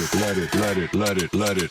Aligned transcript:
it, 0.00 0.14
let 0.14 0.38
it, 0.38 0.54
let 0.56 0.78
it, 0.78 0.94
let 0.94 1.22
it, 1.22 1.36
let 1.36 1.62
it. 1.62 1.70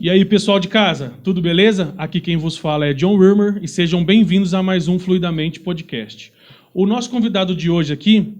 E 0.00 0.08
aí, 0.10 0.24
pessoal 0.24 0.60
de 0.60 0.68
casa, 0.68 1.14
tudo 1.24 1.40
beleza? 1.40 1.94
Aqui 1.98 2.20
quem 2.20 2.36
vos 2.36 2.56
fala 2.56 2.86
é 2.86 2.92
John 2.92 3.16
Wilmer 3.16 3.58
e 3.62 3.68
sejam 3.68 4.04
bem-vindos 4.04 4.54
a 4.54 4.62
mais 4.62 4.86
um 4.86 4.98
Fluidamente 4.98 5.58
Podcast. 5.58 6.32
O 6.72 6.86
nosso 6.86 7.10
convidado 7.10 7.54
de 7.54 7.70
hoje 7.70 7.92
aqui 7.92 8.34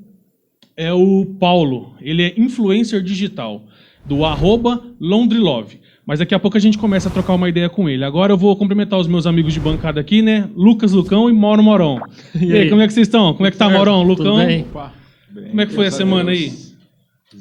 é 0.76 0.92
o 0.92 1.24
Paulo. 1.40 1.94
Ele 2.00 2.22
é 2.22 2.34
influencer 2.36 3.02
digital 3.02 3.64
do 4.04 4.24
arroba 4.24 4.84
Londrilove. 5.00 5.80
Mas 6.08 6.20
daqui 6.20 6.34
a 6.34 6.38
pouco 6.38 6.56
a 6.56 6.60
gente 6.60 6.78
começa 6.78 7.10
a 7.10 7.12
trocar 7.12 7.34
uma 7.34 7.50
ideia 7.50 7.68
com 7.68 7.86
ele. 7.86 8.02
Agora 8.02 8.32
eu 8.32 8.38
vou 8.38 8.56
cumprimentar 8.56 8.98
os 8.98 9.06
meus 9.06 9.26
amigos 9.26 9.52
de 9.52 9.60
bancada 9.60 10.00
aqui, 10.00 10.22
né? 10.22 10.48
Lucas 10.56 10.92
Lucão 10.92 11.28
e 11.28 11.34
Mauro 11.34 11.62
Morão. 11.62 12.00
E, 12.34 12.50
aí, 12.50 12.62
aí? 12.62 12.70
como 12.70 12.80
é 12.80 12.86
que 12.86 12.94
vocês 12.94 13.06
estão? 13.06 13.34
Como 13.34 13.46
é 13.46 13.50
que 13.50 13.58
tá? 13.58 13.68
Tudo 13.68 14.02
Lucão? 14.04 14.38
bem? 14.38 14.64
Como 14.72 15.60
é 15.60 15.66
que 15.66 15.74
foi 15.74 15.86
a 15.86 15.90
semana 15.90 16.30
aí? 16.30 16.50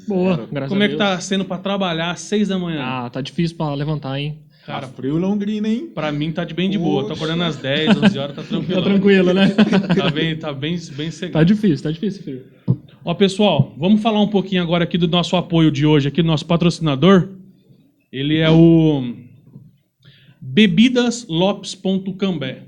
Boa, 0.05 0.45
graças 0.51 0.67
Como 0.67 0.81
a 0.81 0.85
é 0.85 0.89
que 0.89 0.97
tá 0.97 1.17
sendo 1.21 1.45
pra 1.45 1.57
trabalhar 1.57 2.11
às 2.11 2.19
seis 2.19 2.49
da 2.49 2.59
manhã? 2.59 2.81
Ah, 2.83 3.09
tá 3.09 3.21
difícil 3.21 3.55
pra 3.55 3.73
levantar, 3.73 4.19
hein? 4.19 4.37
Cara, 4.65 4.85
Frio 4.85 5.17
Londrina, 5.17 5.69
hein? 5.69 5.89
pra 5.95 6.11
mim 6.11 6.33
tá 6.33 6.43
de 6.43 6.53
bem 6.53 6.69
de 6.69 6.77
boa. 6.77 7.07
Tô 7.07 7.13
acordando 7.13 7.43
às 7.43 7.55
10, 7.55 8.03
11 8.03 8.19
horas, 8.19 8.35
tá 8.35 8.43
tranquilo. 8.49 8.81
Tá 8.81 8.89
tranquilo, 8.89 9.33
né? 9.33 9.47
Tá 9.95 10.09
bem, 10.09 10.35
tá 10.35 10.51
bem, 10.51 10.77
bem 10.91 11.05
tá 11.05 11.11
seguro. 11.13 11.45
difícil, 11.45 11.83
tá 11.83 11.91
difícil, 11.91 12.21
filho. 12.21 12.41
Ó, 13.05 13.13
pessoal, 13.13 13.73
vamos 13.77 14.01
falar 14.01 14.21
um 14.21 14.27
pouquinho 14.27 14.61
agora 14.61 14.83
aqui 14.83 14.97
do 14.97 15.07
nosso 15.07 15.37
apoio 15.37 15.71
de 15.71 15.85
hoje, 15.85 16.09
aqui 16.09 16.21
do 16.21 16.27
nosso 16.27 16.45
patrocinador. 16.45 17.29
Ele 18.11 18.37
é 18.37 18.49
o 18.49 19.13
bebidaslopes.cambé. 20.41 22.63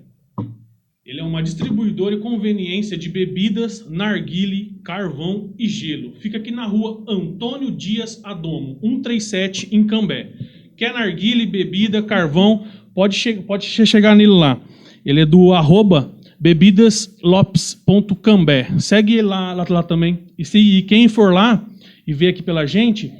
Ele 1.05 1.19
é 1.21 1.23
uma 1.23 1.41
distribuidora 1.41 2.13
e 2.15 2.19
conveniência 2.19 2.95
de 2.97 3.09
bebidas, 3.09 3.89
narguile, 3.89 4.79
carvão 4.83 5.51
e 5.57 5.67
gelo. 5.67 6.13
Fica 6.19 6.37
aqui 6.37 6.51
na 6.51 6.65
rua 6.67 7.03
Antônio 7.07 7.71
Dias 7.71 8.21
Adomo, 8.23 8.77
137 8.81 9.69
em 9.75 9.87
Cambé. 9.87 10.29
Quer 10.77 10.93
narguile, 10.93 11.47
bebida, 11.47 12.03
carvão, 12.03 12.63
pode, 12.93 13.15
che 13.15 13.33
pode 13.33 13.65
che- 13.65 13.85
chegar 13.87 14.15
nele 14.15 14.29
lá. 14.31 14.61
Ele 15.03 15.21
é 15.21 15.25
do 15.25 15.51
arroba 15.53 16.13
bebidaslopes.cambé. 16.39 18.67
Segue 18.79 19.19
lá, 19.21 19.53
lá, 19.53 19.65
lá 19.67 19.81
também. 19.81 20.19
E, 20.37 20.45
se, 20.45 20.59
e 20.59 20.83
quem 20.83 21.07
for 21.07 21.33
lá 21.33 21.65
e 22.05 22.13
ver 22.13 22.27
aqui 22.27 22.43
pela 22.43 22.67
gente, 22.67 23.11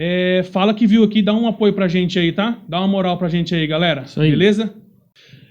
é, 0.00 0.44
fala 0.44 0.72
que 0.72 0.86
viu 0.86 1.02
aqui, 1.02 1.20
dá 1.20 1.34
um 1.34 1.48
apoio 1.48 1.72
pra 1.72 1.88
gente 1.88 2.20
aí, 2.20 2.30
tá? 2.30 2.62
Dá 2.68 2.78
uma 2.78 2.86
moral 2.86 3.18
pra 3.18 3.28
gente 3.28 3.52
aí, 3.52 3.66
galera. 3.66 4.02
Isso 4.02 4.20
aí. 4.20 4.30
Beleza? 4.30 4.72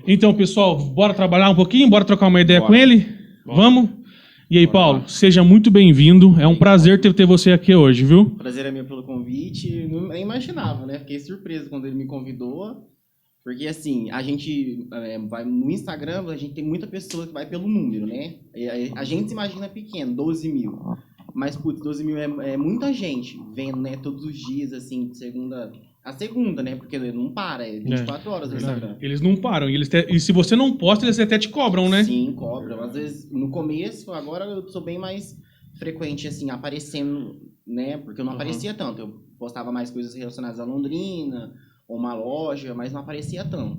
Então, 0.07 0.33
pessoal, 0.33 0.77
bora 0.77 1.13
trabalhar 1.13 1.49
um 1.49 1.55
pouquinho? 1.55 1.89
Bora 1.89 2.05
trocar 2.05 2.27
uma 2.27 2.39
ideia 2.39 2.61
Bora. 2.61 2.71
com 2.71 2.75
ele? 2.75 3.05
Vamos? 3.45 3.89
E 4.49 4.57
aí, 4.57 4.65
Paulo, 4.65 5.03
seja 5.05 5.43
muito 5.43 5.69
bem-vindo. 5.69 6.39
É 6.39 6.47
um 6.47 6.55
prazer 6.55 7.01
ter, 7.01 7.13
ter 7.13 7.25
você 7.25 7.51
aqui 7.51 7.75
hoje, 7.75 8.05
viu? 8.05 8.29
Prazer 8.37 8.65
é 8.65 8.71
meu 8.71 8.85
pelo 8.85 9.03
convite. 9.03 9.85
Não 9.91 10.07
nem 10.07 10.23
imaginava, 10.23 10.85
né? 10.85 10.99
Fiquei 10.99 11.19
surpreso 11.19 11.69
quando 11.69 11.85
ele 11.85 11.97
me 11.97 12.05
convidou. 12.05 12.89
Porque, 13.43 13.67
assim, 13.67 14.09
a 14.11 14.21
gente 14.21 14.87
é, 14.93 15.19
vai 15.19 15.43
no 15.43 15.69
Instagram, 15.69 16.25
a 16.29 16.37
gente 16.37 16.53
tem 16.53 16.63
muita 16.63 16.87
pessoa 16.87 17.27
que 17.27 17.33
vai 17.33 17.45
pelo 17.45 17.67
número, 17.67 18.07
né? 18.07 18.35
A, 18.95 19.01
a 19.01 19.03
gente 19.03 19.27
se 19.27 19.33
imagina 19.33 19.67
pequeno, 19.67 20.15
12 20.15 20.49
mil. 20.53 20.79
Mas, 21.37 21.55
putz, 21.55 21.79
12 21.83 22.03
mil 22.03 22.17
é, 22.17 22.53
é 22.53 22.57
muita 22.57 22.91
gente 22.91 23.39
vendo, 23.53 23.77
né? 23.77 23.95
Todos 23.95 24.23
os 24.23 24.35
dias, 24.35 24.73
assim, 24.73 25.07
de 25.09 25.17
segunda 25.17 25.71
a 26.03 26.11
segunda, 26.11 26.63
né? 26.63 26.75
Porque 26.75 26.97
não 26.97 27.29
para, 27.31 27.67
é 27.67 27.79
24 27.79 28.31
horas 28.31 28.49
no 28.49 28.57
Instagram. 28.57 28.95
Eles 28.99 29.21
não 29.21 29.35
param. 29.35 29.69
E, 29.69 29.75
eles 29.75 29.87
te- 29.87 30.07
e 30.09 30.19
se 30.19 30.31
você 30.31 30.55
não 30.55 30.75
posta, 30.75 31.05
eles 31.05 31.19
até 31.19 31.37
te 31.37 31.49
cobram, 31.49 31.87
né? 31.89 32.03
Sim, 32.05 32.33
cobra. 32.35 32.83
Às 32.83 32.93
vezes, 32.95 33.29
no 33.31 33.49
começo, 33.51 34.11
agora 34.13 34.45
eu 34.45 34.67
sou 34.69 34.81
bem 34.81 34.97
mais 34.97 35.37
frequente, 35.77 36.27
assim, 36.27 36.49
aparecendo, 36.49 37.39
né? 37.67 37.97
Porque 37.99 38.19
eu 38.21 38.25
não 38.25 38.31
Uhum. 38.31 38.37
aparecia 38.37 38.73
tanto. 38.73 38.99
Eu 39.01 39.09
postava 39.37 39.71
mais 39.71 39.91
coisas 39.91 40.15
relacionadas 40.15 40.59
a 40.59 40.63
Londrina, 40.65 41.53
ou 41.87 41.97
uma 41.97 42.15
loja, 42.15 42.73
mas 42.73 42.91
não 42.91 43.01
aparecia 43.01 43.45
tanto. 43.45 43.77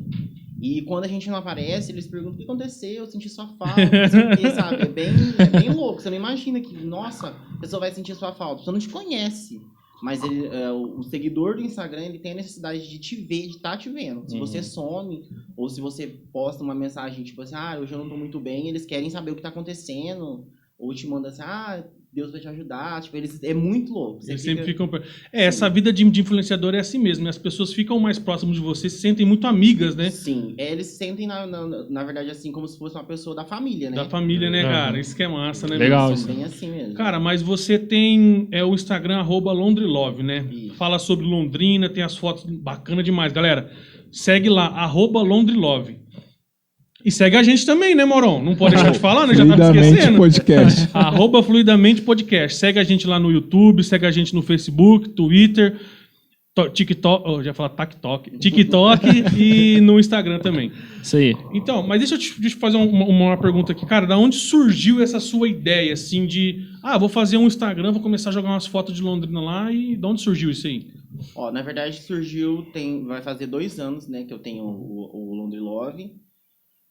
E 0.61 0.83
quando 0.83 1.05
a 1.05 1.09
gente 1.09 1.29
não 1.31 1.37
aparece, 1.37 1.93
eles 1.93 2.07
perguntam 2.07 2.35
o 2.35 2.37
que 2.39 2.45
aconteceu, 2.45 2.97
eu 3.05 3.07
senti 3.07 3.29
sua 3.29 3.47
falta, 3.47 3.81
sabe? 4.55 4.83
É 4.83 4.89
bem, 4.89 5.11
é 5.39 5.47
bem 5.47 5.71
louco. 5.73 6.01
Você 6.03 6.11
não 6.11 6.17
imagina 6.17 6.61
que, 6.61 6.75
nossa, 6.75 7.29
a 7.29 7.61
pessoa 7.61 7.81
vai 7.81 7.93
sentir 7.93 8.15
sua 8.17 8.33
falta. 8.33 8.55
A 8.55 8.59
pessoa 8.59 8.73
não 8.73 8.81
te 8.81 8.89
conhece. 8.89 9.61
Mas 10.03 10.23
ele, 10.23 10.47
é, 10.47 10.71
o 10.71 11.03
seguidor 11.03 11.57
do 11.57 11.63
Instagram, 11.63 12.03
ele 12.05 12.19
tem 12.21 12.31
a 12.33 12.37
necessidade 12.37 12.89
de 12.89 12.99
te 13.01 13.17
ver, 13.17 13.43
de 13.49 13.57
estar 13.57 13.77
te 13.77 13.89
vendo. 13.89 14.29
Se 14.29 14.35
Uhum. 14.35 14.41
você 14.41 14.63
some, 14.63 15.25
ou 15.57 15.69
se 15.69 15.81
você 15.81 16.07
posta 16.33 16.63
uma 16.63 16.75
mensagem 16.75 17.25
tipo 17.25 17.43
assim, 17.43 17.57
ah, 17.57 17.77
hoje 17.81 17.93
eu 17.93 17.99
não 17.99 18.09
tô 18.09 18.17
muito 18.17 18.39
bem, 18.39 18.69
eles 18.69 18.87
querem 18.87 19.11
saber 19.11 19.33
o 19.33 19.37
que 19.37 19.43
tá 19.43 19.49
acontecendo. 19.49 20.47
Ou 20.79 20.95
te 20.95 21.07
manda 21.09 21.29
assim, 21.29 21.43
ah, 21.43 21.83
Deus 22.13 22.33
vai 22.33 22.41
te 22.41 22.49
ajudar. 22.49 23.01
Tipo, 23.03 23.17
eles, 23.19 23.39
é 23.43 23.53
muito 23.55 23.93
louco. 23.93 24.23
Você 24.23 24.33
Eles 24.33 24.43
fica- 24.43 24.65
sempre 24.65 24.73
ficam. 24.73 24.91
É, 25.33 25.45
essa 25.45 25.69
vida 25.69 25.93
de, 25.93 26.03
de 26.09 26.21
influenciador 26.21 26.75
é 26.75 26.79
assim 26.81 26.99
mesmo, 26.99 27.25
né? 27.25 27.31
As 27.31 27.39
pessoas 27.39 27.73
ficam 27.73 27.99
mais 28.01 28.19
próximas 28.19 28.57
de 28.57 28.63
você, 28.63 28.89
se 28.89 28.99
sentem 28.99 29.27
muito 29.27 29.47
amigas, 29.47 29.95
né? 29.95 30.11
Sim, 30.11 30.55
é, 30.57 30.73
eles 30.73 30.87
se 30.89 30.97
sentem, 30.97 31.27
na, 31.27 31.47
na, 31.47 31.67
na 31.89 32.05
verdade, 32.05 32.31
assim, 32.31 32.51
como 32.51 32.67
se 32.67 32.79
fosse 32.79 32.95
uma 32.97 33.05
pessoa 33.05 33.37
da 33.37 33.45
família, 33.45 33.91
né? 33.91 33.97
Da 33.97 34.05
família, 34.07 34.49
né, 34.51 34.65
Uhum. 34.65 34.71
cara? 34.71 34.99
Isso 35.01 35.15
que 35.15 35.23
é 35.23 35.29
massa, 35.29 35.69
né? 35.69 35.77
Legal. 35.77 36.13
isso. 36.13 36.27
bem 36.27 36.45
assim 36.45 36.71
mesmo. 36.71 36.95
Cara, 36.95 37.21
mas 37.21 37.43
você 37.43 37.79
tem 37.79 38.49
é, 38.51 38.65
o 38.65 38.75
Instagram, 38.75 39.19
arroba 39.19 39.53
Londrilove, 39.53 40.23
né? 40.23 40.47
Isso. 40.51 40.75
Fala 40.75 40.99
sobre 40.99 41.27
Londrina, 41.27 41.89
tem 41.89 42.03
as 42.03 42.17
fotos 42.17 42.45
bacana 42.45 43.03
demais, 43.03 43.33
galera. 43.33 43.71
Segue 44.11 44.49
lá, 44.49 44.67
arroba 44.69 45.21
Londrilove. 45.23 45.98
E 47.05 47.13
segue 47.13 47.37
a 47.37 47.43
gente 47.43 47.65
também, 47.65 47.95
né, 47.95 48.05
Moron? 48.05 48.43
Não 48.43 48.57
pode 48.57 48.75
deixar 48.75 48.91
de 48.91 48.99
falar, 48.99 49.27
né? 49.27 49.35
Já 49.35 49.45
tá 49.45 49.45
me 49.45 49.57
Fluidamente 49.57 49.89
esquecendo. 49.89 50.19
podcast. 50.19 50.89
Arroba 50.95 51.43
Fluidamente 51.43 52.03
Podcast. 52.03 52.59
Segue 52.59 52.79
a 52.79 52.85
gente 52.85 53.07
lá 53.07 53.21
no 53.21 53.31
YouTube, 53.31 53.85
segue 53.85 54.05
a 54.05 54.11
gente 54.11 54.35
no 54.35 54.43
Facebook, 54.43 55.11
Twitter, 55.11 55.79
to- 56.57 56.69
TikTok, 56.71 57.25
oh, 57.25 57.41
já 57.43 57.55
falar 57.55 57.69
TikTok, 57.71 58.37
TikTok 58.39 59.07
e 59.39 59.81
no 59.81 60.01
Instagram 60.01 60.41
também. 60.41 60.73
Isso 61.01 61.17
aí. 61.17 61.37
Então, 61.55 61.87
mas 61.87 62.01
deixa 62.01 62.17
eu 62.17 62.19
te, 62.19 62.41
deixa 62.41 62.57
eu 62.57 62.61
fazer 62.61 62.77
uma, 62.77 63.05
uma 63.05 63.37
pergunta 63.37 63.71
aqui, 63.71 63.87
cara. 63.87 64.05
Da 64.05 64.19
onde 64.19 64.35
surgiu 64.35 65.01
essa 65.01 65.21
sua 65.21 65.49
ideia, 65.49 65.93
assim, 65.93 66.27
de 66.27 66.65
ah, 66.83 66.99
vou 66.99 67.09
fazer 67.09 67.37
um 67.37 67.47
Instagram, 67.47 67.93
vou 67.93 68.03
começar 68.03 68.31
a 68.31 68.33
jogar 68.33 68.49
umas 68.51 68.67
fotos 68.67 68.93
de 68.97 69.03
Londrina 69.03 69.41
lá 69.41 69.71
e 69.73 69.97
de 69.97 70.05
onde 70.05 70.21
surgiu 70.21 70.51
isso 70.51 70.67
aí? 70.67 70.89
Ó, 71.37 71.53
na 71.53 71.63
verdade 71.63 71.97
surgiu, 72.03 72.67
tem, 72.73 73.05
vai 73.05 73.23
fazer 73.23 73.47
dois 73.47 73.79
anos, 73.79 74.09
né, 74.09 74.25
que 74.25 74.35
eu 74.35 74.39
tenho 74.41 74.65
o, 74.65 75.11
o 75.13 75.35
Londre 75.37 75.61
Love. 75.61 76.11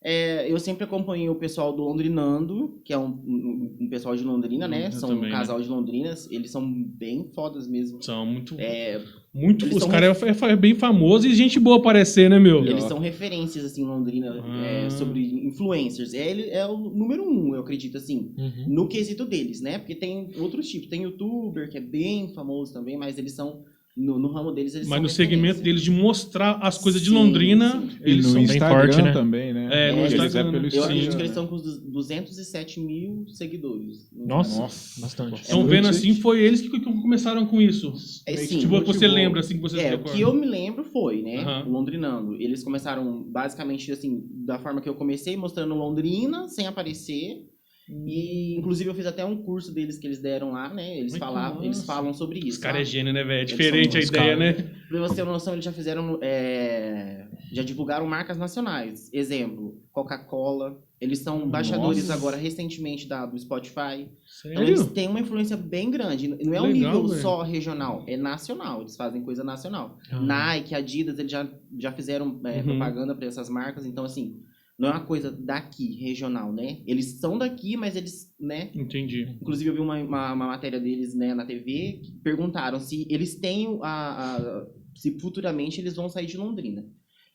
É, 0.09 0.49
eu 0.49 0.57
sempre 0.57 0.85
acompanhei 0.85 1.27
o 1.27 1.35
pessoal 1.35 1.73
do 1.73 1.83
Londrinando, 1.83 2.79
que 2.85 2.93
é 2.93 2.97
um, 2.97 3.07
um, 3.09 3.77
um 3.81 3.89
pessoal 3.89 4.15
de 4.15 4.23
Londrina, 4.23 4.65
né? 4.65 4.87
Eu 4.87 4.91
São 4.93 5.09
também, 5.09 5.27
um 5.27 5.31
casal 5.33 5.59
de 5.61 5.67
Londrinas, 5.67 6.29
eles 6.31 6.49
são 6.49 6.65
bem 6.71 7.25
fodas 7.35 7.67
mesmo. 7.67 8.01
São 8.01 8.25
muito. 8.25 8.55
É, 8.57 9.01
muito 9.33 9.65
os 9.65 9.79
são- 9.83 9.89
caras 9.89 10.23
é, 10.23 10.29
é 10.51 10.55
bem 10.55 10.73
famoso 10.75 11.27
e 11.27 11.35
gente 11.35 11.59
boa 11.59 11.77
aparecer, 11.77 12.29
né, 12.29 12.39
meu? 12.39 12.63
eles 12.65 12.85
são 12.85 12.99
referências, 12.99 13.65
assim, 13.65 13.81
em 13.81 13.85
Londrina, 13.85 14.27
é, 14.63 14.85
Ah. 14.85 14.89
sobre 14.91 15.19
influencers. 15.45 16.13
É, 16.13 16.25
ele 16.31 16.49
é 16.51 16.65
o 16.65 16.77
número 16.77 17.23
um, 17.29 17.53
eu 17.53 17.59
acredito, 17.59 17.97
assim, 17.97 18.31
Uhum. 18.37 18.65
no 18.69 18.87
quesito 18.87 19.25
deles, 19.25 19.59
né? 19.59 19.77
Porque 19.77 19.93
tem 19.93 20.29
outros 20.39 20.69
tipos. 20.69 20.87
Tem 20.87 21.03
youtuber, 21.03 21.69
que 21.69 21.77
é 21.77 21.81
bem 21.81 22.29
famoso 22.29 22.71
também, 22.71 22.95
mas 22.95 23.17
eles 23.17 23.33
são, 23.33 23.65
no, 23.97 24.19
no 24.19 24.27
ramo 24.27 24.51
deles, 24.51 24.75
eles 24.75 24.87
Mas 24.87 24.97
são 24.97 25.03
no 25.03 25.09
segmento 25.09 25.59
deles 25.61 25.81
de 25.81 25.89
mostrar 25.89 26.59
as 26.61 26.77
coisas 26.77 27.01
de 27.01 27.09
Sim, 27.09 27.15
Londrina, 27.15 27.81
sim. 27.81 27.97
E 28.05 28.11
eles 28.11 28.25
no 28.25 28.31
são 28.31 28.45
bem 28.45 28.55
Instagram 28.55 28.79
forte, 28.93 29.01
né? 29.01 29.11
também, 29.11 29.53
né? 29.53 29.69
É, 29.71 29.91
no 29.91 30.05
Instagram, 30.05 30.49
é 30.49 30.51
pelo? 30.51 30.67
Eu 30.75 30.83
acredito 30.83 31.15
que 31.15 31.21
eles 31.21 31.29
estão 31.31 31.47
com 31.47 31.55
dos- 31.57 31.79
207 31.79 32.79
mil 32.79 33.25
seguidores. 33.27 34.07
Nossa, 34.13 34.59
Nossa. 34.59 35.01
bastante. 35.01 35.41
Estão 35.41 35.61
É 35.61 35.65
vendo 35.65 35.87
assim, 35.87 36.13
foi 36.13 36.41
eles 36.41 36.61
que, 36.61 36.79
começaram 36.79 37.45
com 37.47 37.59
isso. 37.59 37.91
É, 38.27 38.37
sim, 38.37 38.59
tipo, 38.59 38.79
você 38.81 39.07
lembra 39.07 39.39
assim 39.39 39.55
que 39.55 39.61
você 39.61 39.79
É, 39.79 39.95
o 39.95 40.03
que 40.03 40.21
eu 40.21 40.33
me 40.33 40.45
lembro 40.45 40.83
foi, 40.83 41.23
né? 41.23 41.63
O 41.65 41.69
Londrinando. 41.69 42.35
Eles 42.35 42.63
começaram 42.63 43.23
basicamente 43.23 43.91
assim, 43.91 44.23
da 44.45 44.59
forma 44.59 44.79
que 44.79 44.87
eu 44.87 44.95
comecei, 44.95 45.35
mostrando 45.35 45.73
Londrina, 45.73 46.47
sem 46.47 46.67
aparecer. 46.67 47.45
E 47.89 48.55
inclusive 48.57 48.89
eu 48.89 48.93
fiz 48.95 49.05
até 49.05 49.23
um 49.23 49.37
curso 49.37 49.73
deles 49.73 49.97
que 49.97 50.05
eles 50.07 50.19
deram 50.19 50.51
lá, 50.51 50.73
né? 50.73 50.97
Eles 50.99 51.13
Muito 51.13 51.19
falavam, 51.25 51.63
eles 51.63 51.83
falam 51.85 52.13
sobre 52.13 52.39
isso. 52.39 52.49
Os 52.49 52.57
caras 52.57 52.81
é 52.81 52.83
sabe? 52.83 52.91
gênio, 52.91 53.13
né, 53.13 53.23
velho? 53.23 53.41
É 53.41 53.45
diferente 53.45 53.97
a 53.97 54.01
ideia, 54.01 54.37
caras. 54.37 54.39
né? 54.39 54.69
Pra 54.89 54.99
você 54.99 55.15
ter 55.15 55.21
uma 55.23 55.31
noção, 55.33 55.53
eles 55.53 55.63
já 55.65 55.71
fizeram. 55.71 56.19
é, 56.21 57.27
já 57.51 57.63
divulgaram 57.63 58.05
marcas 58.05 58.37
nacionais. 58.37 59.09
Exemplo, 59.13 59.81
Coca-Cola. 59.91 60.81
Eles 60.99 61.19
são 61.19 61.43
embaixadores 61.43 62.07
Nossa. 62.07 62.13
agora 62.19 62.35
recentemente 62.35 63.07
da, 63.07 63.23
do 63.25 63.37
Spotify. 63.37 64.01
Então 64.01 64.09
Sério? 64.25 64.61
eles 64.63 64.87
têm 64.87 65.07
uma 65.07 65.19
influência 65.19 65.55
bem 65.55 65.91
grande. 65.91 66.27
Não 66.27 66.53
é 66.55 66.59
um 66.61 66.65
Legal, 66.71 66.73
nível 66.95 67.07
velho. 67.07 67.21
só 67.21 67.43
regional, 67.43 68.03
é 68.07 68.17
nacional. 68.17 68.81
Eles 68.81 68.97
fazem 68.97 69.21
coisa 69.21 69.43
nacional. 69.43 69.99
Ah. 70.11 70.19
Nike, 70.19 70.73
Adidas, 70.73 71.19
eles 71.19 71.31
já, 71.31 71.47
já 71.77 71.91
fizeram 71.91 72.41
é, 72.45 72.57
Uhum. 72.57 72.63
propaganda 72.63 73.13
para 73.15 73.27
essas 73.27 73.47
marcas. 73.47 73.85
Então, 73.85 74.05
assim, 74.05 74.37
não 74.77 74.89
é 74.89 74.91
uma 74.91 75.05
coisa 75.05 75.31
daqui, 75.31 75.95
regional, 76.01 76.53
né? 76.53 76.81
Eles 76.85 77.19
são 77.19 77.37
daqui, 77.37 77.75
mas 77.75 77.95
eles, 77.95 78.33
né? 78.39 78.69
Entendi. 78.75 79.23
Inclusive, 79.41 79.69
eu 79.69 79.73
vi 79.73 79.79
uma, 79.79 79.95
uma, 80.01 80.33
uma 80.33 80.47
matéria 80.47 80.79
deles 80.79 81.15
né, 81.15 81.33
na 81.33 81.45
TV 81.45 81.99
que 82.03 82.11
perguntaram 82.23 82.79
se 82.79 83.07
eles 83.09 83.35
têm 83.35 83.67
a, 83.81 84.35
a- 84.37 84.67
se 84.95 85.17
futuramente 85.19 85.79
eles 85.81 85.95
vão 85.95 86.07
sair 86.09 86.25
de 86.27 86.37
Londrina. 86.37 86.85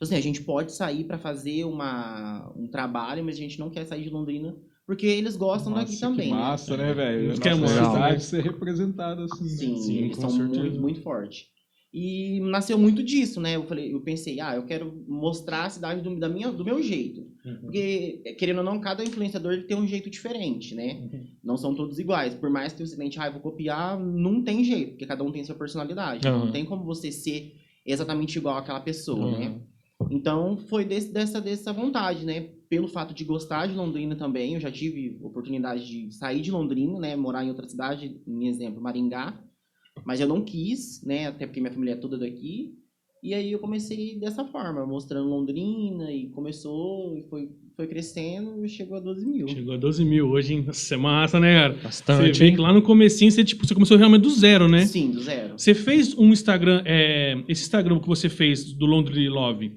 assim, 0.01 0.15
a 0.17 0.21
gente 0.21 0.43
pode 0.43 0.73
sair 0.73 1.05
para 1.05 1.19
fazer 1.19 1.65
uma, 1.65 2.53
um 2.57 2.67
trabalho, 2.69 3.25
mas 3.25 3.37
a 3.37 3.39
gente 3.39 3.59
não 3.59 3.71
quer 3.71 3.85
sair 3.87 4.03
de 4.05 4.11
Londrina 4.11 4.57
porque 4.85 5.07
eles 5.07 5.37
gostam 5.37 5.71
Nossa, 5.73 5.85
daqui 5.85 5.95
que 5.95 6.01
também. 6.01 6.31
né? 6.31 6.37
massa, 6.37 6.77
né, 6.77 6.93
velho? 6.93 7.25
Eles 7.27 7.39
A 7.39 7.43
querem 7.43 7.61
nossa 7.61 7.73
mostrar, 7.75 7.91
cidade 7.93 8.13
né? 8.15 8.19
ser 8.19 8.43
representada 8.43 9.25
assim. 9.25 9.45
né? 9.45 9.51
Sim, 9.51 9.77
Sim, 9.77 9.99
eles 9.99 10.17
com 10.17 10.23
são 10.23 10.31
certeza. 10.31 10.61
muito, 10.61 10.81
muito 10.81 11.01
fortes. 11.03 11.47
E 11.93 12.41
nasceu 12.41 12.79
muito 12.79 13.03
disso, 13.03 13.39
né? 13.39 13.57
Eu 13.57 13.65
falei, 13.65 13.93
eu 13.93 14.01
pensei, 14.01 14.41
ah, 14.41 14.57
eu 14.57 14.63
quero 14.63 15.05
mostrar 15.07 15.67
a 15.67 15.71
cidade 15.71 16.01
do, 16.01 16.19
da 16.19 16.27
minha, 16.27 16.51
do 16.51 16.65
meu 16.65 16.83
jeito. 16.83 17.21
Uhum. 17.45 17.59
Porque, 17.61 18.35
querendo 18.39 18.59
ou 18.59 18.65
não, 18.65 18.81
cada 18.81 19.05
influenciador 19.05 19.65
tem 19.65 19.77
um 19.77 19.87
jeito 19.87 20.09
diferente, 20.09 20.75
né? 20.75 20.95
Uhum. 21.13 21.27
Não 21.45 21.57
são 21.59 21.75
todos 21.75 21.99
iguais. 21.99 22.35
Por 22.35 22.49
mais 22.49 22.73
que 22.73 22.87
você 22.87 22.97
tente, 22.97 23.21
ah, 23.21 23.27
eu 23.27 23.33
vou 23.33 23.43
copiar, 23.43 24.01
não 24.01 24.43
tem 24.43 24.65
jeito, 24.65 24.93
porque 24.93 25.05
cada 25.05 25.23
um 25.23 25.31
tem 25.31 25.45
sua 25.45 25.55
personalidade. 25.55 26.27
Aham. 26.27 26.47
Não 26.47 26.53
tem 26.53 26.65
como 26.65 26.83
você 26.83 27.13
ser 27.13 27.57
exatamente 27.85 28.39
igual 28.39 28.57
àquela 28.57 28.81
pessoa, 28.81 29.31
né? 29.31 29.61
Então, 30.11 30.57
foi 30.57 30.87
desse, 30.87 31.13
dessa, 31.13 31.43
dessa 31.43 31.75
vontade, 31.75 32.25
né? 32.25 32.49
Pelo 32.71 32.89
fato 32.89 33.13
de 33.13 33.23
gostar 33.23 33.67
de 33.67 33.75
Londrina 33.75 34.17
também, 34.17 34.55
eu 34.55 34.61
já 34.61 34.71
tive 34.71 35.19
oportunidade 35.21 35.87
de 35.87 36.15
sair 36.15 36.41
de 36.41 36.51
Londrina, 36.51 36.99
né? 36.99 37.17
Morar 37.17 37.45
em 37.45 37.51
outra 37.51 37.69
cidade, 37.69 38.19
em 38.27 38.49
exemplo, 38.49 38.81
Maringá. 38.81 39.39
Mas 40.05 40.21
eu 40.21 40.29
não 40.29 40.43
quis, 40.43 41.03
né? 41.05 41.27
Até 41.27 41.47
porque 41.47 41.61
minha 41.61 41.73
família 41.73 41.93
é 41.93 41.97
toda 41.97 42.19
daqui. 42.19 42.75
E 43.23 43.35
aí 43.35 43.53
eu 43.53 43.61
comecei 43.61 44.19
dessa 44.19 44.45
forma, 44.45 44.85
mostrando 44.85 45.29
Londrina 45.29 46.11
e 46.11 46.29
começou 46.31 47.17
e 47.17 47.23
foi, 47.31 47.51
foi 47.77 47.87
crescendo 47.87 48.65
e 48.65 48.69
chegou 48.69 48.97
a 48.97 49.01
12 49.01 49.25
mil. 49.25 49.47
Chegou 49.47 49.75
a 49.75 49.77
12 49.77 50.05
mil 50.05 50.29
hoje, 50.29 50.55
hein? 50.55 50.65
Nossa, 50.67 50.95
é 50.95 50.97
massa, 50.97 51.39
né, 51.39 51.55
cara? 51.55 51.75
Você 51.75 51.83
Bastante, 51.83 52.39
vê 52.41 52.47
hein? 52.47 52.55
que 52.57 52.61
lá 52.61 52.73
no 52.73 52.83
comecinho 52.83 53.31
você, 53.31 53.45
tipo, 53.45 53.65
você 53.65 53.75
começou 53.75 53.97
realmente 53.97 54.23
do 54.23 54.31
zero, 54.31 54.69
né? 54.69 54.87
Sim, 54.87 55.13
do 55.13 55.21
zero. 55.21 55.57
Você 55.57 55.73
fez 55.73 56.19
um 56.19 56.33
Instagram, 56.33 56.83
é, 56.85 57.41
esse 57.47 57.63
Instagram 57.63 58.01
que 58.01 58.09
você 58.09 58.29
fez 58.29 58.73
do 58.73 58.87
Laundry 58.87 59.29
Love, 59.29 59.71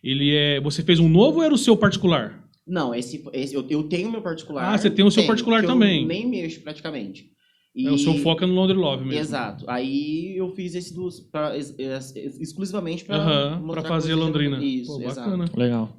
ele 0.00 0.32
é, 0.32 0.60
você 0.60 0.80
fez 0.84 1.00
um 1.00 1.08
novo 1.08 1.38
ou 1.38 1.42
era 1.42 1.52
o 1.52 1.58
seu 1.58 1.76
particular? 1.76 2.48
Não, 2.64 2.94
esse, 2.94 3.24
esse 3.32 3.56
eu, 3.56 3.66
eu 3.68 3.82
tenho 3.82 4.08
meu 4.08 4.22
particular. 4.22 4.72
Ah, 4.72 4.78
você 4.78 4.88
tem 4.88 5.04
o 5.04 5.10
seu 5.10 5.22
tenho, 5.22 5.32
particular 5.32 5.64
também. 5.64 6.02
Eu 6.02 6.08
nem 6.08 6.28
mexo 6.28 6.60
praticamente. 6.60 7.28
É, 7.76 7.90
o 7.90 7.98
seu 7.98 8.14
foco 8.18 8.44
é 8.44 8.46
no 8.46 8.54
Laundry 8.54 8.76
Love 8.76 9.04
mesmo. 9.04 9.20
Exato. 9.20 9.64
Aí 9.68 10.36
eu 10.36 10.48
fiz 10.54 10.76
esse 10.76 10.94
dos 10.94 11.18
pra, 11.20 11.56
ex- 11.56 11.74
ex- 11.76 12.14
ex- 12.14 12.40
exclusivamente 12.40 13.04
para 13.04 13.58
pra 13.68 13.82
fazer 13.82 14.14
Londrina. 14.14 14.62
Isso, 14.64 14.96
Pô, 14.96 15.02
exato. 15.02 15.28
bacana. 15.30 15.50
Legal. 15.56 15.90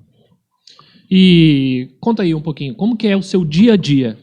E 1.12 1.90
conta 2.00 2.24
aí 2.24 2.34
um 2.34 2.42
pouquinho, 2.42 2.76
como 2.76 2.96
que 2.96 3.08
é 3.08 3.18
o 3.18 3.22
seu 3.22 3.44
dia 3.44 3.74
a 3.74 3.78
dia? 3.78 4.18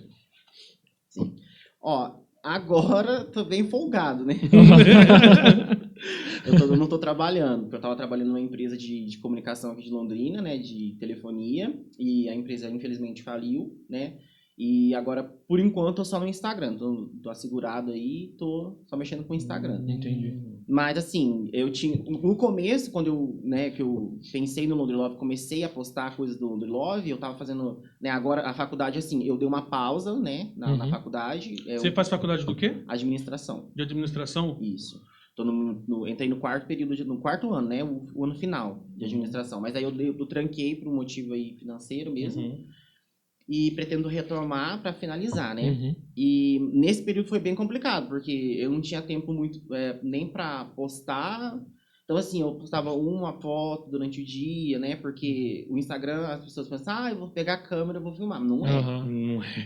Ó, 1.80 2.10
agora 2.42 3.24
tô 3.24 3.44
bem 3.44 3.64
folgado, 3.68 4.24
né? 4.24 4.34
eu, 6.46 6.56
tô- 6.58 6.64
eu 6.66 6.76
não 6.76 6.86
tô 6.86 6.98
trabalhando, 6.98 7.62
porque 7.62 7.76
eu 7.76 7.80
tava 7.80 7.96
trabalhando 7.96 8.28
numa 8.28 8.40
empresa 8.40 8.76
de, 8.76 9.04
de 9.04 9.18
comunicação 9.18 9.72
aqui 9.72 9.82
de 9.82 9.90
Londrina, 9.90 10.40
né, 10.40 10.56
de 10.58 10.96
telefonia, 10.98 11.74
e 11.98 12.28
a 12.28 12.34
empresa 12.34 12.70
infelizmente 12.70 13.22
faliu, 13.22 13.76
né? 13.88 14.14
E 14.58 14.94
agora, 14.94 15.24
por 15.24 15.58
enquanto, 15.58 15.98
eu 16.00 16.04
só 16.04 16.20
no 16.20 16.26
Instagram. 16.28 16.76
Tô, 16.76 17.08
tô 17.22 17.30
assegurado 17.30 17.90
aí, 17.90 18.34
tô 18.38 18.76
só 18.86 18.96
mexendo 18.96 19.24
com 19.24 19.32
o 19.32 19.36
Instagram. 19.36 19.82
Entendi. 19.88 20.36
Mas 20.68 20.96
assim, 20.98 21.48
eu 21.52 21.70
tinha. 21.72 21.96
No 22.04 22.36
começo, 22.36 22.90
quando 22.92 23.06
eu, 23.08 23.40
né, 23.42 23.70
que 23.70 23.82
eu 23.82 24.18
pensei 24.30 24.66
no 24.66 24.76
Londre 24.76 24.94
Love, 24.94 25.16
comecei 25.16 25.64
a 25.64 25.68
postar 25.68 26.14
coisas 26.16 26.36
do 26.38 26.46
Londre 26.46 26.68
Love, 26.68 27.10
eu 27.10 27.18
tava 27.18 27.36
fazendo. 27.36 27.80
Né, 28.00 28.10
agora 28.10 28.42
a 28.42 28.52
faculdade, 28.54 28.98
assim, 28.98 29.24
eu 29.24 29.36
dei 29.36 29.48
uma 29.48 29.62
pausa, 29.62 30.14
né, 30.18 30.52
na, 30.56 30.76
na 30.76 30.84
Uhum. 30.84 30.90
faculdade. 30.90 31.54
é, 31.66 31.78
Você 31.78 31.88
eu- 31.88 31.92
faz 31.94 32.08
faculdade 32.08 32.44
do 32.46 32.54
quê? 32.54 32.84
administração. 32.86 33.70
De 33.74 33.82
administração? 33.82 34.58
Isso. 34.60 35.00
Tô 35.34 35.44
no, 35.44 35.82
no- 35.88 36.06
entrei 36.06 36.28
no 36.28 36.36
quarto 36.36 36.66
período, 36.66 36.94
de- 36.94 37.04
no 37.04 37.18
quarto 37.18 37.50
ano, 37.54 37.68
né? 37.68 37.82
O, 37.82 38.06
o 38.14 38.24
ano 38.24 38.34
final 38.34 38.84
Uhum. 38.92 38.98
de 38.98 39.04
administração. 39.06 39.60
Mas 39.62 39.74
aí 39.74 39.82
eu, 39.82 39.90
dei- 39.90 40.10
eu 40.10 40.26
tranquei 40.26 40.76
por 40.76 40.88
um 40.88 40.94
motivo 40.94 41.32
aí 41.32 41.56
financeiro 41.58 42.12
mesmo. 42.12 42.42
Uhum. 42.42 42.66
E 43.54 43.70
pretendo 43.72 44.08
retomar 44.08 44.80
para 44.80 44.94
finalizar, 44.94 45.54
né? 45.54 45.68
Uhum. 45.70 45.94
E 46.16 46.58
nesse 46.72 47.02
período 47.02 47.28
foi 47.28 47.38
bem 47.38 47.54
complicado, 47.54 48.08
porque 48.08 48.32
eu 48.58 48.70
não 48.70 48.80
tinha 48.80 49.02
tempo 49.02 49.30
muito 49.30 49.60
é, 49.74 49.98
nem 50.02 50.26
para 50.26 50.64
postar. 50.74 51.60
Então, 52.12 52.20
assim, 52.20 52.42
eu 52.42 52.52
postava 52.52 52.92
uma 52.92 53.32
foto 53.32 53.90
durante 53.90 54.20
o 54.20 54.24
dia, 54.24 54.78
né? 54.78 54.96
Porque 54.96 55.66
o 55.70 55.78
Instagram, 55.78 56.26
as 56.26 56.44
pessoas 56.44 56.68
pensam, 56.68 56.92
ah, 56.94 57.10
eu 57.10 57.16
vou 57.18 57.28
pegar 57.28 57.54
a 57.54 57.56
câmera, 57.56 57.98
eu 57.98 58.02
vou 58.02 58.12
filmar. 58.12 58.38
Não 58.38 58.66
é, 58.66 58.70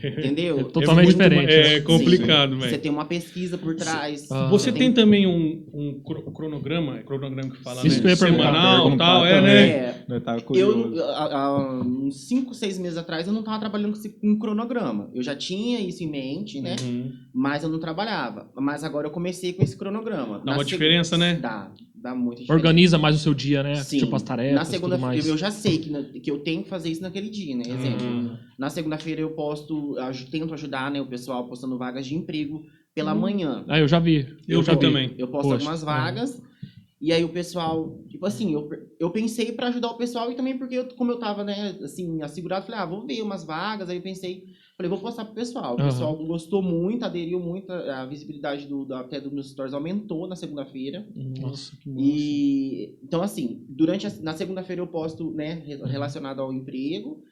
é. 0.05 0.21
entendeu? 0.21 0.61
É 0.61 0.65
totalmente 0.65 1.07
muito 1.07 1.17
diferente, 1.19 1.47
ma- 1.47 1.51
É 1.53 1.75
né? 1.75 1.81
complicado, 1.81 2.57
Você 2.57 2.67
velho. 2.69 2.83
tem 2.83 2.91
uma 2.93 3.05
pesquisa 3.05 3.59
por 3.59 3.75
trás. 3.75 4.31
Ah. 4.31 4.47
Você 4.49 4.71
Tem- 4.71 4.83
tem 4.83 4.93
também 4.93 5.27
um, 5.27 5.67
um 5.75 6.01
cro- 6.05 6.31
cronograma, 6.31 6.99
é 6.99 7.03
cronograma 7.03 7.51
que 7.51 7.59
fala, 7.65 7.85
Isso 7.85 8.01
né? 8.05 8.15
perguntar. 8.15 8.45
Semanal, 8.45 8.83
Perguntar 8.85 9.05
tal, 9.05 9.27
é, 9.27 9.41
né? 9.41 9.69
É, 10.09 10.21
tava 10.21 10.41
eu, 10.55 10.95
há, 11.05 11.83
uns 11.85 12.29
5, 12.29 12.55
6 12.55 12.79
meses 12.79 12.97
atrás, 12.97 13.27
eu 13.27 13.33
não 13.33 13.41
estava 13.41 13.59
trabalhando 13.59 13.93
com 13.95 13.99
esse- 13.99 14.17
um 14.23 14.39
cronograma. 14.39 15.11
Eu 15.13 15.23
já 15.23 15.35
tinha 15.35 15.81
isso 15.81 16.05
em 16.05 16.09
mente, 16.09 16.61
né? 16.61 16.77
Uhum. 16.81 17.13
Mas 17.35 17.65
eu 17.65 17.69
não 17.69 17.81
trabalhava. 17.81 18.49
Mas 18.55 18.85
agora 18.85 19.09
eu 19.09 19.11
comecei 19.11 19.53
com 19.53 19.65
esse 19.65 19.77
cronograma. 19.77 20.39
Dá 20.45 20.53
uma 20.53 20.59
seg- 20.59 20.69
diferença, 20.69 21.19
né? 21.19 21.35
Dá, 21.35 21.73
dá 22.07 22.15
muita 22.15 22.43
diferença. 22.43 22.53
Organiza 22.55 22.99
mais 22.99 23.17
o 23.17 23.19
seu 23.19 23.35
dia, 23.35 23.63
né? 23.63 23.75
Sim. 23.77 23.99
Tipo 23.99 24.17
as 24.17 24.23
tarefas, 24.23 24.55
Na 24.55 24.65
segunda-feira, 24.65 25.27
eu 25.27 25.37
já 25.37 25.51
sei 25.51 25.79
que, 25.79 25.91
na- 25.91 26.03
que 26.05 26.31
eu 26.31 26.39
tenho 26.41 26.63
que 26.63 26.69
fazer 26.69 26.89
isso 26.91 27.03
naquele 27.03 27.29
dia, 27.29 27.57
né? 27.57 27.65
Exemplo. 27.67 28.07
Uhum. 28.07 28.37
Na 28.59 28.71
segunda-feira 28.71 29.21
eu 29.21 29.31
posto, 29.31 29.99
aju- 29.99 30.27
tento 30.31 30.55
ajudar 30.55 30.91
né, 30.91 31.01
o 31.01 31.07
pessoal 31.07 31.47
postando 31.49 31.77
vagas 31.77 32.07
de 32.07 32.15
emprego 32.15 32.65
pela 32.95 33.13
Hum. 33.13 33.19
manhã. 33.21 33.65
Ah, 33.69 33.79
eu 33.79 33.89
já 33.89 33.99
vi. 33.99 34.27
Eu 34.49 34.63
já 34.63 34.73
vi 34.75 34.81
também. 34.81 35.15
Eu 35.19 35.29
posto 35.29 35.49
Poxa, 35.49 35.55
algumas 35.57 35.83
vagas. 35.83 36.43
E 36.99 37.13
aí 37.13 37.23
o 37.23 37.29
pessoal, 37.29 37.99
tipo 38.09 38.25
assim, 38.25 38.55
eu, 38.55 38.71
eu 38.99 39.11
pensei 39.11 39.53
pra 39.53 39.69
ajudar 39.69 39.89
o 39.89 39.99
pessoal 39.99 40.33
e 40.33 40.35
também 40.35 40.57
porque, 40.57 40.77
eu, 40.77 40.87
como 40.97 41.13
eu 41.13 41.19
tava, 41.19 41.45
né, 41.45 41.77
assim, 41.85 42.23
assegurado, 42.23 42.65
falei, 42.65 42.81
ah, 42.81 42.87
vou 42.87 43.07
ver 43.07 43.21
umas 43.21 43.45
vagas. 43.45 43.91
Aí 43.91 43.97
eu 43.99 44.03
pensei, 44.03 44.45
falei, 44.77 44.91
vou 44.91 44.99
postar 45.01 45.25
pro 45.25 45.35
pessoal. 45.35 45.75
O 45.75 45.81
Aham. 45.81 45.89
pessoal 45.91 46.17
gostou 46.27 46.63
muito, 46.63 47.05
aderiu 47.05 47.41
muito, 47.41 47.71
a 47.73 48.05
visibilidade 48.07 48.67
do, 48.67 48.85
da, 48.85 49.01
até 49.01 49.21
dos 49.21 49.33
meus 49.33 49.51
stories 49.51 49.75
aumentou 49.75 50.27
na 50.29 50.37
segunda-feira. 50.37 51.07
Nossa, 51.41 51.77
que 51.77 51.89
massa. 51.89 52.05
E 52.05 52.99
então, 53.03 53.23
assim, 53.23 53.65
durante 53.69 54.07
a, 54.07 54.11
na 54.21 54.35
segunda-feira 54.35 54.83
eu 54.83 54.87
posto, 54.87 55.31
né, 55.33 55.55
re- 55.55 55.77
relacionado 55.87 56.41
ao 56.41 56.53
emprego. 56.53 57.23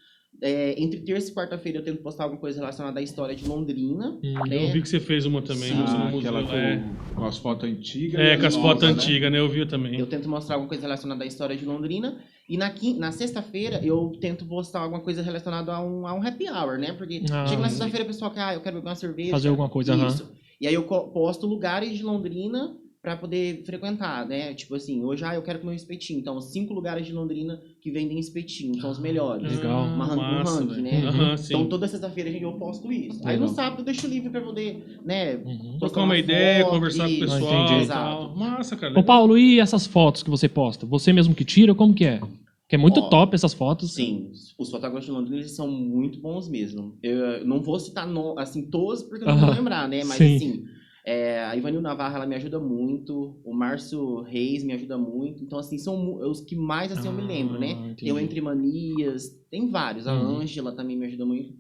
É, 0.42 0.74
entre 0.82 1.00
terça 1.00 1.30
e 1.30 1.34
quarta-feira 1.34 1.78
eu 1.78 1.82
tento 1.84 2.02
postar 2.02 2.24
alguma 2.24 2.40
coisa 2.40 2.58
relacionada 2.58 3.00
à 3.00 3.02
história 3.02 3.34
de 3.34 3.46
Londrina. 3.46 4.18
Hum, 4.22 4.34
né? 4.48 4.64
Eu 4.68 4.72
vi 4.72 4.82
que 4.82 4.88
você 4.88 5.00
fez 5.00 5.24
uma 5.24 5.40
também, 5.40 5.70
Sim. 5.70 5.74
no 5.74 5.84
Ah, 5.84 6.10
museu. 6.10 6.36
aquela 6.36 6.42
com, 6.42 6.54
É, 6.56 6.82
com 7.14 7.24
as 7.24 7.38
fotos 7.38 7.68
antigas. 7.70 8.20
é 8.20 8.34
e 8.34 8.38
com 8.38 8.46
as 8.46 8.56
fotos 8.56 8.82
né? 8.82 8.88
antigas, 8.90 9.32
né? 9.32 9.38
Eu 9.38 9.48
vi 9.48 9.64
também. 9.64 9.98
Eu 9.98 10.06
tento 10.06 10.28
mostrar 10.28 10.56
alguma 10.56 10.68
coisa 10.68 10.82
relacionada 10.82 11.24
à 11.24 11.26
história 11.26 11.56
de 11.56 11.64
Londrina. 11.64 12.18
E 12.48 12.58
na, 12.58 12.68
quin- 12.68 12.98
na 12.98 13.10
sexta-feira 13.10 13.80
eu 13.82 14.12
tento 14.20 14.44
postar 14.44 14.80
alguma 14.80 15.00
coisa 15.00 15.22
relacionada 15.22 15.72
a 15.72 15.80
um, 15.82 16.06
a 16.06 16.12
um 16.12 16.22
happy 16.26 16.46
hour, 16.50 16.78
né? 16.78 16.92
Porque 16.92 17.22
Ah, 17.30 17.46
chega 17.46 17.62
na 17.62 17.68
sexta-feira 17.70 18.04
o 18.04 18.06
pessoal 18.08 18.30
quer, 18.30 18.40
ah, 18.42 18.54
eu 18.54 18.60
quero 18.60 18.76
beber 18.76 18.88
uma 18.90 18.94
cerveja. 18.96 19.30
Fazer 19.30 19.48
alguma 19.48 19.68
coisa, 19.68 19.94
aham. 19.94 20.08
Isso. 20.08 20.30
E 20.60 20.66
aí 20.66 20.74
eu 20.74 20.82
posto 20.82 21.46
lugares 21.46 21.96
de 21.96 22.02
Londrina 22.02 22.76
pra 23.04 23.16
poder 23.18 23.62
frequentar, 23.66 24.26
né? 24.26 24.54
Tipo 24.54 24.74
assim, 24.74 25.04
hoje, 25.04 25.22
ah, 25.26 25.34
eu 25.34 25.42
quero 25.42 25.58
comer 25.58 25.72
um 25.72 25.76
espetinho. 25.76 26.18
Então, 26.20 26.40
cinco 26.40 26.72
lugares 26.72 27.06
de 27.06 27.12
Londrina 27.12 27.60
que 27.82 27.90
vendem 27.90 28.18
espetinho, 28.18 28.80
são 28.80 28.90
os 28.90 28.98
melhores. 28.98 29.42
Legal. 29.56 29.84
Uma 29.88 30.06
ran- 30.06 30.16
um 30.16 30.20
Ah, 30.22 30.32
massa, 30.38 30.60
ranking, 30.64 30.80
né? 30.80 31.36
Sim. 31.36 31.44
Então, 31.54 31.66
toda 31.68 31.86
sexta-feira 31.86 32.30
eu 32.30 32.54
posto 32.54 32.90
isso. 32.90 33.20
Aí 33.28 33.36
no 33.36 33.42
Legal. 33.42 33.48
sábado 33.54 33.80
eu 33.80 33.84
deixo 33.84 34.06
livre 34.06 34.30
pra 34.30 34.40
poder, 34.40 34.82
né? 35.04 35.36
Uhum. 35.36 35.76
Trocar 35.78 36.00
uma 36.00 36.06
uma 36.06 36.16
ideia, 36.18 36.64
foto, 36.64 36.74
conversar 36.76 37.04
com 37.04 37.10
o 37.10 37.12
isso. 37.12 37.20
pessoal 37.26 37.52
Ah, 37.52 37.64
entendi. 37.74 37.86
tal. 37.88 38.34
Massa, 38.36 38.74
cara. 38.76 38.98
Ô, 38.98 39.02
Paulo, 39.04 39.36
e 39.36 39.60
essas 39.60 39.86
fotos 39.86 40.22
que 40.22 40.30
você 40.30 40.48
posta? 40.48 40.86
Você 40.86 41.12
mesmo 41.12 41.34
que 41.34 41.44
tira? 41.44 41.74
Como 41.74 41.92
que 41.92 42.06
é? 42.06 42.20
Que 42.66 42.76
é 42.76 42.78
muito 42.78 43.00
Ó, 43.00 43.08
top 43.10 43.34
essas 43.34 43.52
fotos. 43.52 43.92
Sim, 43.92 44.30
os 44.58 44.70
fotógrafos 44.70 45.04
de 45.04 45.10
Londrina 45.12 45.36
eles 45.40 45.54
são 45.54 45.68
muito 45.70 46.18
bons 46.18 46.48
mesmo. 46.48 46.96
Eu 47.02 47.44
não 47.44 47.60
vou 47.60 47.78
citar 47.78 48.06
no, 48.08 48.38
assim 48.38 48.62
todos 48.70 49.02
porque 49.02 49.24
eu 49.24 49.28
não 49.28 49.38
vou 49.38 49.50
lembrar, 49.50 49.86
né? 49.86 50.02
Mas 50.04 50.16
Sim. 50.16 50.36
assim, 50.36 50.64
é, 51.04 51.44
a 51.44 51.54
Ivanil 51.56 51.80
Navarra 51.82 52.16
ela 52.16 52.26
me 52.26 52.34
ajuda 52.34 52.58
muito, 52.58 53.38
o 53.44 53.52
Márcio 53.54 54.22
Reis 54.22 54.64
me 54.64 54.72
ajuda 54.72 54.96
muito. 54.96 55.44
Então 55.44 55.58
assim, 55.58 55.78
são 55.78 55.96
mu- 55.96 56.18
os 56.30 56.40
que 56.40 56.56
mais 56.56 56.90
assim 56.90 57.08
eu 57.08 57.12
me 57.14 57.22
Ah, 57.22 57.26
lembro, 57.26 57.58
né? 57.58 57.72
entendi. 57.72 58.04
Tem 58.04 58.12
o 58.12 58.18
Entre 58.18 58.40
Manias, 58.40 59.28
tem 59.50 59.70
vários. 59.70 60.06
A 60.06 60.14
Uhum. 60.14 60.38
Ângela 60.40 60.72
também 60.74 60.96
me 60.96 61.06
ajuda 61.06 61.26
muito. 61.26 61.52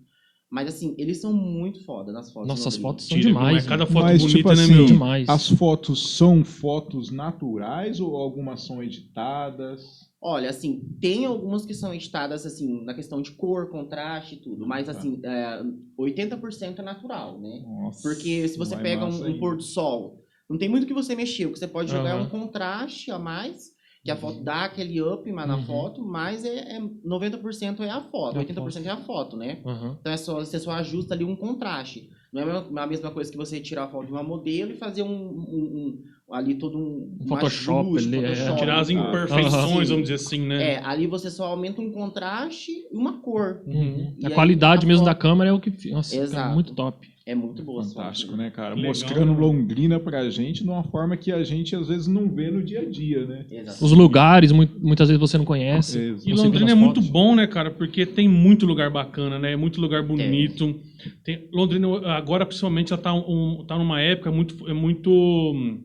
Mas 0.50 0.68
assim, 0.68 0.94
eles 0.98 1.20
são 1.20 1.32
muito 1.32 1.84
foda 1.84 2.12
nas 2.12 2.32
fotos. 2.32 2.48
Nossa, 2.48 2.68
as 2.68 2.74
Londrina. 2.76 2.88
fotos 2.92 3.08
são 3.08 3.16
Tira, 3.18 3.32
não 3.32 3.38
demais. 3.40 3.66
é 3.66 3.68
cada 3.68 3.84
né? 3.86 3.90
foto 3.90 4.04
Mas, 4.04 4.22
bonita, 4.22 4.36
tipo 4.38 4.48
né, 4.48 4.54
assim, 4.62 4.74
meu? 4.74 4.86
demais. 4.86 5.28
As 5.28 5.48
fotos 5.48 6.16
são 6.16 6.44
fotos 6.44 7.10
naturais 7.10 7.98
ou 8.00 8.14
algumas 8.16 8.62
são 8.62 8.82
editadas? 8.82 9.82
Olha, 10.26 10.48
assim, 10.48 10.80
tem 11.02 11.26
algumas 11.26 11.66
que 11.66 11.74
são 11.74 11.92
editadas, 11.92 12.46
assim, 12.46 12.82
na 12.82 12.94
questão 12.94 13.20
de 13.20 13.32
cor, 13.32 13.68
contraste 13.70 14.36
e 14.36 14.38
tudo. 14.38 14.66
Mas, 14.66 14.86
Tá. 14.86 14.92
assim, 14.92 15.20
é, 15.22 15.62
80% 15.98 16.78
é 16.78 16.82
natural, 16.82 17.38
né? 17.38 17.62
Nossa, 17.66 18.08
Porque 18.08 18.48
se 18.48 18.56
você 18.56 18.74
pega 18.76 19.04
um, 19.04 19.28
um 19.28 19.38
pôr 19.38 19.54
do 19.56 19.62
sol, 19.62 20.24
não 20.48 20.56
tem 20.56 20.68
muito 20.68 20.86
que 20.86 20.94
você 20.94 21.14
mexer. 21.14 21.44
O 21.46 21.52
que 21.52 21.58
você 21.58 21.68
pode 21.68 21.90
jogar 21.92 22.10
é 22.10 22.12
Aham. 22.14 22.22
um 22.22 22.28
contraste 22.30 23.10
a 23.10 23.18
mais, 23.18 23.74
que 24.02 24.10
a 24.10 24.16
foto 24.16 24.42
dá 24.42 24.64
aquele 24.64 25.00
up 25.02 25.30
mas 25.30 25.46
na 25.48 25.56
Uhum. 25.56 25.62
foto, 25.64 26.02
mas 26.02 26.44
é, 26.44 26.76
é 26.76 26.80
90% 27.04 27.82
é 27.82 27.90
a 27.90 28.00
foto, 28.00 28.36
É 28.36 28.40
a 28.40 28.44
80% 28.44 28.86
é 28.86 28.90
a 28.90 28.96
foto, 28.98 29.36
né? 29.36 29.62
Aham. 29.64 29.96
Então 30.00 30.12
é 30.12 30.16
só, 30.16 30.36
você 30.40 30.58
só 30.58 30.70
ajusta 30.72 31.12
ali 31.14 31.24
um 31.24 31.36
contraste. 31.36 32.08
Não 32.32 32.40
é 32.40 32.44
a 32.44 32.46
mesma- 32.62 32.82
a 32.82 32.86
mesma 32.86 33.10
coisa 33.10 33.30
que 33.30 33.36
você 33.36 33.60
tirar 33.60 33.84
a 33.84 33.88
foto 33.88 34.06
de 34.06 34.12
uma 34.12 34.22
modelo 34.22 34.72
e 34.72 34.76
fazer 34.76 35.02
um, 35.02 35.08
um- 35.08 35.76
um- 35.76 36.02
ali 36.34 36.56
todo 36.56 36.76
um 36.76 37.16
Um 37.22 37.28
Photoshop 37.28 37.90
ajuste, 37.96 38.08
ali, 38.16 38.24
é. 38.24 38.34
Photoshop, 38.34 38.58
Tirar 38.58 38.80
as 38.80 38.90
imperfeições, 38.90 39.88
vamos 39.88 40.02
dizer 40.02 40.14
assim, 40.14 40.40
né? 40.40 40.72
É, 40.74 40.80
ali 40.84 41.06
você 41.06 41.30
só 41.30 41.44
aumenta 41.46 41.80
um 41.80 41.92
contraste 41.92 42.70
e 42.92 42.96
uma 42.96 43.14
cor. 43.20 43.60
Uhum. 43.66 44.14
E 44.18 44.26
A 44.26 44.28
aí, 44.28 44.34
qualidade 44.34 44.84
a 44.84 44.88
mesmo 44.88 45.04
foto- 45.04 45.14
da 45.14 45.20
câmera 45.20 45.50
é 45.50 45.52
o 45.52 45.60
que. 45.60 45.70
Nossa, 45.90 46.10
fica 46.10 46.24
Exato. 46.24 46.54
muito 46.54 46.74
top. 46.74 47.14
É 47.26 47.34
muito 47.34 47.62
boa. 47.62 47.80
essa 47.80 47.94
Fantástico, 47.94 48.36
né, 48.36 48.50
cara? 48.50 48.74
Legal, 48.74 48.88
Mostrando 48.88 49.32
né? 49.32 49.38
Londrina 49.40 49.98
pra 49.98 50.28
gente 50.28 50.62
de 50.62 50.68
uma 50.68 50.82
forma 50.84 51.16
que 51.16 51.32
a 51.32 51.42
gente 51.42 51.74
às 51.74 51.88
vezes 51.88 52.06
não 52.06 52.28
vê 52.28 52.50
no 52.50 52.62
dia 52.62 52.80
a 52.80 52.84
dia, 52.84 53.24
né? 53.24 53.46
Exato. 53.50 53.82
Os 53.82 53.92
lugares, 53.92 54.52
mu- 54.52 54.68
muitas 54.82 55.08
vezes 55.08 55.18
você 55.18 55.38
não 55.38 55.44
conhece. 55.46 55.98
Exato. 55.98 56.28
E 56.28 56.32
Você 56.32 56.42
vê 56.42 56.48
Londrina 56.48 56.72
é 56.72 56.74
muito 56.74 57.00
bom, 57.00 57.34
né, 57.34 57.46
cara? 57.46 57.70
Porque 57.70 58.04
tem 58.04 58.28
muito 58.28 58.66
lugar 58.66 58.90
bacana, 58.90 59.38
né? 59.38 59.56
Muito 59.56 59.80
lugar 59.80 60.02
bonito. 60.02 60.78
Tem, 61.24 61.48
Londrina, 61.50 61.86
agora, 62.14 62.44
principalmente, 62.44 62.92
ela 62.92 63.00
tá, 63.00 63.14
um, 63.14 63.64
tá 63.66 63.78
numa 63.78 64.02
época 64.02 64.30
muito. 64.30 64.68
É 64.68 64.74
muito 64.74 65.10
hum, 65.10 65.80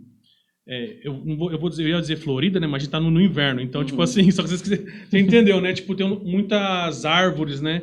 é, 0.72 0.98
eu, 1.04 1.14
não 1.26 1.36
vou, 1.36 1.52
eu 1.52 1.58
vou 1.60 1.70
dizer, 1.70 1.84
eu 1.84 1.90
ia 1.90 2.00
dizer 2.00 2.18
Florida, 2.18 2.60
né? 2.60 2.68
Mas 2.68 2.82
a 2.82 2.84
gente 2.86 2.92
tá 2.92 3.00
no, 3.00 3.10
no 3.10 3.20
inverno. 3.20 3.60
Então, 3.60 3.84
tipo 3.84 3.98
Uhum. 3.98 4.04
assim, 4.04 4.30
só 4.32 4.44
que 4.44 4.50
você, 4.50 4.78
você 5.10 5.20
entendeu, 5.20 5.60
né? 5.60 5.74
Tipo, 5.74 5.96
tem 5.96 6.08
muitas 6.08 7.06
árvores, 7.06 7.60
né? 7.60 7.82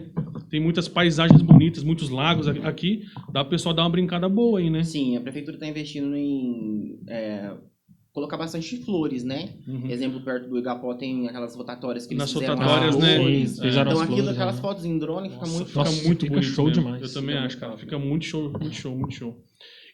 Tem 0.48 0.60
muitas 0.60 0.86
paisagens 0.86 1.42
bonitas, 1.42 1.82
muitos 1.82 2.08
lagos 2.08 2.46
a- 2.46 2.52
aqui. 2.68 3.02
Dá 3.32 3.42
pro 3.42 3.50
pessoal 3.50 3.74
dar 3.74 3.82
uma 3.82 3.90
brincada 3.90 4.28
boa 4.28 4.60
aí, 4.60 4.70
né? 4.70 4.84
Sim, 4.84 5.16
a 5.16 5.20
prefeitura 5.20 5.56
está 5.56 5.66
investindo 5.66 6.14
em 6.14 7.00
é, 7.08 7.52
colocar 8.12 8.36
bastante 8.36 8.76
flores, 8.78 9.24
né? 9.24 9.50
Uhum. 9.66 9.90
Exemplo, 9.90 10.20
perto 10.20 10.48
do 10.48 10.56
Igapó 10.56 10.94
tem 10.94 11.26
aquelas 11.28 11.56
rotatórias 11.56 12.06
que 12.06 12.14
eles 12.14 12.20
Nas 12.22 12.32
fizeram 12.32 12.54
rotatórias, 12.54 12.94
as 12.94 13.00
né? 13.02 13.16
flores. 13.16 13.50
Sim, 13.50 13.62
fizeram 13.62 13.90
Então 13.90 13.92
as 14.02 14.08
aquilo, 14.08 14.16
flores, 14.22 14.28
aquelas 14.36 14.54
né? 14.56 14.60
fotos 14.62 14.84
em 14.84 14.98
drone 14.98 15.28
fica 15.30 15.46
muito 15.46 15.66
Fica 15.66 15.78
Nossa, 15.80 16.06
muito 16.06 16.20
fica 16.20 16.34
bonito 16.34 16.52
show 16.54 16.66
mesmo. 16.66 16.82
demais. 16.84 17.02
Eu 17.02 17.12
também 17.12 17.34
Fica 17.34 17.46
acho, 17.46 17.58
cara. 17.58 17.76
Fica 17.76 17.98
muito 17.98 18.24
show, 18.24 18.50
muito 18.50 18.74
show, 18.76 18.96
muito 18.96 19.14
show. 19.14 19.36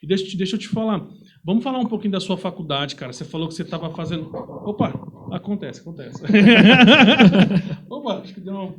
E 0.02 0.06
deixa, 0.06 0.24
eu 0.24 0.28
te- 0.28 0.36
deixa 0.36 0.56
eu 0.56 0.60
te 0.60 0.68
falar. 0.68 1.06
Vamos 1.44 1.62
falar 1.62 1.78
um 1.78 1.86
pouquinho 1.86 2.12
da 2.12 2.20
sua 2.20 2.36
faculdade, 2.36 2.94
cara. 2.96 3.12
Você 3.12 3.24
falou 3.24 3.48
que 3.48 3.54
você 3.54 3.62
estava 3.62 3.90
fazendo. 3.90 4.28
Opa, 4.64 4.92
acontece, 5.30 5.80
acontece. 5.80 6.22
Opa, 7.88 8.18
acho 8.22 8.34
que 8.34 8.40
deu. 8.40 8.54
um- 8.54 8.74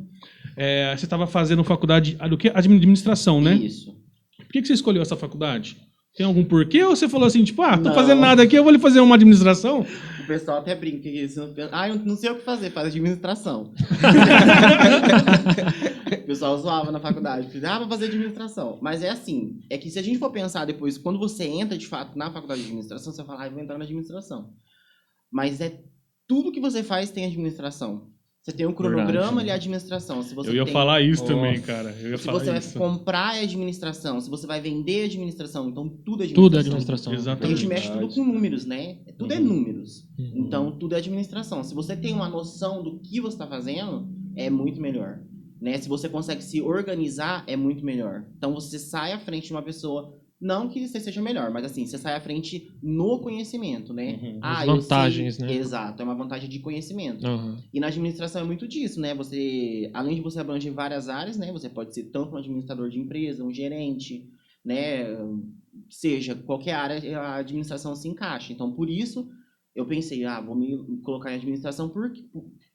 É, 0.56 0.96
você 0.96 1.06
estava 1.06 1.26
fazendo 1.26 1.64
faculdade 1.64 2.16
do 2.30 2.38
que? 2.38 2.50
Administração, 2.54 3.42
né? 3.42 3.56
Isso. 3.56 3.92
Por 4.38 4.48
que, 4.52 4.62
que 4.62 4.68
você 4.68 4.74
escolheu 4.74 5.02
essa 5.02 5.16
faculdade? 5.16 5.78
Tem 6.16 6.26
algum 6.28 6.44
porquê 6.44 6.84
ou 6.84 6.96
você 6.96 7.10
falou 7.10 7.26
assim, 7.26 7.44
tipo, 7.44 7.62
ah, 7.64 7.76
tô 7.76 7.86
Não. 7.90 7.96
fazendo 7.96 8.22
nada 8.22 8.44
aqui, 8.44 8.56
eu 8.56 8.64
vou 8.64 8.72
lhe 8.72 8.78
fazer 8.78 9.00
uma 9.00 9.16
administração? 9.16 9.84
O 10.24 10.28
pessoal 10.28 10.60
até 10.60 10.74
brinca 10.74 11.02
que 11.02 11.10
eles 11.10 11.36
não 11.36 11.54
ah, 11.72 11.90
eu 11.90 11.96
não 11.96 12.16
sei 12.16 12.30
o 12.32 12.36
que 12.38 12.46
fazer, 12.46 12.72
faz 12.72 12.88
administração. 12.88 13.74
o 16.24 16.26
pessoal 16.26 16.58
zoava 16.58 16.92
na 16.92 17.00
faculdade, 17.00 17.66
ah, 17.66 17.80
vou 17.80 17.90
fazer 17.90 18.06
administração. 18.06 18.80
Mas 18.82 19.04
é 19.04 19.10
assim, 19.10 19.60
é 19.70 19.78
que 19.78 19.90
se 19.90 20.00
a 20.00 20.02
gente 20.02 20.20
for 20.20 20.32
pensar 20.32 20.66
depois, 20.66 20.98
quando 20.98 21.20
você 21.20 21.44
entra 21.44 21.78
de 21.78 21.88
fato 21.88 22.18
na 22.18 22.32
faculdade 22.32 22.62
de 22.62 22.68
administração, 22.68 23.12
você 23.12 23.24
fala, 23.24 23.44
ah, 23.44 23.48
eu 23.48 23.52
vou 23.52 23.62
entrar 23.62 23.78
na 23.78 23.84
administração. 23.84 24.54
Mas 25.30 25.60
é 25.60 25.84
tudo 26.28 26.52
que 26.52 26.62
você 26.62 26.82
faz 26.84 27.12
tem 27.12 27.26
administração. 27.26 28.13
Você 28.44 28.52
tem 28.52 28.66
um 28.68 28.74
cronograma 28.74 29.06
Verdade, 29.38 29.46
né? 29.46 29.52
é 29.52 29.56
administração. 29.56 30.22
Se 30.22 30.36
você 30.36 30.50
eu 30.50 30.56
ia 30.56 30.66
tem- 30.66 30.74
falar 30.74 31.02
isso 31.02 31.22
Nossa. 31.22 31.34
também, 31.34 31.62
cara. 31.62 31.96
Eu 32.02 32.10
ia 32.12 32.18
Se 32.18 32.26
falar 32.26 32.40
você 32.40 32.50
vai 32.50 32.60
isso. 32.60 32.78
comprar 32.78 33.38
é 33.38 33.44
administração, 33.44 34.20
se 34.20 34.30
você 34.30 34.46
vai 34.46 34.60
vender 34.60 35.04
é 35.04 35.06
administração, 35.06 35.70
então 35.70 35.88
tudo 35.88 36.24
é 36.24 36.26
administração. 36.26 36.44
Tudo 36.44 36.58
é 36.58 36.60
administração. 36.60 37.14
Exatamente. 37.14 37.54
A 37.54 37.56
gente 37.56 37.68
mexe 37.70 37.90
tudo 37.90 38.10
com 38.10 38.26
números, 38.26 38.66
né? 38.66 38.98
Tudo 39.18 39.34
é 39.34 39.38
Uhum. 39.40 39.46
números. 39.46 40.06
Uhum. 40.20 40.34
Então, 40.36 40.72
tudo 40.78 40.94
é 40.94 40.98
administração. 40.98 41.64
Se 41.64 41.74
você 41.74 41.96
tem 41.96 42.14
uma 42.14 42.28
noção 42.28 42.84
do 42.84 43.00
que 43.00 43.22
você 43.22 43.36
está 43.36 43.48
fazendo, 43.48 44.10
é 44.36 44.50
muito 44.50 44.82
melhor. 44.82 45.20
Né? 45.62 45.78
Se 45.78 45.88
você 45.88 46.10
consegue 46.10 46.44
se 46.44 46.62
organizar, 46.62 47.46
é 47.48 47.56
muito 47.56 47.86
melhor. 47.86 48.26
Então, 48.38 48.54
você 48.54 48.78
sai 48.78 49.14
à 49.14 49.20
frente 49.20 49.48
de 49.48 49.54
uma 49.54 49.62
pessoa, 49.62 50.14
não 50.44 50.68
que 50.68 50.86
você 50.88 51.00
seja 51.00 51.22
melhor, 51.22 51.50
mas 51.52 51.64
assim, 51.66 51.86
você 51.86 51.98
sai 51.98 52.16
à 52.16 52.20
frente 52.22 52.70
no 52.84 53.20
conhecimento, 53.20 53.94
né? 53.94 54.20
Uhum. 54.22 54.40
As 54.42 54.68
eu 54.68 54.76
vantagens, 54.76 55.36
sei- 55.36 55.46
né? 55.48 55.54
Exato, 55.56 56.02
é 56.02 56.06
uma 56.06 56.14
vantagem 56.16 56.50
de 56.50 56.60
conhecimento. 56.60 57.26
Aham. 57.26 57.58
E 57.74 57.80
na 57.80 57.88
administração 57.88 58.42
é 58.42 58.46
muito 58.46 58.68
disso, 58.68 59.00
né? 59.00 59.16
Você, 59.16 59.90
além 59.94 60.16
de 60.16 60.22
você 60.22 60.40
abranger 60.40 60.74
várias 60.74 61.08
áreas, 61.08 61.38
né? 61.38 61.52
Você 61.54 61.70
pode 61.70 61.94
ser 61.94 62.04
tanto 62.12 62.36
um 62.36 62.38
administrador 62.38 62.90
de 62.90 63.00
empresa, 63.00 63.44
um 63.44 63.54
gerente, 63.54 64.30
né? 64.64 65.06
Seja 65.90 66.36
qualquer 66.36 66.74
área, 66.74 67.20
a 67.20 67.36
administração 67.38 67.96
se 67.96 68.08
encaixa. 68.08 68.52
Então, 68.52 68.72
por 68.72 68.90
isso, 68.90 69.30
eu 69.76 69.86
pensei, 69.86 70.26
ah, 70.26 70.40
vou 70.42 70.56
me 70.56 70.98
colocar 71.04 71.32
em 71.32 71.36
administração 71.36 71.90
por, 71.90 72.12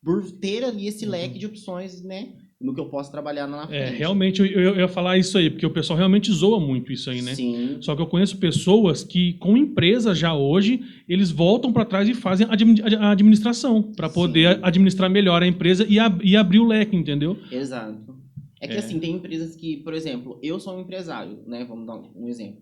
por 0.02 0.30
ter 0.32 0.64
ali 0.64 0.86
esse 0.88 1.04
leque 1.06 1.38
de 1.38 1.46
opções, 1.46 2.02
né? 2.02 2.32
No 2.60 2.74
que 2.74 2.80
eu 2.80 2.86
posso 2.86 3.08
trabalhar 3.12 3.46
na 3.46 3.68
frente. 3.68 3.80
É, 3.80 3.90
realmente, 3.90 4.40
eu, 4.40 4.46
eu 4.48 4.76
ia 4.76 4.88
falar 4.88 5.16
isso 5.16 5.38
aí, 5.38 5.48
porque 5.48 5.64
o 5.64 5.70
pessoal 5.70 5.96
realmente 5.96 6.32
zoa 6.32 6.58
muito 6.58 6.90
isso 6.92 7.08
aí, 7.08 7.22
né? 7.22 7.32
Sim. 7.32 7.78
Só 7.80 7.94
que 7.94 8.02
eu 8.02 8.06
conheço 8.08 8.36
pessoas 8.38 9.04
que, 9.04 9.34
com 9.34 9.56
empresas 9.56 10.18
já 10.18 10.34
hoje, 10.34 10.80
eles 11.08 11.30
voltam 11.30 11.72
para 11.72 11.84
trás 11.84 12.08
e 12.08 12.14
fazem 12.14 12.48
a 12.50 13.10
administração, 13.12 13.80
para 13.80 14.08
poder 14.08 14.56
Sim. 14.56 14.60
administrar 14.64 15.08
melhor 15.08 15.40
a 15.40 15.46
empresa 15.46 15.86
e, 15.88 16.00
ab- 16.00 16.20
e 16.24 16.36
abrir 16.36 16.58
o 16.58 16.66
leque, 16.66 16.96
entendeu? 16.96 17.38
Exato. 17.52 18.18
É 18.60 18.66
que 18.66 18.74
É. 18.74 18.78
assim, 18.78 18.98
tem 18.98 19.14
empresas 19.14 19.54
que, 19.54 19.76
por 19.76 19.94
exemplo, 19.94 20.36
eu 20.42 20.58
sou 20.58 20.76
um 20.76 20.80
empresário, 20.80 21.38
né? 21.46 21.64
Vamos 21.64 21.86
dar 21.86 21.94
um 21.94 22.10
um 22.24 22.28
exemplo. 22.28 22.60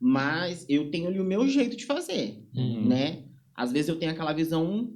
Mas 0.00 0.66
eu 0.68 0.90
tenho 0.90 1.06
ali 1.06 1.20
o 1.20 1.24
meu 1.24 1.46
jeito 1.46 1.76
de 1.76 1.84
fazer. 1.86 2.42
Uhum. 2.56 2.86
né? 2.88 3.18
Às 3.54 3.70
vezes 3.70 3.88
eu 3.88 3.96
tenho 3.96 4.10
aquela 4.10 4.32
visão 4.32 4.90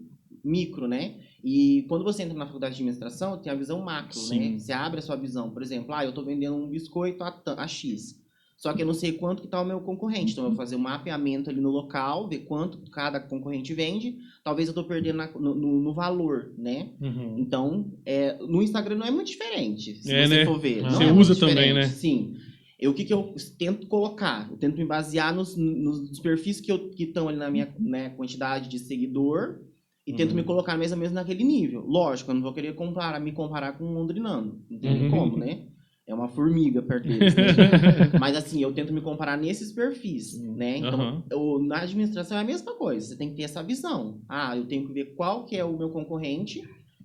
micro, 0.44 0.88
né? 0.88 1.14
E 1.44 1.84
quando 1.88 2.04
você 2.04 2.22
entra 2.22 2.36
na 2.38 2.46
faculdade 2.46 2.76
de 2.76 2.82
administração, 2.82 3.36
tem 3.38 3.50
a 3.52 3.56
visão 3.56 3.80
macro, 3.80 4.14
Sim. 4.16 4.38
né? 4.52 4.58
Você 4.58 4.72
abre 4.72 5.00
a 5.00 5.02
sua 5.02 5.16
visão. 5.16 5.50
Por 5.50 5.62
exemplo, 5.62 5.92
ah, 5.94 6.04
eu 6.04 6.12
tô 6.12 6.22
vendendo 6.22 6.54
um 6.56 6.68
biscoito 6.68 7.22
a, 7.24 7.42
a 7.56 7.66
X. 7.66 8.20
Só 8.56 8.72
que 8.72 8.80
eu 8.80 8.86
não 8.86 8.94
sei 8.94 9.10
quanto 9.14 9.42
que 9.42 9.48
tá 9.48 9.60
o 9.60 9.64
meu 9.64 9.80
concorrente. 9.80 10.30
Então 10.32 10.44
eu 10.44 10.50
vou 10.50 10.56
fazer 10.56 10.76
um 10.76 10.80
mapeamento 10.80 11.50
ali 11.50 11.60
no 11.60 11.70
local, 11.70 12.28
ver 12.28 12.40
quanto 12.44 12.78
cada 12.92 13.18
concorrente 13.18 13.74
vende. 13.74 14.18
Talvez 14.44 14.68
eu 14.68 14.74
tô 14.74 14.84
perdendo 14.84 15.16
na- 15.16 15.30
no, 15.32 15.52
no- 15.56 15.92
valor, 15.92 16.52
né? 16.56 16.90
Então, 17.36 17.92
é, 18.06 18.38
no 18.38 18.62
Instagram 18.62 18.94
não 18.98 19.06
é 19.06 19.10
muito 19.10 19.26
diferente, 19.26 19.96
se 19.96 20.14
É, 20.14 20.28
você 20.28 20.34
né? 20.36 20.44
for 20.46 20.60
ver. 20.60 20.84
Ah. 20.84 20.90
Você 20.90 21.02
é 21.04 21.12
usa 21.12 21.34
também, 21.34 21.74
né? 21.74 21.88
Sim. 21.88 22.36
Eu, 22.78 22.92
o 22.92 22.94
que, 22.94 23.04
que 23.04 23.12
eu 23.12 23.34
tento 23.58 23.88
colocar? 23.88 24.48
Eu 24.48 24.56
tento 24.56 24.76
me 24.76 24.84
basear 24.84 25.34
nos, 25.34 25.56
nos 25.56 26.20
perfis 26.20 26.60
que 26.60 26.72
estão 27.00 27.28
ali 27.28 27.38
na 27.38 27.50
minha 27.50 27.68
né, 27.80 28.10
quantidade 28.10 28.68
de 28.68 28.78
seguidor 28.78 29.58
e 30.06 30.12
tento 30.12 30.30
Uhum. 30.30 30.36
me 30.36 30.42
colocar 30.42 30.76
mais 30.76 30.90
ou 30.92 30.98
menos 30.98 31.12
naquele 31.12 31.44
nível. 31.44 31.84
Lógico, 31.86 32.30
eu 32.30 32.34
não 32.34 32.42
vou 32.42 32.52
querer 32.52 32.74
comparar, 32.74 33.20
me 33.20 33.32
comparar 33.32 33.72
com 33.78 33.84
um 33.84 33.92
londrinano. 33.94 34.60
Não 34.70 34.78
tem 34.80 35.02
Uhum. 35.04 35.10
como, 35.10 35.36
né? 35.36 35.66
É 36.06 36.12
uma 36.14 36.28
formiga 36.28 36.82
perto 36.82 37.06
deles. 37.06 37.34
né? 37.36 37.44
Mas 38.20 38.36
assim, 38.36 38.60
eu 38.60 38.72
tento 38.72 38.92
me 38.92 39.00
comparar 39.00 39.36
nesses 39.38 39.70
perfis, 39.72 40.36
né? 40.42 40.78
Então, 40.78 41.00
Aham. 41.00 41.22
eu- 41.30 41.60
na 41.62 41.78
administração 41.82 42.36
é 42.36 42.40
a 42.40 42.44
mesma 42.44 42.74
coisa. 42.74 43.06
Você 43.06 43.16
tem 43.16 43.30
que 43.30 43.36
ter 43.36 43.42
essa 43.44 43.62
visão. 43.62 44.20
Ah, 44.28 44.56
eu 44.56 44.64
tenho 44.64 44.84
que 44.86 44.92
ver 44.92 45.14
qual 45.14 45.44
que 45.44 45.56
é 45.56 45.64
o 45.64 45.78
meu 45.78 45.90
concorrente 45.90 46.60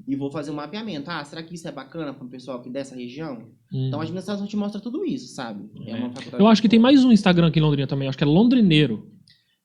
e 0.08 0.16
vou 0.16 0.32
fazer 0.32 0.50
um 0.50 0.56
mapeamento. 0.56 1.12
Ah, 1.12 1.24
será 1.24 1.44
que 1.44 1.54
isso 1.54 1.68
é 1.68 1.72
bacana 1.72 2.12
para 2.14 2.26
o 2.26 2.30
pessoal 2.30 2.58
aqui 2.58 2.70
dessa 2.72 2.96
região? 2.96 3.44
Então 3.72 4.00
a 4.00 4.04
administração 4.04 4.48
te 4.48 4.58
mostra 4.58 4.82
tudo 4.82 5.06
isso, 5.06 5.36
sabe? 5.36 5.70
É 5.86 5.92
faculdade. 6.10 6.40
Eu 6.40 6.48
acho 6.48 6.62
que 6.62 6.70
tem 6.70 6.80
mais 6.80 7.06
um 7.06 7.12
Instagram 7.12 7.48
aqui 7.48 7.60
em 7.60 7.62
Londrina 7.62 7.86
também. 7.88 8.08
Acho 8.08 8.18
que 8.18 8.24
é 8.24 8.28
Londrineiro. 8.28 9.12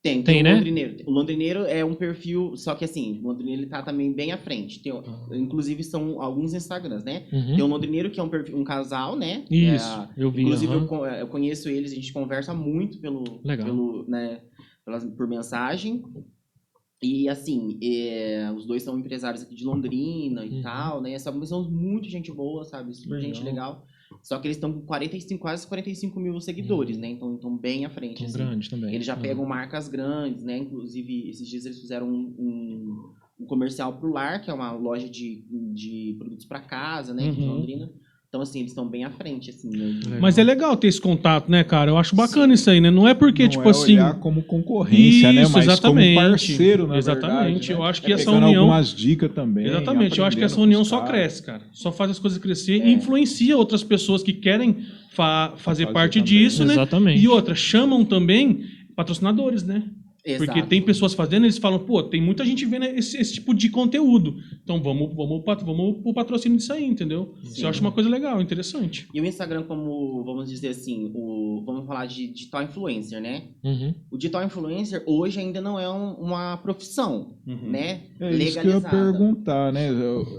Tem, 0.02 0.20
tem, 0.20 0.24
Tem, 0.24 0.40
o 0.40 0.44
né? 0.44 0.54
Londrineiro. 0.54 0.96
O 1.06 1.10
Londrineiro 1.12 1.60
é 1.64 1.84
um 1.84 1.94
perfil, 1.94 2.56
só 2.56 2.74
que 2.74 2.84
assim, 2.84 3.20
o 3.22 3.28
Londrineiro 3.28 3.62
ele 3.62 3.68
tá 3.70 3.82
também 3.82 4.12
bem 4.12 4.32
à 4.32 4.36
frente. 4.36 4.82
Tem, 4.82 4.92
inclusive 5.32 5.84
são 5.84 6.20
alguns 6.20 6.52
Instagrams, 6.54 7.04
né? 7.04 7.28
Uhum. 7.32 7.54
Tem 7.54 7.62
o 7.62 7.68
Londrineiro, 7.68 8.10
que 8.10 8.18
é 8.18 8.22
um, 8.22 8.28
perfil, 8.28 8.58
um 8.58 8.64
casal, 8.64 9.14
né? 9.14 9.44
Isso, 9.48 9.86
É, 10.00 10.08
eu 10.16 10.28
vi. 10.32 10.42
Inclusive, 10.42 10.72
aham. 10.72 10.88
eu, 10.90 11.04
eu 11.06 11.28
conheço 11.28 11.68
eles, 11.68 11.92
a 11.92 11.94
gente 11.94 12.12
conversa 12.12 12.52
muito 12.52 12.98
pelo, 13.00 13.22
Legal. 13.44 13.64
pelo 13.64 14.04
né, 14.08 14.40
pelas, 14.84 15.04
por 15.04 15.28
mensagem. 15.28 16.02
E 17.00 17.28
assim, 17.28 17.78
é, 17.82 18.52
os 18.56 18.66
dois 18.66 18.82
são 18.82 18.98
empresários 18.98 19.42
aqui 19.42 19.54
de 19.54 19.64
Londrina 19.64 20.44
e 20.44 20.50
Uhum. 20.56 20.62
tal, 20.62 21.00
né? 21.00 21.16
São, 21.18 21.44
são 21.46 21.70
muito 21.70 22.08
gente 22.08 22.32
boa, 22.32 22.64
sabe? 22.64 22.92
Super 22.92 23.20
gente 23.20 23.40
legal. 23.44 23.84
Só 24.22 24.38
que 24.38 24.46
eles 24.46 24.56
estão 24.56 24.72
com 24.72 24.82
45, 24.86 25.40
quase 25.40 25.66
45 25.66 26.20
mil 26.20 26.40
seguidores, 26.40 26.96
né? 26.96 27.08
Então 27.08 27.34
estão 27.34 27.56
bem 27.56 27.84
à 27.84 27.90
frente. 27.90 28.18
Tão 28.18 28.26
assim. 28.26 28.38
grande 28.38 28.70
também. 28.70 28.94
Eles 28.94 29.06
já 29.06 29.16
Uhum. 29.16 29.22
pegam 29.22 29.44
marcas 29.44 29.88
grandes, 29.88 30.44
né? 30.44 30.58
Inclusive, 30.58 31.28
esses 31.28 31.48
dias 31.48 31.64
eles 31.66 31.80
fizeram 31.80 32.08
um, 32.08 32.34
um, 32.38 33.12
um 33.40 33.46
comercial 33.46 33.98
pro 33.98 34.12
Lar, 34.12 34.40
que 34.42 34.48
é 34.50 34.54
uma 34.54 34.70
loja 34.72 35.08
de, 35.08 35.44
de 35.74 36.14
produtos 36.18 36.46
para 36.46 36.60
casa, 36.60 37.12
né? 37.12 37.28
Aqui 37.28 37.40
Uhum. 37.40 37.46
Londrina. 37.56 37.90
Então, 38.32 38.40
assim, 38.40 38.60
eles 38.60 38.70
estão 38.70 38.88
bem 38.88 39.04
à 39.04 39.10
frente, 39.10 39.50
assim, 39.50 39.68
né? 39.68 40.16
Mas 40.18 40.38
é 40.38 40.42
legal 40.42 40.74
ter 40.74 40.88
esse 40.88 40.98
contato, 40.98 41.50
né, 41.50 41.62
cara? 41.62 41.90
Eu 41.90 41.98
acho 41.98 42.16
bacana 42.16 42.54
isso 42.54 42.70
aí, 42.70 42.80
né? 42.80 42.90
Não 42.90 43.06
é 43.06 43.12
porque, 43.12 43.42
Não 43.42 43.50
tipo 43.50 43.68
é 43.68 43.70
assim. 43.70 43.92
olhar 43.92 44.14
como 44.20 44.42
concorrência, 44.42 45.30
né? 45.34 45.42
Isso, 45.42 45.52
Mas 45.52 45.64
exatamente. 45.66 46.14
como 46.14 46.30
parceiro, 46.30 46.86
na 46.86 46.96
Exatamente. 46.96 47.28
verdade, 47.42 47.68
né? 47.68 47.74
Eu 47.76 47.82
acho 47.82 48.00
que 48.00 48.10
É 48.10 48.14
essa 48.14 48.30
união- 48.30 48.60
algumas 48.62 48.88
dicas 48.94 49.30
também. 49.34 49.66
Exatamente, 49.66 50.18
eu 50.18 50.24
acho 50.24 50.38
que 50.38 50.44
essa 50.44 50.58
união 50.58 50.82
só 50.82 51.02
cresce, 51.02 51.42
cara. 51.42 51.60
Só 51.74 51.92
faz 51.92 52.10
as 52.10 52.18
coisas 52.18 52.38
crescer 52.38 52.80
É. 52.80 52.88
e 52.88 52.94
influencia 52.94 53.54
outras 53.54 53.84
pessoas 53.84 54.22
que 54.22 54.32
querem 54.32 54.78
fa- 55.10 55.52
fazer 55.58 55.84
fazer 55.84 55.86
parte 55.92 56.18
também. 56.18 56.24
disso, 56.38 56.64
né? 56.64 56.72
Exatamente. 56.72 57.22
E 57.22 57.28
outra, 57.28 57.54
chamam 57.54 58.02
também 58.02 58.64
patrocinadores, 58.96 59.62
né? 59.62 59.82
Exato. 60.24 60.44
Porque 60.52 60.62
tem 60.68 60.80
pessoas 60.80 61.14
fazendo, 61.14 61.46
eles 61.46 61.58
falam, 61.58 61.80
pô, 61.80 62.00
tem 62.02 62.20
muita 62.22 62.44
gente 62.44 62.64
vendo 62.64 62.84
esse, 62.84 63.16
esse 63.16 63.34
tipo 63.34 63.52
de 63.52 63.68
conteúdo. 63.68 64.36
Então 64.62 64.80
vamos, 64.80 65.12
vamos, 65.16 65.42
vamos 65.44 66.00
pro 66.00 66.14
patrocínio 66.14 66.56
disso 66.58 66.72
aí, 66.72 66.84
entendeu? 66.84 67.34
Isso 67.42 67.56
Sim. 67.56 67.62
eu 67.64 67.68
acho 67.68 67.80
uma 67.80 67.90
coisa 67.90 68.08
legal, 68.08 68.40
interessante. 68.40 69.08
E 69.12 69.20
o 69.20 69.24
Instagram, 69.26 69.64
como, 69.64 70.22
vamos 70.24 70.48
dizer 70.48 70.68
assim, 70.68 71.10
o, 71.12 71.64
vamos 71.66 71.86
falar 71.88 72.06
de 72.06 72.28
digital 72.28 72.62
influencer, 72.62 73.20
né? 73.20 73.48
Uhum. 73.64 73.94
O 74.12 74.16
digital 74.16 74.44
influencer 74.44 75.02
hoje 75.06 75.40
ainda 75.40 75.60
não 75.60 75.76
é 75.78 75.90
um- 75.90 76.14
uma 76.14 76.56
profissão, 76.58 77.36
Uhum. 77.44 77.70
né? 77.70 78.02
É 78.20 78.30
isso 78.30 78.60
que 78.60 78.66
eu 78.66 78.70
ia 78.70 78.76
Legalizada. 78.76 78.90
perguntar, 78.90 79.72
né? 79.72 79.88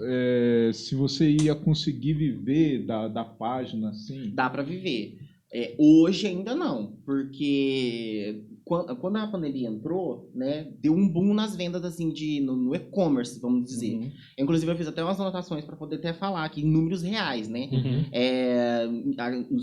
É, 0.06 0.72
se 0.74 0.96
você 0.96 1.30
ia 1.30 1.56
conseguir 1.56 2.14
viver 2.14 2.86
da, 2.86 3.10
da 3.10 3.26
página 3.26 3.90
assim. 3.90 4.32
Dá 4.34 4.50
pra 4.50 4.64
viver. 4.64 5.18
É, 5.54 5.76
hoje 5.78 6.26
ainda 6.26 6.56
não, 6.56 6.94
porque 7.06 8.44
quando 8.66 9.18
a 9.18 9.28
pandemia 9.28 9.68
entrou, 9.68 10.32
né, 10.34 10.72
deu 10.80 10.94
um 10.94 11.08
boom 11.08 11.34
nas 11.34 11.56
vendas 11.56 11.84
assim 11.84 12.10
de 12.10 12.40
no, 12.40 12.56
no 12.56 12.76
e-commerce, 12.76 13.40
vamos 13.40 13.66
dizer. 13.66 13.96
Uhum. 13.96 14.12
Inclusive 14.40 14.72
eu 14.72 14.78
fiz 14.78 14.88
até 14.88 15.04
umas 15.04 15.20
anotações 15.20 15.66
para 15.66 15.76
poder 15.76 15.98
até 15.98 16.14
falar 16.14 16.46
aqui 16.46 16.62
em 16.62 16.72
números 16.72 17.02
reais, 17.02 17.50
né? 17.50 17.70
Uhum. 17.72 18.06
É, 18.12 18.88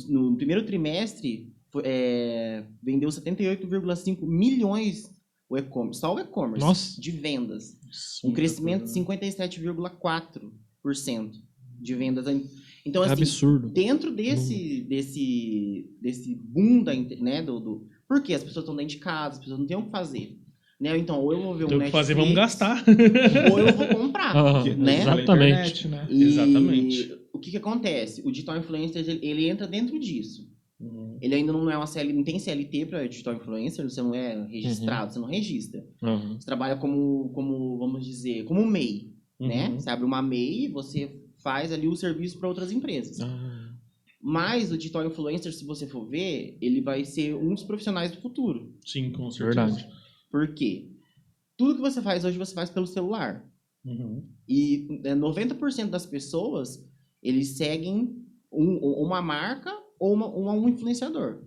no, 0.09 0.31
no 0.31 0.37
primeiro 0.37 0.67
trimestre 0.67 1.51
é, 1.85 2.65
vendeu 2.83 3.09
78,5 3.09 4.19
milhões 4.23 5.11
o 5.51 5.59
e-commerce, 5.59 6.01
só 6.01 6.15
o 6.15 6.21
e-commerce 6.21 7.01
de 7.01 7.11
vendas. 7.11 7.77
Um 8.25 8.33
crescimento 8.33 8.85
de 8.85 8.93
57,4% 8.93 11.33
de 11.81 11.95
vendas. 11.97 12.27
Então, 12.87 13.03
É 13.03 13.07
assim, 13.07 13.23
absurdo. 13.23 13.69
dentro 13.69 14.13
desse, 14.13 14.83
desse, 14.83 15.91
desse 16.01 16.37
boom 16.37 16.85
da, 16.85 16.95
né, 16.95 17.43
do, 17.43 17.59
do... 17.59 17.89
Porque 18.11 18.35
as 18.35 18.43
pessoas 18.43 18.65
estão 18.65 18.75
dentro 18.75 18.97
de 18.97 19.01
casa, 19.01 19.35
as 19.35 19.39
pessoas 19.39 19.61
não 19.61 19.67
têm 19.69 19.77
o 19.77 19.85
que 19.85 19.91
fazer. 19.93 20.37
Né? 20.81 20.99
Então, 20.99 21.21
ou 21.21 21.33
eu 21.33 21.41
vou 21.41 21.55
ver 21.55 21.67
um 21.67 21.69
Tem 21.69 21.79
o 21.79 21.83
que 21.83 21.91
fazer, 21.93 22.15
vamos 22.15 22.35
gastar. 22.35 22.85
Ou 23.53 23.59
eu 23.61 23.73
vou 23.73 23.87
comprar. 23.87 24.37
Ah, 24.37 24.65
né? 24.65 25.03
Exatamente. 25.03 25.23
internet, 25.23 25.89
né? 25.89 26.07
E 26.11 26.25
Exatamente. 26.25 27.19
o 27.33 27.39
que 27.39 27.53
que 27.53 27.57
acontece? 27.57 28.21
O 28.25 28.33
digital 28.33 28.57
influencer, 28.57 29.09
ele, 29.09 29.25
ele 29.25 29.49
entra 29.49 29.65
dentro 29.65 29.97
disso. 29.97 30.51
Uhum. 30.81 31.19
Ele 31.23 31.37
ainda 31.37 31.53
não 31.53 31.71
é 31.71 31.77
uma 31.77 31.87
CL, 31.87 32.13
não 32.13 32.25
tem 32.25 32.37
CLT 32.41 32.87
para 32.87 33.07
digital 33.07 33.35
influencer, 33.35 33.89
você 33.89 34.03
não 34.03 34.13
é 34.13 34.45
registrado, 34.49 35.13
você 35.13 35.19
não 35.21 35.29
registra. 35.29 35.87
Aham. 36.03 36.37
Você 36.37 36.47
trabalha 36.47 36.75
como, 36.75 37.31
como 37.33 37.79
vamos 37.79 38.05
dizer, 38.05 38.43
como 38.43 38.67
MEI, 38.67 39.13
né? 39.39 39.69
Uhum. 39.69 39.79
Você 39.79 39.89
abre 39.89 40.05
uma 40.05 40.21
MEI 40.21 40.65
e 40.65 40.69
você 40.69 41.15
faz 41.45 41.71
ali 41.71 41.87
o 41.87 41.95
serviço 41.95 42.41
para 42.41 42.49
outras 42.49 42.73
empresas. 42.73 43.21
Ah, 43.21 43.60
Mas 44.23 44.71
o 44.71 44.77
digital 44.77 45.07
influencer, 45.07 45.53
se 45.53 45.65
você 45.65 45.87
for 45.87 46.05
ver, 46.07 46.59
ele 46.61 46.81
vai 46.81 47.05
ser 47.05 47.35
um 47.35 47.55
dos 47.55 47.65
profissionais 47.65 48.13
do 48.13 48.21
futuro. 48.21 48.75
Sim, 48.85 49.11
com 49.13 49.31
certeza. 49.31 49.65
verdade. 49.67 49.89
Por 50.31 50.55
quê? 50.55 50.91
Tudo 51.57 51.77
que 51.77 51.81
você 51.81 52.03
faz 52.03 52.25
hoje, 52.25 52.37
você 52.39 52.55
faz 52.55 52.69
pelo 52.71 52.87
celular. 52.87 53.45
Uhum. 53.85 54.29
E 54.49 55.01
é, 55.05 55.15
90% 55.15 55.89
das 55.91 56.05
pessoas, 56.05 56.87
eles 57.23 57.57
seguem 57.57 58.15
um- 58.53 58.77
uma 59.05 59.23
marca 59.23 59.73
ou 59.99 60.13
uma- 60.13 60.27
uma- 60.29 60.53
um 60.53 60.69
influenciador. 60.69 61.43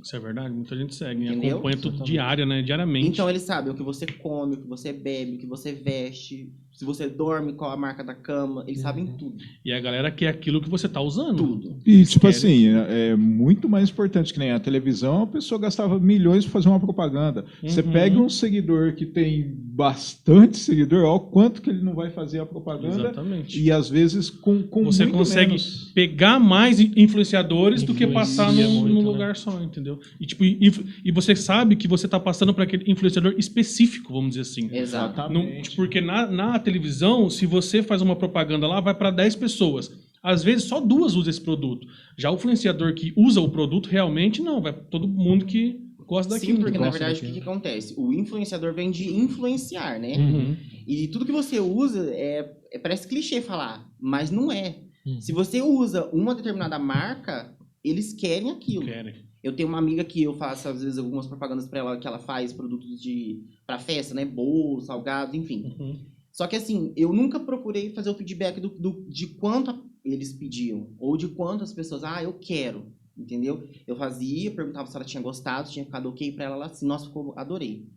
Isso 0.00 0.14
é 0.14 0.20
verdade, 0.20 0.54
muita 0.54 0.76
gente 0.76 0.94
segue, 0.94 1.24
né? 1.24 1.32
Entendeu? 1.32 1.56
acompanha 1.58 1.76
tudo 1.80 2.04
diária, 2.04 2.44
né? 2.46 2.60
Diariamente. 2.62 3.08
Então 3.08 3.28
eles 3.30 3.42
sabem 3.42 3.72
o 3.72 3.74
que 3.76 3.82
você 3.82 4.04
come, 4.06 4.54
o 4.54 4.60
que 4.60 4.68
você 4.68 4.92
bebe, 4.92 5.36
o 5.36 5.38
que 5.38 5.46
você 5.46 5.72
veste, 5.72 6.52
se 6.76 6.84
você 6.84 7.08
dorme, 7.08 7.54
qual 7.54 7.70
a 7.72 7.76
marca 7.76 8.04
da 8.04 8.14
cama, 8.14 8.62
eles 8.66 8.80
sabem 8.80 9.04
Uhum. 9.04 9.16
tudo. 9.16 9.36
E 9.64 9.72
a 9.72 9.80
galera 9.80 10.10
quer 10.10 10.28
aquilo 10.28 10.60
que 10.60 10.68
você 10.68 10.88
tá 10.88 11.00
usando. 11.00 11.36
Tudo. 11.38 11.76
E, 11.86 12.04
tipo 12.04 12.26
Eles 12.26 12.36
assim, 12.36 12.68
é 12.68 13.10
é 13.12 13.16
muito 13.16 13.68
mais 13.68 13.88
importante 13.90 14.32
que 14.32 14.38
nem 14.38 14.50
a 14.52 14.60
televisão, 14.60 15.22
a 15.22 15.26
pessoa 15.26 15.60
gastava 15.60 15.98
milhões 15.98 16.44
para 16.44 16.52
fazer 16.52 16.68
uma 16.68 16.78
propaganda. 16.80 17.44
Você 17.62 17.80
Uhum. 17.80 17.92
pega 17.92 18.18
um 18.20 18.28
seguidor 18.28 18.94
que 18.94 19.06
tem 19.06 19.54
bastante 19.56 20.58
seguidor, 20.58 21.04
ó, 21.04 21.18
quanto 21.18 21.62
que 21.62 21.70
ele 21.70 21.82
não 21.82 21.94
vai 21.94 22.10
fazer 22.10 22.40
a 22.40 22.46
propaganda. 22.46 22.96
Exatamente. 23.10 23.60
E 23.62 23.70
às 23.72 23.88
vezes 23.88 24.28
com, 24.30 24.62
com 24.62 24.84
Você 24.84 25.04
muito 25.04 25.16
consegue 25.18 25.48
menos. 25.52 25.92
pegar 25.94 26.38
mais 26.38 26.78
influenciadores 26.80 27.82
do 27.82 27.94
que 27.94 28.04
Influencia 28.04 28.44
passar 28.44 28.52
num, 28.52 28.70
muito, 28.80 28.94
num 28.94 29.02
né? 29.02 29.08
lugar 29.08 29.36
só, 29.36 29.62
entendeu? 29.62 29.98
E, 30.20 30.26
tipo, 30.26 30.44
e 30.44 31.10
você 31.12 31.34
sabe 31.36 31.76
que 31.76 31.88
você 31.88 32.06
tá 32.08 32.18
passando 32.20 32.52
para 32.52 32.64
aquele 32.64 32.90
influenciador 32.90 33.34
específico, 33.38 34.12
vamos 34.12 34.30
dizer 34.30 34.42
assim. 34.42 34.68
Não- 34.68 34.74
Exatamente. 34.76 35.70
porque 35.76 36.00
na, 36.00 36.26
na 36.26 36.54
televisão, 36.66 37.30
se 37.30 37.46
você 37.46 37.82
faz 37.82 38.02
uma 38.02 38.16
propaganda 38.16 38.66
lá, 38.66 38.80
vai 38.80 38.92
para 38.94 39.12
10 39.12 39.36
pessoas. 39.36 39.90
Às 40.22 40.42
vezes 40.42 40.64
só 40.64 40.80
duas 40.80 41.14
usam 41.14 41.30
esse 41.30 41.40
produto. 41.40 41.86
Já 42.18 42.30
o 42.30 42.34
influenciador 42.34 42.92
que 42.94 43.12
usa 43.16 43.40
o 43.40 43.48
produto 43.48 43.88
realmente 43.88 44.42
não, 44.42 44.60
vai 44.60 44.72
pra 44.72 44.82
todo 44.82 45.06
mundo 45.06 45.46
que 45.46 45.80
gosta 46.04 46.34
daquilo. 46.34 46.56
Sim, 46.56 46.62
porque 46.62 46.78
na 46.78 46.90
verdade 46.90 47.20
o 47.20 47.22
que, 47.22 47.32
que 47.32 47.40
acontece? 47.40 47.94
O 47.96 48.12
influenciador 48.12 48.74
vem 48.74 48.90
de 48.90 49.08
influenciar, 49.08 50.00
né? 50.00 50.16
Uhum. 50.16 50.56
E 50.86 51.06
tudo 51.08 51.24
que 51.24 51.32
você 51.32 51.60
usa 51.60 52.10
é, 52.12 52.52
é- 52.72 52.78
parece 52.78 53.06
clichê 53.06 53.40
falar, 53.40 53.88
mas 54.00 54.30
não 54.30 54.50
é. 54.50 54.76
Uhum. 55.06 55.20
Se 55.20 55.32
você 55.32 55.62
usa 55.62 56.06
uma 56.12 56.34
determinada 56.34 56.78
marca, 56.78 57.54
eles 57.84 58.12
querem 58.12 58.50
aquilo. 58.50 58.84
Querem. 58.84 59.14
Eu 59.42 59.54
tenho 59.54 59.68
uma 59.68 59.78
amiga 59.78 60.02
que 60.02 60.24
eu 60.24 60.34
faço 60.34 60.68
às 60.68 60.82
vezes 60.82 60.98
algumas 60.98 61.28
propagandas 61.28 61.68
pra 61.68 61.78
ela 61.78 61.98
que 61.98 62.06
ela 62.06 62.18
faz 62.18 62.52
produtos 62.52 63.00
de 63.00 63.44
para 63.64 63.78
festa, 63.78 64.12
né, 64.12 64.24
bolo, 64.24 64.80
salgado, 64.80 65.36
enfim. 65.36 65.72
Uhum. 65.78 66.15
Só 66.36 66.46
que 66.46 66.54
assim, 66.54 66.92
eu 66.98 67.14
nunca 67.14 67.40
procurei 67.40 67.94
fazer 67.94 68.10
o 68.10 68.14
feedback 68.14 68.60
do, 68.60 68.68
do- 68.68 69.06
de 69.08 69.26
quanto 69.26 69.88
eles 70.04 70.34
pediam 70.34 70.94
ou 70.98 71.16
de 71.16 71.28
quantas 71.28 71.72
pessoas, 71.72 72.04
ah, 72.04 72.22
eu 72.22 72.34
quero, 72.34 72.92
entendeu? 73.16 73.66
Eu 73.86 73.96
fazia, 73.96 74.50
perguntava 74.50 74.86
se 74.86 74.94
ela 74.94 75.04
tinha 75.06 75.22
gostado, 75.22 75.66
se 75.66 75.72
tinha 75.72 75.86
ficado 75.86 76.10
ok 76.10 76.30
pra 76.32 76.44
ela, 76.44 76.56
ela 76.56 76.66
assim, 76.66 76.84
nossa, 76.86 77.06
ficou, 77.06 77.32
adorei. 77.38 77.88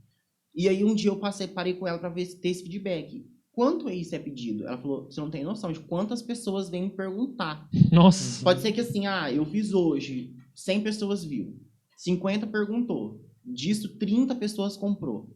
E 0.55 0.69
aí 0.69 0.85
um 0.85 0.95
dia 0.95 1.09
eu 1.09 1.19
passei, 1.19 1.47
parei 1.49 1.73
com 1.73 1.85
ela 1.85 1.99
pra 1.99 2.07
ver 2.07 2.25
se 2.27 2.39
ter 2.39 2.47
esse 2.47 2.63
feedback. 2.63 3.25
Quanto 3.51 3.89
é 3.89 3.93
isso 3.93 4.15
é 4.15 4.19
pedido? 4.19 4.65
Ela 4.65 4.77
falou, 4.77 5.11
você 5.11 5.19
não 5.19 5.29
tem 5.29 5.43
noção 5.43 5.73
de 5.73 5.81
quantas 5.81 6.21
pessoas 6.21 6.69
vêm 6.69 6.83
me 6.83 6.89
perguntar. 6.91 7.67
Nossa. 7.91 8.41
Pode 8.41 8.61
ser 8.61 8.71
que 8.71 8.79
assim, 8.79 9.05
ah, 9.05 9.29
eu 9.33 9.45
fiz 9.45 9.73
hoje, 9.73 10.33
100 10.55 10.81
pessoas 10.81 11.25
viu, 11.25 11.59
50 11.97 12.47
perguntou, 12.47 13.19
disso 13.43 13.97
30 13.97 14.33
pessoas 14.33 14.77
comprou. 14.77 15.35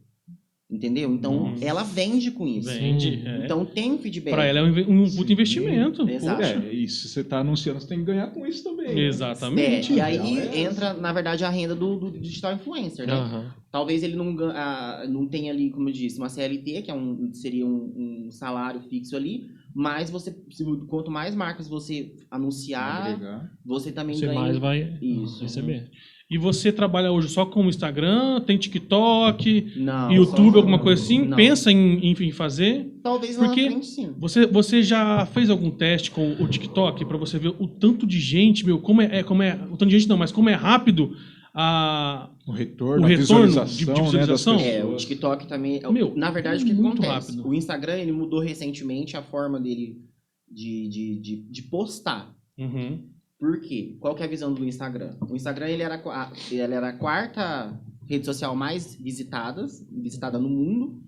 Entendeu? 0.74 1.12
Então 1.14 1.50
Nossa. 1.50 1.64
ela 1.64 1.84
vende 1.84 2.32
com 2.32 2.48
isso. 2.48 2.68
Vende. 2.68 3.22
é. 3.24 3.44
Então 3.44 3.64
tem 3.64 3.92
um 3.92 3.98
feedback. 3.98 4.32
Pra 4.34 4.44
ela 4.44 4.58
é 4.58 4.62
um, 4.62 5.02
um 5.02 5.04
puto 5.04 5.26
Sim, 5.28 5.32
investimento. 5.32 6.08
exato. 6.10 6.42
É, 6.42 6.72
e 6.72 6.88
se 6.88 7.08
você 7.08 7.20
está 7.20 7.38
anunciando, 7.38 7.80
você 7.80 7.86
tem 7.86 7.98
que 7.98 8.04
ganhar 8.04 8.26
com 8.32 8.44
isso 8.44 8.64
também. 8.64 8.92
né? 8.94 9.02
É, 9.02 9.06
Exatamente. 9.06 9.92
e 9.92 10.00
aí 10.00 10.38
é- 10.38 10.58
entra, 10.62 10.92
na 10.92 11.12
verdade, 11.12 11.44
a 11.44 11.48
renda 11.48 11.76
do, 11.76 11.96
do 11.96 12.18
digital 12.18 12.54
influencer, 12.54 13.06
né? 13.06 13.52
Talvez 13.70 14.02
ele 14.02 14.16
não, 14.16 14.36
ah, 14.50 15.04
não 15.08 15.26
tenha 15.28 15.52
ali, 15.52 15.70
como 15.70 15.88
eu 15.88 15.92
disse, 15.92 16.18
uma 16.18 16.28
CLT, 16.28 16.82
que 16.82 16.90
é 16.90 16.94
um, 16.94 17.32
seria 17.32 17.64
um, 17.66 18.26
um 18.26 18.30
salário 18.30 18.80
fixo 18.82 19.16
ali, 19.16 19.48
mas 19.74 20.10
você, 20.10 20.34
quanto 20.88 21.10
mais 21.10 21.34
marcas 21.34 21.68
você 21.68 22.12
anunciar, 22.30 23.06
Agregar. 23.12 23.50
você 23.64 23.90
também 23.92 24.16
Você 24.16 24.26
ganha. 24.26 24.40
mais 24.40 24.56
vai 24.58 24.96
Isso. 25.00 25.42
receber. 25.42 25.88
E 26.34 26.38
você 26.38 26.72
trabalha 26.72 27.12
hoje 27.12 27.28
só 27.28 27.46
com 27.46 27.64
o 27.64 27.68
Instagram, 27.68 28.40
tem 28.40 28.58
TikTok, 28.58 29.72
Não, 29.76 30.10
YouTube, 30.10 30.56
alguma 30.56 30.80
coisa 30.80 31.00
assim? 31.00 31.24
Não. 31.24 31.36
Pensa 31.36 31.70
em, 31.70 32.04
em, 32.10 32.32
fazer? 32.32 32.90
Talvez 33.04 33.36
Porque- 33.36 33.70
frente, 33.70 33.86
sim. 33.86 34.12
Você, 34.18 34.44
você 34.44 34.82
já 34.82 35.24
fez 35.26 35.48
algum 35.48 35.70
teste 35.70 36.10
com 36.10 36.32
o 36.32 36.48
TikTok 36.48 37.04
pra 37.04 37.16
você 37.16 37.38
ver 37.38 37.54
o 37.60 37.68
tanto 37.68 38.04
de 38.04 38.18
gente, 38.18 38.66
meu, 38.66 38.80
como 38.80 39.00
é, 39.00 39.20
é- 39.20 39.22
como 39.22 39.44
é, 39.44 39.54
o 39.70 39.76
tanto 39.76 39.86
de 39.86 39.96
gente 40.00 40.08
não, 40.08 40.16
mas 40.16 40.32
como 40.32 40.48
é 40.48 40.54
rápido 40.54 41.16
a 41.54 42.28
O 42.48 42.50
retorno, 42.50 43.02
O 43.02 43.06
a 43.06 43.08
retorno 43.08 43.46
visualização, 43.46 43.64
de- 43.66 43.76
de 43.78 43.86
né, 43.86 43.94
das 43.94 44.04
visualização? 44.06 44.56
pessoas. 44.56 44.74
É, 44.74 44.84
o 44.84 44.96
TikTok 44.96 45.46
também. 45.46 45.80
Meu, 45.92 46.16
na 46.16 46.32
verdade, 46.32 46.64
o 46.64 46.66
que 46.66 46.74
muito 46.74 47.00
acontece? 47.00 47.30
rápido. 47.30 47.48
O 47.48 47.54
Instagram 47.54 47.96
ele 47.98 48.10
mudou 48.10 48.40
recentemente 48.40 49.16
a 49.16 49.22
forma 49.22 49.60
dele 49.60 49.98
de, 50.50 50.88
de, 50.88 51.20
de, 51.20 51.36
de 51.48 51.62
postar. 51.62 52.34
Uhum. 52.58 53.13
Por 53.44 53.60
quê? 53.60 53.96
Qual 54.00 54.14
que 54.14 54.22
é 54.22 54.26
a 54.26 54.28
visão 54.28 54.54
do 54.54 54.64
Instagram? 54.64 55.16
O 55.28 55.36
Instagram 55.36 55.68
ele 55.68 55.82
era, 55.82 55.96
a- 55.96 56.32
ele 56.50 56.62
era 56.62 56.88
a 56.88 56.92
quarta 56.94 57.78
rede 58.08 58.24
social 58.24 58.56
mais 58.56 58.94
visitadas, 58.94 59.86
visitada 59.90 60.38
no 60.38 60.48
mundo. 60.48 61.02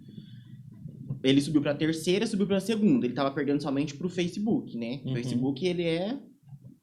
Ele 1.22 1.40
subiu 1.40 1.62
para 1.62 1.70
a 1.72 1.75
terceira, 1.75 2.27
subiu 2.27 2.46
para 2.46 2.59
a 2.59 2.61
segunda. 2.61 3.07
Ele 3.07 3.14
tava 3.14 3.31
perdendo 3.31 3.62
somente 3.62 3.94
pro 3.94 4.09
Facebook, 4.11 4.77
né? 4.77 5.01
O 5.05 5.09
Uhum. 5.09 5.14
Facebook 5.14 5.66
ele 5.66 5.83
é 5.85 6.18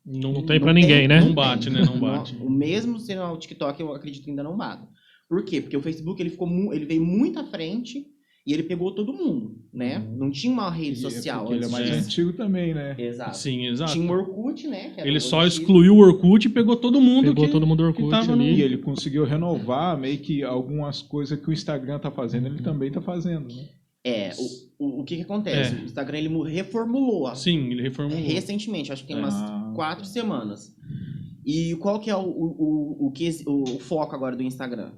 Não, 0.06 0.34
Não 0.34 0.46
tem 0.46 0.60
tem- 0.60 0.74
ninguém, 0.74 1.08
né? 1.08 1.22
Não 1.22 1.34
bate, 1.34 1.70
né? 1.70 1.82
Não 1.86 1.98
bate. 1.98 2.36
O 2.42 2.50
mesmo 2.50 3.00
sendo 3.00 3.22
o 3.24 3.38
TikTok, 3.38 3.80
eu 3.80 3.94
acredito 3.94 4.24
que 4.26 4.32
ainda 4.32 4.44
não 4.44 4.58
bate. 4.58 4.86
Por 5.30 5.46
quê? 5.46 5.62
Porque 5.62 5.78
o 5.78 5.82
Facebook 5.82 6.22
ele 6.22 6.30
ficou 6.30 6.74
ele 6.74 6.86
veio 6.86 7.06
muito 7.06 7.39
à 7.39 7.44
frente 7.46 8.06
e 8.46 8.52
ele 8.54 8.64
pegou 8.64 8.92
todo 8.94 9.14
mundo, 9.14 9.56
né? 9.74 10.00
Uhum. 10.00 10.18
Não 10.18 10.32
tinha 10.32 10.52
uma 10.52 10.70
rede 10.70 11.06
é 11.06 11.10
social. 11.10 11.42
porque 11.42 11.54
ele 11.56 11.66
é 11.66 11.68
mais 11.70 11.86
disso. 11.90 12.06
antigo 12.06 12.34
também, 12.34 12.74
né? 12.74 12.94
Exato. 12.98 13.38
Sim, 13.38 13.68
exato. 13.68 13.94
Tinha 13.94 14.06
o 14.06 14.14
Orkut, 14.14 14.68
né? 14.68 14.90
que 14.90 15.00
era 15.00 15.08
Ele 15.10 15.20
só 15.20 15.42
antigo. 15.42 15.62
excluiu 15.62 15.96
o 15.96 16.00
Orkut 16.00 16.46
e 16.46 16.50
pegou 16.50 16.76
todo 16.76 17.00
mundo 17.00 17.28
Pegou 17.30 17.46
que... 17.46 17.52
todo 17.52 17.66
mundo 17.66 17.84
do 17.88 17.94
que 17.94 18.02
Orkut 18.04 18.10
tava 18.10 18.36
no- 18.36 18.44
E 18.44 18.50
ali. 18.52 18.62
ele 18.62 18.78
conseguiu 18.80 19.24
renovar 19.24 19.98
meio 19.98 20.18
que 20.18 20.44
algumas 20.44 21.02
coisas 21.02 21.40
que 21.40 21.50
o 21.50 21.54
Instagram 21.54 22.00
tá 22.00 22.12
fazendo, 22.12 22.48
ele 22.48 22.62
também 22.62 22.92
tá 22.92 23.02
fazendo, 23.02 23.48
né? 23.54 23.70
É, 24.06 24.32
o, 24.78 24.86
o, 24.86 25.00
o 25.00 25.04
que 25.06 25.16
que 25.16 25.22
acontece? 25.22 25.74
É. 25.76 25.80
O 25.80 25.86
Instagram 25.86 26.18
ele 26.18 26.28
mu- 26.30 26.44
reformulou 26.44 27.28
a- 27.28 27.36
Sim, 27.36 27.72
ele 27.72 27.82
reformulou. 27.82 28.22
recentemente, 28.22 28.92
acho 28.92 29.04
que 29.04 29.08
tem 29.08 29.18
umas 29.18 29.34
Ah. 29.36 29.72
quatro 29.74 30.04
semanas. 30.06 30.76
E 31.46 31.76
qual 31.78 31.98
que 32.02 32.10
é 32.10 32.16
o, 32.16 32.20
o, 32.20 33.06
o, 33.06 33.08
o, 33.08 33.12
que, 33.12 33.30
o 33.48 33.80
foco 33.80 34.14
agora 34.14 34.36
do 34.36 34.44
Instagram? 34.44 34.92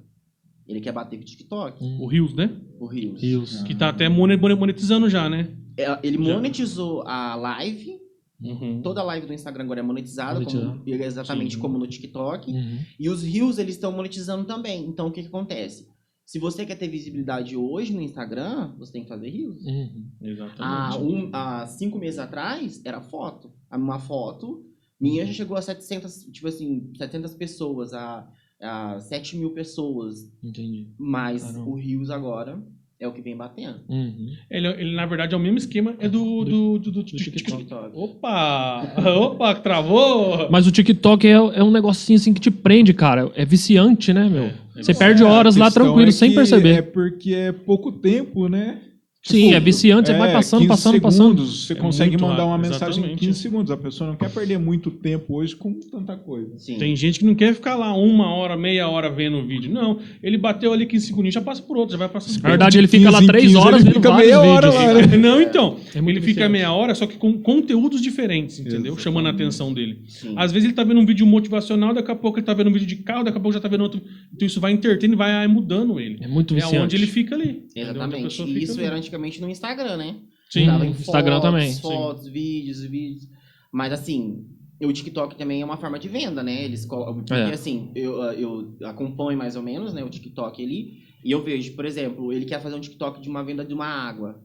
Ele 0.68 0.80
quer 0.80 0.92
bater 0.92 1.16
com 1.16 1.22
o 1.22 1.26
TikTok, 1.26 1.82
O 2.00 2.06
Rios, 2.06 2.34
né? 2.34 2.50
o 2.80 2.86
Reels. 2.86 3.20
Rios. 3.22 3.62
Que 3.62 3.74
tá 3.74 3.88
até 3.88 4.08
mone- 4.08 4.36
mone- 4.36 4.54
monetizando 4.54 5.08
já, 5.08 5.28
né? 5.28 5.54
É, 5.78 5.98
Ele 6.02 6.16
Já. 6.24 6.34
monetizou 6.34 7.02
a 7.06 7.34
live, 7.36 7.96
Uhum. 8.42 8.80
toda 8.82 9.00
a 9.00 9.04
live 9.04 9.26
do 9.26 9.32
Instagram 9.32 9.64
agora 9.64 9.80
é 9.80 9.82
monetizada, 9.82 10.44
como- 10.44 10.82
exatamente 10.86 11.54
Sim. 11.54 11.60
como 11.60 11.78
no 11.78 11.86
TikTok. 11.86 12.50
Uhum. 12.50 12.78
E 12.98 13.08
os 13.08 13.22
Reels, 13.22 13.58
eles 13.58 13.74
estão 13.76 13.92
monetizando 13.92 14.44
também. 14.44 14.84
Então, 14.86 15.06
o 15.08 15.12
que, 15.12 15.22
que 15.22 15.28
acontece? 15.28 15.86
Se 16.24 16.38
você 16.40 16.66
quer 16.66 16.74
ter 16.74 16.88
visibilidade 16.88 17.56
hoje 17.56 17.92
no 17.94 18.00
Instagram, 18.02 18.74
você 18.78 18.92
tem 18.92 19.02
que 19.04 19.08
fazer 19.08 19.28
Reels. 19.30 19.62
Uhum. 19.64 20.10
Exatamente. 20.20 20.56
Há, 20.60 20.98
um, 20.98 21.30
há 21.32 21.66
cinco 21.68 21.98
meses 21.98 22.18
atrás, 22.18 22.82
era 22.84 23.00
foto. 23.00 23.52
Uma 23.72 23.98
foto 24.00 24.64
minha 25.00 25.24
já 25.26 25.32
chegou 25.32 25.56
a 25.56 25.62
700, 25.62 26.24
tipo 26.32 26.48
assim, 26.48 26.90
700 26.98 27.34
pessoas, 27.34 27.92
a, 27.92 28.26
a 28.60 28.98
7 28.98 29.36
mil 29.36 29.50
pessoas. 29.50 30.30
Entendi. 30.42 30.88
Mas 30.98 31.42
Caramba. 31.44 31.70
o 31.70 31.74
Reels 31.74 32.10
agora 32.10 32.62
é 32.98 33.06
o 33.06 33.12
que 33.12 33.20
vem 33.20 33.36
batendo. 33.36 33.80
Uhum. 33.88 34.32
Ele, 34.50 34.66
ele, 34.68 34.96
na 34.96 35.04
verdade, 35.04 35.34
é 35.34 35.36
o 35.36 35.40
mesmo 35.40 35.58
esquema, 35.58 35.94
é 35.98 36.08
do, 36.08 36.44
do, 36.44 36.78
do, 36.78 36.92
do, 36.92 37.02
TikTok. 37.02 37.58
TikTok. 37.58 37.90
Opa! 37.94 38.94
Opa, 39.20 39.54
travou! 39.56 40.50
Mas 40.50 40.66
o 40.66 40.72
TikTok 40.72 41.26
é, 41.26 41.32
é 41.32 41.62
um 41.62 41.70
negocinho 41.70 42.16
assim 42.18 42.32
que 42.32 42.40
te 42.40 42.50
prende, 42.50 42.94
cara. 42.94 43.30
É 43.34 43.44
viciante, 43.44 44.12
né, 44.14 44.28
meu? 44.28 44.44
É, 44.44 44.54
é 44.76 44.82
Você 44.82 44.94
perde 44.94 45.22
É, 45.22 45.26
horas 45.26 45.56
lá 45.56 45.70
tranquilo, 45.70 46.08
é 46.08 46.12
sem 46.12 46.34
perceber. 46.34 46.78
É 46.78 46.82
porque 46.82 47.34
é 47.34 47.52
pouco 47.52 47.92
tempo, 47.92 48.48
né? 48.48 48.80
Sim, 49.26 49.54
é 49.54 49.60
viciante, 49.60 50.08
você 50.10 50.16
vai 50.16 50.32
passando, 50.32 50.60
15 50.60 50.68
passando, 50.68 51.00
passando. 51.00 51.28
segundos, 51.38 51.66
Você 51.66 51.72
É 51.72 51.76
consegue 51.76 52.16
mandar 52.16 52.44
uma 52.44 52.56
rápido, 52.56 52.70
mensagem 52.70 52.88
em 52.88 52.98
exatamente. 53.06 53.26
15 53.26 53.38
segundos. 53.40 53.70
A 53.72 53.76
pessoa 53.76 54.10
não 54.10 54.16
quer 54.16 54.30
perder 54.30 54.58
muito 54.58 54.90
tempo 54.90 55.34
hoje 55.36 55.56
com 55.56 55.72
tanta 55.74 56.16
coisa. 56.16 56.58
Sim. 56.58 56.76
Tem 56.78 56.94
gente 56.94 57.18
que 57.18 57.24
não 57.24 57.34
quer 57.34 57.52
ficar 57.54 57.74
lá 57.74 57.92
uma 57.92 58.32
hora, 58.32 58.56
meia 58.56 58.88
hora 58.88 59.10
vendo 59.10 59.38
o 59.38 59.44
vídeo. 59.46 59.72
Não, 59.72 59.98
ele 60.22 60.38
bateu 60.38 60.72
ali 60.72 60.86
15 60.86 61.06
segundinhos, 61.06 61.34
já 61.34 61.40
passa 61.40 61.60
por 61.60 61.76
outro, 61.76 61.92
já 61.92 61.98
vai 61.98 62.08
passando 62.08 62.40
Na 62.40 62.48
verdade, 62.50 62.72
de 62.72 62.78
ele 62.78 62.86
fica 62.86 63.10
lá 63.10 63.18
15 63.18 63.24
em 63.24 63.26
3 63.26 63.44
15, 63.46 63.56
horas 63.56 63.80
ele 63.80 63.84
vendo 63.90 63.94
fica 63.94 64.14
meia 64.16 64.40
hora 64.40 64.70
vídeos. 64.70 64.94
lá, 64.94 65.06
né? 65.08 65.16
Não, 65.16 65.40
então. 65.42 65.76
É 65.92 65.98
ele 65.98 66.20
fica 66.20 66.26
viciante. 66.26 66.52
meia 66.52 66.72
hora, 66.72 66.94
só 66.94 67.06
que 67.06 67.16
com 67.16 67.32
conteúdos 67.38 68.00
diferentes, 68.00 68.60
entendeu? 68.60 68.78
Exatamente. 68.78 69.02
Chamando 69.02 69.26
a 69.26 69.30
atenção 69.30 69.72
dele. 69.74 70.02
Sim. 70.06 70.34
Às 70.36 70.52
vezes 70.52 70.66
ele 70.66 70.74
tá 70.74 70.84
vendo 70.84 71.00
um 71.00 71.06
vídeo 71.06 71.26
motivacional, 71.26 71.92
daqui 71.92 72.12
a 72.12 72.14
pouco 72.16 72.38
ele 72.38 72.46
tá 72.46 72.54
vendo 72.54 72.70
um 72.70 72.72
vídeo 72.72 72.86
de 72.86 72.96
carro, 72.96 73.24
daqui 73.24 73.38
a 73.38 73.40
pouco 73.40 73.54
já 73.54 73.60
tá 73.60 73.66
vendo 73.68 73.80
outro. 73.80 74.00
Então 74.32 74.46
isso 74.46 74.60
vai 74.60 74.70
entretendo 74.70 75.14
e 75.14 75.16
vai 75.16 75.32
ah, 75.44 75.48
mudando 75.48 75.98
ele. 75.98 76.18
É 76.20 76.28
muito 76.28 76.54
É 76.54 76.58
viciante. 76.60 76.78
onde 76.78 76.94
ele 76.96 77.06
fica 77.08 77.34
ali. 77.34 77.64
Exatamente. 77.74 78.36
fica 78.36 78.58
isso 78.58 78.72
ali. 78.74 78.84
era 78.84 78.96
antigamente 78.96 79.15
no 79.18 79.48
Instagram, 79.48 79.96
né? 79.96 80.16
Sim. 80.50 80.68
Em 80.68 80.90
Instagram 80.90 81.36
fotos, 81.40 81.50
também, 81.50 81.72
sim. 81.72 81.82
Fotos, 81.82 82.28
vídeos, 82.28 82.82
vídeos. 82.82 83.28
Mas 83.72 83.92
assim, 83.92 84.46
o 84.82 84.92
TikTok 84.92 85.36
também 85.36 85.62
é 85.62 85.64
uma 85.64 85.76
forma 85.76 85.98
de 85.98 86.08
venda, 86.08 86.42
né? 86.42 86.64
Eles 86.64 86.84
colocam. 86.84 87.16
Porque 87.16 87.34
É. 87.34 87.52
assim, 87.52 87.90
eu, 87.94 88.22
eu 88.32 88.76
acompanho 88.84 89.38
mais 89.38 89.56
ou 89.56 89.62
menos, 89.62 89.92
né, 89.92 90.04
o 90.04 90.08
TikTok 90.10 90.62
ali. 90.62 91.04
E 91.24 91.30
eu 91.30 91.42
vejo, 91.42 91.74
por 91.74 91.84
exemplo, 91.84 92.32
ele 92.32 92.44
quer 92.44 92.60
fazer 92.62 92.76
um 92.76 92.80
TikTok 92.80 93.20
de 93.20 93.28
uma 93.28 93.42
venda 93.42 93.64
de 93.64 93.74
uma 93.74 93.86
água. 93.86 94.40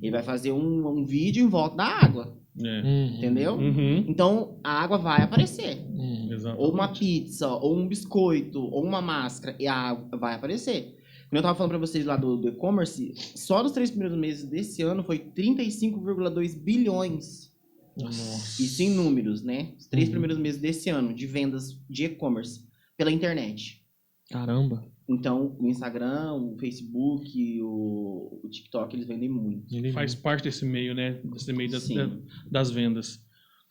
Ele 0.00 0.10
vai 0.10 0.22
fazer 0.22 0.52
um, 0.52 0.86
um 0.88 1.04
vídeo 1.04 1.44
em 1.44 1.48
volta 1.48 1.76
da 1.76 1.84
água. 1.84 2.36
É. 2.64 2.80
Uhum. 2.82 3.14
Entendeu? 3.18 3.54
Uhum. 3.54 4.04
Então 4.08 4.58
a 4.62 4.80
água 4.82 4.96
vai 4.96 5.22
aparecer. 5.22 5.84
Uhum. 5.90 6.28
Exato. 6.32 6.58
Ou 6.60 6.72
uma 6.72 6.88
pizza, 6.88 7.48
ou 7.48 7.76
um 7.76 7.86
biscoito, 7.88 8.60
ou 8.62 8.84
uma 8.84 9.02
máscara, 9.02 9.56
e 9.58 9.66
a 9.66 9.74
água 9.74 10.18
vai 10.18 10.34
aparecer. 10.34 10.96
Quando 11.34 11.38
eu 11.38 11.42
tava 11.48 11.58
falando 11.58 11.70
pra 11.70 11.78
vocês 11.80 12.06
lá 12.06 12.16
do, 12.16 12.36
do 12.36 12.46
e-commerce, 12.48 13.12
só 13.34 13.60
nos 13.60 13.72
três 13.72 13.90
primeiros 13.90 14.16
meses 14.16 14.44
desse 14.48 14.82
ano 14.82 15.02
foi 15.02 15.18
35,2 15.18 16.56
bilhões. 16.56 17.52
Nossa. 18.00 18.62
Isso 18.62 18.80
em 18.84 18.90
números, 18.90 19.42
né? 19.42 19.72
Os 19.76 19.88
três 19.88 20.06
Uhum. 20.06 20.12
primeiros 20.12 20.38
meses 20.38 20.60
desse 20.60 20.90
ano 20.90 21.12
de 21.12 21.26
vendas 21.26 21.76
de 21.90 22.04
e-commerce 22.04 22.60
pela 22.96 23.10
internet. 23.10 23.82
Caramba. 24.30 24.84
Então, 25.08 25.56
o 25.58 25.66
Instagram, 25.66 26.34
o 26.34 26.56
Facebook, 26.56 27.60
o, 27.62 28.40
o 28.44 28.48
TikTok, 28.48 28.94
eles 28.94 29.06
vendem 29.08 29.28
muito. 29.28 29.74
Ele 29.74 29.90
Faz 29.90 30.14
parte 30.14 30.44
desse 30.44 30.64
meio, 30.64 30.94
né? 30.94 31.20
Desse 31.24 31.52
meio 31.52 31.68
das, 31.68 31.88
da- 31.88 32.10
das 32.48 32.70
vendas. 32.70 33.18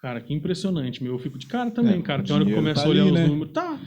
Cara, 0.02 0.20
que 0.20 0.34
impressionante, 0.34 1.02
meu. 1.02 1.14
Eu 1.14 1.20
fico 1.20 1.38
de 1.40 1.48
cara 1.48 1.72
também, 1.72 2.00
É, 2.00 2.02
cara. 2.02 2.22
Tem 2.24 2.36
hora 2.36 2.44
que 2.46 2.52
eu 2.52 2.56
começo 2.58 2.82
tá 2.82 2.88
a 2.88 2.90
olhar 2.90 3.04
ali, 3.04 3.12
os 3.12 3.18
né? 3.20 3.26
números. 3.28 3.54
Tá. 3.54 3.80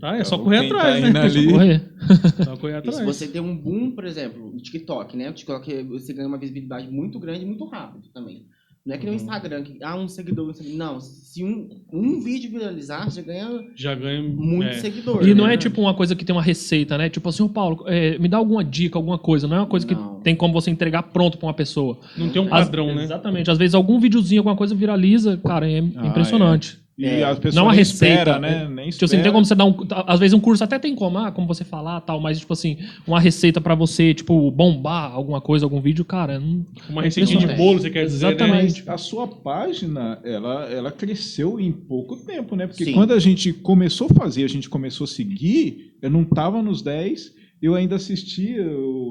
Tá, 0.00 0.16
é 0.16 0.24
só 0.24 0.34
Então, 0.36 0.44
correr 0.44 0.68
tá 0.68 0.76
atrás, 0.76 1.04
indo 1.04 1.12
né? 1.12 1.20
ali- 1.22 1.50
Correr. 1.50 1.82
Só 2.44 2.56
correr 2.56 2.72
E 2.74 2.76
atrás. 2.76 2.96
se 2.98 3.04
você 3.04 3.26
tem 3.28 3.40
um 3.40 3.56
boom, 3.56 3.90
por 3.92 4.04
exemplo, 4.04 4.50
no 4.52 4.60
TikTok, 4.60 5.16
né? 5.16 5.30
O 5.30 5.32
TikTok 5.32 5.82
você 5.84 6.12
ganha 6.12 6.28
uma 6.28 6.38
visibilidade 6.38 6.88
muito 6.90 7.18
grande 7.18 7.42
e 7.42 7.46
muito 7.46 7.64
rápido 7.66 8.08
também. 8.12 8.44
Não 8.84 8.94
é 8.94 8.98
que 8.98 9.04
no 9.04 9.10
Uhum. 9.10 9.16
Instagram, 9.16 9.62
que 9.64 9.78
ah, 9.82 9.96
um 9.96 10.06
seguidor, 10.06 10.48
um 10.48 10.54
seguidor. 10.54 10.78
Não, 10.78 11.00
se 11.00 11.42
um, 11.42 11.68
um 11.92 12.20
vídeo 12.20 12.48
viralizar, 12.50 13.04
você 13.10 13.20
ganha 13.20 13.48
Já 13.74 13.92
ganha. 13.96 14.22
muito 14.22 14.68
é. 14.68 14.74
seguidor. 14.74 15.26
E 15.26 15.34
não 15.34 15.46
né? 15.48 15.54
é 15.54 15.56
tipo 15.56 15.80
uma 15.80 15.92
coisa 15.92 16.14
que 16.14 16.24
tem 16.24 16.32
uma 16.36 16.42
receita, 16.42 16.96
né? 16.96 17.08
Tipo 17.08 17.28
assim, 17.28 17.42
ô 17.42 17.48
Paulo, 17.48 17.82
é, 17.88 18.16
me 18.18 18.28
dá 18.28 18.36
alguma 18.36 18.62
dica, 18.62 18.96
alguma 18.96 19.18
coisa. 19.18 19.48
Não 19.48 19.56
é 19.56 19.60
uma 19.60 19.66
coisa 19.66 19.84
Não. 19.88 20.18
que 20.18 20.22
tem 20.22 20.36
como 20.36 20.52
você 20.52 20.70
entregar 20.70 21.02
pronto 21.02 21.36
pra 21.36 21.48
uma 21.48 21.54
pessoa. 21.54 21.98
Não 22.16 22.28
tem 22.30 22.40
um 22.40 22.46
padrão, 22.48 22.94
né? 22.94 23.02
Exatamente. 23.02 23.50
Às 23.50 23.58
vezes 23.58 23.74
algum 23.74 23.98
videozinho, 23.98 24.38
alguma 24.40 24.54
coisa 24.56 24.72
viraliza, 24.72 25.36
cara, 25.38 25.68
é 25.68 25.80
Ah, 25.96 26.06
impressionante. 26.06 26.78
E 26.98 27.04
É. 27.04 27.24
as 27.24 27.38
pessoas 27.38 27.54
Não 27.54 27.68
a 27.68 27.76
espera, 27.76 28.38
né? 28.38 28.64
é. 28.64 28.68
Nem 28.68 28.88
Tipo 28.88 29.04
assim, 29.04 29.16
não 29.16 29.22
tem 29.22 29.32
como 29.32 29.44
você 29.44 29.54
dar 29.54 29.66
um. 29.66 29.74
Às 30.06 30.18
vezes 30.18 30.32
um 30.32 30.40
curso 30.40 30.64
até 30.64 30.78
tem 30.78 30.94
como, 30.94 31.18
ah, 31.18 31.30
como 31.30 31.46
você 31.46 31.62
falar 31.62 32.00
tal, 32.00 32.18
mas, 32.20 32.38
tipo 32.40 32.52
assim, 32.54 32.78
uma 33.06 33.20
receita 33.20 33.60
pra 33.60 33.74
você, 33.74 34.14
tipo, 34.14 34.50
bombar 34.50 35.12
alguma 35.12 35.40
coisa, 35.40 35.66
algum 35.66 35.80
vídeo, 35.80 36.04
cara. 36.06 36.38
Não... 36.40 36.64
Uma 36.88 37.02
receitinha 37.02 37.38
de 37.38 37.54
bolo, 37.54 37.80
você 37.80 37.90
quer 37.90 38.06
dizer, 38.06 38.24
né? 38.26 38.32
Exatamente. 38.32 38.82
Mas 38.86 38.88
a 38.88 38.98
sua 38.98 39.28
página, 39.28 40.18
ela, 40.24 40.64
ela 40.70 40.90
cresceu 40.90 41.60
em 41.60 41.70
pouco 41.70 42.16
tempo, 42.16 42.56
né? 42.56 42.66
Porque 42.66 42.86
Sim. 42.86 42.94
quando 42.94 43.12
a 43.12 43.18
gente 43.18 43.52
começou 43.52 44.08
a 44.10 44.14
fazer, 44.14 44.44
a 44.44 44.48
gente 44.48 44.68
começou 44.70 45.04
a 45.04 45.08
seguir, 45.08 45.94
eu 46.00 46.08
não 46.08 46.24
tava 46.24 46.62
nos 46.62 46.80
10, 46.80 47.34
eu 47.60 47.74
ainda 47.74 47.96
assistia 47.96 48.64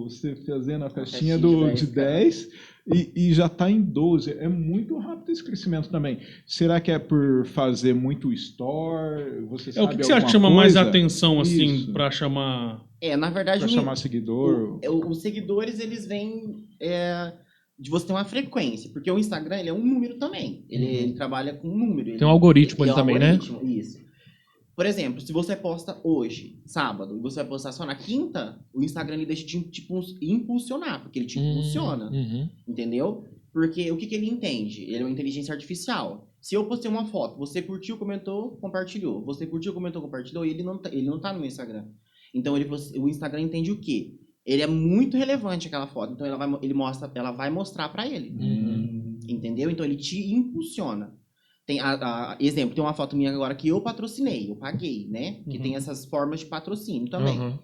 você 0.03 0.35
fazendo 0.47 0.85
a 0.85 0.89
festinha 0.89 1.35
festinha 1.35 1.37
do, 1.37 1.67
de 1.71 1.85
de 1.85 1.87
10, 1.87 2.35
10 2.35 2.49
e, 2.93 3.11
e 3.15 3.33
já 3.33 3.47
está 3.47 3.69
em 3.69 3.81
12. 3.81 4.31
É 4.33 4.47
muito 4.47 4.97
rápido 4.97 5.31
esse 5.31 5.43
crescimento 5.43 5.89
também. 5.89 6.19
Será 6.45 6.79
que 6.79 6.91
é 6.91 6.99
por 6.99 7.45
fazer 7.47 7.93
muito 7.95 8.31
store? 8.33 9.41
Você 9.49 9.77
É, 9.77 9.81
o 9.81 9.87
que, 9.87 9.97
que 9.97 10.03
você 10.03 10.13
acha 10.13 10.25
que 10.25 10.31
chama 10.31 10.49
mais 10.49 10.73
coisa 10.73 10.87
atenção, 10.89 11.39
assim, 11.39 11.91
pra 11.91 12.11
chamar. 12.11 12.83
É, 13.01 13.15
na 13.17 13.29
verdade, 13.29 13.59
Pra 13.59 13.67
o- 13.67 13.71
chamar 13.71 13.95
seguidor? 13.95 14.79
o- 14.83 14.87
o- 14.89 15.09
os 15.09 15.21
seguidores, 15.21 15.79
eles 15.79 16.05
vêm 16.05 16.65
é, 16.79 17.33
de 17.77 17.89
você 17.89 18.07
ter 18.07 18.13
uma 18.13 18.23
frequência. 18.25 18.89
Porque 18.93 19.09
o 19.11 19.17
Instagram, 19.17 19.57
ele 19.59 19.69
é 19.69 19.73
um 19.73 19.83
número 19.85 20.15
também. 20.17 20.65
Ele, 20.69 20.85
Uhum. 20.85 20.91
ele 20.91 21.13
trabalha 21.13 21.53
com 21.55 21.67
um 21.67 21.77
número. 21.77 22.09
ele- 22.09 22.17
Tem 22.19 22.27
um 22.27 22.31
algoritmo 22.31 22.83
ele 22.83 22.91
ali 22.91 22.99
é 22.99 23.01
um 23.01 23.05
também, 23.05 23.19
né? 23.19 23.31
algoritmo, 23.31 23.61
Isso. 23.69 24.04
Por 24.75 24.85
exemplo, 24.85 25.21
se 25.21 25.31
você 25.31 25.55
posta 25.55 25.99
hoje, 26.03 26.61
sábado, 26.65 27.17
e 27.17 27.21
você 27.21 27.37
vai 27.37 27.47
postar 27.47 27.71
só 27.71 27.85
na 27.85 27.95
quinta, 27.95 28.59
o 28.73 28.83
Instagram 28.83 29.15
ele 29.15 29.25
deixa 29.25 29.45
de 29.45 29.61
tipo, 29.61 30.01
impulsionar, 30.21 31.01
porque 31.01 31.17
ele 31.17 31.27
te 31.27 31.39
impulsiona. 31.39 32.11
Uhum. 32.11 32.49
Entendeu? 32.67 33.23
Porque 33.53 33.89
o 33.89 33.95
que, 33.95 34.05
que 34.05 34.15
ele 34.15 34.29
entende? 34.29 34.83
Ele 34.83 34.97
é 34.97 34.99
uma 34.99 35.09
inteligência 35.09 35.53
artificial. 35.53 36.29
Se 36.41 36.55
eu 36.55 36.65
postei 36.65 36.91
uma 36.91 37.05
foto, 37.05 37.37
você 37.37 37.61
curtiu, 37.61 37.97
comentou, 37.97 38.57
compartilhou. 38.57 39.23
Você 39.23 39.47
curtiu, 39.47 39.73
comentou, 39.73 40.01
compartilhou, 40.01 40.45
e 40.45 40.49
ele 40.49 40.61
não 40.61 40.77
tá, 40.77 40.89
ele 40.91 41.07
não 41.07 41.19
tá 41.19 41.31
no 41.31 41.39
meu 41.39 41.47
Instagram. 41.47 41.85
Então 42.33 42.57
ele, 42.57 42.69
o 42.99 43.07
Instagram 43.07 43.41
entende 43.41 43.71
o 43.71 43.79
quê? 43.79 44.13
Ele 44.45 44.61
é 44.61 44.67
muito 44.67 45.15
relevante 45.15 45.67
aquela 45.67 45.87
foto. 45.87 46.13
Então 46.13 46.27
ela 46.27 46.35
vai, 46.35 46.59
ele 46.61 46.73
mostra, 46.73 47.09
ela 47.15 47.31
vai 47.31 47.49
mostrar 47.49 47.87
pra 47.89 48.05
ele. 48.05 48.29
Uhum. 48.37 49.19
Entendeu? 49.27 49.71
Então 49.71 49.85
ele 49.85 49.95
te 49.95 50.33
impulsiona. 50.33 51.17
Tem 51.65 51.79
a, 51.79 51.93
a- 52.33 52.37
exemplo, 52.39 52.75
tem 52.75 52.83
uma 52.83 52.93
foto 52.93 53.15
minha 53.15 53.31
agora 53.31 53.55
que 53.55 53.67
eu 53.67 53.81
patrocinei, 53.81 54.49
eu 54.51 54.55
paguei, 54.55 55.07
né? 55.09 55.43
Que 55.49 55.57
Uhum. 55.57 55.63
tem 55.63 55.75
essas 55.75 56.05
formas 56.05 56.41
de 56.41 56.45
patrocínio 56.45 57.09
também. 57.09 57.39
Uhum. 57.39 57.57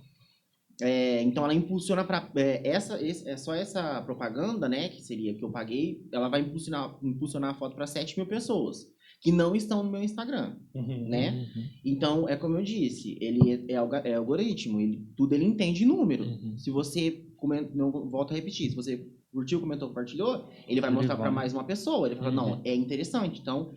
É, 0.82 1.22
então 1.22 1.44
ela 1.44 1.54
impulsiona 1.54 2.04
para 2.04 2.28
essa 2.36 3.00
esse- 3.02 3.28
é 3.30 3.38
só 3.38 3.54
essa 3.54 4.02
propaganda, 4.02 4.68
né, 4.68 4.90
que 4.90 5.02
seria 5.04 5.36
que 5.36 5.44
eu 5.44 5.52
paguei, 5.52 6.02
ela 6.12 6.28
vai 6.28 6.42
impulsionar 6.42 6.98
impulsionar 7.04 7.52
a 7.52 7.54
foto 7.54 7.76
para 7.76 7.86
7 7.86 8.18
mil 8.18 8.26
pessoas 8.26 8.88
que 9.22 9.32
não 9.32 9.56
estão 9.56 9.84
no 9.84 9.92
meu 9.92 10.02
Instagram, 10.02 10.56
Uhum. 10.74 11.08
né? 11.08 11.48
Uhum. 11.56 11.64
Então 11.86 12.28
é 12.28 12.36
como 12.36 12.58
eu 12.58 12.64
disse, 12.64 13.16
ele 13.22 13.66
é, 13.70 13.76
alga- 13.76 14.02
é 14.04 14.16
algoritmo, 14.16 14.80
ele 14.82 15.06
tudo 15.16 15.34
ele 15.36 15.46
entende 15.46 15.86
número. 15.86 16.24
Uhum. 16.24 16.58
Se 16.58 16.72
você 16.72 17.28
comenta, 17.38 17.70
não 17.76 17.92
volto 18.10 18.32
a 18.32 18.36
repetir, 18.36 18.72
se 18.72 18.76
você 18.76 19.06
curtiu, 19.32 19.60
comentou, 19.62 19.88
compartilhou, 19.90 20.50
ele 20.68 20.82
vai 20.82 20.90
Ele 20.90 20.96
mostrar 20.98 21.16
para 21.16 21.30
mais 21.30 21.54
uma 21.54 21.64
pessoa. 21.64 22.08
Ele 22.08 22.16
fala, 22.16 22.30
Uhum. 22.30 22.36
não, 22.36 22.62
é 22.66 22.74
interessante. 22.76 23.40
Então, 23.40 23.74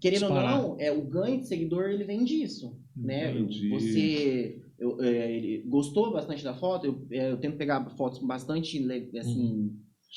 querendo 0.00 0.20
Disparar. 0.20 0.60
ou 0.62 0.68
não, 0.70 0.76
é 0.80 0.90
o 0.90 1.02
ganho 1.02 1.38
de 1.40 1.46
seguidor 1.46 1.90
ele 1.90 2.04
vem 2.04 2.24
disso, 2.24 2.76
né? 2.96 3.32
Entendi. 3.32 3.68
Você 3.68 4.62
eu, 4.78 5.00
é, 5.02 5.30
ele 5.36 5.62
gostou 5.68 6.10
bastante 6.12 6.42
da 6.42 6.54
foto. 6.54 6.86
Eu, 6.86 7.06
é, 7.10 7.30
eu 7.32 7.36
tento 7.36 7.56
pegar 7.56 7.84
fotos 7.96 8.18
bastante 8.20 8.78
le- 8.78 9.10
assim 9.18 9.72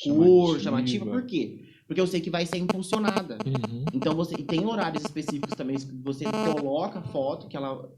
cor 0.06 0.60
chamativa. 0.60 1.06
Por 1.06 1.26
quê? 1.26 1.60
Porque 1.86 2.00
eu 2.00 2.08
sei 2.08 2.22
que 2.22 2.30
vai 2.30 2.46
ser 2.46 2.58
impulsionada. 2.58 3.38
Uhum. 3.46 3.84
Então 3.94 4.16
você 4.16 4.36
e 4.40 4.44
tem 4.44 4.66
horários 4.66 5.04
específicos 5.04 5.54
também 5.54 5.76
que 5.76 5.86
você 6.02 6.24
coloca 6.24 7.00
a 7.00 7.04
foto 7.04 7.48
que 7.50 7.58
ela 7.58 7.92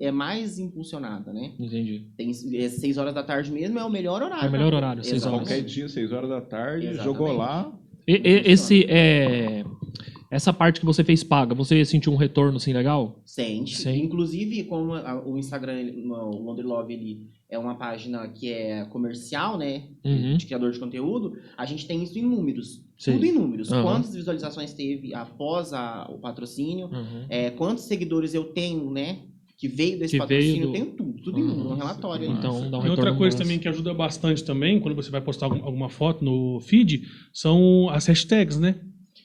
é 0.00 0.12
mais 0.12 0.58
impulsionada, 0.60 1.32
né? 1.32 1.52
Entendi. 1.58 2.06
Tem 2.16 2.30
é, 2.54 2.68
seis 2.68 2.96
horas 2.96 3.12
da 3.12 3.24
tarde 3.24 3.50
mesmo 3.50 3.78
é 3.78 3.84
o 3.84 3.90
melhor 3.90 4.22
horário. 4.22 4.44
É 4.46 4.48
o 4.48 4.52
melhor 4.52 4.72
horário, 4.72 5.02
seis 5.04 5.26
horas. 5.26 5.40
Qualquer 5.40 5.62
dia, 5.64 5.88
6 5.88 6.12
horas 6.12 6.30
da 6.30 6.40
tarde, 6.40 6.86
Exatamente. 6.86 7.04
jogou 7.18 7.32
lá. 7.36 7.76
E- 8.06 8.12
e- 8.14 8.52
esse 8.52 8.84
é, 8.88 9.64
Essa 10.32 10.50
parte 10.50 10.80
que 10.80 10.86
você 10.86 11.04
fez 11.04 11.22
paga, 11.22 11.54
você 11.54 11.84
sentiu 11.84 12.10
um 12.10 12.16
retorno 12.16 12.56
assim 12.56 12.72
legal? 12.72 13.20
Sente. 13.22 13.76
Sim. 13.76 14.02
Inclusive, 14.02 14.64
como 14.64 14.94
a- 14.94 15.22
o 15.26 15.36
Instagram, 15.36 15.92
o 16.06 16.46
Wonder 16.46 16.66
Love, 16.66 16.94
ele 16.94 17.26
é 17.50 17.58
uma 17.58 17.74
página 17.74 18.26
que 18.28 18.50
é 18.50 18.82
comercial, 18.86 19.58
né? 19.58 19.82
Uhum. 20.02 20.38
De 20.38 20.46
criador 20.46 20.72
de 20.72 20.78
conteúdo, 20.78 21.36
a 21.54 21.66
gente 21.66 21.86
tem 21.86 22.02
isso 22.02 22.18
em 22.18 22.22
números. 22.22 22.82
Sim. 22.96 23.12
Tudo 23.12 23.26
em 23.26 23.32
números. 23.32 23.70
Aham. 23.70 23.82
Quantas 23.82 24.14
visualizações 24.14 24.72
teve 24.72 25.14
após 25.14 25.74
a- 25.74 26.08
o 26.10 26.16
patrocínio, 26.18 26.86
Uhum. 26.86 27.26
é, 27.28 27.50
quantos 27.50 27.84
seguidores 27.84 28.32
eu 28.32 28.44
tenho, 28.44 28.90
né? 28.90 29.18
Que 29.58 29.68
veio 29.68 29.98
desse 29.98 30.12
Que 30.12 30.18
patrocínio, 30.18 30.52
veio 30.54 30.62
do- 30.62 30.68
eu 30.68 30.72
tenho 30.72 30.86
tudo, 30.96 31.22
tudo 31.22 31.38
em 31.38 31.42
Uhum. 31.42 31.48
número, 31.48 31.70
um 31.72 31.76
relatório 31.76 32.24
ali. 32.26 32.38
Então 32.38 32.70
dá 32.70 32.78
um 32.78 32.86
E 32.86 32.88
outra 32.88 33.14
coisa 33.14 33.36
também 33.36 33.58
que 33.58 33.68
ajuda 33.68 33.92
bastante 33.92 34.42
também, 34.42 34.80
quando 34.80 34.94
você 34.94 35.10
vai 35.10 35.20
postar 35.20 35.44
algum- 35.46 35.62
alguma 35.62 35.90
foto 35.90 36.24
no 36.24 36.58
feed, 36.60 37.02
são 37.34 37.90
as 37.90 38.06
hashtags, 38.06 38.58
né? 38.58 38.76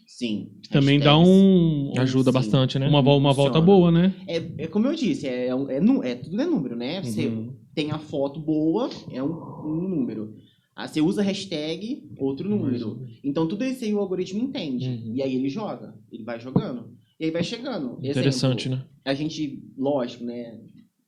Sim. 0.07 0.51
Também 0.71 0.99
dá 0.99 1.17
um, 1.19 1.91
Ajuda 1.99 2.31
Sim. 2.31 2.33
bastante, 2.33 2.79
né? 2.79 2.87
uma, 2.87 3.01
uma 3.01 3.33
volta 3.33 3.59
Funciona. 3.59 3.61
boa, 3.61 3.91
né? 3.91 4.15
É, 4.25 4.37
é 4.63 4.67
como 4.67 4.87
eu 4.87 4.95
disse, 4.95 5.27
é, 5.27 5.47
é, 5.49 5.79
nu- 5.81 6.01
é 6.01 6.15
tudo 6.15 6.41
é 6.41 6.45
número, 6.45 6.75
né? 6.77 7.01
Você 7.03 7.27
Uhum. 7.27 7.53
tem 7.75 7.91
a 7.91 7.99
foto 7.99 8.39
boa, 8.39 8.89
é 9.11 9.21
um, 9.21 9.33
um 9.65 9.87
número. 9.89 10.33
Ah, 10.73 10.87
você 10.87 11.01
usa 11.01 11.21
hashtag, 11.21 12.09
outro 12.17 12.47
número. 12.49 13.05
Então 13.23 13.47
tudo 13.47 13.65
isso 13.65 13.83
aí 13.83 13.93
o 13.93 13.99
algoritmo 13.99 14.41
entende. 14.41 14.87
Uhum. 14.87 15.15
E 15.15 15.21
aí 15.21 15.35
ele 15.35 15.49
joga. 15.49 15.93
Ele 16.11 16.23
vai 16.23 16.39
jogando. 16.39 16.95
E 17.19 17.25
aí 17.25 17.31
vai 17.31 17.43
chegando. 17.43 17.93
Exemplo, 17.99 18.09
Interessante, 18.09 18.69
né? 18.69 18.83
A 19.03 19.13
gente, 19.13 19.61
lógico, 19.77 20.23
né? 20.23 20.59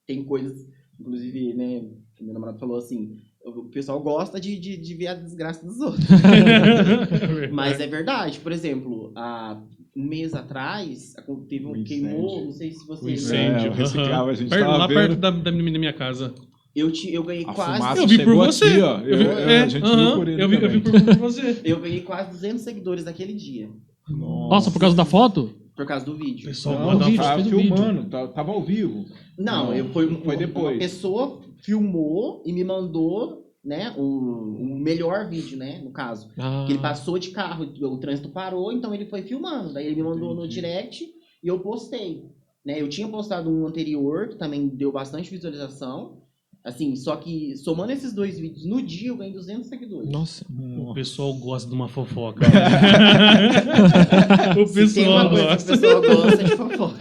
Tem 0.06 0.24
coisas, 0.24 0.68
inclusive, 1.00 1.54
né? 1.54 1.84
Meu 2.20 2.34
namorado 2.34 2.60
falou 2.60 2.78
assim. 2.78 3.16
O 3.44 3.64
pessoal 3.70 4.00
gosta 4.02 4.40
de, 4.40 4.60
de, 4.60 4.78
de 4.78 4.94
ver 4.96 5.08
a 5.08 5.14
desgraça 5.16 5.66
dos 5.66 5.80
outros. 5.80 6.06
Mas 7.52 7.80
é 7.80 7.88
verdade. 7.88 8.40
Por 8.40 8.52
exemplo, 8.52 9.12
há 9.16 9.58
um 9.96 10.04
mês 10.08 10.34
atrás, 10.34 11.14
teve 11.48 11.66
um 11.66 11.72
O 11.72 11.84
queimou, 11.84 12.46
não 12.46 12.52
sei 12.52 12.72
se 12.72 12.86
você 12.86 13.02
O 13.02 13.06
lembra. 13.06 13.22
incêndio. 13.22 13.68
É, 13.68 13.70
o 13.70 13.74
reciclável, 13.74 14.30
a 14.30 14.34
gente 14.34 14.50
Perto- 14.50 14.66
tava 14.66 14.78
lá 14.78 14.88
perto 14.88 15.16
da, 15.16 15.32
da 15.32 15.52
minha 15.52 15.72
da 15.74 15.80
minha 15.80 15.94
casa. 15.94 16.34
Eu, 16.76 16.92
te, 16.92 17.12
eu 17.14 17.24
ganhei 17.24 17.44
A 17.46 17.54
quase. 17.54 18.00
Eu 18.00 18.08
vi 18.08 18.24
por 18.24 18.36
você. 18.36 18.66
aqui, 18.66 18.82
ó. 18.82 19.00
Eu 19.00 19.18
vi- 19.18 19.26
Eu- 19.26 19.32
é, 19.32 19.62
a 19.64 19.68
gente 19.68 19.84
aham, 19.86 20.06
viu 20.08 20.16
por 20.18 20.28
ele 20.28 20.44
eu 20.44 20.50
vi, 20.50 20.56
eu 20.62 20.70
vi 20.70 20.82
também. 20.82 21.02
por, 21.06 21.18
por 21.18 21.18
você. 21.18 21.62
Eu 21.64 21.80
ganhei 21.80 22.02
quase 22.02 22.30
200 22.32 22.62
seguidores 22.62 23.06
naquele 23.06 23.34
dia. 23.34 23.70
Nossa, 24.08 24.70
por 24.70 24.80
causa 24.80 24.96
da 24.96 25.06
foto? 25.06 25.52
Por 25.76 25.86
causa 25.86 26.06
do 26.06 26.16
vídeo. 26.16 26.46
Pessoal, 26.46 26.78
Não, 26.80 27.00
vídeo, 27.00 27.14
uma 27.16 27.24
tava 27.24 27.42
fez 27.42 27.54
o 27.54 27.58
vídeo. 27.58 27.76
filmando, 27.76 28.10
tá- 28.10 28.28
tava 28.28 28.52
ao 28.52 28.62
vivo. 28.62 29.06
Não, 29.38 29.68
Não, 29.68 29.74
eu 29.74 29.86
foi, 29.90 30.08
foi 30.24 30.38
depois. 30.38 30.74
Uma 30.74 30.80
pessoa 30.80 31.42
filmou 31.62 32.42
e 32.46 32.54
me 32.54 32.64
mandou, 32.64 33.46
né, 33.64 33.94
o, 33.98 34.02
o 34.04 34.80
melhor 34.80 35.30
vídeo, 35.30 35.58
né, 35.58 35.80
no 35.84 35.92
caso. 35.92 36.30
Ah, 36.38 36.64
Que 36.66 36.74
ele 36.74 36.82
passou 36.82 37.20
de 37.20 37.32
carro, 37.32 37.66
o 37.82 37.98
trânsito 37.98 38.30
parou, 38.30 38.72
então 38.72 38.94
ele 38.94 39.06
foi 39.06 39.22
filmando. 39.24 39.74
Daí 39.74 39.86
ele 39.86 39.96
me 39.96 40.04
mandou 40.04 40.34
no 40.34 40.42
Entendi. 40.42 40.56
direct 40.56 41.06
e 41.44 41.48
eu 41.48 41.60
postei. 41.60 42.24
Né, 42.66 42.82
eu 42.82 42.90
tinha 42.90 43.08
postado 43.08 43.50
um 43.50 43.66
anterior, 43.66 44.30
que 44.30 44.38
também 44.38 44.68
deu 44.68 44.92
bastante 44.92 45.32
visualização. 45.32 46.20
Assim, 46.62 46.94
só 46.98 47.16
que 47.16 47.56
somando 47.56 47.94
esses 47.94 48.14
dois 48.14 48.38
vídeos 48.38 48.66
no 48.66 48.82
dia, 48.82 49.08
eu 49.08 49.18
ganhei 49.18 49.34
200 49.34 49.70
seguidores. 49.70 50.12
Nossa. 50.12 50.46
O 50.78 50.94
pessoal 50.94 51.34
gosta 51.34 51.70
de 51.70 51.74
uma 51.74 51.88
fofoca. 51.88 52.46
o 54.62 54.74
pessoal 54.74 55.30
gosta. 55.30 55.74
o 55.74 55.80
pessoal 55.80 56.02
gosta 56.02 56.44
de 56.44 56.56
fofoca. 56.58 57.00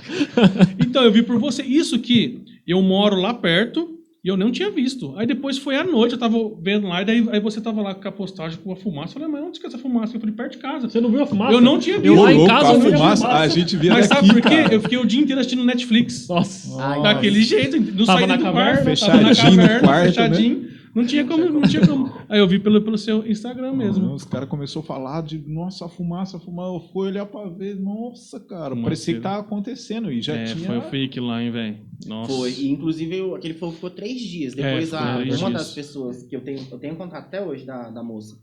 Então, 0.79 1.05
eu 1.05 1.13
vi 1.13 1.23
por 1.23 1.39
você. 1.39 1.63
Isso 1.63 1.99
que 1.99 2.45
eu 2.67 2.81
moro 2.81 3.17
lá 3.17 3.35
perto 3.35 3.98
e 4.29 4.31
eu 4.31 4.37
não 4.37 4.51
tinha 4.53 4.71
visto. 4.71 5.15
Aí 5.17 5.27
depois 5.27 5.57
foi 5.57 5.75
à 5.75 5.83
noite, 5.83 6.13
eu 6.13 6.19
tava 6.19 6.37
vendo 6.61 6.87
lá, 6.87 7.01
e 7.01 7.05
daí 7.07 7.27
aí 7.33 7.41
você 7.41 7.63
tava 7.63 7.81
lá 7.81 7.95
com 7.95 8.07
a 8.07 8.13
postagem 8.13 8.59
com 8.63 8.71
a 8.71 8.77
fumaça. 8.77 9.13
Eu 9.17 9.23
falei, 9.23 9.29
mas 9.29 9.43
onde 9.43 9.59
que 9.59 9.65
é 9.65 9.69
essa 9.71 9.79
fumaça? 9.79 10.15
Eu 10.17 10.21
falei, 10.21 10.35
perto 10.35 10.53
de 10.53 10.59
casa. 10.59 10.87
Você 10.87 11.01
não 11.01 11.11
viu 11.11 11.23
a 11.23 11.27
fumaça? 11.27 11.53
Eu 11.55 11.63
não 11.63 11.79
tinha 11.79 11.97
Eu 11.97 12.03
visto. 12.03 12.23
lá 12.23 12.33
em 12.35 12.47
casa 12.47 12.67
a 12.69 12.73
eu 12.75 12.77
a 12.77 12.81
fumaça, 12.83 13.23
fumaça. 13.23 13.29
a 13.29 13.49
gente 13.49 13.75
via 13.79 13.91
Mas 13.95 14.07
daqui, 14.07 14.27
sabe 14.27 14.41
por 14.43 14.51
quê? 14.51 14.57
cara. 14.63 14.75
Eu 14.75 14.81
fiquei 14.83 14.99
o 14.99 15.07
dia 15.07 15.21
inteiro 15.23 15.41
assistindo 15.41 15.65
Netflix. 15.65 16.29
Nossa. 16.29 16.83
Ai, 16.83 17.03
Daquele 17.03 17.43
jeito, 17.43 17.81
não 17.81 18.05
Tava 18.05 18.19
saí 18.27 18.37
do 18.37 18.43
quarto, 18.43 18.45
tava 18.53 18.65
na 18.75 18.85
fechadinho 18.85 19.51
no 19.57 19.57
caverna, 19.57 19.81
quarto, 19.81 20.21
né? 20.21 20.59
Não 20.99 21.07
tinha 21.07 21.25
como, 21.25 21.45
não 21.49 21.63
tinha 21.63 21.87
como. 21.87 22.13
Aí 22.29 22.39
eu 22.41 22.49
vi 22.49 22.59
pelo, 22.59 22.83
pelo 22.83 22.99
seu 22.99 23.25
Instagram 23.25 23.73
mesmo. 23.73 24.13
Os 24.13 24.25
caras 24.25 24.49
começaram 24.49 24.81
a 24.83 24.85
falar 24.85 25.23
de, 25.23 25.39
nossa, 25.39 25.85
a 25.87 25.89
fumaça, 25.89 26.37
a 26.37 26.41
fumaça. 26.41 26.75
Eu 26.75 26.81
fui 26.93 27.09
olhar 27.09 27.25
pra 27.27 27.49
ver, 27.49 27.75
nossa, 27.79 28.41
cara, 28.41 28.75
parecia 28.77 29.15
que 29.15 29.21
tava 29.21 29.41
acontecendo. 29.41 30.11
E 30.11 30.21
já 30.21 30.35
é, 30.35 30.45
tinha... 30.47 30.67
foi 30.67 30.79
o 30.79 30.83
fake 30.83 31.21
lá, 31.21 31.43
hein, 31.43 31.51
velho. 31.51 31.79
Nossa. 32.07 32.33
Foi. 32.33 32.51
E, 32.53 32.69
inclusive, 32.71 33.17
eu- 33.17 33.35
aquele 33.37 33.55
fogo 33.55 33.73
ficou 33.75 33.91
três 33.91 34.21
dias. 34.21 34.55
Depois, 34.55 34.93
É, 34.93 34.97
a- 34.97 35.17
uma 35.19 35.25
dias. 35.25 35.41
das 35.53 35.73
pessoas 35.73 36.23
que 36.25 36.35
eu 36.35 36.41
tenho, 36.41 36.67
eu 36.71 36.79
tenho 36.79 36.97
contato 36.97 37.27
até 37.27 37.41
hoje 37.45 37.65
da, 37.65 37.91
da 37.91 38.03
moça, 38.03 38.37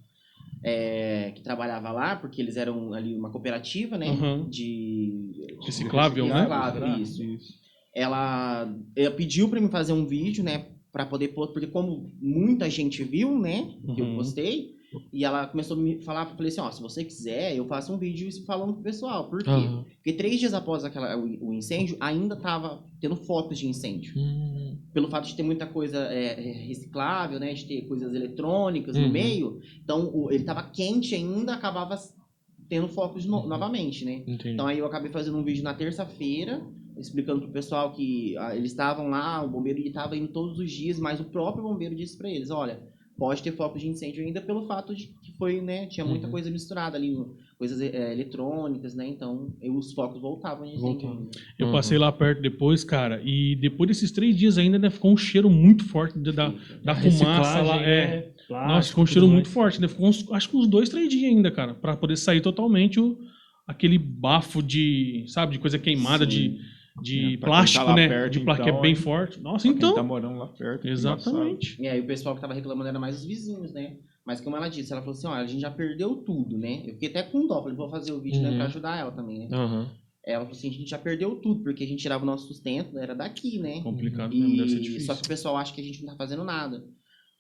é, 0.64 1.32
que 1.36 1.42
trabalhava 1.44 1.92
lá, 1.92 2.16
porque 2.16 2.42
eles 2.42 2.58
eram 2.58 2.94
ali 2.94 3.14
uma 3.16 3.30
cooperativa, 3.32 3.98
né? 3.98 4.10
Uhum. 4.12 4.50
De. 4.50 5.32
Reciclável, 5.66 6.26
né? 6.28 6.34
Reciclável, 6.36 6.88
isso. 7.00 7.22
Ela, 7.94 8.68
ela 8.96 9.12
pediu 9.12 9.48
pra 9.50 9.60
mim 9.62 9.70
fazer 9.70 9.94
um 9.94 10.06
vídeo, 10.06 10.44
né? 10.44 10.66
Pra 10.96 11.06
poder 11.06 11.28
pôr, 11.30 11.50
porque 11.50 11.68
como 11.68 12.10
muita 12.22 12.70
gente 12.70 13.04
viu, 13.04 13.38
né? 13.38 13.76
Que 13.94 14.00
eu 14.02 14.06
Uhum. 14.06 14.16
postei. 14.16 14.74
E 15.12 15.26
ela 15.26 15.46
começou 15.46 15.76
a 15.76 15.80
me 15.82 16.00
falar, 16.02 16.22
eu 16.26 16.36
falei 16.38 16.48
assim, 16.50 16.62
ó, 16.62 16.72
se 16.72 16.82
você 16.82 17.04
quiser, 17.04 17.54
eu 17.54 17.66
faço 17.68 17.92
um 17.92 17.98
vídeo 17.98 18.32
falando 18.46 18.72
pro 18.76 18.82
pessoal. 18.84 19.30
Por 19.30 19.44
quê? 19.44 19.50
Aham. 19.50 19.84
Porque 19.96 20.14
três 20.14 20.40
dias 20.40 20.54
após 20.54 20.86
aquela, 20.86 21.18
o, 21.18 21.50
o 21.50 21.54
incêndio, 21.54 21.98
ainda 22.00 22.38
tava 22.38 22.82
tendo 23.02 23.18
focos 23.18 23.60
de 23.60 23.68
incêndio 23.68 24.14
Hum, 24.18 24.78
pelo 24.94 25.10
fato 25.10 25.28
de 25.28 25.36
ter 25.36 25.44
muita 25.44 25.68
coisa 25.68 25.98
é, 25.98 26.36
reciclável, 26.66 27.42
né, 27.42 27.54
de 27.54 27.66
ter 27.66 27.82
coisas 27.90 28.14
eletrônicas 28.16 28.96
Uhum. 28.96 29.02
no 29.02 29.10
meio, 29.10 29.60
então 29.84 30.10
o- 30.16 30.32
ele 30.32 30.44
estava 30.44 30.64
quente 30.64 31.14
ainda, 31.14 31.56
acabava 31.56 32.00
tendo 32.70 32.88
focos 32.88 33.26
no- 33.26 33.42
Uhum. 33.42 33.48
novamente, 33.50 34.06
né? 34.06 34.24
entendi. 34.26 34.52
Então 34.52 34.66
aí 34.66 34.80
eu 34.80 34.86
acabei 34.86 35.12
fazendo 35.12 35.38
um 35.38 35.44
vídeo 35.44 35.62
na 35.62 35.74
terça-feira, 35.74 36.66
explicando 36.98 37.42
pro 37.42 37.52
pessoal 37.52 37.92
que 37.94 38.38
ah, 38.38 38.56
eles 38.56 38.72
estavam 38.72 39.10
lá, 39.10 39.44
o 39.44 39.50
bombeiro 39.50 39.80
estava 39.80 40.16
indo 40.16 40.28
todos 40.30 40.60
os 40.60 40.72
dias, 40.72 41.00
mas 41.00 41.20
o 41.20 41.26
próprio 41.26 41.64
bombeiro 41.64 41.96
disse 41.96 42.18
para 42.18 42.30
eles, 42.30 42.50
olha, 42.50 42.80
pode 43.18 43.42
ter 43.42 43.52
focos 43.54 43.82
de 43.82 43.88
incêndio 43.88 44.24
ainda 44.26 44.42
pelo 44.42 44.68
fato 44.68 44.94
de 44.94 45.08
que 45.22 45.32
foi, 45.38 45.62
né, 45.62 45.86
tinha 45.88 46.06
muita 46.06 46.26
Uhum. 46.26 46.32
coisa 46.32 46.50
misturada 46.52 46.98
ali, 46.98 47.16
coisas 47.58 47.80
é, 47.80 48.12
eletrônicas, 48.12 48.94
né? 48.94 49.08
Então 49.08 49.54
eu- 49.62 49.76
os 49.78 49.94
focos 49.94 50.22
voltavam 50.22 50.66
incêndio. 50.66 51.10
Ainda. 51.10 51.30
Eu 51.58 51.68
Uhum. 51.68 51.72
passei 51.74 51.98
lá 51.98 52.12
perto 52.12 52.42
depois, 52.42 52.84
cara, 52.84 53.22
e 53.24 53.56
depois 53.56 53.88
desses 53.88 54.12
três 54.12 54.36
dias 54.36 54.58
ainda 54.58 54.78
né, 54.78 54.90
ficou 54.90 55.14
um 55.14 55.18
cheiro 55.18 55.50
muito 55.50 55.86
forte 55.86 56.20
de- 56.20 56.34
da, 56.34 56.54
da 56.84 56.94
fumaça 56.96 57.62
lá. 57.62 57.82
É. 57.82 58.34
Nossa, 58.50 58.90
ficou 58.90 59.04
um 59.06 59.08
cheiro 59.08 59.28
muito 59.28 59.48
forte. 59.50 59.80
Né? 59.82 59.88
Ficou 59.88 60.08
uns- 60.10 60.30
acho 60.32 60.50
que 60.50 60.58
uns 60.58 60.68
dois, 60.68 60.90
três 60.90 61.08
dias 61.10 61.24
ainda, 61.32 61.50
cara, 61.50 61.74
pra 61.74 61.96
poder 61.96 62.18
sair 62.18 62.42
totalmente 62.42 63.00
o, 63.00 63.18
aquele 63.66 63.98
bafo 63.98 64.62
de, 64.62 65.24
sabe, 65.28 65.54
de 65.54 65.60
coisa 65.60 65.80
queimada, 65.80 66.26
de, 66.28 66.60
de 67.02 67.34
É, 67.34 67.38
plástico, 67.38 67.84
tá 67.84 67.90
lá 67.90 67.96
né? 67.96 68.08
perto, 68.08 68.34
de 68.34 68.40
plástico, 68.42 68.68
então, 68.70 68.80
é 68.80 68.82
bem 68.82 68.96
forte. 68.96 69.40
Nossa, 69.40 69.68
Pra 69.68 69.74
quem 69.78 69.78
então. 69.78 69.96
tá 69.96 70.04
morando 70.04 70.38
lá 70.40 70.48
perto. 70.48 70.88
Exatamente. 70.88 71.82
E 71.82 71.88
aí 71.88 72.00
o 72.00 72.08
pessoal 72.08 72.36
que 72.36 72.42
tava 72.42 72.54
reclamando 72.54 72.88
era 72.90 73.00
mais 73.00 73.18
os 73.20 73.26
vizinhos, 73.26 73.74
né? 73.74 73.98
Mas 74.26 74.42
como 74.42 74.56
ela 74.56 74.68
disse, 74.70 74.92
ela 74.92 75.02
falou 75.02 75.16
assim, 75.16 75.28
olha, 75.28 75.44
a 75.44 75.48
gente 75.48 75.62
já 75.62 75.70
perdeu 75.70 76.16
tudo, 76.18 76.58
né? 76.58 76.82
Eu 76.86 76.94
fiquei 76.94 77.10
até 77.10 77.22
com 77.24 77.46
dó, 77.46 77.62
falei, 77.62 77.78
vou 77.78 77.90
fazer 77.90 78.12
o 78.12 78.20
vídeo 78.20 78.42
né, 78.42 78.50
Uhum. 78.50 78.56
pra 78.56 78.66
ajudar 78.66 78.98
ela 78.98 79.12
também, 79.12 79.40
né? 79.40 79.50
Aham. 79.52 79.88
Ela 80.26 80.44
falou 80.46 80.58
assim, 80.58 80.70
a 80.70 80.74
gente 80.74 80.90
já 80.90 80.98
perdeu 80.98 81.36
tudo, 81.36 81.62
porque 81.62 81.84
a 81.84 81.88
gente 81.88 82.02
tirava 82.02 82.24
o 82.24 82.26
nosso 82.26 82.48
sustento, 82.48 82.98
era 82.98 83.14
daqui, 83.14 83.60
né? 83.60 83.82
Complicado 83.84 84.34
mesmo, 84.36 84.58
deve 84.58 84.70
ser 84.70 84.78
E 84.80 84.82
difícil. 84.82 85.06
só 85.06 85.14
que 85.14 85.26
o 85.26 85.28
pessoal 85.30 85.58
acha 85.58 85.74
que 85.76 85.82
a 85.82 85.84
gente 85.84 86.02
não 86.04 86.12
tá 86.14 86.16
fazendo 86.18 86.44
nada. 86.44 86.84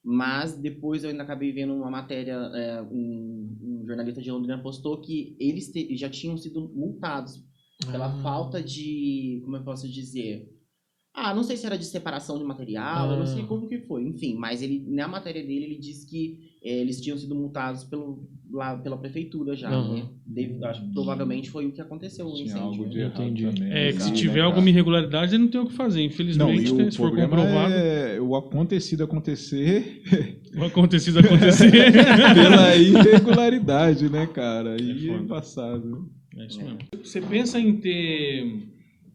Mas 0.03 0.53
depois 0.55 1.03
eu 1.03 1.09
ainda 1.09 1.23
acabei 1.23 1.51
vendo 1.51 1.73
uma 1.73 1.89
matéria, 1.89 2.33
é, 2.53 2.81
um, 2.83 3.57
um 3.81 3.83
jornalista 3.87 4.21
de 4.21 4.29
Londrina 4.29 4.61
postou 4.61 5.01
que 5.01 5.35
eles 5.39 5.71
te- 5.71 5.97
já 5.97 6.07
tinham 6.07 6.37
sido 6.37 6.69
multados 6.75 7.43
pela 7.91 8.05
Ah. 8.07 8.21
falta 8.21 8.61
de, 8.63 9.41
como 9.43 9.57
eu 9.57 9.63
posso 9.63 9.87
dizer, 9.89 10.49
ah, 11.13 11.33
não 11.33 11.43
sei 11.43 11.55
se 11.55 11.65
era 11.65 11.77
de 11.77 11.85
separação 11.85 12.37
de 12.37 12.43
material, 12.43 13.11
eu 13.11 13.19
não 13.19 13.25
sei 13.25 13.43
Ah. 13.43 13.47
como 13.47 13.67
que 13.67 13.79
foi, 13.79 14.03
enfim, 14.03 14.35
mas 14.35 14.61
ele 14.61 14.83
na 14.87 15.07
matéria 15.07 15.41
dele 15.41 15.65
ele 15.65 15.79
disse 15.79 16.05
que 16.09 16.53
eh, 16.63 16.79
eles 16.81 16.99
tinham 16.99 17.15
sido 17.17 17.35
multados 17.35 17.83
pelo, 17.83 18.27
lá, 18.51 18.75
pela 18.75 18.97
prefeitura 18.97 19.55
já, 19.55 19.69
Aham. 19.69 19.93
né? 19.97 20.09
Deve- 20.25 20.65
acho 20.65 20.81
que 20.81 20.91
provavelmente 20.93 21.49
foi 21.51 21.67
o 21.67 21.71
que 21.71 21.79
aconteceu 21.79 22.25
no 22.25 22.33
Tinha 22.33 22.45
incêndio. 22.45 22.63
algo 22.65 22.89
de 22.89 22.97
né? 22.97 23.05
Entendi. 23.05 23.45
também. 23.45 23.71
É, 23.71 23.91
que 23.93 24.01
se 24.01 24.11
tiver 24.13 24.39
né, 24.39 24.41
alguma 24.41 24.67
irregularidade, 24.67 25.35
ele 25.35 25.43
não 25.43 25.51
tem 25.51 25.61
o 25.61 25.67
que 25.67 25.73
fazer. 25.73 25.99
Não, 25.99 26.05
Infelizmente, 26.07 26.69
e 26.71 26.73
né, 26.73 26.83
o 26.87 26.91
se 26.91 26.97
for 26.97 27.15
comprovado, 27.15 27.71
é 27.73 28.19
o 28.19 28.35
acontecido 28.35 29.03
acontecer 29.03 30.01
o 30.57 30.63
acontecido 30.63 31.19
acontecer. 31.19 31.69
pela 32.33 32.75
irregularidade, 32.75 34.09
né, 34.09 34.25
cara? 34.27 34.71
É 34.71 34.81
Aí 34.81 35.09
é 35.09 35.17
foda. 35.17 35.27
É 36.37 36.45
isso 36.45 36.59
mesmo. 36.61 36.79
Você 37.03 37.21
pensa 37.21 37.59
em 37.59 37.77
ter 37.77 38.67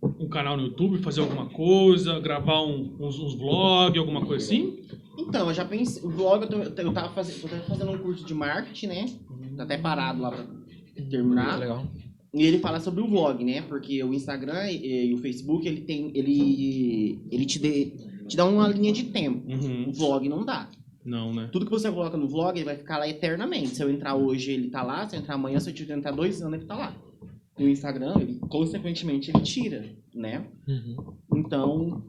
um 0.03 0.29
canal 0.29 0.57
no 0.57 0.65
YouTube, 0.65 0.99
fazer 0.99 1.21
alguma 1.21 1.47
coisa, 1.51 2.19
gravar 2.21 2.63
um- 2.63 2.97
uns, 2.99 3.19
uns 3.19 3.35
vlogs, 3.35 3.99
alguma 3.99 4.25
coisa 4.25 4.45
assim? 4.45 4.79
Então, 5.19 5.49
eu 5.49 5.55
já 5.55 5.65
pensei, 5.65 6.03
o 6.03 6.09
vlog 6.09 6.43
eu, 6.45 6.49
tô- 6.49 6.83
eu 6.83 6.93
tava 6.93 7.13
fazendo, 7.13 7.43
eu 7.43 7.49
tava 7.51 7.63
fazendo 7.65 7.91
um 7.93 7.99
curso 7.99 8.25
de 8.25 8.33
marketing, 8.33 8.87
né? 8.87 9.07
Tá 9.57 9.65
até 9.65 9.77
parado 9.77 10.23
lá 10.23 10.31
pra 10.31 10.47
terminar. 11.11 11.59
Legal. 11.59 11.87
E 12.33 12.43
ele 12.45 12.59
fala 12.61 12.81
sobre 12.81 13.03
o 13.03 13.09
vlog, 13.09 13.45
né? 13.45 13.61
Porque 13.63 14.03
o 14.05 14.15
Instagram 14.15 14.71
e, 14.71 15.09
e 15.11 15.15
o 15.15 15.19
Facebook, 15.19 15.67
ele 15.67 15.81
tem. 15.83 16.13
Ele. 16.15 17.19
Ele 17.31 17.45
te, 17.45 17.59
dê, 17.59 17.93
te 18.29 18.37
dá 18.37 18.45
uma 18.47 18.69
linha 18.69 18.93
de 18.93 19.05
tempo. 19.05 19.43
O 19.47 19.53
Uhum. 19.53 19.93
vlog 19.93 20.29
não 20.29 20.45
dá. 20.45 20.71
Não, 21.05 21.35
né? 21.35 21.49
Tudo 21.53 21.65
que 21.67 21.71
você 21.73 21.91
coloca 21.91 22.17
no 22.17 22.29
vlog, 22.29 22.57
ele 22.57 22.65
vai 22.65 22.77
ficar 22.77 22.99
lá 22.99 23.09
eternamente. 23.09 23.71
Se 23.71 23.83
eu 23.83 23.91
entrar 23.91 24.15
hoje, 24.15 24.53
ele 24.53 24.71
tá 24.71 24.83
lá. 24.83 25.09
Se 25.09 25.17
eu 25.17 25.21
entrar 25.21 25.35
amanhã, 25.35 25.59
se 25.59 25.69
eu 25.71 25.75
tiver 25.75 25.97
entrar 25.99 26.13
dois 26.13 26.41
anos, 26.41 26.55
ele 26.55 26.67
tá 26.67 26.77
lá. 26.77 26.97
O 27.59 27.69
Instagram, 27.69 28.15
ele, 28.21 28.39
consequentemente, 28.49 29.31
ele 29.31 29.43
tira, 29.43 29.85
né? 30.15 30.47
Uhum. 30.67 31.15
Então, 31.37 32.03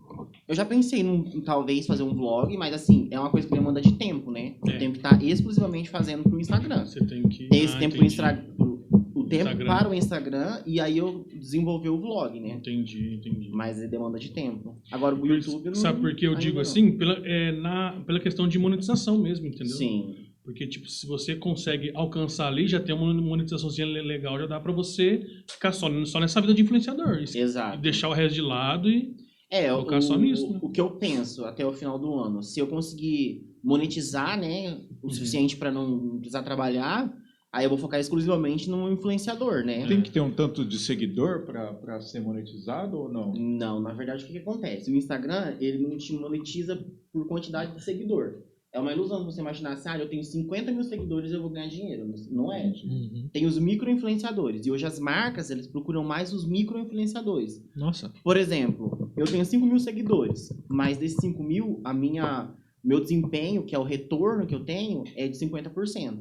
eu 0.47 0.55
já 0.55 0.63
pensei 0.63 1.01
em 1.01 1.41
talvez 1.41 1.85
fazer 1.85 2.03
um 2.03 2.13
vlog, 2.13 2.55
mas 2.57 2.73
assim, 2.73 3.07
é 3.11 3.19
uma 3.19 3.29
coisa 3.29 3.47
que 3.47 3.53
demanda 3.53 3.81
de 3.81 3.93
tempo, 3.93 4.31
né? 4.31 4.55
É. 4.67 4.75
Eu 4.75 4.79
tenho 4.79 4.91
que 4.91 4.97
estar 4.97 5.21
exclusivamente 5.23 5.89
fazendo 5.89 6.23
pro 6.23 6.39
Instagram. 6.39 6.85
Você 6.85 7.05
tem 7.05 7.23
que. 7.27 7.47
Tem 7.49 7.63
esse 7.63 7.75
Ah, 7.75 7.79
tempo 7.79 7.95
pro 7.95 8.71
o 9.13 9.23
tempo 9.25 9.43
Instagram. 9.43 9.65
para 9.65 9.89
o 9.89 9.93
Instagram 9.93 10.61
e 10.65 10.79
aí 10.79 10.97
eu 10.97 11.25
desenvolver 11.33 11.89
o 11.89 11.99
vlog, 11.99 12.39
né? 12.39 12.53
Entendi, 12.55 13.15
entendi. 13.15 13.49
Mas 13.51 13.77
demanda 13.89 14.19
de 14.19 14.31
tempo. 14.31 14.75
Agora 14.91 15.15
o 15.15 15.25
YouTube 15.25 15.65
não. 15.65 15.75
Sabe 15.75 16.01
por 16.01 16.15
que 16.15 16.27
eu 16.27 16.35
digo 16.35 16.55
não. 16.55 16.61
assim? 16.61 16.97
Pela, 16.97 17.19
é, 17.25 17.51
na, 17.51 18.01
pela 18.05 18.19
questão 18.19 18.47
de 18.47 18.57
monetização 18.59 19.17
mesmo, 19.17 19.47
entendeu? 19.47 19.75
Sim. 19.75 20.30
Porque, 20.43 20.65
tipo, 20.65 20.87
se 20.89 21.05
você 21.05 21.35
consegue 21.35 21.91
alcançar 21.93 22.47
ali, 22.47 22.67
já 22.67 22.79
tem 22.79 22.95
uma 22.95 23.13
monetizaçãozinha 23.13 23.85
le- 23.85 24.01
legal, 24.01 24.39
já 24.39 24.47
dá 24.47 24.59
pra 24.59 24.71
você 24.71 25.21
ficar 25.47 25.71
só, 25.71 25.87
só 26.05 26.19
nessa 26.19 26.41
vida 26.41 26.53
de 26.53 26.61
influenciador. 26.63 27.19
E 27.19 27.37
Exato. 27.37 27.77
deixar 27.79 28.09
o 28.09 28.13
resto 28.13 28.33
de 28.35 28.41
lado 28.41 28.89
e. 28.89 29.15
É, 29.51 29.69
Focar 29.69 29.99
o, 29.99 30.01
só 30.01 30.17
nisso, 30.17 30.49
né? 30.49 30.59
o 30.61 30.69
que 30.69 30.79
eu 30.79 30.91
penso 30.91 31.43
até 31.45 31.65
o 31.65 31.73
final 31.73 31.99
do 31.99 32.13
ano, 32.15 32.41
se 32.41 32.59
eu 32.59 32.67
conseguir 32.67 33.45
monetizar, 33.63 34.39
né, 34.39 34.79
o 35.01 35.07
Uhum. 35.07 35.13
suficiente 35.13 35.57
para 35.57 35.69
não 35.69 36.17
precisar 36.19 36.41
trabalhar, 36.41 37.13
aí 37.51 37.65
eu 37.65 37.69
vou 37.69 37.77
focar 37.77 37.99
exclusivamente 37.99 38.69
no 38.69 38.89
influenciador, 38.91 39.63
né? 39.65 39.85
Tem 39.85 40.01
que 40.01 40.09
ter 40.09 40.21
um 40.21 40.31
tanto 40.31 40.63
de 40.65 40.79
seguidor 40.79 41.41
para 41.45 41.99
ser 42.01 42.21
monetizado 42.21 42.97
ou 42.97 43.11
não? 43.11 43.33
Não, 43.33 43.79
na 43.81 43.91
verdade 43.93 44.23
o 44.23 44.27
que, 44.27 44.31
que 44.33 44.39
acontece? 44.39 44.89
O 44.89 44.95
Instagram, 44.95 45.55
ele 45.59 45.77
não 45.79 45.97
te 45.97 46.13
monetiza 46.13 46.83
por 47.11 47.27
quantidade 47.27 47.75
de 47.75 47.83
seguidor. 47.83 48.35
É 48.73 48.79
uma 48.79 48.93
ilusão 48.93 49.25
você 49.25 49.41
imaginar 49.41 49.73
assim, 49.73 49.89
ah, 49.89 49.97
eu 49.97 50.07
tenho 50.07 50.23
50 50.23 50.71
mil 50.71 50.83
seguidores 50.83 51.31
eu 51.31 51.41
vou 51.41 51.49
ganhar 51.49 51.67
dinheiro. 51.67 52.13
Não 52.29 52.53
é. 52.53 52.67
Uhum. 52.67 53.29
Tem 53.31 53.45
os 53.45 53.59
micro-influenciadores. 53.59 54.65
E 54.65 54.71
hoje 54.71 54.85
as 54.85 54.97
marcas, 54.97 55.49
eles 55.49 55.67
procuram 55.67 56.05
mais 56.05 56.31
os 56.31 56.47
micro-influenciadores. 56.47 57.61
Nossa. 57.75 58.13
Por 58.23 58.37
exemplo, 58.37 59.11
eu 59.17 59.25
tenho 59.25 59.43
5 59.43 59.65
mil 59.65 59.79
seguidores, 59.79 60.53
mas 60.69 60.97
desses 60.97 61.17
5 61.19 61.43
mil, 61.43 61.81
a 61.83 61.93
minha, 61.93 62.49
meu 62.81 63.01
desempenho, 63.01 63.63
que 63.63 63.75
é 63.75 63.79
o 63.79 63.83
retorno 63.83 64.47
que 64.47 64.55
eu 64.55 64.63
tenho, 64.63 65.03
é 65.17 65.27
de 65.27 65.37
50%. 65.37 66.19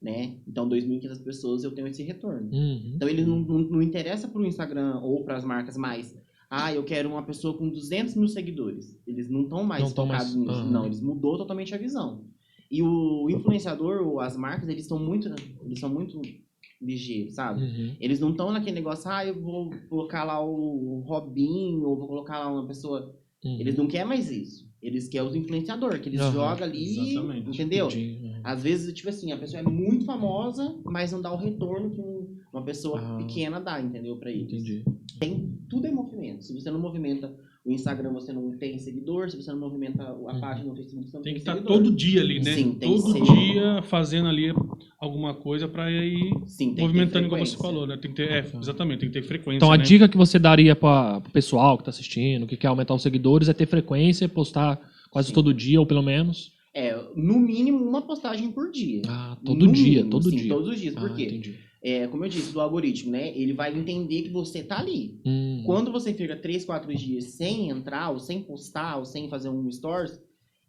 Né? 0.00 0.36
Então, 0.46 0.68
2.500 0.68 1.22
pessoas 1.22 1.64
eu 1.64 1.72
tenho 1.72 1.88
esse 1.88 2.02
retorno. 2.02 2.50
Uhum. 2.50 2.92
Então, 2.94 3.08
ele 3.08 3.24
não, 3.24 3.40
não, 3.40 3.58
não 3.58 3.82
interessa 3.82 4.26
para 4.26 4.40
o 4.40 4.46
Instagram 4.46 5.00
ou 5.00 5.22
para 5.22 5.36
as 5.36 5.44
marcas 5.44 5.76
mais. 5.76 6.16
Ah, 6.56 6.72
eu 6.72 6.84
quero 6.84 7.08
uma 7.08 7.22
pessoa 7.24 7.56
com 7.56 7.68
200 7.68 8.14
mil 8.14 8.28
seguidores. 8.28 8.96
Eles 9.06 9.28
não 9.28 9.42
estão 9.42 9.64
mais 9.64 9.82
Não 9.82 9.90
focados 9.90 10.34
mais- 10.34 10.34
nisso. 10.36 10.50
aham. 10.52 10.70
Não, 10.70 10.86
eles 10.86 11.00
mudou 11.00 11.36
totalmente 11.36 11.74
a 11.74 11.78
visão. 11.78 12.24
E 12.70 12.82
o 12.82 13.28
influenciador 13.30 14.06
ou 14.06 14.20
as 14.20 14.36
marcas, 14.36 14.68
eles 14.68 14.82
estão 14.82 14.98
muito, 14.98 15.28
eles 15.64 15.78
são 15.80 15.88
muito 15.88 16.20
ligeiros, 16.80 17.34
sabe? 17.34 17.62
Uhum. 17.62 17.96
Eles 18.00 18.20
não 18.20 18.30
estão 18.30 18.52
naquele 18.52 18.74
negócio, 18.76 19.10
ah, 19.10 19.24
eu 19.26 19.40
vou 19.40 19.70
colocar 19.88 20.24
lá 20.24 20.44
o 20.44 21.02
Robinho, 21.06 21.82
ou 21.88 21.96
vou 21.96 22.06
colocar 22.08 22.38
lá 22.38 22.52
uma 22.52 22.66
pessoa. 22.66 23.14
Uhum. 23.44 23.58
Eles 23.60 23.76
não 23.76 23.86
querem 23.86 24.06
mais 24.06 24.30
isso. 24.30 24.64
Eles 24.82 25.08
querem 25.08 25.26
os 25.26 25.34
influenciadores, 25.34 26.00
que 26.00 26.10
eles 26.10 26.20
jogam 26.20 26.64
ali, 26.66 27.10
exatamente. 27.10 27.48
entendeu? 27.48 27.86
Entendi. 27.86 28.18
Uhum. 28.22 28.40
Às 28.44 28.62
vezes, 28.62 28.92
tipo 28.92 29.08
assim, 29.08 29.32
a 29.32 29.36
pessoa 29.38 29.60
é 29.60 29.62
muito 29.62 30.04
famosa, 30.04 30.76
mas 30.84 31.10
não 31.10 31.22
dá 31.22 31.32
o 31.32 31.36
retorno 31.38 31.90
que 31.90 32.00
um- 32.00 32.13
uma 32.54 32.64
pessoa 32.64 33.00
Ah. 33.00 33.16
pequena 33.18 33.60
dá, 33.60 33.80
entendeu? 33.80 34.16
Pra 34.16 34.30
eles. 34.30 34.52
Entendi. 34.52 34.84
Tem, 35.18 35.58
tudo 35.68 35.86
é 35.86 35.90
movimento. 35.90 36.42
Se 36.44 36.52
você 36.52 36.70
não 36.70 36.80
movimenta 36.80 37.32
o 37.64 37.70
Instagram, 37.72 38.12
você 38.12 38.32
não 38.32 38.56
tem 38.58 38.78
seguidor. 38.78 39.30
Se 39.30 39.36
você 39.36 39.50
não 39.50 39.58
movimenta 39.58 40.02
a 40.02 40.12
Uhum. 40.12 40.40
página 40.40 40.68
no 40.68 40.76
Facebook, 40.76 41.08
você 41.08 41.16
não 41.16 41.22
Tem 41.22 41.32
tem, 41.32 41.34
que 41.34 41.38
estar 41.40 41.54
seguidor. 41.54 41.76
todo 41.78 41.90
dia 41.94 42.20
ali, 42.20 42.40
né? 42.40 42.54
Sim, 42.54 42.74
tem 42.74 42.94
que 42.94 43.02
todo 43.02 43.12
ser. 43.12 43.22
dia 43.22 43.82
fazendo 43.84 44.28
ali 44.28 44.52
alguma 44.98 45.34
coisa 45.34 45.66
pra 45.66 45.90
ir 45.90 46.30
Sim, 46.46 46.74
movimentando, 46.78 47.28
como 47.28 47.44
você 47.44 47.56
falou, 47.56 47.86
né? 47.86 47.96
Tem 47.96 48.10
que 48.10 48.16
ter, 48.16 48.30
é, 48.30 48.50
exatamente, 48.60 49.00
tem 49.00 49.08
que 49.10 49.14
ter 49.20 49.22
frequência. 49.26 49.56
Então 49.58 49.72
a 49.72 49.76
né? 49.78 49.84
dica 49.84 50.08
que 50.08 50.16
você 50.16 50.38
daria 50.38 50.76
para 50.76 51.18
o 51.18 51.30
pessoal 51.30 51.78
que 51.78 51.84
tá 51.84 51.90
assistindo, 51.90 52.46
que 52.46 52.56
quer 52.56 52.66
aumentar 52.68 52.94
os 52.94 53.02
seguidores, 53.02 53.48
é 53.48 53.52
ter 53.54 53.66
frequência, 53.66 54.28
postar 54.28 54.80
quase 55.10 55.28
Sim. 55.28 55.34
todo 55.34 55.54
dia, 55.54 55.80
ou 55.80 55.86
pelo 55.86 56.02
menos. 56.02 56.52
É, 56.76 56.92
no 57.16 57.38
mínimo 57.38 57.78
uma 57.84 58.02
postagem 58.02 58.50
por 58.50 58.70
dia. 58.72 59.02
Ah, 59.08 59.38
todo 59.44 59.64
No 59.64 59.72
dia, 59.72 59.84
mínimo, 60.00 60.10
todo 60.10 60.28
sim, 60.28 60.36
dia. 60.36 60.48
Todos 60.48 60.68
os 60.70 60.80
dias. 60.80 60.94
Por 60.94 61.08
ah, 61.10 61.14
quê? 61.14 61.24
entendi. 61.26 61.54
É, 61.86 62.06
como 62.06 62.24
eu 62.24 62.30
disse, 62.30 62.50
do 62.50 62.60
algoritmo, 62.62 63.10
né? 63.12 63.36
Ele 63.36 63.52
vai 63.52 63.76
entender 63.76 64.22
que 64.22 64.30
você 64.30 64.62
tá 64.62 64.78
ali. 64.78 65.20
Hum, 65.26 65.62
Quando 65.66 65.92
você 65.92 66.14
fica 66.14 66.34
3, 66.34 66.64
4 66.64 66.94
dias 66.94 67.24
sem 67.32 67.68
entrar, 67.68 68.08
ou 68.10 68.18
sem 68.18 68.42
postar, 68.42 68.96
ou 68.96 69.04
sem 69.04 69.28
fazer 69.28 69.50
um 69.50 69.70
stories, 69.70 70.18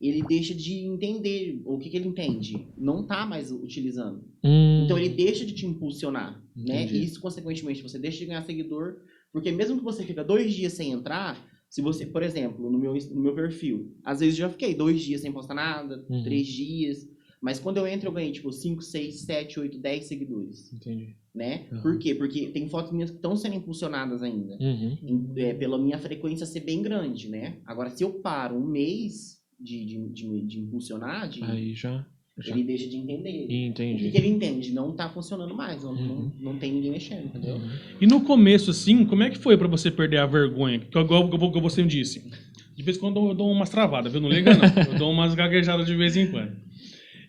ele 0.02 0.22
deixa 0.24 0.54
de 0.54 0.74
entender. 0.74 1.62
O 1.66 1.78
que, 1.78 1.90
que 1.90 1.96
ele 1.96 2.10
entende? 2.10 2.68
Não 2.78 3.08
tá 3.08 3.26
mais 3.26 3.50
utilizando. 3.50 4.26
hum, 4.44 4.82
Então 4.84 4.98
ele 4.98 5.08
deixa 5.10 5.46
de 5.46 5.54
te 5.54 5.66
impulsionar, 5.66 6.34
né? 6.54 6.84
Entendi. 6.84 6.98
E 6.98 7.06
isso, 7.06 7.22
consequentemente, 7.22 7.82
você 7.82 7.98
deixa 7.98 8.20
de 8.20 8.26
ganhar 8.26 8.42
seguidor, 8.44 8.98
porque 9.32 9.52
mesmo 9.54 9.78
que 9.78 9.84
você 9.86 10.04
fica 10.04 10.22
dois 10.22 10.54
dias 10.54 10.74
sem 10.74 10.92
entrar, 10.92 11.42
se 11.70 11.82
você, 11.82 12.06
por 12.06 12.24
exemplo, 12.24 12.70
no 12.70 12.78
meu, 12.78 12.94
no 12.94 13.22
meu 13.22 13.34
perfil, 13.34 13.96
às 14.04 14.20
vezes 14.20 14.38
eu 14.38 14.48
já 14.48 14.50
fiquei 14.50 14.74
dois 14.76 15.02
dias 15.02 15.22
sem 15.22 15.32
postar 15.32 15.54
nada, 15.56 16.06
Uhum. 16.10 16.24
três 16.24 16.46
dias, 16.48 17.08
mas 17.46 17.60
quando 17.60 17.78
eu 17.78 17.86
entro 17.88 18.08
eu 18.10 18.12
ganhei, 18.12 18.32
tipo, 18.32 18.52
5, 18.52 18.82
6, 18.82 19.22
7, 19.22 19.60
8, 19.60 19.78
10 19.78 20.06
seguidores, 20.06 20.74
Entendi. 20.74 21.16
né? 21.34 21.68
Uhum. 21.72 21.82
Por 21.82 22.00
quê? 22.00 22.16
Porque 22.16 22.48
tem 22.48 22.68
fotos 22.68 22.92
minhas 22.92 23.12
que 23.12 23.18
estão 23.18 23.36
sendo 23.36 23.56
impulsionadas 23.56 24.24
ainda, 24.24 24.58
Uhum. 24.60 25.34
é, 25.38 25.54
pela 25.54 25.78
minha 25.78 26.00
frequência 26.00 26.46
ser 26.48 26.62
bem 26.62 26.82
grande, 26.82 27.30
né? 27.30 27.58
Agora, 27.66 27.92
se 27.92 28.04
eu 28.04 28.14
paro 28.14 28.56
um 28.56 28.66
mês 28.66 29.38
de, 29.60 29.86
de, 29.86 30.10
de, 30.10 30.42
de 30.48 30.60
impulsionar, 30.60 31.30
de- 31.30 31.44
Aí 31.44 31.74
já. 31.76 32.06
já. 32.40 32.54
ele 32.54 32.64
deixa 32.64 32.90
de 32.90 32.98
entender. 32.98 33.46
O 33.46 33.48
que, 33.48 33.66
Entendi. 33.68 34.10
que 34.12 34.18
ele 34.18 34.28
entende? 34.28 34.74
Não 34.74 34.94
tá 34.96 35.08
funcionando 35.10 35.54
mais, 35.56 35.84
não, 35.84 35.94
Uhum. 35.94 36.32
não, 36.40 36.54
não 36.54 36.60
tem 36.60 36.74
ninguém 36.74 36.92
mexendo, 36.92 37.28
entendeu? 37.28 37.56
Uhum. 37.58 37.70
E 38.02 38.08
no 38.08 38.22
começo, 38.22 38.72
assim, 38.72 39.06
como 39.06 39.22
é 39.24 39.30
que 39.30 39.38
foi 39.38 39.56
pra 39.56 39.68
você 39.68 39.90
perder 39.92 40.18
a 40.18 40.26
vergonha? 40.26 40.80
Que 40.80 40.88
igual, 41.00 41.28
igual, 41.28 41.50
igual 41.50 41.62
você 41.62 41.84
disse. 41.84 42.24
De 42.76 42.84
vez 42.84 42.98
em 42.98 43.00
quando 43.00 43.26
eu 43.30 43.34
dou 43.34 43.50
umas 43.50 43.70
travadas, 43.70 44.12
viu? 44.12 44.20
Não 44.20 44.28
liga, 44.30 44.52
não. 44.54 44.94
Eu 44.94 45.00
dou 45.00 45.10
umas 45.12 45.34
gaguejadas 45.34 45.86
de 45.88 45.96
vez 45.96 46.18
em 46.18 46.30
quando. 46.30 46.65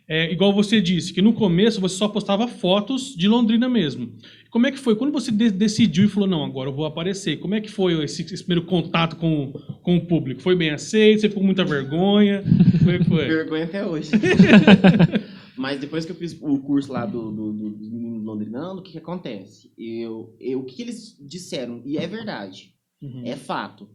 É, 0.09 0.31
igual 0.33 0.53
você 0.53 0.81
disse, 0.81 1.13
que 1.13 1.21
no 1.21 1.33
começo 1.33 1.81
você 1.81 1.97
só 1.97 2.07
postava 2.07 2.47
fotos 2.47 3.13
de 3.17 3.27
Londrina 3.27 3.69
mesmo. 3.69 4.13
Como 4.51 4.65
é 4.67 4.71
que 4.71 4.79
foi? 4.79 4.95
Quando 4.95 5.13
você 5.13 5.33
de- 5.33 5.51
decidiu 5.51 6.05
e 6.05 6.09
falou, 6.09 6.29
não, 6.29 6.45
agora 6.45 6.71
eu 6.71 6.75
vou 6.75 6.87
aparecer, 6.87 7.39
como 7.39 7.55
é 7.57 7.61
que 7.61 7.69
foi 7.71 8.05
esse, 8.05 8.23
esse 8.23 8.45
primeiro 8.45 8.65
contato 8.67 9.17
com, 9.17 9.53
com 9.83 9.97
o 9.97 10.07
público? 10.07 10.41
Foi 10.41 10.55
bem 10.55 10.71
aceito? 10.71 11.23
Você 11.23 11.29
ficou 11.29 11.41
com 11.41 11.47
muita 11.47 11.65
vergonha? 11.65 12.45
Como 12.79 12.91
é 12.93 12.99
que 12.99 13.05
foi? 13.05 13.27
Vergonha 13.27 13.65
até 13.65 13.85
hoje. 13.85 14.11
Mas 15.57 15.81
depois 15.81 16.05
que 16.05 16.13
eu 16.13 16.17
fiz 16.17 16.37
o 16.41 16.59
curso 16.61 16.93
lá 16.93 17.07
do, 17.07 17.33
do, 17.33 17.53
do, 17.53 17.71
dos 17.71 17.91
meninos 17.91 18.25
londrinando, 18.25 18.81
o 18.81 18.83
que, 18.83 18.93
que 18.93 18.99
acontece? 18.99 19.73
Eu, 19.77 20.37
eu, 20.39 20.61
o 20.61 20.65
que, 20.65 20.77
que 20.77 20.83
eles 20.83 21.17
disseram? 21.21 21.83
E 21.85 21.97
é 21.99 22.07
verdade, 22.07 22.75
Uhum. 23.03 23.23
é 23.25 23.37
fato. 23.37 23.89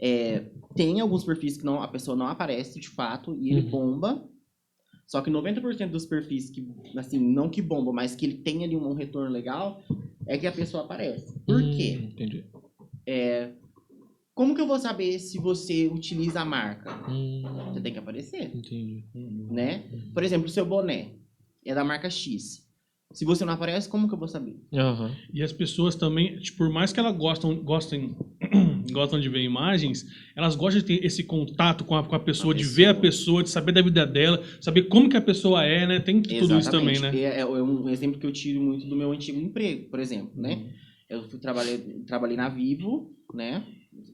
É, 0.00 0.44
tem 0.74 0.98
alguns 1.00 1.24
perfis 1.24 1.56
que 1.56 1.64
não, 1.64 1.82
a 1.82 1.88
pessoa 1.88 2.16
não 2.16 2.26
aparece 2.26 2.78
de 2.80 2.88
fato 2.88 3.36
e 3.40 3.50
ele 3.50 3.60
Uhum. 3.62 3.70
bomba. 3.70 4.24
Só 5.08 5.22
que 5.22 5.30
90% 5.30 5.90
dos 5.90 6.04
perfis 6.04 6.50
que, 6.50 6.68
assim, 6.96 7.18
não 7.18 7.48
que 7.48 7.62
bomba, 7.62 7.90
mas 7.92 8.14
que 8.14 8.26
ele 8.26 8.34
tem 8.34 8.62
ali 8.62 8.76
um 8.76 8.92
retorno 8.92 9.30
legal, 9.30 9.82
é 10.26 10.36
que 10.36 10.46
a 10.46 10.52
pessoa 10.52 10.84
aparece. 10.84 11.34
Por 11.46 11.62
Hum, 11.62 11.70
quê? 11.70 11.98
Entendi. 12.12 12.44
É, 13.06 13.52
como 14.34 14.54
que 14.54 14.60
eu 14.60 14.66
vou 14.66 14.78
saber 14.78 15.18
se 15.18 15.38
você 15.38 15.88
utiliza 15.88 16.42
a 16.42 16.44
marca? 16.44 16.90
Hum, 17.10 17.42
Você 17.72 17.80
tem 17.80 17.92
que 17.94 17.98
aparecer 17.98 18.54
entendi. 18.54 19.02
né? 19.14 19.82
Por 20.12 20.22
exemplo, 20.22 20.46
o 20.46 20.50
seu 20.50 20.66
boné 20.66 21.08
é 21.64 21.74
da 21.74 21.82
marca 21.82 22.10
X. 22.10 22.68
Se 23.14 23.24
você 23.24 23.42
não 23.46 23.54
aparece, 23.54 23.88
como 23.88 24.06
que 24.06 24.12
eu 24.14 24.18
vou 24.18 24.28
saber? 24.28 24.60
Aham. 24.74 25.16
E 25.32 25.42
as 25.42 25.54
pessoas 25.54 25.96
também, 25.96 26.38
tipo, 26.38 26.58
por 26.58 26.68
mais 26.68 26.92
que 26.92 27.00
elas 27.00 27.16
gostam, 27.16 27.56
gostem, 27.64 28.14
gostam 28.92 29.20
de 29.20 29.28
ver 29.28 29.42
imagens, 29.42 30.06
elas 30.36 30.56
gostam 30.56 30.80
de 30.80 30.86
ter 30.86 31.04
esse 31.04 31.24
contato 31.24 31.84
com 31.84 31.96
a, 31.96 32.04
com 32.04 32.14
a 32.14 32.20
pessoa, 32.20 32.54
A 32.54 32.56
de 32.56 32.64
ver 32.64 32.86
a 32.86 32.94
pessoa. 32.94 33.00
pessoa, 33.08 33.42
de 33.42 33.50
saber 33.50 33.72
da 33.72 33.82
vida 33.82 34.06
dela, 34.06 34.42
saber 34.60 34.82
como 34.82 35.08
que 35.08 35.16
a 35.16 35.20
pessoa 35.20 35.64
é, 35.64 35.86
né? 35.86 36.00
Tem 36.00 36.20
tudo 36.20 36.58
isso 36.58 36.70
também, 36.70 36.98
né? 36.98 37.10
É, 37.16 37.40
é 37.40 37.46
um 37.46 37.88
exemplo 37.88 38.18
que 38.18 38.26
eu 38.26 38.32
tiro 38.32 38.60
muito 38.60 38.86
do 38.86 38.96
meu 38.96 39.12
antigo 39.12 39.40
emprego, 39.40 39.88
por 39.90 40.00
exemplo, 40.00 40.32
né? 40.36 40.54
Uhum. 40.54 40.68
Eu 41.08 41.22
fui, 41.28 41.38
trabalhei, 41.38 41.78
trabalhei 42.06 42.36
na 42.36 42.48
Vivo, 42.48 43.10
né? 43.32 43.64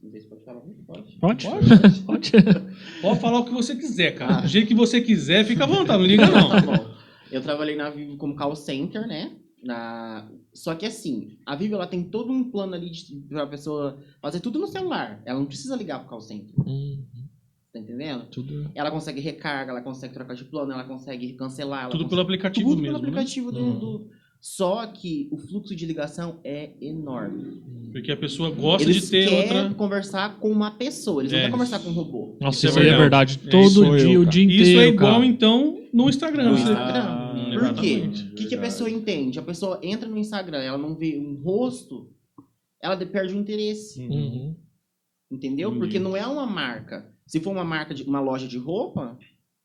Não 0.03 0.11
sei 0.11 0.21
se 0.21 0.29
pode 0.29 0.45
falar. 0.45 0.61
Pode. 0.87 1.19
Pode? 1.19 1.47
Pode. 1.47 2.01
Pode. 2.03 2.33
Pode 3.03 3.21
falar 3.21 3.41
o 3.41 3.45
que 3.45 3.53
você 3.53 3.75
quiser, 3.75 4.15
cara. 4.15 4.39
Ah. 4.39 4.41
Do 4.43 4.49
jeito 4.49 4.69
que 4.69 4.75
você 4.75 5.01
quiser, 5.01 5.45
fica 5.45 5.65
à 5.65 5.67
vontade, 5.67 5.99
não 5.99 6.07
liga 6.07 6.27
não. 6.27 6.49
Tá 6.55 6.61
bom. 6.61 6.95
Eu 7.31 7.43
trabalhei 7.43 7.75
na 7.75 7.91
Vivo 7.91 8.17
como 8.17 8.37
call 8.37 8.55
center, 8.55 9.07
né? 9.07 9.33
Na... 9.63 10.29
Só 10.55 10.75
que 10.75 10.87
assim, 10.87 11.37
a 11.45 11.57
Vivo 11.57 11.75
ela 11.75 11.87
tem 11.87 12.03
todo 12.05 12.33
um 12.33 12.45
plano 12.51 12.75
ali 12.75 12.89
de, 12.89 13.17
pra 13.29 13.47
pessoa 13.47 13.99
fazer 14.23 14.39
tudo 14.41 14.59
no 14.61 14.69
celular. 14.69 15.21
Ela 15.27 15.41
não 15.41 15.47
precisa 15.47 15.75
ligar 15.77 15.99
pro 15.99 16.09
call 16.09 16.21
center, 16.21 16.55
Hum, 16.65 17.03
tá 17.73 17.81
entendendo? 17.81 18.27
tudo. 18.31 18.71
Ela 18.75 18.91
consegue 18.91 19.21
recarga, 19.21 19.73
ela 19.73 19.81
consegue 19.83 20.15
trocar 20.15 20.35
de 20.35 20.45
plano, 20.45 20.71
ela 20.73 20.85
consegue 20.85 21.33
cancelar. 21.33 21.81
Ela 21.83 21.91
Tudo 21.91 22.05
consegue... 22.05 22.11
pelo 22.11 22.21
aplicativo 22.23 22.69
Tudo 22.71 22.83
mesmo, 22.83 22.99
pelo 22.99 23.05
aplicativo 23.09 23.51
do, 23.51 23.59
Uhum. 23.61 23.79
do- 23.81 24.11
Só 24.41 24.87
que 24.87 25.27
o 25.33 25.39
fluxo 25.39 25.75
de 25.75 25.87
ligação 25.87 26.39
é 26.45 26.71
enorme. 26.81 27.43
né? 27.43 27.89
Porque 27.93 28.13
a 28.13 28.17
pessoa 28.17 28.51
gosta 28.51 28.83
eles 28.89 29.05
de 29.05 29.11
ter 29.11 29.29
querem 29.29 29.57
outra... 29.63 29.75
conversar 29.75 30.37
com 30.39 30.51
uma 30.53 30.71
pessoa, 30.71 31.23
eles 31.23 31.33
não 31.33 31.39
É. 31.39 31.43
querem 31.43 31.53
conversar 31.53 31.79
com 31.81 31.89
um 31.89 31.95
robô. 31.95 32.37
Nossa, 32.41 32.59
Isso 32.59 32.67
é 32.67 32.71
isso, 32.71 32.79
aí 32.81 32.89
é 32.89 32.97
verdade. 32.99 33.41
É, 33.47 33.51
Todo 33.51 33.71
sou 33.71 33.97
eu, 33.97 34.07
dia, 34.07 34.19
o 34.21 34.23
cara. 34.25 34.31
dia 34.33 34.45
inteiro. 34.45 34.63
Isso 34.63 34.79
é 34.81 34.87
igual, 34.89 35.13
cara. 35.15 35.27
então, 35.27 35.79
no 35.93 36.09
Instagram. 36.11 36.51
No 36.51 36.59
Instagram. 36.59 37.24
Hum, 37.35 37.59
Por 37.59 37.75
quê? 37.75 38.03
O 38.33 38.35
que, 38.35 38.47
que, 38.47 38.55
a 38.55 38.61
pessoa 38.61 38.91
entende? 38.91 39.39
A 39.39 39.43
pessoa 39.43 39.81
entra 39.83 40.09
no 40.09 40.19
Instagram, 40.19 40.59
ela 40.59 40.79
não 40.79 40.95
vê 40.95 41.19
um 41.19 41.35
rosto, 41.43 42.13
ela 42.83 42.95
de- 42.95 43.07
perde 43.07 43.35
o 43.35 43.39
interesse. 43.39 44.01
Uhum. 44.01 44.57
Entendeu? 45.31 45.69
Entendi. 45.71 45.81
Porque 45.81 45.99
não 45.99 46.17
é 46.17 46.27
uma 46.27 46.47
marca. 46.47 47.13
Se 47.27 47.41
for 47.41 47.51
uma 47.51 47.65
marca 47.65 47.95
de 47.95 48.03
uma 48.03 48.21
loja 48.21 48.47
de 48.47 48.59
roupa, 48.59 49.19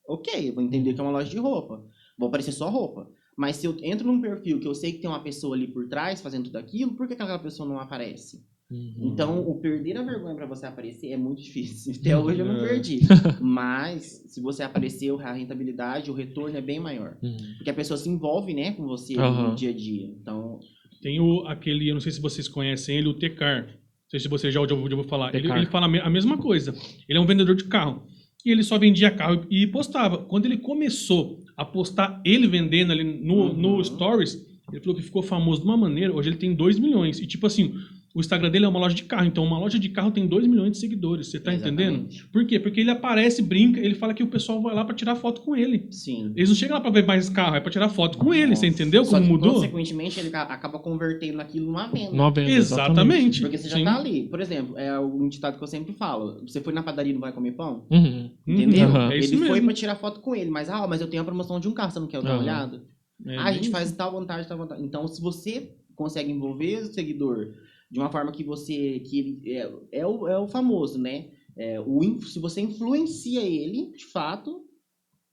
ok, 0.08 0.50
eu 0.50 0.54
vou 0.56 0.64
entender 0.64 0.94
que 0.94 1.00
é 1.00 1.04
uma 1.04 1.12
loja 1.12 1.30
de 1.30 1.38
roupa. 1.38 1.84
Vou 2.18 2.28
aparecer 2.30 2.52
só 2.52 2.70
roupa. 2.70 3.10
Mas 3.38 3.58
se 3.58 3.68
eu 3.68 3.78
entro 3.82 4.06
num 4.08 4.20
perfil 4.22 4.60
que 4.60 4.68
eu 4.68 4.76
sei 4.76 4.92
que 4.94 5.00
tem 5.00 5.10
uma 5.10 5.24
pessoa 5.24 5.56
ali 5.56 5.68
por 5.68 5.88
trás 5.88 6.22
fazendo 6.22 6.46
tudo 6.46 6.58
aquilo, 6.58 6.96
por 6.96 7.08
que 7.08 7.14
aquela 7.14 7.40
pessoa 7.40 7.68
não 7.68 7.80
aparece? 7.80 8.44
Uhum. 8.72 8.94
Então, 9.12 9.40
o 9.50 9.60
perder 9.60 9.98
a 9.98 10.04
vergonha 10.04 10.36
pra 10.36 10.46
você 10.46 10.66
aparecer 10.66 11.08
é 11.12 11.18
muito 11.18 11.42
difícil. 11.42 11.94
Até 12.00 12.16
hoje 12.18 12.40
eu 12.40 12.46
não 12.46 12.64
É. 12.64 12.68
perdi. 12.70 13.00
Mas, 13.42 14.24
se 14.28 14.40
você 14.42 14.62
aparecer, 14.64 15.12
a 15.22 15.34
rentabilidade, 15.34 16.12
o 16.12 16.14
retorno 16.14 16.56
é 16.56 16.62
bem 16.62 16.80
maior. 16.80 17.18
Uhum. 17.22 17.36
Porque 17.58 17.70
a 17.70 17.74
pessoa 17.74 17.98
se 17.98 18.08
envolve, 18.10 18.54
né, 18.54 18.72
com 18.74 18.86
você 18.86 19.18
Aham. 19.18 19.50
no 19.50 19.56
dia 19.56 19.72
a 19.72 19.74
dia. 19.74 20.06
Então, 20.22 20.60
Tem 21.02 21.20
o, 21.20 21.48
aquele, 21.48 21.90
eu 21.90 21.94
não 21.96 22.02
sei 22.02 22.12
se 22.12 22.22
vocês 22.22 22.48
conhecem 22.48 22.98
ele, 22.98 23.08
o 23.08 23.14
Tecar. 23.14 23.64
Não 23.66 24.10
sei 24.12 24.20
se 24.20 24.28
você 24.28 24.52
já 24.52 24.60
ouviu, 24.60 24.76
já 24.90 24.96
ouviu 24.96 25.04
falar. 25.10 25.34
Ele, 25.34 25.52
ele 25.52 25.66
fala 25.68 25.86
a 25.86 25.90
me- 25.90 26.00
a 26.00 26.10
mesma 26.10 26.38
coisa. 26.38 26.74
Ele 27.08 27.18
é 27.18 27.22
um 27.22 27.26
vendedor 27.26 27.56
de 27.56 27.64
carro. 27.66 28.04
E 28.46 28.52
ele 28.52 28.64
só 28.64 28.78
vendia 28.78 29.10
carro 29.12 29.46
e 29.50 29.66
postava. 29.68 30.18
Quando 30.20 30.46
ele 30.46 30.58
começou 30.58 31.40
a 31.58 31.66
postar 31.66 32.22
ele 32.26 32.48
vendendo 32.48 32.92
ali 32.92 33.04
no, 33.04 33.34
Uhum. 33.50 33.54
no 33.54 33.84
Stories, 33.84 34.46
ele 34.72 34.80
falou 34.82 34.96
que 34.96 35.02
ficou 35.04 35.22
famoso 35.22 35.62
de 35.62 35.68
uma 35.68 35.76
maneira. 35.78 36.14
Hoje 36.14 36.30
ele 36.30 36.38
tem 36.38 36.54
2 36.56 36.78
milhões. 36.80 37.20
E 37.20 37.28
tipo 37.28 37.46
assim, 37.48 37.74
o 38.16 38.20
Instagram 38.20 38.50
dele 38.50 38.66
é 38.66 38.68
uma 38.68 38.80
loja 38.80 38.96
de 38.96 39.04
carro. 39.04 39.26
Então 39.28 39.44
uma 39.44 39.60
loja 39.60 39.78
de 39.78 39.90
carro 39.90 40.12
tem 40.12 40.28
2 40.28 40.48
milhões 40.48 40.72
de 40.72 40.78
seguidores. 40.80 41.28
Você 41.28 41.40
tá 41.40 41.54
entendendo? 41.54 41.96
exatamente. 42.10 42.28
Por 42.28 42.46
quê? 42.46 42.60
Porque 42.60 42.80
ele 42.82 42.90
aparece, 42.90 43.42
brinca, 43.42 43.80
ele 43.80 43.96
fala 43.96 44.14
que 44.14 44.24
o 44.24 44.28
pessoal 44.28 44.62
vai 44.62 44.74
lá 44.74 44.84
pra 44.84 44.96
tirar 44.96 45.16
foto 45.16 45.42
com 45.42 45.56
ele. 45.56 45.88
Sim. 45.92 46.32
Eles 46.36 46.50
não 46.50 46.56
chegam 46.56 46.76
lá 46.76 46.82
pra 46.82 46.90
ver 46.92 47.06
mais 47.06 47.30
carro, 47.30 47.56
é 47.56 47.60
pra 47.60 47.72
tirar 47.72 47.90
foto 47.90 48.18
com 48.18 48.34
ele. 48.34 48.56
Você 48.56 48.68
entendeu 48.68 49.06
Só 49.06 49.12
como 49.18 49.26
que, 49.26 49.32
mudou? 49.32 49.54
Consequentemente, 49.56 50.20
ele 50.20 50.30
ca- 50.30 50.44
acaba 50.44 50.80
convertendo 50.80 51.40
aquilo 51.40 51.68
numa 51.68 51.88
venda. 51.88 52.12
Numa 52.12 52.32
venda, 52.32 52.52
Exatamente. 52.52 53.42
Porque 53.42 53.58
você 53.58 53.70
já 53.70 53.78
Sim. 53.78 53.84
tá 53.84 53.98
ali. 53.98 54.24
Por 54.24 54.42
exemplo, 54.42 54.78
é 54.78 55.00
um 55.00 55.28
ditado 55.30 55.58
que 55.58 55.64
eu 55.64 55.68
sempre 55.68 55.94
falo. 55.94 56.42
Você 56.48 56.62
foi 56.62 56.74
na 56.74 56.82
padaria 56.84 57.12
e 57.12 57.14
não 57.14 57.22
vai 57.22 57.32
comer 57.32 57.52
pão? 57.52 57.86
Uhum. 57.92 58.32
Entendeu? 58.48 58.88
Aham. 58.90 59.12
É 59.12 59.18
isso 59.18 59.34
ele 59.34 59.38
foi 59.42 59.50
mesmo. 59.52 59.66
pra 59.66 59.74
tirar 59.76 59.96
foto 59.96 60.20
com 60.20 60.36
ele. 60.36 60.50
Mas, 60.50 60.70
ah, 60.70 60.88
mas 60.88 61.02
eu 61.02 61.08
tenho 61.08 61.22
a 61.22 61.26
promoção 61.26 61.60
de 61.60 61.68
um 61.68 61.74
carro, 61.74 61.92
você 61.92 62.00
não 62.00 62.08
quer 62.08 62.22
dar 62.22 62.34
uma 62.34 62.42
olhada? 62.42 62.82
É, 63.26 63.38
ah, 63.38 63.46
a 63.46 63.52
gente 63.52 63.70
faz 63.70 63.92
tal 63.92 64.12
vantagem, 64.14 64.48
tal 64.48 64.58
vantagem. 64.58 64.84
Então, 64.86 65.08
se 65.08 65.22
você 65.22 65.72
consegue 65.96 66.32
envolver 66.32 66.78
o 66.84 66.94
seguidor 66.94 67.50
de 67.92 68.00
uma 68.00 68.10
forma 68.12 68.32
que 68.32 68.44
você... 68.44 69.00
que 69.00 69.20
ele 69.20 69.42
é, 69.54 69.72
é, 70.00 70.06
o, 70.06 70.28
é 70.28 70.38
o 70.40 70.48
famoso, 70.48 71.00
né? 71.00 71.26
É, 71.58 71.80
o, 71.80 72.22
se 72.22 72.40
você 72.40 72.62
influencia 72.62 73.42
ele, 73.42 73.92
de 73.98 74.06
fato, 74.06 74.62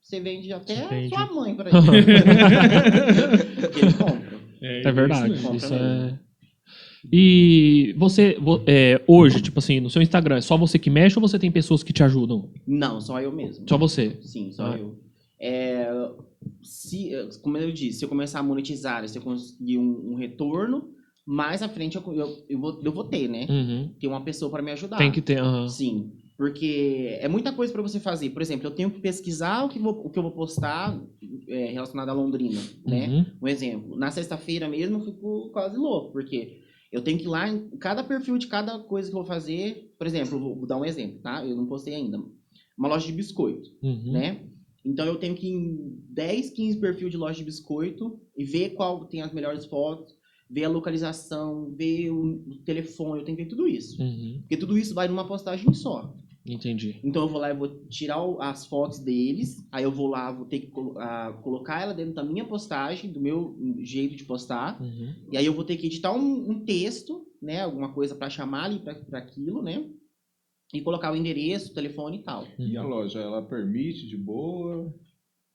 você 0.01 0.19
vende 0.19 0.51
até 0.51 0.87
Vende. 0.87 1.09
sua 1.09 1.25
mãe 1.33 1.55
pra 1.55 1.69
ele. 1.71 3.61
Porque 3.61 3.79
ele 3.79 3.93
compra. 3.93 4.37
É 4.61 4.91
verdade. 4.91 5.33
isso. 5.33 5.55
Isso 5.55 5.73
é. 5.73 6.19
E 7.13 7.93
você, 7.97 8.37
vo- 8.41 8.61
é, 8.67 9.01
hoje, 9.07 9.41
tipo 9.41 9.59
assim, 9.59 9.79
no 9.79 9.89
seu 9.89 10.01
Instagram, 10.01 10.37
é 10.37 10.41
só 10.41 10.57
você 10.57 10.77
que 10.77 10.89
mexe 10.89 11.17
ou 11.17 11.21
você 11.25 11.39
tem 11.39 11.49
pessoas 11.51 11.83
que 11.83 11.93
te 11.93 12.03
ajudam? 12.03 12.49
Não, 12.65 12.99
só 12.99 13.21
eu 13.21 13.31
mesmo. 13.31 13.65
Só 13.69 13.77
você. 13.77 14.17
Sim, 14.23 14.51
só 14.51 14.73
Ah. 14.73 14.77
eu. 14.77 14.99
É, 15.39 15.87
se, 16.63 17.11
como 17.41 17.57
eu 17.57 17.71
disse, 17.71 17.99
se 17.99 18.05
eu 18.05 18.09
começar 18.09 18.39
a 18.39 18.43
monetizar, 18.43 19.07
se 19.07 19.17
eu 19.17 19.21
conseguir 19.21 19.77
um, 19.77 20.11
um 20.11 20.15
retorno, 20.15 20.89
mais 21.27 21.61
à 21.61 21.67
frente 21.67 21.97
eu, 21.97 22.13
eu, 22.13 22.45
eu, 22.47 22.59
vou, 22.59 22.81
eu 22.81 22.91
vou 22.91 23.03
ter, 23.03 23.27
né? 23.27 23.45
Uhum. 23.49 23.93
Ter 23.99 24.07
uma 24.07 24.23
pessoa 24.23 24.49
para 24.49 24.63
me 24.63 24.71
ajudar. 24.71 24.97
Tem 24.97 25.11
que 25.11 25.21
ter. 25.21 25.39
aham. 25.39 25.67
Sim, 25.67 26.13
porque 26.37 27.17
é 27.19 27.27
muita 27.27 27.51
coisa 27.51 27.73
para 27.73 27.81
você 27.81 27.99
fazer. 27.99 28.29
Por 28.29 28.41
exemplo, 28.41 28.65
eu 28.67 28.71
tenho 28.71 28.89
que 28.89 29.01
pesquisar 29.01 29.65
o 29.65 29.69
que, 29.69 29.77
vou, 29.77 29.91
o 30.05 30.09
que 30.09 30.17
eu 30.17 30.23
vou 30.23 30.31
postar 30.31 30.97
é, 31.49 31.65
relacionado 31.71 32.09
a 32.09 32.13
Londrina, 32.13 32.61
né? 32.85 33.07
Uhum. 33.09 33.25
Um 33.41 33.47
exemplo. 33.47 33.97
Na 33.97 34.09
sexta-feira 34.09 34.69
mesmo 34.69 34.99
eu 34.99 35.05
fico 35.05 35.49
quase 35.51 35.75
louco, 35.77 36.13
porque 36.13 36.61
eu 36.91 37.01
tenho 37.01 37.17
que 37.17 37.25
ir 37.25 37.27
lá 37.27 37.49
em 37.49 37.69
cada 37.77 38.03
perfil 38.03 38.37
de 38.37 38.47
cada 38.47 38.79
coisa 38.79 39.09
que 39.09 39.15
eu 39.15 39.19
vou 39.19 39.27
fazer. 39.27 39.93
Por 39.97 40.07
exemplo, 40.07 40.39
vou, 40.39 40.55
vou 40.55 40.65
dar 40.65 40.77
um 40.77 40.85
exemplo, 40.85 41.19
tá? 41.21 41.45
Eu 41.45 41.57
não 41.57 41.65
postei 41.65 41.93
ainda. 41.93 42.17
Uma 42.77 42.87
loja 42.87 43.05
de 43.07 43.11
biscoito 43.13 43.69
Uhum. 43.83 44.11
né? 44.13 44.39
Então 44.85 45.05
eu 45.05 45.17
tenho 45.17 45.35
que 45.35 45.47
ir 45.47 45.51
em 45.53 45.99
10, 46.11 46.51
15 46.51 46.79
perfil 46.79 47.09
de 47.09 47.17
loja 47.17 47.37
de 47.39 47.43
biscoito 47.43 48.21
e 48.37 48.45
ver 48.45 48.69
qual 48.69 49.03
tem 49.05 49.21
as 49.21 49.33
melhores 49.33 49.65
fotos, 49.65 50.15
ver 50.49 50.63
a 50.65 50.69
localização, 50.69 51.73
ver 51.75 52.09
o 52.11 52.39
telefone, 52.65 53.19
eu 53.19 53.25
tenho 53.25 53.37
que 53.37 53.43
ver 53.43 53.49
tudo 53.49 53.67
isso. 53.67 54.01
Uhum. 54.01 54.37
Porque 54.41 54.57
tudo 54.57 54.77
isso 54.77 54.93
vai 54.93 55.07
numa 55.07 55.27
postagem 55.27 55.73
só. 55.73 56.13
Entendi. 56.45 56.97
Então 57.03 57.23
eu 57.23 57.27
vou 57.27 57.41
lá 57.41 57.49
e 57.49 57.53
vou 57.53 57.67
tirar 57.89 58.17
as 58.39 58.65
fotos 58.65 58.99
deles, 58.99 59.67
aí 59.69 59.83
eu 59.83 59.91
vou 59.91 60.07
lá, 60.07 60.31
vou 60.31 60.45
ter 60.45 60.59
que 60.61 60.71
ah, 60.97 61.37
colocar 61.43 61.81
ela 61.81 61.93
dentro 61.93 62.13
da 62.13 62.23
minha 62.23 62.45
postagem, 62.45 63.11
do 63.11 63.19
meu 63.19 63.57
jeito 63.79 64.15
de 64.15 64.23
postar, 64.23 64.81
Uhum. 64.81 65.13
e 65.31 65.37
aí 65.37 65.45
eu 65.45 65.53
vou 65.53 65.65
ter 65.65 65.75
que 65.75 65.87
editar 65.87 66.13
um, 66.13 66.51
um 66.51 66.63
texto, 66.63 67.27
né, 67.41 67.61
alguma 67.63 67.91
coisa 67.93 68.15
para 68.15 68.29
chamar 68.29 68.63
ali 68.63 68.79
para 68.79 69.19
aquilo, 69.19 69.61
né? 69.61 69.89
E 70.73 70.81
colocar 70.81 71.11
o 71.11 71.15
endereço, 71.15 71.71
o 71.71 71.73
telefone 71.75 72.17
e 72.19 72.23
tal. 72.23 72.45
E 72.57 72.75
a 72.77 72.83
loja, 72.83 73.19
ela 73.19 73.41
permite 73.41 74.07
de 74.07 74.17
boa? 74.17 74.93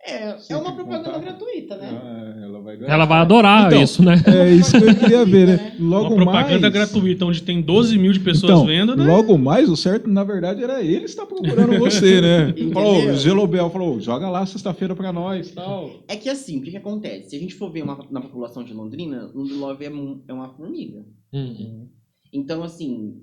É, 0.05 0.37
é 0.51 0.57
uma 0.57 0.75
propaganda 0.75 1.05
contar. 1.05 1.21
gratuita, 1.21 1.77
né? 1.77 1.89
Ah, 2.03 2.41
ela 2.43 2.61
vai. 2.61 2.79
Ela 2.83 3.05
vai 3.05 3.19
adorar 3.21 3.67
Então, 3.69 3.83
isso, 3.83 4.03
né? 4.03 4.17
É 4.27 4.51
isso 4.53 4.77
que 4.77 4.85
eu 4.85 4.95
queria 4.97 5.25
ver, 5.25 5.47
né? 5.47 5.77
Logo 5.79 6.09
Uma 6.15 6.25
propaganda 6.25 6.61
mais... 6.63 6.73
gratuita, 6.73 7.25
onde 7.25 7.41
tem 7.41 7.63
12 7.63 7.97
mil 7.99 8.13
de 8.13 8.19
pessoas 8.19 8.53
Então, 8.53 8.67
vendo, 8.67 8.97
né? 8.97 9.05
logo 9.05 9.39
mais, 9.39 9.69
o 9.71 9.77
certo, 9.77 10.11
na 10.11 10.25
verdade, 10.25 10.65
era 10.65 10.83
ele 10.83 11.05
estar 11.05 11.25
procurando 11.25 11.79
você, 11.79 12.21
né? 12.21 12.53
Falou, 12.75 13.11
o 13.11 13.17
Gelobel 13.17 13.71
falou, 13.71 14.01
joga 14.01 14.29
lá 14.29 14.45
sexta-feira 14.45 14.97
pra 14.97 15.13
nós 15.13 15.53
tal. 15.53 15.91
É 16.09 16.17
que 16.17 16.29
assim, 16.29 16.59
o 16.59 16.63
que, 16.63 16.73
que 16.73 16.77
acontece? 16.77 17.31
Se 17.31 17.37
a 17.37 17.39
gente 17.39 17.55
for 17.55 17.71
ver 17.71 17.83
uma, 17.83 18.05
na 18.11 18.21
população 18.21 18.65
de 18.65 18.75
Londrina, 18.75 19.31
Londrina 19.33 19.67
é, 19.81 20.31
é 20.33 20.35
uma 20.35 20.49
formiga. 20.49 21.05
Uhum. 21.33 21.89
Então, 22.33 22.65
assim, 22.65 23.23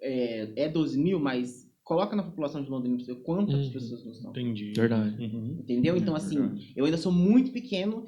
é, 0.00 0.48
é 0.56 0.68
12 0.70 0.98
mil, 0.98 1.20
mas 1.20 1.67
coloca 1.88 2.14
na 2.14 2.22
população 2.22 2.62
de 2.62 2.68
Londrina 2.70 2.96
pra 2.96 3.04
você 3.06 3.14
ver 3.14 3.22
quantas 3.22 3.66
Uhum. 3.66 3.72
pessoas 3.72 4.04
não 4.04 4.14
são. 4.14 4.30
Entendi. 4.30 4.72
Verdade. 4.76 5.24
Uhum. 5.24 5.56
Entendeu? 5.60 5.96
Então, 5.96 6.14
É 6.14 6.18
assim, 6.18 6.36
verdade. 6.38 6.72
eu 6.76 6.84
ainda 6.84 6.98
sou 6.98 7.10
muito 7.10 7.50
pequeno 7.50 8.04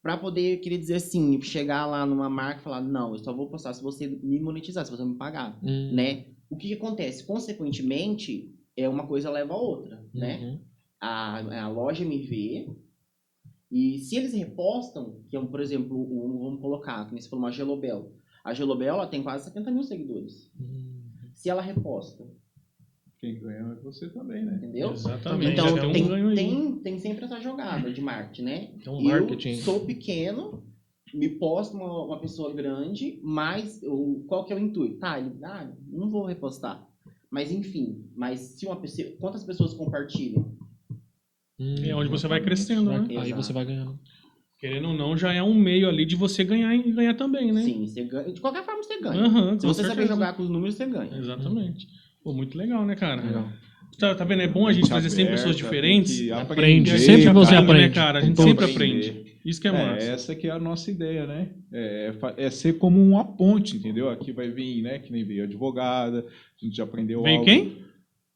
pra 0.00 0.16
poder, 0.16 0.58
querer 0.60 0.78
dizer 0.78 0.94
assim, 0.94 1.40
chegar 1.42 1.84
lá 1.86 2.06
numa 2.06 2.30
marca 2.30 2.60
e 2.60 2.62
falar, 2.64 2.80
não, 2.80 3.12
eu 3.12 3.18
só 3.18 3.32
vou 3.32 3.48
postar 3.48 3.72
se 3.74 3.82
você 3.82 4.06
me 4.06 4.38
monetizar, 4.38 4.84
se 4.84 4.90
você 4.90 5.04
me 5.04 5.16
pagar, 5.16 5.58
Uhum. 5.62 5.92
né? 5.92 6.26
O 6.48 6.56
que, 6.56 6.68
que 6.68 6.74
acontece? 6.74 7.26
Consequentemente, 7.26 8.54
é 8.76 8.88
uma 8.88 9.06
coisa 9.06 9.30
leva 9.30 9.54
a 9.54 9.56
outra, 9.58 10.04
né? 10.14 10.38
Uhum. 10.40 10.60
a, 11.00 11.64
a 11.64 11.68
loja 11.68 12.04
me 12.04 12.18
vê. 12.18 12.68
E 13.70 13.98
se 13.98 14.14
eles 14.16 14.32
repostam, 14.32 15.22
que 15.28 15.36
é, 15.36 15.40
um, 15.40 15.46
por 15.46 15.60
exemplo, 15.60 15.96
um, 16.00 16.38
vamos 16.44 16.60
colocar, 16.60 17.10
nem 17.10 17.20
você 17.20 17.28
falou, 17.28 17.44
uma 17.44 17.50
Gelobel. 17.50 18.12
A 18.44 18.54
Gelobel 18.54 18.94
ela 18.94 19.06
tem 19.06 19.22
quase 19.22 19.44
70 19.46 19.70
mil 19.72 19.82
seguidores. 19.82 20.50
Uhum. 20.58 21.02
Se 21.34 21.50
ela 21.50 21.60
reposta, 21.60 22.24
Quem 23.24 23.40
ganha 23.40 23.72
é 23.72 23.82
você 23.82 24.08
também, 24.10 24.44
né? 24.44 24.56
entendeu? 24.56 24.92
Exatamente. 24.92 25.52
Então 25.52 25.76
Já 25.76 25.80
tem 25.80 26.04
um 26.04 26.08
tem, 26.10 26.26
aí. 26.26 26.34
tem, 26.34 26.76
tem 26.76 26.98
sempre 26.98 27.24
essa 27.24 27.40
jogada 27.40 27.90
de 27.90 28.00
marketing, 28.02 28.42
né? 28.42 28.70
Tem 28.84 29.02
marketing. 29.02 29.50
Eu 29.50 29.56
sou 29.56 29.80
pequeno, 29.80 30.62
me 31.14 31.30
posto 31.30 31.74
uma, 31.74 32.04
uma 32.04 32.20
pessoa 32.20 32.52
grande, 32.52 33.18
mas 33.22 33.80
o, 33.82 34.24
qual 34.28 34.44
que 34.44 34.52
é 34.52 34.56
o 34.56 34.58
intuito? 34.58 34.98
Tá, 34.98 35.18
ele, 35.18 35.32
ah, 35.42 35.72
não 35.88 36.10
vou 36.10 36.26
repostar. 36.26 36.86
Mas 37.30 37.50
enfim, 37.50 38.04
mas 38.14 38.40
se 38.40 38.66
uma 38.66 38.76
pessoa, 38.76 39.08
quantas 39.18 39.42
pessoas 39.42 39.72
compartilham? 39.72 40.54
Uhum. 41.58 41.76
É 41.82 41.94
onde 41.94 42.10
você 42.10 42.28
vai 42.28 42.42
crescendo, 42.42 42.90
né? 42.90 43.06
Aí 43.08 43.28
Exato. 43.28 43.42
você 43.42 43.52
vai 43.54 43.64
ganhando. 43.64 43.98
Querendo 44.58 44.88
ou 44.88 44.94
não, 44.94 45.16
já 45.16 45.32
é 45.32 45.42
um 45.42 45.54
meio 45.54 45.88
ali 45.88 46.04
de 46.04 46.14
você 46.14 46.44
ganhar 46.44 46.74
e 46.74 46.92
ganhar 46.92 47.14
também, 47.14 47.52
né? 47.52 47.62
Sim, 47.62 47.86
você 47.86 48.04
ganha. 48.04 48.32
De 48.32 48.40
qualquer 48.40 48.64
forma 48.64 48.82
você 48.82 49.00
ganha. 49.00 49.20
Aham, 49.20 49.58
Se 49.58 49.66
você 49.66 49.82
saber 49.82 49.94
certeza. 49.94 50.14
jogar 50.14 50.32
com 50.34 50.42
os 50.42 50.48
números, 50.48 50.74
você 50.74 50.86
ganha. 50.86 51.16
Exatamente. 51.18 51.86
Pô, 52.24 52.32
muito 52.32 52.56
legal, 52.58 52.84
né, 52.86 52.96
cara? 52.96 53.20
Legal. 53.20 53.46
Tá, 53.98 54.12
tá 54.14 54.24
vendo? 54.24 54.42
É 54.42 54.48
bom 54.48 54.66
a 54.66 54.72
gente 54.72 54.88
trazer 54.88 55.08
sempre 55.10 55.32
pessoas 55.34 55.54
diferentes. 55.54 56.28
Aprende, 56.32 56.90
E 56.90 56.94
a 56.94 56.98
sempre 56.98 57.22
gente 57.22 57.32
você 57.32 57.54
aprende, 57.54 57.70
aprende. 57.70 57.88
Né, 57.88 57.94
cara? 57.94 58.18
A 58.18 58.22
gente 58.22 58.42
sempre 58.42 58.64
aprende. 58.64 59.24
Isso 59.44 59.60
que 59.60 59.68
é 59.68 59.70
É, 59.70 59.72
massa. 59.94 60.06
essa 60.06 60.34
que 60.34 60.48
é 60.48 60.50
a 60.50 60.58
nossa 60.58 60.90
ideia, 60.90 61.26
né? 61.26 61.48
É, 61.72 62.12
fa- 62.18 62.34
é 62.36 62.50
ser 62.50 62.72
como 62.78 63.00
uma 63.00 63.24
ponte, 63.24 63.76
entendeu? 63.76 64.08
Aqui 64.08 64.32
vai 64.32 64.48
vir, 64.50 64.82
né? 64.82 64.98
Que 64.98 65.12
nem 65.12 65.22
veio 65.22 65.44
advogada, 65.44 66.20
a 66.20 66.64
gente 66.64 66.74
já 66.76 66.82
aprendeu 66.84 67.22
Vem 67.22 67.34
algo. 67.34 67.44
quem? 67.44 67.76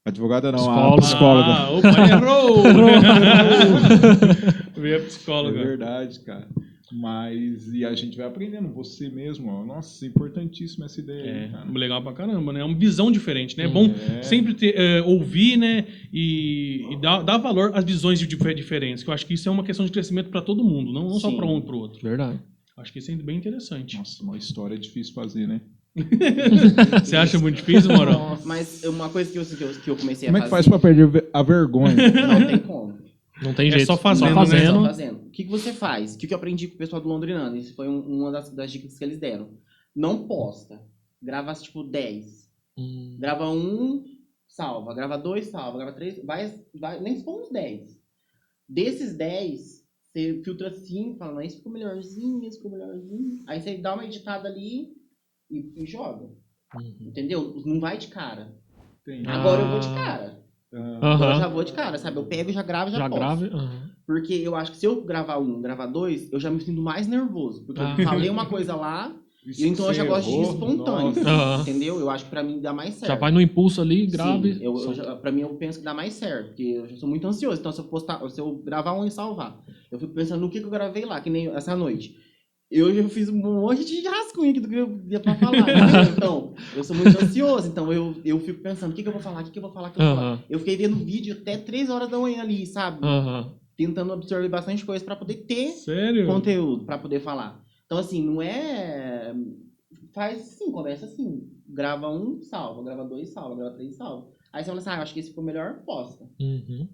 Advogada 0.05 0.51
não, 0.51 0.59
Psicóloga. 0.59 0.95
a 0.95 1.01
psicóloga. 1.01 1.51
Ah, 1.51 1.69
opa, 1.71 2.09
errou! 2.09 2.63
Veio 4.77 4.95
a 4.95 4.99
É 4.99 5.01
psicóloga. 5.01 5.63
verdade, 5.63 6.19
cara. 6.21 6.47
Mas, 6.91 7.71
e 7.71 7.85
a 7.85 7.93
gente 7.93 8.17
vai 8.17 8.25
aprendendo, 8.25 8.67
você 8.69 9.09
mesmo, 9.09 9.49
ó. 9.49 9.63
Nossa, 9.63 10.05
importantíssima 10.05 10.85
essa 10.85 10.99
ideia 10.99 11.23
aí, 11.23 11.29
É, 11.29 11.47
cara. 11.49 11.71
legal 11.71 12.01
pra 12.01 12.13
caramba, 12.13 12.51
né? 12.51 12.61
É 12.61 12.63
uma 12.63 12.75
visão 12.77 13.11
diferente, 13.11 13.57
né? 13.57 13.65
É 13.65 13.67
bom 13.67 13.93
É. 14.17 14.23
sempre 14.23 14.53
ter, 14.53 14.73
é, 14.75 15.01
ouvir, 15.03 15.55
né? 15.57 15.85
E, 16.11 16.85
e 16.91 16.99
dar, 17.01 17.21
dar 17.21 17.37
valor 17.37 17.71
às 17.75 17.83
visões 17.83 18.19
diferentes. 18.19 19.03
Que 19.03 19.09
eu 19.09 19.13
acho 19.13 19.25
que 19.25 19.33
isso 19.35 19.47
é 19.47 19.51
uma 19.51 19.63
questão 19.63 19.85
de 19.85 19.91
crescimento 19.91 20.29
pra 20.29 20.41
todo 20.41 20.63
mundo, 20.63 20.91
não, 20.91 21.07
não 21.09 21.19
só 21.19 21.31
pra 21.35 21.45
um 21.45 21.59
e 21.59 21.61
pro 21.61 21.77
outro. 21.77 21.99
Verdade. 22.01 22.39
Acho 22.77 22.91
que 22.93 22.99
isso 22.99 23.11
é 23.11 23.15
bem 23.15 23.37
interessante. 23.37 23.97
Nossa, 23.97 24.23
uma 24.23 24.37
história 24.37 24.73
é 24.75 24.77
difícil 24.77 25.13
fazer, 25.13 25.47
né? 25.47 25.61
Você 27.03 27.15
acha 27.15 27.37
muito 27.37 27.57
difícil, 27.57 27.91
Morão? 27.91 28.37
Mas 28.45 28.83
uma 28.83 29.09
coisa 29.09 29.31
que 29.31 29.37
eu, 29.37 29.45
que 29.45 29.61
eu, 29.63 29.69
que 29.81 29.89
eu 29.89 29.95
comecei 29.97 30.27
Como 30.27 30.37
é 30.37 30.41
a 30.41 30.43
que 30.43 30.49
fazer... 30.49 30.69
faz 30.69 30.81
pra 30.81 30.89
perder 30.93 31.25
a 31.33 31.43
vergonha? 31.43 31.95
Não 31.95 32.47
tem 32.47 32.57
como. 32.59 32.97
Não 33.41 33.53
tem 33.53 33.67
É 33.67 33.71
jeito. 33.71 33.85
só 33.85 33.97
fazendo, 33.97 34.29
Só 34.33 34.35
né? 34.41 34.45
Só 34.45 34.51
fazendo. 34.51 34.83
fazendo. 34.85 35.27
o 35.27 35.29
que, 35.31 35.43
que 35.43 35.49
você 35.49 35.71
faz? 35.73 36.15
O 36.15 36.17
que, 36.17 36.27
que 36.27 36.33
eu 36.33 36.37
aprendi 36.37 36.67
com 36.67 36.75
o 36.75 36.77
pessoal 36.77 37.01
do 37.01 37.07
Londrinando? 37.07 37.55
Isso 37.55 37.73
foi 37.75 37.87
um- 37.87 38.01
uma 38.01 38.31
das, 38.31 38.49
das 38.53 38.71
dicas 38.71 38.97
que 38.97 39.03
eles 39.03 39.17
deram. 39.17 39.57
Não 39.95 40.27
posta. 40.27 40.81
Grava, 41.21 41.53
tipo, 41.53 41.83
10. 41.83 42.49
Hum. 42.77 43.17
Grava 43.19 43.49
um, 43.49 44.03
salva. 44.47 44.93
Grava 44.93 45.17
dois, 45.17 45.47
salva. 45.47 45.77
Grava 45.77 45.93
três, 45.93 46.23
vai, 46.23 46.53
vai 46.75 46.99
nem 47.01 47.15
se 47.17 47.23
for 47.23 47.41
uns 47.41 47.49
10. 47.51 47.99
Desses 48.67 49.15
10, 49.15 49.83
você 50.03 50.41
filtra 50.43 50.71
5, 50.73 51.17
fala, 51.17 51.33
não, 51.33 51.41
esse 51.41 51.57
ficou 51.57 51.71
melhorzinho, 51.71 52.43
esse 52.45 52.57
ficou 52.57 52.71
melhorzinho. 52.71 53.43
Aí 53.47 53.59
você 53.61 53.77
dá 53.77 53.93
uma 53.95 54.05
editada 54.05 54.47
ali 54.47 54.93
e, 55.49 55.83
e 55.83 55.85
joga. 55.85 56.29
Uhum. 56.75 56.95
Entendeu? 57.07 57.61
Não 57.65 57.79
vai 57.79 57.97
de 57.97 58.07
cara. 58.09 58.55
Tem. 59.03 59.25
Ah. 59.25 59.39
Agora 59.39 59.61
eu 59.61 59.69
vou 59.69 59.79
de 59.79 59.87
cara. 59.95 60.38
Ah, 60.73 61.13
Agora 61.13 61.33
eu 61.35 61.39
já 61.39 61.47
vou 61.47 61.63
de 61.63 61.73
cara, 61.73 61.97
sabe? 61.97 62.17
Eu 62.17 62.25
pego 62.25 62.49
e 62.49 62.53
já 62.53 62.61
gravo 62.61 62.89
e 62.89 62.91
já, 62.91 62.99
Já 62.99 63.09
posto. 63.09 63.19
grave. 63.19 63.49
aham. 63.53 63.89
Porque 64.05 64.33
eu 64.33 64.55
acho 64.55 64.71
que 64.71 64.77
se 64.77 64.85
eu 64.85 65.03
gravar 65.03 65.37
um, 65.37 65.61
gravar 65.61 65.85
dois, 65.85 66.31
eu 66.31 66.39
já 66.39 66.49
me 66.49 66.59
sinto 66.61 66.81
mais 66.81 67.07
nervoso. 67.07 67.63
Porque 67.65 67.81
Ah. 67.81 67.95
eu 67.97 68.03
falei 68.05 68.29
uma 68.29 68.45
coisa 68.45 68.75
lá, 68.75 69.11
e 69.45 69.67
então 69.67 69.85
eu 69.87 69.93
já 69.93 70.03
gosto 70.03 70.29
de 70.29 70.41
espontâneo. 70.41 71.13
Aham. 71.27 71.61
Entendeu? 71.61 71.99
Eu 71.99 72.09
acho 72.09 72.23
que 72.25 72.29
pra 72.29 72.43
mim 72.43 72.59
dá 72.59 72.73
mais 72.73 72.95
certo. 72.95 73.07
Já 73.07 73.15
vai 73.15 73.31
no 73.31 73.39
impulso 73.41 73.81
ali, 73.81 74.05
grave. 74.07 74.55
Sim, 74.55 74.63
eu, 74.63 74.77
eu 74.77 74.93
já, 74.93 75.15
pra 75.15 75.31
mim 75.31 75.41
eu 75.41 75.49
penso 75.55 75.79
que 75.79 75.85
dá 75.85 75.93
mais 75.93 76.13
certo, 76.13 76.47
porque 76.47 76.63
eu 76.63 76.87
já 76.87 76.95
sou 76.97 77.07
muito 77.09 77.27
ansioso. 77.27 77.59
Então 77.59 77.71
se 77.71 77.79
eu 77.79 77.85
postar, 77.85 78.27
se 78.29 78.39
eu 78.41 78.55
gravar 78.63 78.93
um 78.93 79.05
e 79.05 79.11
salvar, 79.11 79.59
eu 79.91 79.99
fico 79.99 80.13
pensando 80.13 80.41
no 80.41 80.49
que, 80.49 80.59
que 80.59 80.65
eu 80.65 80.71
gravei 80.71 81.05
lá, 81.05 81.19
que 81.21 81.29
nem 81.29 81.47
essa 81.47 81.75
noite. 81.75 82.15
Eu 82.71 82.93
já 82.93 83.09
fiz 83.09 83.29
um 83.29 83.37
monte 83.37 83.83
de 83.83 84.07
rascunho 84.07 84.51
aqui 84.51 84.59
do 84.59 84.69
que 84.69 84.75
eu 84.75 85.01
ia 85.09 85.19
pra 85.19 85.33
falar. 85.35 85.57
entendeu? 85.57 86.13
então, 86.15 86.53
eu 86.75 86.83
sou 86.83 86.95
muito 86.95 87.17
ansioso, 87.17 87.67
então 87.67 87.91
eu, 87.91 88.15
eu 88.23 88.39
fico 88.39 88.61
pensando, 88.61 88.91
o 88.91 88.93
que, 88.93 89.01
que 89.01 89.09
eu 89.09 89.13
vou 89.13 89.21
falar, 89.21 89.41
o 89.41 89.43
que, 89.45 89.51
que 89.51 89.57
eu 89.57 89.63
vou 89.63 89.71
falar, 89.71 89.89
o 89.89 89.91
que 89.91 89.99
eu 89.99 90.05
vou 90.05 90.15
falar. 90.15 90.43
Eu 90.47 90.59
fiquei 90.59 90.77
vendo 90.77 90.95
vídeo 90.97 91.35
até 91.41 91.57
3 91.57 91.89
horas 91.89 92.09
da 92.09 92.19
manhã 92.19 92.41
ali, 92.41 92.67
sabe? 92.67 92.99
Aham. 93.03 93.53
Tentando 93.75 94.13
absorver 94.13 94.49
bastante 94.49 94.85
coisa 94.85 95.03
pra 95.03 95.15
poder 95.15 95.35
ter 95.47 95.69
Sério? 95.69 96.27
conteúdo 96.27 96.85
pra 96.85 96.97
poder 96.97 97.21
falar. 97.21 97.63
Então, 97.85 97.97
assim, 97.97 98.23
não 98.23 98.39
é. 98.39 99.33
Faz 100.13 100.41
assim, 100.41 100.71
conversa 100.71 101.05
assim. 101.05 101.49
Grava 101.67 102.09
um, 102.09 102.41
salva. 102.41 102.83
Grava 102.83 103.05
dois, 103.05 103.29
salva. 103.29 103.55
Grava 103.55 103.75
três, 103.75 103.95
salva. 103.95 104.27
Aí 104.51 104.63
você 104.63 104.69
fala 104.69 104.79
assim, 104.79 104.89
ah, 104.89 105.01
acho 105.01 105.13
que 105.13 105.19
esse 105.21 105.29
ficou 105.29 105.43
melhor, 105.43 105.81
posta. 105.85 106.29
Uhum. 106.39 106.87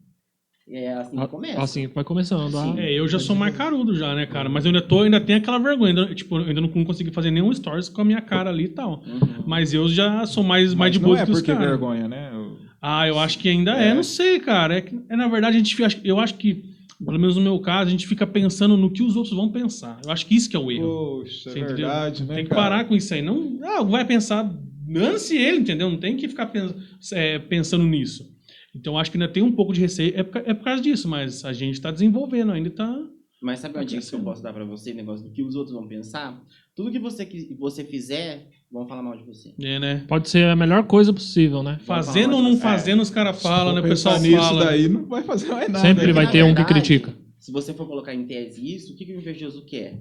É 0.67 0.93
assim 0.93 1.15
que 1.17 1.23
Ah, 1.23 1.27
começa. 1.27 1.61
Assim, 1.61 1.87
vai 1.87 2.03
começando. 2.03 2.57
Ah. 2.57 2.73
É, 2.77 2.91
eu 2.99 3.07
já 3.07 3.19
sou 3.19 3.35
mais 3.35 3.55
carudo 3.55 3.95
já, 3.95 4.15
né, 4.15 4.25
cara? 4.25 4.49
Mas 4.49 4.65
eu 4.65 4.69
ainda 4.69 4.81
tô, 4.81 5.01
ainda 5.03 5.21
tenho 5.21 5.37
aquela 5.37 5.59
vergonha. 5.59 5.89
Ainda, 6.01 6.15
tipo, 6.15 6.37
eu 6.39 6.45
ainda 6.45 6.59
não 6.61 6.69
consegui 6.83 7.11
fazer 7.11 7.29
nenhum 7.29 7.53
stories 7.53 7.87
com 7.87 8.01
a 8.01 8.05
minha 8.05 8.21
cara 8.21 8.49
ali 8.49 8.63
e 8.63 8.69
tal. 8.69 9.03
Uhum. 9.05 9.43
Mas 9.45 9.73
eu 9.75 9.87
já 9.87 10.25
sou 10.25 10.43
mais, 10.43 10.73
mais 10.73 10.91
de 10.91 10.97
boa 10.99 11.15
não 11.17 11.21
é 11.21 11.25
que 11.25 11.31
os 11.31 11.37
porque 11.39 11.51
caras. 11.51 11.67
vergonha, 11.69 12.07
né? 12.07 12.31
Eu- 12.33 12.57
Ah, 12.81 13.07
eu 13.07 13.19
acho 13.19 13.37
que 13.39 13.47
ainda 13.49 13.71
é, 13.77 13.89
É. 13.89 13.93
não 13.93 14.01
sei, 14.03 14.39
cara. 14.39 14.75
É, 14.77 14.81
que, 14.81 14.99
é, 15.09 15.15
na 15.15 15.27
verdade, 15.27 15.55
a 15.55 15.59
gente, 15.59 15.75
eu 16.03 16.19
acho 16.19 16.33
que, 16.35 16.63
pelo 17.03 17.19
menos 17.19 17.35
no 17.35 17.41
meu 17.43 17.59
caso, 17.59 17.87
a 17.87 17.91
gente 17.91 18.07
fica 18.07 18.25
pensando 18.25 18.75
no 18.75 18.89
que 18.89 19.03
os 19.03 19.15
outros 19.15 19.35
vão 19.35 19.49
pensar. 19.49 19.99
Eu 20.03 20.11
acho 20.11 20.25
que 20.25 20.35
isso 20.35 20.49
que 20.49 20.55
é 20.55 20.59
o 20.59 20.71
erro. 20.71 21.19
Poxa, 21.21 21.49
é 21.51 21.53
verdade, 21.63 22.23
né, 22.23 22.35
tem 22.35 22.43
que 22.43 22.49
cara? 22.49 22.61
parar 22.61 22.85
com 22.85 22.95
isso 22.95 23.13
aí. 23.13 23.21
Não, 23.21 23.59
ah, 23.63 23.83
vai 23.83 24.03
pensar, 24.05 24.43
dane-se 24.87 25.37
ele, 25.37 25.59
entendeu? 25.59 25.89
Não 25.91 25.97
tem 25.97 26.15
que 26.17 26.27
ficar 26.27 26.47
pens- 26.47 26.73
é, 27.13 27.37
pensando 27.39 27.83
nisso. 27.85 28.33
Então, 28.75 28.97
acho 28.97 29.09
que 29.09 29.17
ainda 29.17 29.31
tem 29.31 29.41
um 29.41 29.51
pouco 29.53 29.73
de 29.73 29.79
receio. 29.79 30.13
É 30.15 30.23
por, 30.23 30.41
é 30.45 30.53
por 30.53 30.65
causa 30.65 30.81
disso, 30.83 31.07
mas 31.07 31.45
a 31.45 31.53
gente 31.53 31.79
tá 31.79 31.89
desenvolvendo, 31.91 32.51
ainda 32.51 32.69
tá... 32.69 33.07
Mas 33.41 33.59
sabe 33.59 33.77
uma 33.77 33.85
dica 33.85 34.01
que 34.01 34.15
eu 34.15 34.19
posso 34.21 34.41
dar 34.41 34.51
pra 34.53 34.65
você, 34.65 34.93
negócio 34.93 35.23
do 35.25 35.31
que 35.31 35.43
os 35.43 35.55
outros 35.55 35.73
vão 35.75 35.87
pensar? 35.87 36.41
Tudo 36.75 36.91
que 36.91 36.97
você, 36.99 37.25
que 37.25 37.53
você 37.59 37.83
fizer, 37.83 38.47
vão 38.71 38.87
falar 38.87 39.03
mal 39.03 39.15
de 39.15 39.23
você. 39.23 39.53
É, 39.61 39.77
né? 39.79 40.03
Pode 40.07 40.29
ser 40.29 40.47
a 40.47 40.55
melhor 40.55 40.83
coisa 40.85 41.13
possível, 41.13 41.61
né? 41.61 41.77
Fazendo 41.85 42.35
ou 42.35 42.41
não 42.41 42.53
É. 42.53 42.57
fazendo, 42.57 43.01
os 43.01 43.09
caras 43.09 43.41
falam, 43.41 43.73
né? 43.75 43.81
O 43.81 43.83
pessoal 43.83 44.19
nisso 44.19 44.37
fala. 44.37 44.65
daí 44.65 44.89
não 44.89 45.05
vai 45.05 45.23
fazer 45.23 45.47
mais 45.49 45.69
nada. 45.69 45.79
Sempre 45.79 46.11
vai 46.11 46.29
ter 46.31 46.43
um 46.43 46.49
que 46.49 46.55
verdade, 46.55 46.73
critica. 46.73 47.13
Se 47.39 47.51
você 47.51 47.73
for 47.73 47.85
colocar 47.87 48.13
em 48.13 48.25
tese 48.25 48.75
isso, 48.75 48.93
o 48.93 48.95
que, 48.95 49.05
que 49.05 49.13
o 49.13 49.17
invejoso 49.17 49.63
quer? 49.63 49.99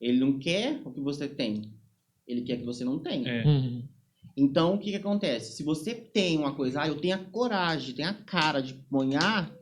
Ele 0.00 0.18
não 0.18 0.38
quer 0.38 0.80
o 0.84 0.90
que 0.90 1.00
você 1.00 1.28
tem. 1.28 1.62
Ele 2.26 2.40
quer 2.42 2.56
que 2.56 2.64
você 2.64 2.82
não 2.84 2.98
tenha. 2.98 3.28
É. 3.28 3.44
Uhum. 3.44 3.82
Então, 4.36 4.74
o 4.74 4.78
que, 4.78 4.90
que 4.90 4.96
acontece? 4.96 5.52
Se 5.56 5.62
você 5.62 5.94
tem 5.94 6.38
uma 6.38 6.54
coisa, 6.54 6.82
ah, 6.82 6.88
eu 6.88 7.00
tenho 7.00 7.14
a 7.16 7.18
coragem, 7.18 7.94
tenho 7.94 8.08
a 8.08 8.14
cara 8.14 8.60
de 8.60 8.74
ponhar, 8.74 9.52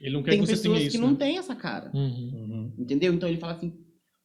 Ele 0.00 0.14
não 0.14 0.22
quer 0.22 0.32
tem 0.32 0.40
que 0.40 0.46
você 0.46 0.52
pessoas 0.52 0.76
tenha 0.78 0.86
isso, 0.86 0.96
que 0.96 1.02
não 1.02 1.10
né? 1.12 1.16
têm 1.16 1.38
essa 1.38 1.54
cara. 1.56 1.90
Uhum. 1.94 2.72
Entendeu? 2.78 3.12
Então 3.12 3.28
ele 3.28 3.38
fala 3.38 3.54
assim, 3.54 3.74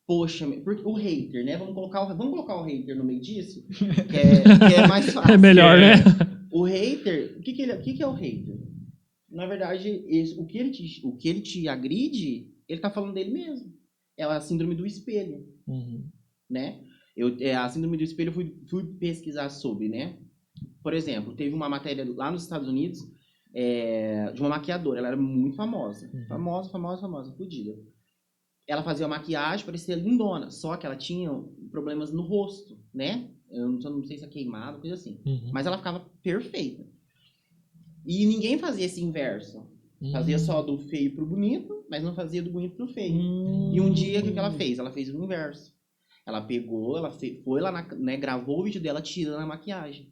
poxa, 0.05 0.45
porque 0.63 0.83
o 0.85 0.93
hater, 0.93 1.43
né? 1.43 1.57
Vamos 1.57 1.73
colocar 1.73 2.03
o, 2.03 2.07
vamos 2.15 2.29
colocar 2.33 2.55
o 2.57 2.63
hater 2.63 2.95
no 2.95 3.03
meio 3.03 3.21
disso, 3.21 3.65
que 3.67 4.17
é, 4.17 4.43
que 4.69 4.75
é 4.75 4.87
mais 4.87 5.11
fácil. 5.11 5.31
É 5.33 5.37
melhor, 5.37 5.77
É. 5.79 5.95
né? 5.97 6.03
O 6.51 6.63
hater, 6.63 7.35
o 7.37 7.41
que, 7.41 7.53
que, 7.53 7.61
ele, 7.63 7.73
o 7.73 7.81
que, 7.81 7.93
que 7.93 8.03
é 8.03 8.07
o 8.07 8.13
hater? 8.13 8.59
Na 9.29 9.47
verdade, 9.47 10.03
esse- 10.07 10.39
o, 10.39 10.45
que 10.45 10.57
ele 10.59 10.69
te, 10.69 11.01
o 11.03 11.15
que 11.17 11.27
ele 11.27 11.41
te 11.41 11.67
agride, 11.67 12.51
ele 12.69 12.79
tá 12.79 12.91
falando 12.91 13.13
dele 13.13 13.31
mesmo. 13.31 13.73
É 14.15 14.23
a 14.25 14.39
síndrome 14.39 14.75
do 14.75 14.85
espelho, 14.85 15.43
Uhum. 15.65 16.03
né? 16.47 16.79
Eu, 17.15 17.35
é, 17.39 17.55
a 17.55 17.69
síndrome 17.69 17.97
do 17.97 18.03
espelho 18.03 18.29
eu 18.29 18.33
fui, 18.33 18.55
fui 18.69 18.83
pesquisar 18.99 19.49
sobre, 19.49 19.87
né? 19.89 20.17
Por 20.81 20.93
exemplo, 20.93 21.33
teve 21.35 21.53
uma 21.55 21.69
matéria 21.69 22.05
lá 22.15 22.31
nos 22.31 22.43
Estados 22.43 22.67
Unidos 22.67 22.99
é, 23.53 24.31
de 24.31 24.41
uma 24.41 24.49
maquiadora. 24.49 24.99
Ela 24.99 25.09
era 25.09 25.17
muito 25.17 25.55
famosa. 25.55 26.09
Uhum. 26.13 26.25
Famosa, 26.27 26.69
famosa, 26.69 27.01
famosa, 27.01 27.31
fodida. 27.33 27.75
Ela 28.67 28.83
fazia 28.83 29.07
maquiagem, 29.07 29.65
parecia 29.65 29.95
lindona. 29.95 30.49
Só 30.49 30.75
que 30.75 30.85
ela 30.85 30.95
tinha 30.95 31.29
problemas 31.69 32.11
no 32.11 32.23
rosto, 32.23 32.77
né? 32.93 33.29
Eu 33.51 33.67
não, 33.69 33.77
não 33.77 34.03
sei 34.03 34.17
se 34.17 34.25
é 34.25 34.27
queimado, 34.27 34.79
coisa 34.79 34.95
assim. 34.95 35.21
Uhum. 35.25 35.51
Mas 35.53 35.67
ela 35.67 35.77
ficava 35.77 35.99
perfeita. 36.21 36.83
E 38.05 38.25
ninguém 38.25 38.57
fazia 38.57 38.85
esse 38.85 39.01
inverso. 39.01 39.71
Fazia 40.11 40.37
Uhum. 40.37 40.43
só 40.43 40.61
do 40.61 40.77
feio 40.77 41.15
pro 41.15 41.25
bonito, 41.25 41.85
mas 41.89 42.03
não 42.03 42.13
fazia 42.13 42.43
do 42.43 42.51
bonito 42.51 42.75
pro 42.75 42.87
feio. 42.87 43.13
Hum. 43.15 43.71
E 43.73 43.79
um 43.79 43.89
dia, 43.89 44.19
o 44.19 44.23
que, 44.23 44.31
que 44.33 44.39
ela 44.39 44.51
fez? 44.51 44.77
Ela 44.77 44.91
fez 44.91 45.09
o 45.09 45.23
inverso. 45.23 45.73
Ela 46.25 46.41
pegou, 46.41 46.97
ela 46.97 47.11
foi 47.11 47.61
lá, 47.61 47.71
na, 47.71 47.81
né, 47.95 48.15
gravou 48.17 48.59
o 48.61 48.63
vídeo 48.63 48.81
dela 48.81 49.01
tirando 49.01 49.41
a 49.41 49.45
maquiagem. 49.45 50.11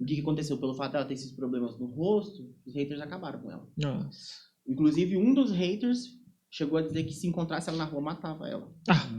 O 0.00 0.04
que, 0.04 0.16
que 0.16 0.20
aconteceu? 0.20 0.58
Pelo 0.58 0.74
fato 0.74 0.92
dela 0.92 1.04
ter 1.04 1.14
esses 1.14 1.30
problemas 1.32 1.78
no 1.78 1.86
rosto, 1.86 2.52
os 2.66 2.74
haters 2.74 3.00
acabaram 3.00 3.40
com 3.40 3.50
ela. 3.50 3.68
Nossa. 3.76 4.32
Inclusive, 4.66 5.16
um 5.16 5.32
dos 5.32 5.52
haters 5.52 6.18
chegou 6.50 6.76
a 6.78 6.82
dizer 6.82 7.04
que 7.04 7.12
se 7.14 7.26
encontrasse 7.28 7.68
ela 7.68 7.78
na 7.78 7.84
rua, 7.84 8.00
matava 8.00 8.48
ela. 8.48 8.68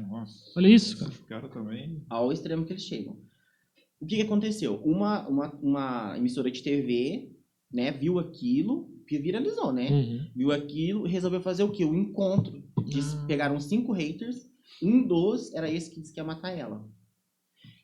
Nossa. 0.10 0.52
Olha 0.58 0.68
isso, 0.68 0.98
cara. 1.00 1.12
Esse 1.12 1.24
cara 1.24 1.48
também. 1.48 2.04
Ao 2.10 2.32
extremo 2.34 2.66
que 2.66 2.74
eles 2.74 2.84
chegam. 2.84 3.18
O 4.00 4.06
que, 4.06 4.18
que 4.18 4.22
aconteceu? 4.24 4.76
Uma, 4.84 5.26
uma, 5.30 5.52
uma 5.62 6.18
emissora 6.18 6.52
de 6.52 6.62
TV, 6.62 7.32
né, 7.72 7.92
viu 7.92 8.20
aquilo, 8.20 8.92
que 9.08 9.18
viralizou, 9.18 9.72
né? 9.72 9.90
Uhum. 9.90 10.28
Viu 10.36 10.52
aquilo 10.52 11.08
e 11.08 11.10
resolveu 11.10 11.40
fazer 11.42 11.64
o 11.64 11.72
quê? 11.72 11.86
O 11.86 11.96
encontro. 11.96 12.62
Diz- 12.86 13.14
Ah. 13.14 13.26
Pegaram 13.26 13.58
cinco 13.60 13.94
haters, 13.94 14.50
um 14.82 15.06
dos 15.06 15.54
era 15.54 15.70
esse 15.70 15.90
que 15.92 16.00
disse 16.02 16.14
que 16.14 16.20
ia 16.20 16.24
matar 16.24 16.52
ela. 16.52 16.88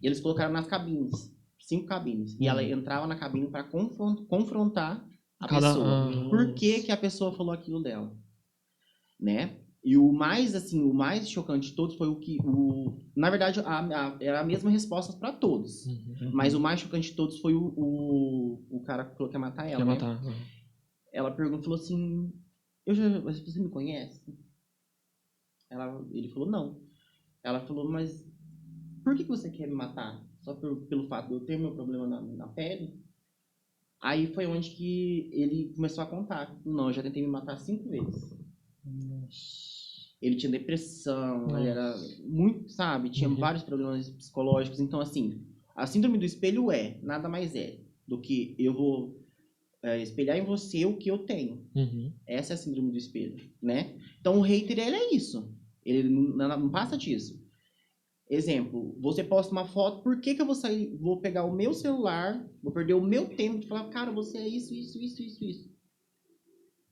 E 0.02 0.08
eles 0.08 0.20
colocaram 0.20 0.52
nas 0.54 0.68
cabines, 0.68 1.34
cinco 1.60 1.86
cabines. 1.88 2.36
E 2.40 2.48
ela 2.48 2.62
Uhum. 2.62 2.70
entrava 2.70 3.08
na 3.08 3.16
cabine 3.16 3.48
para 3.48 3.64
confrontar 3.64 5.06
a 5.40 5.48
Cada- 5.48 5.68
pessoa. 5.74 5.88
ah. 5.88 6.30
Por 6.30 6.54
que, 6.54 6.82
que 6.84 6.92
a 6.92 6.98
pessoa 6.98 7.32
falou 7.32 7.54
aquilo 7.54 7.82
dela? 7.82 8.16
Né? 9.20 9.58
E 9.84 9.96
o 9.98 10.12
mais, 10.12 10.56
assim, 10.56 10.84
o 10.84 10.94
mais 10.94 11.30
chocante 11.30 11.70
de 11.70 11.76
todos 11.76 11.96
foi 11.96 12.08
o 12.10 12.18
que. 12.20 12.38
O... 12.44 13.00
Na 13.16 13.30
verdade, 13.30 13.62
a, 13.62 13.80
a- 13.80 14.18
era 14.20 14.42
a 14.42 14.44
mesma 14.44 14.70
resposta 14.70 15.14
para 15.18 15.32
todos. 15.32 15.86
Uhum. 15.86 16.32
Mas 16.34 16.54
o 16.54 16.60
mais 16.60 16.82
chocante 16.82 17.12
de 17.12 17.16
todos 17.16 17.40
foi 17.40 17.54
o, 17.54 17.74
o, 17.78 18.66
o 18.70 18.84
cara 18.84 19.06
que 19.06 19.16
falou 19.16 19.30
que 19.30 19.36
ia 19.36 19.40
matar 19.40 19.66
ela. 19.68 19.78
Quer 19.78 19.86
né? 19.86 19.92
matar. 19.94 20.24
Uhum. 20.26 20.34
ela 21.14 21.32
perguntou, 21.32 21.64
falou 21.64 21.80
assim, 21.80 22.32
eu 22.86 22.94
já, 22.94 23.20
você 23.22 23.60
me 23.60 23.70
conhece? 23.70 24.22
Ela, 25.70 26.06
ele 26.12 26.30
falou, 26.30 26.50
não. 26.50 26.82
Ela 27.44 27.60
falou, 27.62 27.90
mas 27.90 28.26
por 29.04 29.16
que 29.16 29.24
que 29.24 29.30
você 29.30 29.50
quer 29.50 29.68
me 29.68 29.74
matar? 29.76 30.22
Só 30.42 30.54
por- 30.54 30.78
pelo 30.88 31.08
fato 31.08 31.28
de 31.28 31.34
eu 31.34 31.42
ter 31.42 31.58
meu 31.60 31.74
problema 31.74 32.08
na, 32.08 32.22
na 32.22 32.48
pele? 32.48 33.00
Aí 34.02 34.28
foi 34.28 34.46
onde 34.48 34.70
que 34.72 35.30
ele 35.34 35.74
começou 35.76 36.04
a 36.04 36.08
contar. 36.08 36.58
Não, 36.66 36.88
eu 36.88 36.94
já 36.94 37.04
tentei 37.04 37.22
me 37.22 37.28
matar 37.30 37.58
cinco 37.60 37.90
vezes. 37.90 38.34
Ele 40.22 40.36
tinha 40.36 40.52
depressão, 40.52 41.58
ele 41.58 41.70
era 41.70 41.96
muito, 42.26 42.70
sabe? 42.70 43.10
Tinha 43.10 43.30
Uhum. 43.30 43.36
vários 43.36 43.64
problemas 43.64 44.10
psicológicos. 44.10 44.80
Então, 44.80 45.00
assim, 45.00 45.46
a 45.76 45.86
síndrome 45.86 46.18
do 46.18 46.26
espelho 46.26 46.72
é, 46.72 46.98
nada 47.02 47.30
mais 47.30 47.56
é, 47.56 47.80
do 48.08 48.20
que 48.20 48.56
eu 48.58 48.74
vou 48.74 49.26
é, 49.84 50.02
espelhar 50.02 50.38
em 50.38 50.44
você 50.46 50.86
o 50.86 50.98
que 50.98 51.10
eu 51.10 51.20
tenho. 51.20 51.66
Uhum. 51.76 52.12
Essa 52.28 52.54
é 52.54 52.56
a 52.56 52.58
síndrome 52.58 52.92
do 52.92 52.98
espelho, 52.98 53.50
né? 53.62 53.98
Então 54.20 54.38
o 54.38 54.42
hater, 54.42 54.78
ele 54.80 54.96
é 54.96 55.14
isso. 55.16 55.54
Ele 55.90 56.10
não, 56.10 56.48
não- 56.48 56.70
passa 56.70 56.98
disso. 56.98 57.40
Exemplo, 58.30 58.96
você 59.02 59.24
posta 59.24 59.52
uma 59.52 59.66
foto, 59.66 60.04
por 60.04 60.20
que, 60.22 60.36
que 60.36 60.42
eu 60.42 60.46
vou 60.46 60.54
sair, 60.54 60.96
vou 61.02 61.18
pegar 61.20 61.46
o 61.46 61.52
meu 61.56 61.74
celular, 61.74 62.40
vou 62.62 62.72
perder 62.72 62.94
o 62.94 63.02
meu 63.02 63.26
tempo 63.28 63.58
de 63.60 63.66
falar, 63.68 63.86
cara, 63.86 64.12
você 64.12 64.38
é 64.38 64.48
isso, 64.48 64.72
isso, 64.74 65.00
isso, 65.00 65.22
isso, 65.24 65.44
isso. 65.44 65.70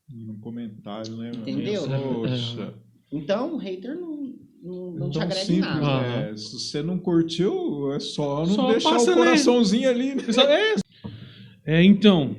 Num 0.09 0.39
comentário, 0.39 1.15
né? 1.17 1.31
Entendeu? 1.35 1.83
Poxa. 1.87 2.73
Então 3.11 3.53
o 3.53 3.57
hater 3.57 3.99
não, 3.99 4.33
não, 4.63 4.91
não 4.91 5.09
te 5.11 5.13
Tão 5.19 5.21
agrega 5.23 5.43
em 5.43 5.45
simples, 5.45 5.63
nada. 5.81 6.07
né? 6.31 6.37
Se 6.37 6.53
você 6.59 6.81
não 6.81 6.97
curtiu, 6.97 7.91
é 7.93 7.99
só 7.99 8.45
não 8.45 8.55
Só 8.55 8.71
deixar 8.71 8.89
passa, 8.93 9.11
o 9.11 9.15
coraçãozinho 9.15 9.89
ali. 9.89 10.15
né? 10.15 10.23
É, 11.65 11.79
é, 11.79 11.83
então, 11.83 12.35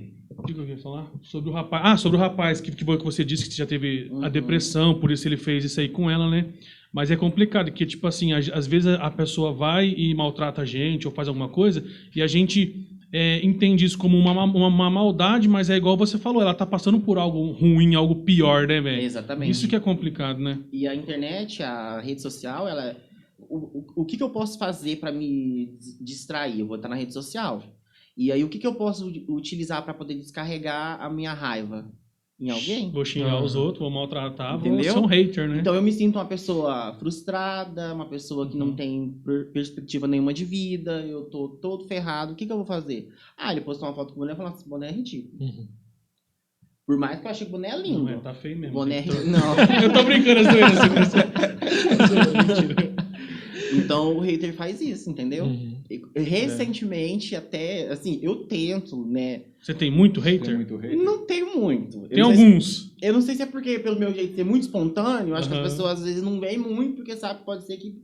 que 0.55 0.61
eu 0.61 0.69
ia 0.69 0.79
falar? 0.79 1.11
Sobre 1.23 1.51
o 1.51 1.53
rapaz. 1.53 1.83
Ah, 1.85 1.97
sobre 1.97 2.17
o 2.17 2.21
rapaz 2.21 2.61
que, 2.61 2.71
que 2.71 2.85
que 2.85 3.05
você 3.05 3.25
disse 3.25 3.49
que 3.49 3.55
já 3.57 3.67
teve 3.67 4.09
a 4.11 4.15
Uhum. 4.15 4.31
depressão, 4.31 4.95
por 4.99 5.11
isso 5.11 5.27
ele 5.29 5.37
fez 5.37 5.65
isso 5.65 5.81
aí 5.81 5.89
com 5.89 6.11
ela, 6.11 6.29
né? 6.31 6.47
Mas 6.93 7.11
é 7.11 7.17
complicado, 7.17 7.71
que, 7.71 7.85
tipo 7.85 8.07
assim, 8.07 8.33
às, 8.33 8.49
vezes 8.67 8.87
a 8.89 9.11
pessoa 9.11 9.53
vai 9.53 9.89
e 9.95 10.15
maltrata 10.15 10.63
a 10.63 10.65
gente 10.65 11.07
ou 11.07 11.13
faz 11.13 11.29
alguma 11.29 11.49
coisa, 11.49 11.85
e 12.17 12.23
a 12.23 12.27
gente 12.27 12.87
é, 13.13 13.45
entende 13.45 13.85
isso 13.85 13.99
como 13.99 14.17
uma, 14.19 14.33
ma- 14.33 14.45
uma, 14.45 14.67
uma 14.69 14.91
maldade, 14.91 15.47
mas 15.49 15.69
é 15.69 15.77
igual 15.77 15.97
você 15.99 16.17
falou, 16.19 16.41
ela 16.41 16.55
tá 16.55 16.65
passando 16.65 16.99
por 17.01 17.19
algo 17.19 17.53
ruim, 17.53 17.95
algo 17.95 18.17
pior, 18.17 18.67
né, 18.67 18.81
velho? 18.81 19.03
Exatamente. 19.03 19.51
Isso 19.51 19.69
que 19.69 19.77
é 19.77 19.81
complicado, 19.81 20.39
né? 20.41 20.59
E 20.73 20.87
a 20.89 20.95
internet, 20.95 21.63
a 21.63 22.01
rede 22.01 22.23
social, 22.23 22.67
ela. 22.69 22.97
O, 23.39 23.57
o, 23.57 23.87
o 23.97 24.05
que, 24.05 24.17
que 24.17 24.23
eu 24.23 24.31
posso 24.31 24.59
fazer 24.59 24.97
para 24.97 25.13
me 25.13 25.71
dis- 25.79 25.99
distrair? 26.01 26.61
Eu 26.61 26.67
vou 26.67 26.77
estar 26.77 26.89
na 26.89 26.97
rede 26.97 27.13
social. 27.15 27.63
E 28.19 28.33
aí, 28.33 28.43
o 28.43 28.49
que, 28.49 28.59
que 28.59 28.67
eu 28.67 28.75
posso 28.75 29.07
utilizar 29.29 29.83
para 29.85 29.95
poder 29.95 30.15
descarregar 30.17 31.01
a 31.01 31.09
minha 31.09 31.33
raiva? 31.33 31.89
Em 32.41 32.51
alguém? 32.51 32.91
Vou 32.91 33.05
xingar 33.05 33.33
Ah. 33.35 33.43
os 33.43 33.55
outros, 33.55 33.79
vou 33.81 33.91
maltratar, 33.91 34.59
vou 34.59 34.69
Entendeu? 34.69 34.93
ser 34.93 34.99
um 34.99 35.07
hater, 35.07 35.49
né? 35.49 35.59
Então 35.61 35.75
eu 35.75 35.83
me 35.83 35.91
sinto 35.93 36.17
uma 36.17 36.25
pessoa 36.25 36.95
frustrada, 36.99 37.95
uma 37.95 38.07
pessoa 38.07 38.49
que 38.49 38.57
não 38.57 38.75
tem 38.75 39.11
per- 39.25 39.51
perspectiva 39.53 40.07
nenhuma 40.07 40.33
de 40.35 40.45
vida, 40.45 41.01
eu 41.07 41.25
tô 41.27 41.49
todo 41.49 41.85
ferrado. 41.87 42.33
O 42.33 42.37
que, 42.37 42.45
que 42.47 42.53
eu 42.53 42.57
vou 42.57 42.67
fazer? 42.67 43.13
Ah, 43.37 43.51
ele 43.53 43.61
postou 43.61 43.89
uma 43.89 43.95
foto 43.95 44.13
com 44.13 44.17
o 44.17 44.23
boné 44.23 44.33
e 44.33 44.37
falou: 44.37 44.53
esse 44.53 44.69
boné 44.69 44.89
é 44.89 44.93
ridículo. 44.93 45.35
Uhum. 45.43 45.69
Por 46.87 46.97
mais 46.97 47.21
que 47.21 47.27
eu 47.27 47.31
achei 47.31 47.47
que 47.47 47.53
o 47.53 47.57
boné 47.57 47.71
é 47.71 47.77
lindo. 47.77 48.05
Não, 48.05 48.09
é, 48.09 48.17
tá 48.19 48.35
feio 48.35 48.57
mesmo. 48.57 48.75
boné 48.75 48.99
é. 49.01 49.25
Não. 49.25 49.55
Eu 49.83 49.93
tô 49.93 50.05
brincando, 50.05 50.43
doença. 50.45 51.19
Mentira. 52.47 52.95
Então 53.75 54.17
o 54.17 54.21
hater 54.21 54.55
faz 54.55 54.81
isso, 54.81 55.11
entendeu? 55.11 55.45
Uhum. 55.45 55.78
E- 55.91 56.03
Recentemente, 56.21 57.35
até, 57.37 57.89
assim, 57.89 58.19
eu 58.23 58.47
tento, 58.47 59.05
né? 59.07 59.43
Você 59.61 59.75
tem 59.75 59.91
muito 59.91 60.21
Tem 60.21 60.39
hater? 60.39 60.55
muito 60.55 60.77
hater. 60.77 60.97
Não 60.99 61.27
tenho 61.27 61.59
muito. 61.59 61.99
Eu 62.05 62.09
Tem 62.09 62.19
não 62.19 62.27
sei 62.29 62.37
se- 62.37 62.45
alguns. 62.45 62.97
eu 63.03 63.13
não 63.13 63.23
sei 63.23 63.35
se 63.35 63.43
é 63.43 63.47
porque, 63.47 63.79
pelo 63.79 63.99
meu 63.99 64.13
jeito 64.13 64.31
de 64.31 64.37
ser 64.37 64.45
muito 64.45 64.63
espontâneo, 64.63 65.31
eu 65.31 65.37
acho 65.37 65.49
que 65.49 65.55
as 65.57 65.63
pessoas 65.73 65.99
às 66.01 66.05
vezes 66.05 66.23
não 66.23 66.39
veem 66.41 66.59
muito, 66.59 66.97
porque 66.97 67.17
sabe, 67.17 67.45
pode 67.45 67.65
ser 67.67 67.77
que, 67.77 67.95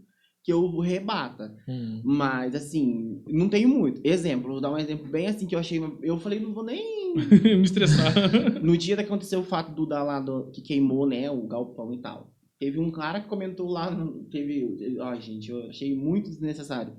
que 0.42 0.52
eu 0.52 0.78
rebata. 0.80 1.54
Uhum. 1.68 2.00
Mas, 2.04 2.54
assim, 2.54 3.22
não 3.28 3.48
tenho 3.48 3.68
muito. 3.68 4.00
Exemplo, 4.04 4.52
vou 4.52 4.60
dar 4.60 4.72
um 4.72 4.78
exemplo 4.78 5.06
bem 5.08 5.26
assim 5.26 5.46
que 5.46 5.54
eu 5.54 5.58
achei. 5.58 5.80
Eu 6.02 6.18
falei, 6.18 6.40
não 6.40 6.52
vou 6.52 6.64
nem. 6.64 7.14
Me 7.14 7.62
estressar. 7.64 8.12
No 8.62 8.76
dia 8.76 8.96
que 8.96 9.02
aconteceu 9.02 9.40
o 9.40 9.44
fato 9.44 9.72
do 9.74 9.86
da 9.86 10.02
lá 10.02 10.20
do, 10.20 10.50
que 10.50 10.60
queimou, 10.62 11.06
né, 11.06 11.30
o 11.30 11.46
galpão 11.46 11.92
e 11.94 11.98
tal. 11.98 12.30
Teve 12.58 12.78
um 12.80 12.90
cara 12.90 13.20
que 13.20 13.28
comentou 13.28 13.68
lá, 13.68 13.94
teve. 14.30 14.96
Ai, 15.00 15.20
gente, 15.20 15.50
eu 15.50 15.68
achei 15.68 15.94
muito 15.94 16.30
desnecessário. 16.30 16.92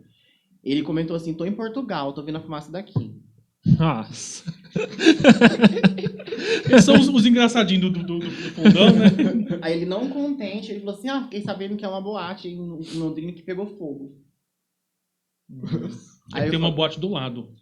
Ele 0.66 0.82
comentou 0.82 1.16
assim: 1.16 1.34
tô 1.34 1.45
em 1.45 1.51
Portugal, 1.51 2.11
tô 2.11 2.24
vendo 2.24 2.38
a 2.38 2.41
fumaça 2.41 2.72
daqui. 2.72 3.13
Nossa. 3.78 4.43
Eles 6.70 6.84
são 6.84 6.99
os, 6.99 7.07
os 7.07 7.26
engraçadinhos 7.26 7.82
do, 7.84 7.89
do, 7.91 8.03
do, 8.03 8.20
do 8.20 8.32
fundão, 8.32 8.91
né? 8.95 9.59
Aí 9.61 9.74
ele 9.74 9.86
não 9.86 10.09
contente, 10.09 10.72
ele 10.72 10.80
falou 10.82 10.95
assim: 10.95 11.09
ah, 11.09 11.24
fiquei 11.24 11.41
sabendo 11.41 11.76
que 11.76 11.86
é 11.86 11.88
uma 11.88 12.01
boate 12.01 12.47
em, 12.47 12.57
Londrina 12.95 13.32
que 13.32 13.41
pegou 13.41 13.66
fogo. 13.66 14.18
Aí 16.34 16.45
eu 16.45 16.49
tem 16.49 16.59
uma 16.59 16.68
falo- 16.68 16.76
boate 16.76 16.99
do 16.99 17.09
lado. 17.09 17.53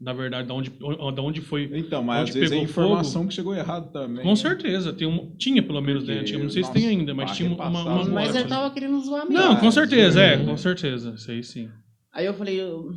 Na 0.00 0.12
verdade, 0.12 0.46
da 0.46 0.54
onde, 0.54 0.70
da 0.70 1.22
onde 1.22 1.40
foi. 1.40 1.68
Então, 1.74 2.04
mas 2.04 2.20
Onde 2.20 2.30
às 2.30 2.34
vezes 2.36 2.52
é 2.52 2.54
pegou 2.54 2.70
informação 2.70 3.26
que 3.26 3.34
chegou 3.34 3.52
errado 3.52 3.90
também. 3.90 4.22
Com 4.22 4.36
certeza. 4.36 4.92
Tem 4.92 5.08
um, 5.08 5.34
tinha, 5.36 5.60
pelo 5.60 5.80
menos, 5.80 6.04
né? 6.06 6.22
Tinha, 6.22 6.38
não 6.40 6.48
sei 6.48 6.62
se 6.62 6.68
nossa, 6.68 6.80
tem 6.80 6.88
ainda, 6.88 7.12
mas 7.14 7.36
tinha 7.36 7.50
uma, 7.50 7.68
uma, 7.68 7.82
uma 7.82 8.00
as 8.02 8.08
Mas 8.08 8.36
ele 8.36 8.48
tava 8.48 8.72
querendo 8.72 9.00
zoar 9.00 9.26
mesmo. 9.28 9.36
Não, 9.36 9.56
com 9.56 9.70
certeza, 9.72 10.22
é, 10.22 10.44
com 10.44 10.56
certeza. 10.56 11.14
Isso 11.16 11.30
aí 11.30 11.42
sim. 11.42 11.68
Aí 12.12 12.26
eu 12.26 12.34
falei, 12.34 12.60
eu, 12.60 12.90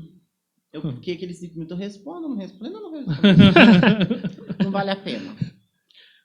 eu 0.73 0.81
fiquei 0.93 1.13
aquele 1.15 1.33
cinco 1.33 1.53
minutos, 1.55 1.71
eu 1.71 1.77
respondo, 1.77 2.29
não 2.29 2.35
respondo, 2.37 2.71
não, 2.71 2.81
não 2.81 2.91
respondo. 2.93 3.21
não 4.63 4.71
vale 4.71 4.89
a 4.91 4.95
pena. 4.95 5.35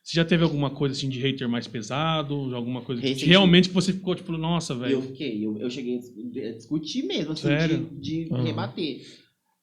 Você 0.03 0.14
já 0.14 0.24
teve 0.24 0.45
alguma 0.45 0.70
coisa 0.70 0.95
assim 0.95 1.09
de 1.09 1.18
hater 1.20 1.49
mais 1.49 1.66
pesado? 1.66 2.55
Alguma 2.55 2.80
coisa 2.80 3.03
que 3.03 3.12
realmente 3.26 3.68
que 3.68 3.74
você 3.74 3.93
ficou 3.93 4.14
tipo, 4.14 4.30
nossa, 4.32 4.72
Eu 4.72 4.78
velho. 4.78 5.03
fiquei, 5.03 5.45
eu, 5.45 5.59
eu 5.59 5.68
cheguei 5.68 5.97
a 5.97 5.99
dis- 5.99 6.45
a 6.47 6.53
discutir 6.53 7.03
mesmo, 7.05 7.32
assim, 7.32 7.43
Sério? 7.49 7.91
de, 7.93 8.24
de 8.26 8.32
Aham. 8.32 8.45
rebater. 8.45 9.01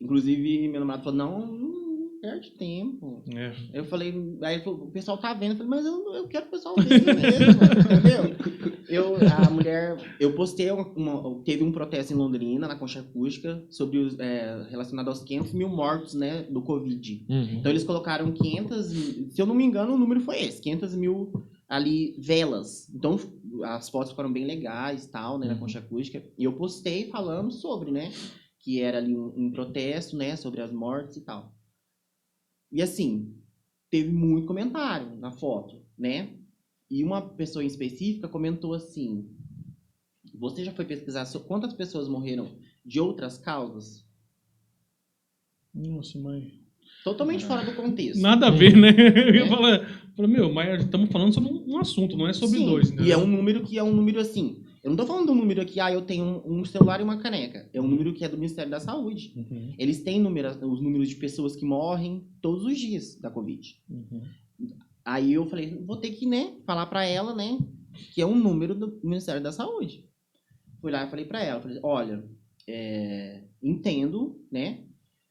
Inclusive, 0.02 0.68
meu 0.68 0.82
namorado 0.82 1.04
falou, 1.06 1.18
não, 1.18 1.48
não 1.48 2.20
perde 2.20 2.52
tempo. 2.52 3.24
É. 3.34 3.54
Eu 3.74 3.86
falei, 3.86 4.14
aí 4.42 4.62
falou, 4.62 4.84
o 4.88 4.92
pessoal 4.92 5.18
tá 5.18 5.34
vendo. 5.34 5.52
Eu 5.52 5.58
falei, 5.58 5.70
mas 5.70 5.86
eu, 5.86 6.14
eu 6.14 6.28
quero 6.28 6.44
que 6.44 6.50
o 6.50 6.52
pessoal 6.58 6.76
veja 6.76 7.14
mesmo, 7.14 7.64
entendeu? 7.64 8.36
Eu, 8.94 9.16
a 9.28 9.50
mulher, 9.50 9.98
eu 10.20 10.34
postei, 10.36 10.70
uma, 10.72 10.84
uma- 10.88 11.44
teve 11.44 11.64
um 11.64 11.72
protesto 11.72 12.14
em 12.14 12.16
Londrina, 12.16 12.68
na 12.68 12.76
Concha 12.76 13.00
Acústica, 13.00 13.66
sobre 13.70 13.98
os, 13.98 14.20
é, 14.20 14.68
relacionado 14.70 15.08
aos 15.08 15.24
500 15.24 15.54
mil 15.54 15.68
mortos, 15.70 16.14
né, 16.14 16.44
do 16.44 16.62
Covid. 16.62 17.26
Uhum. 17.30 17.44
Então 17.60 17.72
eles 17.72 17.84
colocaram 17.84 18.32
500, 18.32 18.92
e- 18.94 19.30
se 19.32 19.42
eu 19.42 19.46
não 19.46 19.56
me 19.56 19.64
engano, 19.64 19.94
o 19.94 19.98
número 19.98 20.22
foi 20.22 20.42
esse, 20.42 20.62
500 20.62 20.94
mil 20.96 21.32
ali 21.68 22.16
velas. 22.20 22.88
Então 22.94 23.18
as 23.64 23.90
fotos 23.90 24.12
ficaram 24.12 24.32
bem 24.32 24.46
legais, 24.46 25.08
tal, 25.08 25.40
né, 25.40 25.48
na 25.48 25.54
Uhum. 25.54 25.60
concha 25.62 25.80
acústica. 25.80 26.24
E 26.38 26.44
eu 26.44 26.54
postei 26.54 27.08
falando 27.10 27.52
sobre, 27.52 27.90
né, 27.92 28.12
que 28.60 28.80
era 28.80 29.00
ali 29.00 29.18
um, 29.18 29.34
um 29.36 29.52
protesto, 29.52 30.16
né, 30.16 30.36
sobre 30.36 30.62
as 30.62 30.72
mortes 30.72 31.18
e 31.18 31.22
tal. 31.22 31.52
E 32.72 32.82
assim, 32.82 33.34
teve 33.90 34.10
muito 34.12 34.48
comentário 34.48 35.16
na 35.18 35.32
foto, 35.32 35.82
né? 35.98 36.30
E 36.94 37.04
uma 37.04 37.24
pessoa 37.24 37.64
em 37.64 37.68
específica 37.68 38.28
comentou 38.28 38.72
assim: 38.76 39.28
Você 40.36 40.64
já 40.64 40.72
foi 40.72 40.86
pesquisar 40.86 41.26
quantas 41.40 41.74
pessoas 41.74 42.08
morreram 42.08 42.52
de 42.86 43.00
outras 43.00 43.36
causas? 43.36 44.06
Nossa, 45.74 46.20
mãe. 46.20 46.62
Totalmente 47.04 47.46
fora 47.46 47.66
do 47.66 47.76
contexto. 47.76 48.22
Nada 48.22 48.46
a 48.46 48.52
ver, 48.52 48.78
né? 48.78 48.90
Eu 49.28 49.34
ia 49.34 49.48
falar, 49.48 50.28
meu, 50.28 50.54
mas 50.54 50.84
estamos 50.84 51.10
falando 51.10 51.34
sobre 51.34 51.52
um, 51.52 51.74
um 51.74 51.78
assunto, 51.80 52.16
não 52.16 52.28
é 52.28 52.34
sobre 52.34 52.60
Sim, 52.60 52.66
dois. 52.68 52.92
E 52.92 52.94
entendeu? 52.94 53.20
é 53.20 53.24
um 53.24 53.28
número 53.28 53.64
que 53.64 53.80
é 53.80 53.84
um 53.84 53.92
número 53.92 54.20
assim. 54.20 54.64
Eu 54.84 54.92
não 54.92 54.98
tô 54.98 55.08
falando 55.08 55.28
do 55.28 55.36
número 55.36 55.62
aqui, 55.62 55.80
ah, 55.80 55.92
eu 55.92 56.04
tenho 56.04 56.44
um, 56.46 56.60
um 56.60 56.66
celular 56.66 57.00
e 57.00 57.04
uma 57.04 57.18
caneca. 57.18 57.68
É 57.74 57.82
um 57.82 57.88
número 57.88 58.14
que 58.14 58.24
é 58.24 58.30
do 58.30 58.38
Ministério 58.38 58.70
da 58.70 58.80
Saúde. 58.80 59.34
Uhum, 59.36 59.74
Eles 59.80 60.04
têm 60.04 60.22
número, 60.22 60.50
os 60.50 60.80
números 60.80 61.10
de 61.10 61.16
pessoas 61.16 61.56
que 61.56 61.66
morrem 61.66 62.28
todos 62.40 62.66
os 62.66 62.78
dias 62.78 63.16
da 63.20 63.32
Covid. 63.32 63.82
uhum. 63.90 64.22
Aí 65.06 65.34
eu 65.34 65.46
falei, 65.48 65.78
vou 65.86 65.98
ter 65.98 66.12
que, 66.12 66.26
né, 66.26 66.54
falar 66.66 66.86
pra 66.86 67.04
ela, 67.06 67.36
né, 67.36 67.58
que 68.14 68.22
é 68.22 68.26
um 68.26 68.36
número 68.36 68.74
do 68.74 69.00
Ministério 69.04 69.42
da 69.44 69.52
Saúde. 69.52 70.06
Fui 70.82 70.92
lá 70.92 71.06
e 71.06 71.10
falei 71.10 71.26
pra 71.26 71.42
ela, 71.44 71.62
falei, 71.62 71.80
olha, 71.84 72.24
é, 72.68 73.44
entendo, 73.62 74.42
né, 74.52 74.80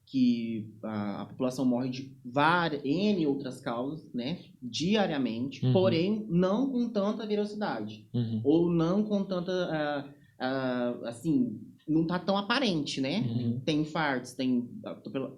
que 0.07 0.71
a, 0.83 1.23
a 1.23 1.27
população 1.27 1.65
morre 1.65 1.89
de 1.89 2.15
várias, 2.23 2.85
N 2.85 3.27
outras 3.27 3.61
causas, 3.63 4.13
né, 4.13 4.39
diariamente, 4.61 5.65
Uhum. 5.65 5.73
porém 5.73 6.27
não 6.29 6.71
com 6.71 6.89
tanta 6.91 7.27
velocidade, 7.27 8.07
Uhum. 8.13 8.41
ou 8.45 8.71
não 8.71 9.03
com 9.03 9.25
tanta, 9.25 9.53
ah, 9.71 10.09
ah, 10.39 10.99
assim, 11.09 11.59
não 11.89 12.07
tá 12.07 12.19
tão 12.19 12.37
aparente, 12.37 13.01
né, 13.01 13.21
Uhum. 13.21 13.61
tem 13.65 13.81
infartos, 13.81 14.35
tem, 14.35 14.69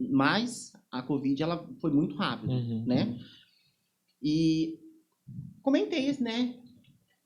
mas 0.01 0.72
a 0.91 1.03
Covid, 1.03 1.41
ela 1.41 1.68
foi 1.80 1.93
muito 1.93 2.16
rápida 2.16 2.53
Uhum. 2.53 2.82
né? 2.85 3.16
E 4.24 4.78
comentei 5.62 6.08
isso, 6.08 6.22
né? 6.24 6.54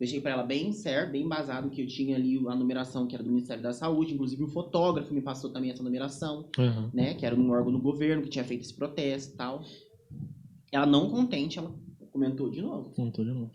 Deixei 0.00 0.20
pra 0.20 0.32
ela 0.32 0.42
bem 0.42 0.72
certo, 0.72 1.12
bem 1.12 1.22
embasado 1.24 1.70
que 1.70 1.80
eu 1.82 1.86
tinha 1.86 2.16
ali 2.16 2.36
a 2.48 2.54
numeração 2.54 3.06
que 3.06 3.14
era 3.14 3.22
do 3.24 3.30
Ministério 3.30 3.62
da 3.62 3.72
Saúde, 3.72 4.14
inclusive 4.14 4.42
o 4.44 4.48
fotógrafo 4.48 5.12
me 5.14 5.20
passou 5.22 5.50
também 5.52 5.70
essa 5.70 5.82
numeração, 5.82 6.48
Uhum. 6.58 6.90
né? 6.92 7.14
Que 7.14 7.24
era 7.26 7.34
um 7.34 7.50
órgão 7.50 7.72
do 7.72 7.80
governo 7.80 8.22
que 8.22 8.28
tinha 8.28 8.44
feito 8.44 8.62
esse 8.62 8.74
protesto 8.74 9.34
e 9.34 9.36
tal. 9.36 9.62
Ela 10.72 10.86
não 10.86 11.08
contente, 11.10 11.58
ela 11.58 11.72
comentou 12.12 12.50
de 12.50 12.60
novo. 12.62 12.90
Contou 12.90 13.24
de 13.24 13.32
novo. 13.32 13.50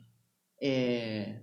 É, 0.62 1.42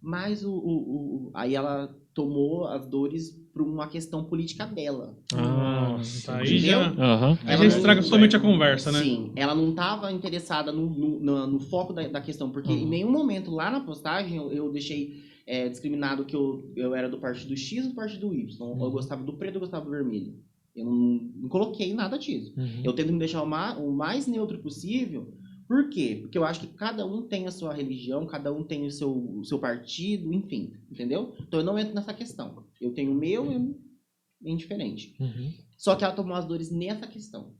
mas 0.00 0.44
o, 0.44 0.52
o- 0.52 1.26
o- 1.28 1.30
aí 1.34 1.54
ela 1.54 1.96
tomou 2.14 2.66
as 2.66 2.86
dores 2.88 3.39
por 3.52 3.62
uma 3.62 3.86
questão 3.88 4.24
política 4.24 4.64
dela. 4.66 5.16
Ah, 5.34 5.96
Nossa, 5.96 6.36
aí 6.36 6.56
entendeu? 6.58 6.80
já, 6.80 6.88
aí 6.90 7.38
Ela 7.54 7.56
já 7.56 7.64
estraga 7.66 8.02
totalmente 8.02 8.36
a 8.36 8.40
conversa, 8.40 8.92
né? 8.92 9.02
Sim, 9.02 9.32
ela 9.34 9.54
não 9.54 9.70
estava 9.70 10.12
interessada 10.12 10.70
no, 10.70 10.88
no, 10.88 11.20
no- 11.20 11.46
no 11.46 11.60
foco 11.60 11.92
da, 11.92 12.06
da 12.08 12.20
questão, 12.20 12.50
porque 12.50 12.70
Uhum. 12.70 12.78
em 12.78 12.86
nenhum 12.86 13.10
momento 13.10 13.50
lá 13.50 13.70
na 13.70 13.80
postagem 13.80 14.36
eu, 14.36 14.52
eu 14.52 14.70
deixei 14.72 15.24
é, 15.46 15.68
discriminado 15.68 16.24
que 16.24 16.36
eu, 16.36 16.70
eu 16.76 16.94
era 16.94 17.08
do 17.08 17.18
partido 17.18 17.56
X 17.56 17.82
ou 17.84 17.90
do 17.90 17.96
partido 17.96 18.32
Y. 18.32 18.48
Eu 18.60 18.66
Uhum. 18.76 18.90
gostava 18.90 19.22
do 19.24 19.32
preto, 19.32 19.56
eu 19.56 19.60
gostava 19.60 19.84
do 19.84 19.90
vermelho. 19.90 20.34
Eu 20.76 20.84
não, 20.84 20.92
não 21.34 21.48
coloquei 21.48 21.92
nada 21.92 22.16
disso. 22.16 22.54
Uhum. 22.56 22.82
Eu 22.84 22.92
tento 22.92 23.12
me 23.12 23.18
deixar 23.18 23.42
o 23.42 23.46
mais, 23.46 23.76
o 23.76 23.90
mais 23.90 24.26
neutro 24.28 24.58
possível. 24.58 25.34
Por 25.70 25.88
quê? 25.88 26.18
Porque 26.20 26.36
eu 26.36 26.42
acho 26.44 26.62
que 26.62 26.66
cada 26.66 27.06
um 27.06 27.22
tem 27.22 27.46
a 27.46 27.52
sua 27.52 27.72
religião, 27.72 28.26
cada 28.26 28.52
um 28.52 28.64
tem 28.64 28.84
o 28.84 28.90
seu, 28.90 29.16
o 29.16 29.44
seu 29.44 29.56
partido, 29.56 30.34
enfim, 30.34 30.72
entendeu? 30.90 31.32
Então 31.38 31.60
eu 31.60 31.64
não 31.64 31.78
entro 31.78 31.94
nessa 31.94 32.12
questão. 32.12 32.64
Eu 32.80 32.92
tenho 32.92 33.12
o 33.12 33.14
meu 33.14 33.52
e 33.52 34.48
é 34.48 34.50
indiferente. 34.50 35.14
Uhum. 35.20 35.52
Só 35.78 35.94
que 35.94 36.02
ela 36.02 36.12
tomou 36.12 36.34
as 36.34 36.44
dores 36.44 36.72
nessa 36.72 37.06
questão. 37.06 37.54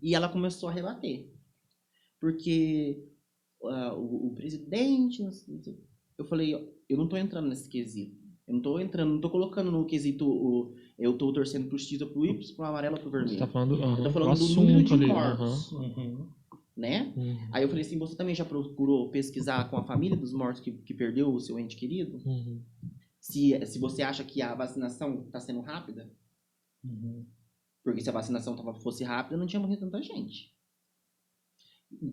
E 0.00 0.14
ela 0.14 0.28
começou 0.28 0.68
a 0.68 0.72
rebater. 0.72 1.32
Porque 2.20 3.08
ah, 3.64 3.92
o, 3.92 4.28
o 4.28 4.34
presidente. 4.36 5.20
Eu 6.16 6.24
falei, 6.26 6.54
ó, 6.54 6.62
eu 6.88 6.96
não 6.96 7.08
tô 7.08 7.16
entrando 7.16 7.48
nesse 7.48 7.68
quesito. 7.68 8.22
Eu 8.46 8.54
não 8.54 8.62
tô 8.62 8.78
entrando, 8.78 9.14
não 9.14 9.20
tô 9.20 9.30
colocando 9.30 9.72
no 9.72 9.84
quesito 9.84 10.28
o, 10.28 10.76
eu 10.96 11.18
tô 11.18 11.32
torcendo 11.32 11.68
pro 11.68 11.76
X 11.76 12.00
ou 12.02 12.06
pro 12.06 12.24
Y, 12.24 12.54
pro 12.54 12.64
amarelo 12.66 12.94
ou 12.94 13.00
pro 13.00 13.10
Você 13.10 13.18
vermelho. 13.18 13.38
tá 13.40 13.48
falando, 13.48 13.82
aham, 13.82 13.98
Eu 13.98 14.04
tô 14.04 14.10
falando 14.12 14.38
do 14.38 14.48
número 14.54 14.84
de 14.84 14.94
ali. 14.94 15.10
Uhum. 15.10 16.41
Né? 16.76 17.12
Uhum. 17.16 17.48
Aí 17.52 17.62
eu 17.62 17.68
falei 17.68 17.82
assim, 17.82 17.98
você 17.98 18.16
também 18.16 18.34
já 18.34 18.44
procurou 18.44 19.10
pesquisar 19.10 19.68
com 19.68 19.76
a 19.76 19.84
família 19.84 20.16
dos 20.16 20.32
mortos 20.32 20.60
que, 20.60 20.72
que 20.72 20.94
perdeu 20.94 21.32
o 21.32 21.40
seu 21.40 21.58
ente 21.58 21.76
querido? 21.76 22.20
Uhum. 22.24 22.62
Se, 23.20 23.64
se 23.66 23.78
você 23.78 24.02
acha 24.02 24.24
que 24.24 24.42
a 24.42 24.54
vacinação 24.54 25.24
está 25.26 25.38
sendo 25.38 25.60
rápida? 25.60 26.10
Uhum. 26.84 27.24
Porque 27.84 28.00
se 28.00 28.08
a 28.08 28.12
vacinação 28.12 28.56
tava, 28.56 28.74
fosse 28.74 29.04
rápida, 29.04 29.36
não 29.36 29.46
tinha 29.46 29.60
morrido 29.60 29.80
tanta 29.80 30.02
gente. 30.02 30.52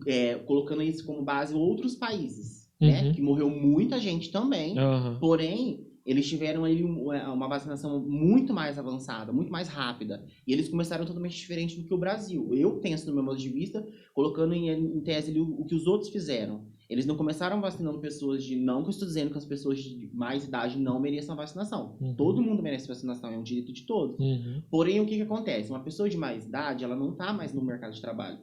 É, 0.06 0.34
colocando 0.36 0.82
isso 0.82 1.06
como 1.06 1.22
base 1.22 1.54
outros 1.54 1.94
países, 1.94 2.70
né? 2.78 3.04
Uhum. 3.06 3.12
Que 3.14 3.22
morreu 3.22 3.48
muita 3.48 3.98
gente 3.98 4.30
também. 4.30 4.76
Porém, 5.18 5.89
eles 6.06 6.28
tiveram 6.28 6.62
um- 6.62 7.12
é, 7.12 7.26
uma 7.28 7.48
vacinação 7.48 8.00
muito 8.00 8.52
mais 8.52 8.78
avançada, 8.78 9.32
muito 9.32 9.50
mais 9.52 9.68
rápida. 9.68 10.24
E 10.46 10.52
eles 10.52 10.68
começaram 10.68 11.04
totalmente 11.04 11.36
diferente 11.36 11.76
do 11.76 11.84
que 11.86 11.94
o 11.94 11.98
Brasil. 11.98 12.54
Eu 12.54 12.80
penso, 12.80 13.06
no 13.08 13.14
meu 13.14 13.22
modo 13.22 13.38
de 13.38 13.48
vista, 13.48 13.86
colocando 14.14 14.54
em, 14.54 14.68
em 14.70 15.00
tese 15.02 15.30
ali 15.30 15.40
o, 15.40 15.60
o 15.60 15.64
que 15.66 15.74
os 15.74 15.86
outros 15.86 16.10
fizeram. 16.10 16.68
Eles 16.88 17.06
não 17.06 17.16
começaram 17.16 17.60
vacinando 17.60 18.00
pessoas 18.00 18.42
de. 18.42 18.56
Não 18.56 18.82
que 18.82 18.88
eu 18.88 18.90
estou 18.90 19.06
dizendo 19.06 19.30
que 19.30 19.38
as 19.38 19.46
pessoas 19.46 19.78
de 19.78 20.10
mais 20.12 20.44
idade 20.44 20.76
não 20.76 20.98
mereçam 20.98 21.36
vacinação. 21.36 21.96
Uhum. 22.00 22.16
Todo 22.16 22.42
mundo 22.42 22.60
merece 22.62 22.88
vacinação, 22.88 23.30
é 23.30 23.38
um 23.38 23.44
direito 23.44 23.72
de 23.72 23.86
todos. 23.86 24.18
Uhum. 24.18 24.60
Porém, 24.68 24.98
o 25.00 25.06
que, 25.06 25.14
que 25.14 25.22
acontece? 25.22 25.70
Uma 25.70 25.84
pessoa 25.84 26.08
de 26.10 26.16
mais 26.16 26.46
idade, 26.46 26.82
ela 26.82 26.96
não 26.96 27.12
está 27.12 27.32
mais 27.32 27.54
no 27.54 27.62
mercado 27.62 27.92
de 27.94 28.00
trabalho. 28.00 28.40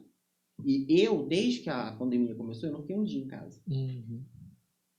E 0.64 0.86
eu, 1.00 1.26
desde 1.26 1.60
que 1.60 1.68
a 1.70 1.92
pandemia 1.92 2.34
começou, 2.34 2.68
eu 2.68 2.72
não 2.72 2.80
fiquei 2.80 2.96
um 2.96 3.04
dia 3.04 3.22
em 3.22 3.26
casa 3.28 3.60
Uhum. 3.68 4.24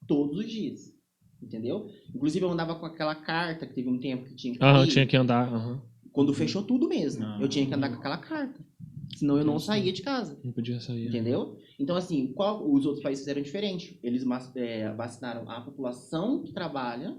todos 0.07 0.37
os 0.37 0.45
dias. 0.49 0.93
Entendeu? 1.41 1.89
Inclusive, 2.13 2.43
eu 2.45 2.51
andava 2.51 2.75
com 2.75 2.85
aquela 2.85 3.15
carta 3.15 3.65
que 3.65 3.73
teve 3.73 3.89
um 3.89 3.99
tempo 3.99 4.25
que 4.25 4.35
tinha 4.35 4.53
que 4.53 4.63
Aham, 4.63 4.85
tinha 4.87 5.07
que 5.07 5.15
andar. 5.15 5.47
Aham. 5.47 5.81
Quando 6.11 6.33
fechou 6.33 6.63
tudo 6.63 6.87
mesmo. 6.87 7.23
Ah. 7.25 7.37
Eu 7.39 7.47
tinha 7.47 7.65
que 7.65 7.73
andar 7.73 7.89
com 7.89 7.95
aquela 7.95 8.17
carta. 8.17 8.59
Senão 9.15 9.37
eu 9.37 9.45
não 9.45 9.57
saía 9.59 9.91
de 9.91 10.01
casa. 10.01 10.39
Não 10.43 10.51
podia 10.51 10.79
sair. 10.79 11.07
Entendeu? 11.07 11.57
Então, 11.79 11.95
assim, 11.95 12.33
qual, 12.33 12.69
os 12.69 12.85
outros 12.85 13.01
países 13.01 13.23
fizeram 13.23 13.41
diferente. 13.41 13.99
Eles 14.03 14.23
mas- 14.23 14.53
é, 14.55 14.93
vacinaram 14.93 15.49
a 15.49 15.61
população 15.61 16.43
que 16.43 16.51
trabalha 16.51 17.17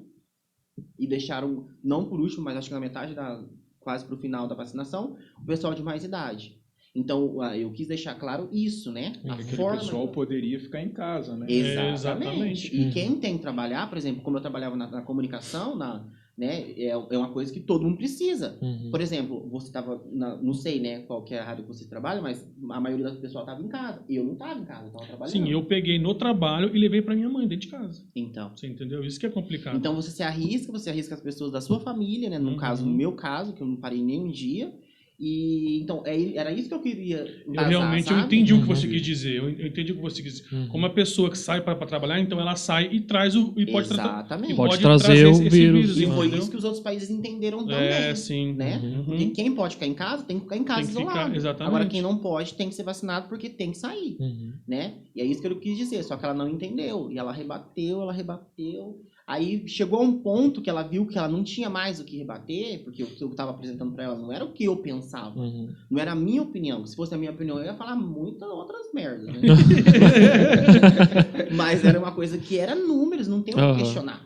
e 0.98 1.06
deixaram, 1.06 1.68
não 1.82 2.06
por 2.08 2.20
último, 2.20 2.44
mas 2.44 2.56
acho 2.56 2.68
que 2.68 2.74
na 2.74 2.80
metade 2.80 3.14
da. 3.14 3.42
quase 3.80 4.04
pro 4.04 4.18
final 4.18 4.46
da 4.46 4.54
vacinação, 4.54 5.16
o 5.42 5.46
pessoal 5.46 5.74
de 5.74 5.82
mais 5.82 6.04
idade. 6.04 6.59
Então, 6.94 7.40
ah, 7.40 7.56
eu 7.56 7.70
quis 7.72 7.86
deixar 7.86 8.14
claro 8.16 8.48
isso, 8.52 8.90
né? 8.90 9.12
A 9.28 9.34
Aquele 9.34 9.56
forma. 9.56 9.78
pessoal 9.78 10.08
poderia 10.08 10.58
ficar 10.58 10.82
em 10.82 10.88
casa, 10.88 11.36
né? 11.36 11.46
Exatamente. 11.48 11.92
exatamente. 11.94 12.76
E 12.76 12.84
Uhum. 12.86 12.90
quem 12.90 13.16
tem 13.20 13.36
que 13.36 13.42
trabalhar, 13.42 13.88
por 13.88 13.96
exemplo, 13.96 14.22
como 14.22 14.36
eu 14.38 14.40
trabalhava 14.40 14.74
na, 14.76 14.88
na 14.90 15.02
comunicação, 15.02 15.76
na, 15.76 16.04
né, 16.36 16.68
é, 16.76 16.88
é 16.88 16.96
uma 17.18 17.28
coisa 17.30 17.52
que 17.52 17.60
todo 17.60 17.84
mundo 17.84 17.96
precisa. 17.96 18.58
Uhum. 18.60 18.88
Por 18.90 19.00
exemplo, 19.00 19.48
você 19.48 19.68
estava, 19.68 20.02
não 20.42 20.52
sei, 20.52 20.80
né, 20.80 21.02
qual 21.02 21.22
que 21.22 21.32
é 21.32 21.38
a 21.38 21.44
rádio 21.44 21.62
que 21.64 21.68
você 21.68 21.86
trabalha, 21.88 22.20
mas 22.20 22.44
a 22.70 22.80
maioria 22.80 23.08
do 23.10 23.20
pessoal 23.20 23.44
estava 23.44 23.62
em 23.62 23.68
casa. 23.68 24.02
Eu 24.08 24.24
não 24.24 24.32
estava 24.32 24.58
em 24.58 24.64
casa, 24.64 24.82
eu 24.82 24.88
estava 24.88 25.06
trabalhando. 25.06 25.32
Sim, 25.32 25.48
eu 25.48 25.62
peguei 25.66 25.96
no 25.96 26.12
trabalho 26.14 26.74
e 26.74 26.78
levei 26.78 27.02
pra 27.02 27.14
minha 27.14 27.28
mãe 27.28 27.46
dentro 27.46 27.66
de 27.66 27.72
casa. 27.72 28.02
Então. 28.16 28.50
Você 28.56 28.66
entendeu? 28.66 29.04
Isso 29.04 29.20
que 29.20 29.26
é 29.26 29.30
complicado. 29.30 29.76
Então 29.76 29.94
você 29.94 30.10
se 30.10 30.24
arrisca, 30.24 30.72
você 30.72 30.90
arrisca 30.90 31.14
as 31.14 31.20
pessoas 31.20 31.52
da 31.52 31.60
sua 31.60 31.78
família, 31.78 32.28
né? 32.28 32.38
No 32.40 32.50
Uhum. 32.50 32.56
caso, 32.56 32.84
no 32.84 32.92
meu 32.92 33.12
caso, 33.12 33.52
que 33.52 33.62
eu 33.62 33.66
não 33.68 33.76
parei 33.76 34.02
nem 34.02 34.18
um 34.20 34.28
dia. 34.28 34.74
E 35.22 35.80
então 35.82 36.02
é, 36.06 36.34
era 36.34 36.50
isso 36.50 36.66
que 36.68 36.74
eu 36.74 36.80
queria. 36.80 37.18
eu 37.46 37.52
realmente 37.52 38.10
eu 38.10 38.16
sabe? 38.16 38.26
entendi 38.26 38.54
o 38.54 38.56
que 38.56 38.62
Uhum. 38.62 38.74
você 38.74 38.88
quis 38.88 39.02
dizer. 39.02 39.36
Eu 39.36 39.50
eu 39.50 39.66
entendi 39.66 39.92
o 39.92 39.96
que 39.96 40.00
você 40.00 40.22
quis 40.22 40.36
dizer. 40.40 40.46
Uhum. 40.54 40.68
Como 40.68 40.86
a 40.86 40.90
pessoa 40.90 41.28
que 41.30 41.36
sai 41.36 41.60
para 41.60 41.74
trabalhar, 41.86 42.18
então 42.20 42.40
ela 42.40 42.56
sai 42.56 42.88
e 42.90 43.00
traz 43.00 43.36
o. 43.36 43.52
E 43.54 43.66
pode 43.66 43.88
tratar. 43.88 44.20
Exatamente. 44.20 44.52
e 44.52 44.56
Pode 44.56 44.78
trazer 44.78 45.26
o 45.26 45.34
vírus, 45.34 45.90
E 45.98 46.06
Sim. 46.06 46.06
foi 46.12 46.26
entendeu? 46.26 46.38
isso 46.38 46.50
que 46.50 46.56
os 46.56 46.64
outros 46.64 46.82
países 46.82 47.10
entenderam 47.10 47.58
também. 47.66 47.76
É, 47.88 48.14
sim. 48.14 48.54
né? 48.54 48.78
Uhum. 48.82 49.04
Porque 49.04 49.26
quem 49.26 49.54
pode 49.54 49.74
ficar 49.74 49.86
em 49.86 49.94
casa 49.94 50.22
tem 50.24 50.38
que 50.38 50.44
ficar 50.44 50.56
em 50.56 50.64
casa 50.64 50.80
Tem 50.80 50.86
que 50.86 50.92
ficar- 51.00 51.10
isolado. 51.12 51.36
exatamente. 51.36 51.68
Agora 51.68 51.86
quem 51.86 52.00
não 52.00 52.16
pode 52.16 52.54
tem 52.54 52.68
que 52.70 52.74
ser 52.74 52.82
vacinado 52.84 53.28
porque 53.28 53.50
tem 53.50 53.72
que 53.72 53.78
sair, 53.78 54.16
Uhum. 54.18 54.54
né? 54.66 54.94
E 55.14 55.20
é 55.20 55.24
isso 55.26 55.42
que 55.42 55.46
eu 55.48 55.60
quis 55.60 55.76
dizer, 55.76 56.02
só 56.02 56.16
que 56.16 56.24
ela 56.24 56.32
não 56.32 56.48
entendeu. 56.48 57.10
E 57.10 57.18
ela 57.18 57.30
rebateu, 57.32 58.00
ela 58.00 58.12
rebateu. 58.12 59.02
Aí 59.30 59.62
chegou 59.68 60.00
a 60.00 60.02
um 60.02 60.18
ponto 60.18 60.60
que 60.60 60.68
ela 60.68 60.82
viu 60.82 61.06
que 61.06 61.16
ela 61.16 61.28
não 61.28 61.44
tinha 61.44 61.70
mais 61.70 62.00
o 62.00 62.04
que 62.04 62.16
rebater, 62.18 62.82
porque 62.82 63.04
o 63.04 63.06
que 63.06 63.22
eu 63.22 63.30
estava 63.30 63.52
apresentando 63.52 63.92
para 63.92 64.02
ela 64.02 64.18
não 64.18 64.32
era 64.32 64.44
o 64.44 64.50
que 64.52 64.64
eu 64.64 64.76
pensava, 64.78 65.38
Uhum. 65.38 65.72
não 65.88 66.00
era 66.00 66.10
a 66.10 66.16
minha 66.16 66.42
opinião. 66.42 66.84
Se 66.84 66.96
fosse 66.96 67.14
a 67.14 67.16
minha 67.16 67.30
opinião, 67.30 67.56
eu 67.60 67.66
ia 67.66 67.74
falar 67.74 67.94
muitas 67.94 68.50
outras 68.50 68.92
merdas, 68.92 69.28
né? 69.28 69.40
Mas 71.54 71.84
era 71.84 71.96
uma 71.96 72.10
coisa 72.10 72.38
que 72.38 72.58
era 72.58 72.74
números, 72.74 73.28
não 73.28 73.40
tem 73.40 73.54
o 73.54 73.58
Aham. 73.58 73.76
que 73.76 73.82
questionar. 73.84 74.20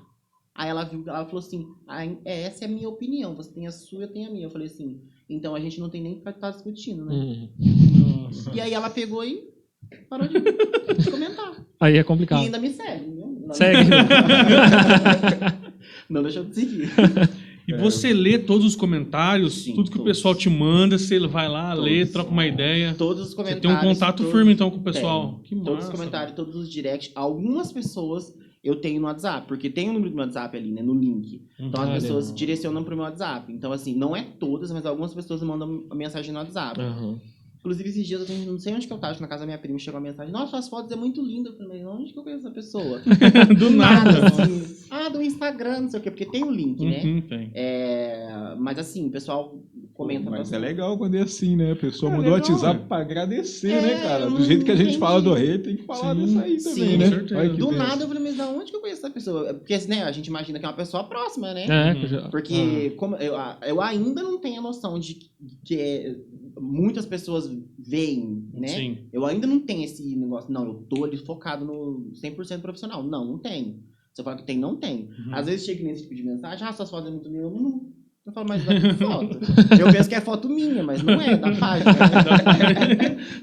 Aí 0.54 0.70
ela 0.70 0.84
viu, 0.84 1.04
ela 1.06 1.26
falou 1.26 1.40
assim: 1.40 1.66
ah, 1.86 2.06
é, 2.24 2.44
essa 2.44 2.64
é 2.64 2.66
a 2.66 2.70
minha 2.70 2.88
opinião, 2.88 3.34
você 3.34 3.52
tem 3.52 3.66
a 3.66 3.72
sua, 3.72 4.04
eu 4.04 4.08
tenho 4.10 4.30
a 4.30 4.32
minha. 4.32 4.46
Eu 4.46 4.50
falei 4.50 4.68
assim, 4.68 5.02
então 5.28 5.54
a 5.54 5.60
gente 5.60 5.78
não 5.80 5.90
tem 5.90 6.02
nem 6.02 6.18
que 6.18 6.26
estar 6.26 6.50
discutindo, 6.50 7.04
né? 7.04 7.14
Uhum. 7.14 8.30
E 8.54 8.60
aí 8.60 8.72
ela 8.72 8.88
pegou 8.88 9.22
e 9.22 9.52
parou 10.08 10.28
de, 10.28 10.40
comentar. 11.10 11.62
Aí 11.78 11.96
é 11.96 12.00
E 12.00 12.04
complicado. 12.04 12.40
ainda 12.40 12.58
me 12.58 12.70
segue, 12.70 13.10
viu? 13.10 13.33
Segue. 13.54 13.90
Não 16.08 16.22
deixou 16.22 16.44
de 16.44 16.54
seguir. 16.54 16.90
E 17.66 17.72
você 17.74 18.12
lê 18.12 18.38
todos 18.38 18.66
os 18.66 18.76
comentários, 18.76 19.64
Sim, 19.64 19.74
tudo 19.74 19.90
que 19.90 19.96
o 19.96 20.00
todos. 20.00 20.16
pessoal 20.16 20.34
te 20.34 20.50
manda, 20.50 20.98
você 20.98 21.18
vai 21.20 21.48
lá, 21.48 21.72
lê, 21.72 22.00
Todos. 22.00 22.12
troca 22.12 22.30
uma 22.30 22.46
ideia. 22.46 22.94
Todos 22.96 23.22
os 23.22 23.28
Você 23.30 23.36
comentários. 23.36 23.62
tem 23.62 23.70
um 23.70 23.80
contato 23.94 24.18
todos- 24.18 24.32
firme 24.32 24.52
então 24.52 24.70
com 24.70 24.76
o 24.76 24.82
pessoal. 24.82 25.40
Que 25.42 25.56
Todos 25.56 25.84
os 25.84 25.90
comentários, 25.90 26.36
todos 26.36 26.54
os 26.56 26.70
directs. 26.70 27.10
Algumas 27.14 27.72
pessoas 27.72 28.34
eu 28.62 28.76
tenho 28.76 29.00
no 29.00 29.06
WhatsApp, 29.06 29.46
porque 29.48 29.70
tem 29.70 29.88
o 29.88 29.92
número 29.94 30.10
do 30.10 30.16
meu 30.16 30.24
WhatsApp 30.26 30.56
ali, 30.56 30.72
né? 30.72 30.82
No 30.82 30.94
link. 30.94 31.40
Então 31.58 31.82
as 31.82 32.02
pessoas 32.02 32.34
direcionam 32.34 32.84
pro 32.84 32.94
meu 32.96 33.04
WhatsApp. 33.04 33.50
Então, 33.52 33.72
assim, 33.72 33.94
não 33.94 34.14
é 34.14 34.22
todas, 34.38 34.70
mas 34.70 34.84
algumas 34.84 35.14
pessoas 35.14 35.42
mandam 35.42 35.84
mensagem 35.94 36.32
no 36.32 36.38
WhatsApp. 36.40 36.80
Aham. 36.80 37.18
Inclusive, 37.64 37.88
esses 37.88 38.06
dias 38.06 38.20
eu 38.20 38.26
tenho- 38.26 38.52
não 38.52 38.58
sei 38.58 38.74
onde 38.74 38.86
que 38.86 38.92
eu 38.92 38.98
tava, 38.98 39.12
acho 39.12 39.16
que 39.18 39.22
na 39.22 39.28
casa 39.28 39.40
da 39.40 39.46
minha 39.46 39.56
prima 39.56 39.78
chegou 39.78 39.96
a 39.96 40.00
mensagem. 40.02 40.30
Nossa, 40.30 40.50
suas 40.50 40.68
fotos 40.68 40.92
é 40.92 40.96
muito 40.96 41.22
linda. 41.22 41.48
Eu 41.48 41.56
falei, 41.56 41.82
mas 41.82 41.94
onde 41.98 42.12
que 42.12 42.18
eu 42.18 42.22
conheço 42.22 42.46
essa 42.46 42.54
pessoa? 42.54 43.00
Do 43.58 43.70
nada. 43.70 44.26
assim. 44.26 44.76
Ah, 44.90 45.08
do 45.08 45.22
Instagram, 45.22 45.80
não 45.80 45.88
sei 45.88 45.98
o 45.98 46.02
quê, 46.02 46.10
porque 46.10 46.26
tem 46.26 46.44
o 46.44 46.50
link, 46.50 46.84
né? 46.84 47.02
Uhum, 47.02 47.20
tem. 47.22 47.50
É, 47.54 48.54
mas 48.58 48.78
assim, 48.78 49.06
o 49.06 49.10
pessoal 49.10 49.58
comenta 49.94 50.28
Mas 50.30 50.52
é 50.52 50.58
legal 50.58 50.98
quando 50.98 51.14
é 51.14 51.22
assim, 51.22 51.56
né? 51.56 51.72
A 51.72 51.76
pessoa 51.76 52.12
É 52.12 52.16
mandou 52.16 52.32
o 52.32 52.34
WhatsApp 52.34 52.80
né? 52.80 52.84
pra 52.86 52.98
agradecer, 52.98 53.70
É, 53.70 53.80
né, 53.80 54.02
cara? 54.02 54.24
Do 54.26 54.32
não 54.32 54.42
jeito 54.42 54.64
que 54.64 54.70
a 54.70 54.76
gente 54.76 54.88
entendi. 54.88 54.98
fala 54.98 55.22
do 55.22 55.32
rei, 55.32 55.58
tem 55.58 55.76
que 55.76 55.84
falar 55.84 56.14
Sim, 56.14 56.38
aí 56.40 56.60
sim, 56.60 56.70
também, 56.70 56.92
com 56.92 56.98
né? 56.98 57.08
certeza. 57.08 57.40
Olha 57.40 57.50
que 57.50 57.56
Do 57.56 57.72
nada 57.72 58.04
eu 58.04 58.08
falei, 58.08 58.22
mas 58.22 58.36
da 58.36 58.48
onde 58.50 58.70
que 58.70 58.76
eu 58.76 58.80
conheço 58.82 59.00
essa 59.00 59.10
pessoa? 59.10 59.54
Porque 59.54 59.76
né, 59.88 60.02
a 60.04 60.12
gente 60.12 60.26
imagina 60.26 60.58
que 60.58 60.64
é 60.66 60.68
uma 60.68 60.74
pessoa 60.76 61.02
próxima, 61.04 61.54
né? 61.54 61.64
É, 61.66 62.06
já- 62.06 62.28
Porque 62.28 62.90
como 62.98 63.16
eu, 63.16 63.34
eu 63.66 63.80
ainda 63.80 64.22
não 64.22 64.38
tenho 64.38 64.58
a 64.58 64.62
noção 64.62 64.98
de 64.98 65.14
que- 65.14 65.30
que 65.64 65.74
é- 65.80 66.16
muitas 66.60 67.06
pessoas 67.06 67.50
veem, 67.78 68.48
né? 68.52 68.68
Sim. 68.68 68.98
Eu 69.12 69.24
ainda 69.24 69.46
não 69.46 69.60
tenho 69.60 69.84
esse 69.84 70.16
negócio, 70.16 70.52
não, 70.52 70.66
eu 70.66 70.74
tô 70.88 71.04
ali 71.04 71.16
focado 71.16 71.64
no 71.64 72.12
100% 72.22 72.60
profissional. 72.60 73.02
Não, 73.02 73.24
não 73.24 73.38
tenho. 73.38 73.82
Se 74.12 74.20
eu 74.20 74.24
falar 74.24 74.36
que 74.36 74.46
tem, 74.46 74.58
não 74.58 74.76
tem. 74.76 75.08
Uhum. 75.26 75.34
Às 75.34 75.46
vezes 75.46 75.66
chega 75.66 75.82
nesse 75.82 76.02
tipo 76.02 76.14
de 76.14 76.22
mensagem, 76.22 76.66
ah, 76.66 76.72
suas 76.72 76.90
fotos 76.90 77.08
é 77.08 77.10
muito 77.10 77.28
lindas. 77.28 77.44
Eu 77.44 77.50
não, 77.50 77.92
eu 78.26 78.32
falo, 78.32 78.48
mas 78.48 78.64
tudo 78.64 78.94
foto. 78.94 79.38
eu 79.78 79.92
penso 79.92 80.08
que 80.08 80.14
é 80.14 80.20
foto 80.20 80.48
minha, 80.48 80.82
mas 80.82 81.02
não 81.02 81.20
é, 81.20 81.36
da 81.36 81.54
página. 81.56 81.90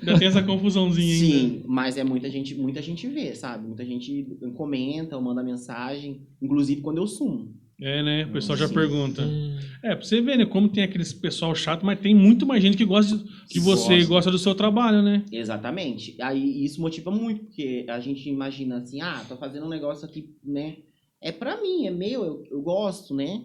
Ainda 0.02 0.18
tem 0.18 0.28
essa 0.28 0.42
confusãozinha 0.42 1.14
ainda. 1.14 1.38
Sim, 1.38 1.64
mas 1.68 1.98
é 1.98 2.04
muita 2.04 2.30
gente, 2.32 2.56
muita 2.56 2.82
gente 2.82 3.08
vê, 3.08 3.36
sabe? 3.36 3.68
Muita 3.68 3.86
gente 3.86 4.26
comenta, 4.56 5.16
ou 5.16 5.22
manda 5.22 5.44
mensagem, 5.44 6.22
inclusive 6.42 6.82
quando 6.82 6.98
eu 6.98 7.06
sumo. 7.06 7.54
É, 7.82 8.04
né? 8.04 8.26
O 8.26 8.32
pessoal 8.32 8.56
já 8.58 8.70
pergunta. 8.70 9.24
Hum. 9.24 9.58
É, 9.84 9.96
pra 9.96 10.06
você 10.06 10.22
ver, 10.22 10.38
né? 10.38 10.46
Como 10.46 10.70
tem 10.70 10.84
aqueles 10.84 11.12
pessoal 11.12 11.56
chato, 11.56 11.84
mas 11.84 12.00
tem 12.00 12.14
muito 12.14 12.46
mais 12.46 12.62
gente 12.62 12.78
que 12.78 12.86
gosta 12.86 13.18
de, 13.18 13.24
de 13.48 13.60
você 13.60 13.94
e 13.94 13.98
Gosta. 13.98 14.08
gosta 14.10 14.32
do 14.32 14.38
seu 14.38 14.54
trabalho, 14.54 15.02
né? 15.02 15.26
Exatamente. 15.32 16.16
Aí 16.22 16.64
isso 16.64 16.80
motiva 16.80 17.10
muito, 17.10 17.46
porque 17.46 17.84
a 17.90 18.00
gente 18.00 18.30
imagina 18.30 18.78
assim, 18.78 19.02
ah, 19.02 19.26
tô 19.28 19.36
fazendo 19.36 19.66
um 19.66 19.70
negócio 19.70 20.06
aqui, 20.06 20.30
né? 20.44 20.78
É 21.20 21.32
pra 21.32 21.60
mim, 21.60 21.88
é 21.88 21.92
meu, 21.92 22.24
eu, 22.24 22.44
eu 22.52 22.62
gosto, 22.62 23.16
né? 23.16 23.42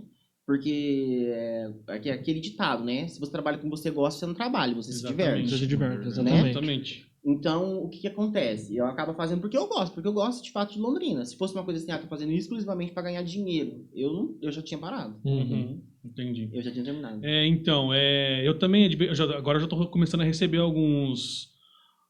Porque 0.47 1.25
é, 1.29 1.71
é 1.89 2.11
aquele 2.13 2.39
ditado, 2.39 2.85
né? 2.85 3.09
Se 3.09 3.19
você 3.19 3.33
trabalha 3.33 3.57
com 3.57 3.65
que 3.65 3.71
você 3.71 3.91
gosta, 3.91 4.21
você 4.21 4.27
não 4.27 4.35
trabalha, 4.35 4.75
você 4.75 4.93
se 4.93 4.99
Exatamente. 4.99 5.25
diverte. 5.27 5.51
Você 5.51 5.59
se 5.59 5.67
diverte, 5.67 5.99
Né? 6.23 6.51
exatamente. 6.51 7.06
Então, 7.29 7.83
o 7.83 7.89
que, 7.89 7.99
que 7.99 8.07
acontece? 8.07 8.77
Eu 8.77 8.87
acabo 8.87 9.13
fazendo 9.15 9.41
porque 9.41 9.57
eu 9.57 9.67
gosto, 9.67 9.93
porque 9.95 10.07
eu 10.07 10.13
gosto 10.13 10.45
de 10.45 10.53
fato 10.53 10.73
de 10.73 10.79
Londrina. 10.79 11.25
Se 11.25 11.37
fosse 11.37 11.55
uma 11.55 11.65
coisa 11.65 11.83
assim, 11.83 11.91
ah, 11.91 11.99
tô 11.99 12.07
fazendo 12.07 12.31
exclusivamente 12.31 12.93
pra 12.93 13.03
ganhar 13.03 13.23
dinheiro, 13.23 13.85
eu, 13.93 14.13
não, 14.13 14.35
eu 14.41 14.53
já 14.53 14.63
tinha 14.63 14.79
parado. 14.79 15.17
Uhum. 15.25 15.41
Uhum. 15.41 15.81
Entendi. 16.05 16.49
Eu 16.53 16.63
já 16.63 16.71
tinha 16.71 16.85
terminado. 16.85 17.19
É, 17.25 17.45
então, 17.49 17.93
é, 17.93 18.47
eu 18.47 18.57
também, 18.59 18.89
eu 18.93 19.15
já- 19.15 19.25
agora 19.37 19.57
eu 19.59 19.63
já 19.63 19.67
tô 19.67 19.87
começando 19.89 20.21
a 20.21 20.25
receber 20.25 20.59
alguns, 20.59 21.49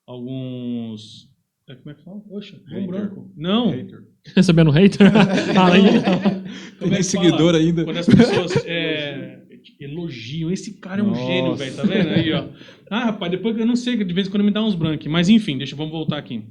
alguns, 0.06 1.30
é, 1.68 1.74
como 1.76 1.90
é 1.90 1.94
que 1.94 2.04
fala? 2.04 2.20
Poxa, 2.20 2.60
deu 2.68 2.78
um 2.78 2.86
branco. 2.86 3.30
Não, 3.34 3.70
Hater. 3.70 4.04
Recebendo 4.36 4.70
hater? 4.70 5.06
Ah, 5.56 5.68
como 6.78 6.88
é 6.88 6.90
Tem 6.90 6.98
que 6.98 7.02
seguidor 7.04 7.54
ainda. 7.54 7.84
Quando 7.84 7.96
as 7.98 8.06
pessoas 8.06 8.52
é, 8.66 9.42
elogiam, 9.80 10.50
esse 10.50 10.74
cara 10.74 11.00
é 11.00 11.04
um 11.04 11.10
Nossa. 11.10 11.26
gênio, 11.26 11.54
velho, 11.54 11.76
tá 11.76 11.82
vendo 11.82 12.08
aí, 12.10 12.32
ó. 12.32 12.44
Ah, 12.90 13.06
rapaz, 13.06 13.30
depois 13.30 13.56
eu 13.58 13.66
não 13.66 13.76
sei, 13.76 13.96
de 13.96 14.14
vez 14.14 14.28
em 14.28 14.30
quando 14.30 14.44
me 14.44 14.50
dá 14.50 14.62
uns 14.62 14.74
brancos, 14.74 15.06
mas 15.06 15.28
enfim, 15.28 15.58
deixa, 15.58 15.74
vamos 15.74 15.92
voltar 15.92 16.18
aqui. 16.18 16.42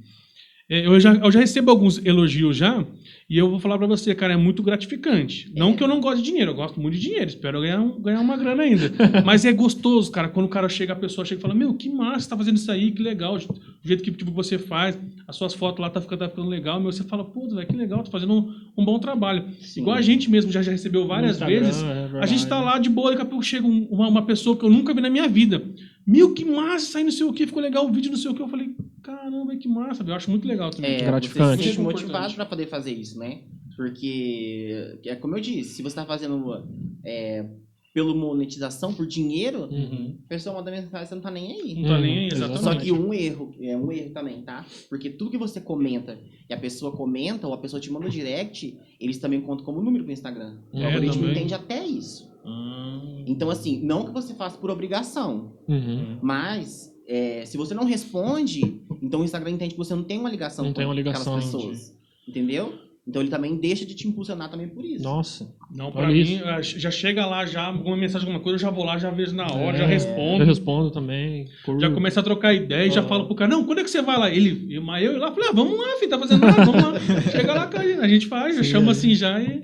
É, 0.68 0.88
eu, 0.88 0.99
já, 0.99 1.13
eu 1.13 1.32
já 1.32 1.39
recebo 1.39 1.70
alguns 1.70 2.03
elogios 2.03 2.57
já, 2.57 2.84
e 3.30 3.38
eu 3.38 3.49
vou 3.49 3.59
falar 3.59 3.78
pra 3.78 3.86
você, 3.86 4.16
cara, 4.16 4.34
é 4.34 4.38
muito 4.38 4.63
gratificante. 4.63 5.51
Não 5.55 5.76
que 5.76 5.84
eu 5.84 5.88
não 5.88 6.01
goste 6.01 6.24
de 6.24 6.30
dinheiro, 6.32 6.51
eu 6.51 6.55
gosto 6.55 6.80
muito 6.82 6.95
de 6.95 7.01
dinheiro, 7.01 7.28
espero 7.28 7.61
ganhar, 7.61 7.84
ganhar 7.99 8.20
uma 8.20 8.36
grana 8.36 8.63
ainda. 8.63 8.91
Mas 9.24 9.45
é 9.45 9.53
gostoso, 9.53 10.11
cara, 10.11 10.28
quando 10.28 10.47
o 10.47 10.49
cara 10.49 10.68
chega, 10.68 10.93
a 10.93 10.95
pessoa 10.95 11.24
chega 11.24 11.39
e 11.39 11.41
fala, 11.41 11.53
meu, 11.53 11.74
que 11.76 11.88
massa, 11.89 12.22
você 12.22 12.30
tá 12.30 12.38
fazendo 12.38 12.57
isso 12.57 12.72
aí, 12.72 12.89
que 12.91 13.01
legal, 13.03 13.36
o 13.38 13.39
jeito 13.88 14.03
que 14.03 14.11
tipo, 14.11 14.32
você 14.32 14.57
faz, 14.57 14.97
as 15.28 15.36
suas 15.36 15.53
fotos 15.53 15.80
lá 15.80 15.89
tá 15.89 16.01
ficando, 16.01 16.20
tá 16.20 16.30
ficando 16.30 16.49
legal, 16.49 16.80
meu, 16.80 16.91
você 16.91 17.03
fala, 17.03 17.24
pô, 17.24 17.47
velho, 17.47 17.68
que 17.68 17.76
legal, 17.76 18.03
tá 18.03 18.09
fazendo 18.09 18.34
um, 18.34 18.51
um 18.76 18.84
bom 18.84 18.97
trabalho. 18.97 19.45
Sim. 19.61 19.82
Igual 19.82 19.97
a 19.97 20.01
gente 20.01 20.32
mesmo 20.32 20.51
já, 20.51 20.63
já 20.63 20.72
recebeu 20.72 21.05
várias 21.05 21.38
vezes, 21.47 21.84
é 21.84 22.20
a 22.22 22.26
gente 22.26 22.45
tá 22.47 22.59
lá 22.59 22.80
de 22.80 22.89
boa, 22.89 23.11
daqui 23.11 23.22
a 23.22 23.26
pouco 23.26 23.43
chega 23.45 23.68
um- 23.68 23.88
uma, 23.91 24.07
uma 24.07 24.22
pessoa 24.26 24.57
que 24.57 24.63
eu 24.66 24.70
nunca 24.72 24.93
vi 24.95 25.01
na 25.01 25.09
minha 25.11 25.28
vida. 25.28 25.61
Meu, 26.07 26.34
que 26.34 26.45
massa, 26.45 26.97
aí 26.99 27.03
não 27.03 27.11
sei 27.11 27.26
o 27.26 27.34
que, 27.34 27.47
ficou 27.47 27.61
legal 27.61 27.86
o 27.88 27.91
vídeo, 27.91 28.11
não 28.11 28.18
sei 28.18 28.30
o 28.30 28.34
que. 28.36 28.41
Eu 28.41 28.47
falei, 28.47 28.70
caramba, 29.06 29.56
que 29.56 29.68
massa, 29.68 30.03
eu 30.06 30.14
acho 30.16 30.30
muito 30.32 30.47
legal 30.47 30.72
também. 30.72 30.91
É, 30.95 31.03
gratificante. 31.06 31.58
você 31.58 31.64
se 31.64 31.70
sente 31.76 31.82
motivado 31.82 32.34
para 32.34 32.45
poder 32.45 32.68
fazer 32.68 32.91
isso, 32.91 33.18
né? 33.20 33.41
Porque, 33.76 34.99
é 35.06 35.16
como 35.16 35.36
eu 35.36 35.41
disse, 35.41 35.76
se 35.76 35.82
você 35.82 35.88
está 35.89 36.06
fazendo 36.06 36.66
é, 37.03 37.45
pelo 37.93 38.16
monetização, 38.16 38.93
por 38.93 39.06
dinheiro, 39.06 39.64
Uhum. 39.72 40.18
a 40.26 40.28
pessoa 40.30 40.56
manda 40.56 40.72
mensagem, 40.72 41.08
você 41.08 41.16
não 41.16 41.22
tá 41.22 41.32
nem 41.32 41.51
aí. 41.53 41.76
Não 41.76 41.84
tá 41.89 41.99
nem 41.99 42.18
aí, 42.20 42.26
Hum, 42.26 42.32
exatamente. 42.32 42.64
Só 42.64 42.76
que 42.76 42.91
um 42.91 43.14
erro, 43.14 43.53
é 43.62 43.78
um 43.78 43.91
erro 43.91 44.10
também, 44.12 44.41
tá? 44.41 44.66
Porque 44.89 45.10
tudo 45.10 45.32
que 45.32 45.38
você 45.38 45.62
comenta 45.62 46.18
e 46.49 46.53
a 46.53 46.58
pessoa 46.60 46.91
comenta, 46.95 47.47
ou 47.47 47.53
a 47.53 47.58
pessoa 47.58 47.80
te 47.80 47.91
manda 47.91 48.06
um 48.08 48.10
direct, 48.10 48.78
eles 48.99 49.18
também 49.18 49.41
contam 49.41 49.66
como 49.66 49.82
número 49.82 50.03
pro 50.03 50.14
Instagram. 50.14 50.58
O 50.74 50.78
É, 50.80 50.86
algoritmo 50.86 51.16
também. 51.22 51.32
entende 51.32 51.53
até 51.53 51.86
isso. 51.86 52.30
Ah, 52.45 53.01
Então, 53.28 53.49
assim, 53.49 53.82
não 53.84 54.06
que 54.06 54.12
você 54.12 54.34
faça 54.36 54.58
por 54.58 54.70
obrigação, 54.70 55.53
Uhum. 55.68 56.20
mas 56.22 56.93
é, 57.08 57.45
se 57.45 57.58
você 57.58 57.74
não 57.74 57.86
responde, 57.86 58.82
então 59.01 59.22
o 59.22 59.24
Instagram 59.24 59.51
entende 59.51 59.74
que 59.74 59.78
você 59.78 59.93
não 59.95 60.03
tem 60.03 60.18
uma 60.20 60.30
ligação 60.30 60.66
Não 60.66 60.72
com 60.72 60.78
tem 60.78 60.86
uma 60.86 60.93
ligação, 60.95 61.36
aquelas 61.36 61.45
pessoas. 61.45 61.95
Entendeu? 62.28 62.74
Então 63.08 63.22
ele 63.22 63.30
também 63.30 63.56
deixa 63.56 63.86
de 63.86 63.93
te 63.93 64.08
impulsionar 64.08 64.49
também 64.49 64.68
por 64.68 64.84
isso. 64.84 65.03
Nossa. 65.03 65.47
Não, 65.72 65.91
pra 65.91 66.06
Olha 66.06 66.12
mim, 66.14 66.22
isso. 66.22 66.43
ah, 66.45 66.60
já 66.60 66.89
chega 66.89 67.24
lá, 67.28 67.45
já 67.45 67.68
alguma 67.68 67.95
mensagem, 67.95 68.26
alguma 68.28 68.43
coisa, 68.43 68.56
eu 68.56 68.60
já 68.60 68.72
vou 68.72 68.84
lá, 68.84 68.97
já 68.97 69.12
vejo 69.12 69.36
na 69.36 69.45
hora, 69.45 69.76
É, 69.78 69.82
já 69.82 69.86
respondo. 69.86 70.41
Eu 70.41 70.47
respondo 70.47 70.89
também. 70.89 71.47
curto. 71.64 71.82
Já 71.82 71.91
começa 71.91 72.20
a 72.20 72.24
trocar 72.24 72.56
ideia 72.56 72.88
e 72.88 72.91
já 72.91 73.03
fala 73.03 73.28
pro 73.28 73.36
cara, 73.36 73.51
não, 73.51 73.64
quando 73.64 73.78
é 73.80 73.84
que 73.84 73.91
você 73.91 74.01
vai 74.01 74.18
lá? 74.18 74.32
Ele, 74.34 74.74
eu, 74.76 74.82
mas 74.82 75.06
eu 75.06 75.14
ir 75.14 75.18
lá, 75.20 75.32
falei, 75.32 75.49
ah, 75.49 75.53
vamos 75.53 75.78
lá, 75.78 75.97
filho, 75.99 76.10
tá 76.10 76.18
fazendo 76.18 76.41
nada, 76.47 76.66
vamos 76.66 76.82
lá. 76.84 76.99
Chega 77.32 77.53
lá, 77.53 77.70
a 78.01 78.08
gente 78.08 78.26
faz, 78.26 78.56
já 78.56 78.64
Sim, 78.64 78.70
chama 78.72 78.88
é. 78.88 78.91
assim 78.91 79.14
já 79.14 79.39
e... 79.39 79.62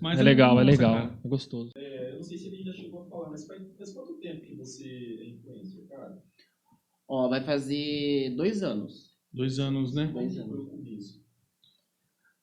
Mas 0.00 0.20
É 0.20 0.22
legal, 0.22 0.60
é 0.60 0.62
legal. 0.62 0.94
cara. 0.94 1.10
É 1.24 1.28
gostoso. 1.28 1.70
Eu 1.74 2.14
não 2.14 2.22
sei 2.22 2.38
se 2.38 2.46
ele 2.46 2.62
já 2.62 2.72
chegou 2.72 3.00
a 3.02 3.04
falar, 3.06 3.30
mas 3.30 3.44
faz, 3.44 3.60
faz 3.76 3.92
quanto 3.92 4.12
tempo 4.20 4.42
que 4.42 4.54
você 4.54 4.84
é 4.84 5.28
influencer, 5.30 5.82
cara? 5.90 6.16
Ó, 7.08 7.28
vai 7.28 7.42
fazer 7.42 8.34
dois 8.36 8.62
anos. 8.62 9.16
Dois 9.32 9.58
anos, 9.58 9.94
né? 9.94 10.06
Dois 10.06 10.38
anos. 10.38 10.68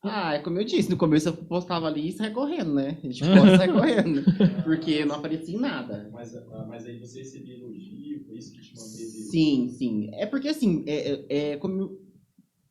Ah, 0.03 0.35
é 0.35 0.39
como 0.39 0.59
eu 0.59 0.63
disse, 0.63 0.89
no 0.89 0.97
começo 0.97 1.29
eu 1.29 1.33
postava 1.33 1.87
ali 1.87 2.09
e 2.09 2.11
saia 2.11 2.31
correndo, 2.31 2.75
né? 2.75 2.97
A 3.03 3.07
gente 3.07 3.21
posta 3.25 3.55
e 3.55 3.57
sai 3.57 3.71
correndo. 3.71 4.23
Porque 4.63 5.03
não 5.03 5.15
aparecia 5.15 5.55
em 5.55 5.59
nada. 5.59 6.09
Mas, 6.11 6.35
ah, 6.35 6.65
mas 6.69 6.85
aí 6.85 6.99
você 6.99 7.19
recebia 7.19 7.55
elogio, 7.55 8.23
foi 8.27 8.37
isso 8.37 8.51
que 8.51 8.59
te 8.59 8.75
manteve... 8.75 9.05
Sim, 9.31 9.69
sim. 9.69 10.09
É 10.13 10.25
porque 10.27 10.47
assim, 10.47 10.83
é, 10.87 11.11
é, 11.11 11.51
é 11.51 11.57
como 11.57 11.99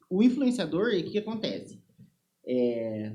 o 0.09 0.23
influenciador, 0.23 0.89
o 0.89 0.91
que, 0.91 1.11
que 1.11 1.19
acontece? 1.19 1.83
É, 2.47 3.13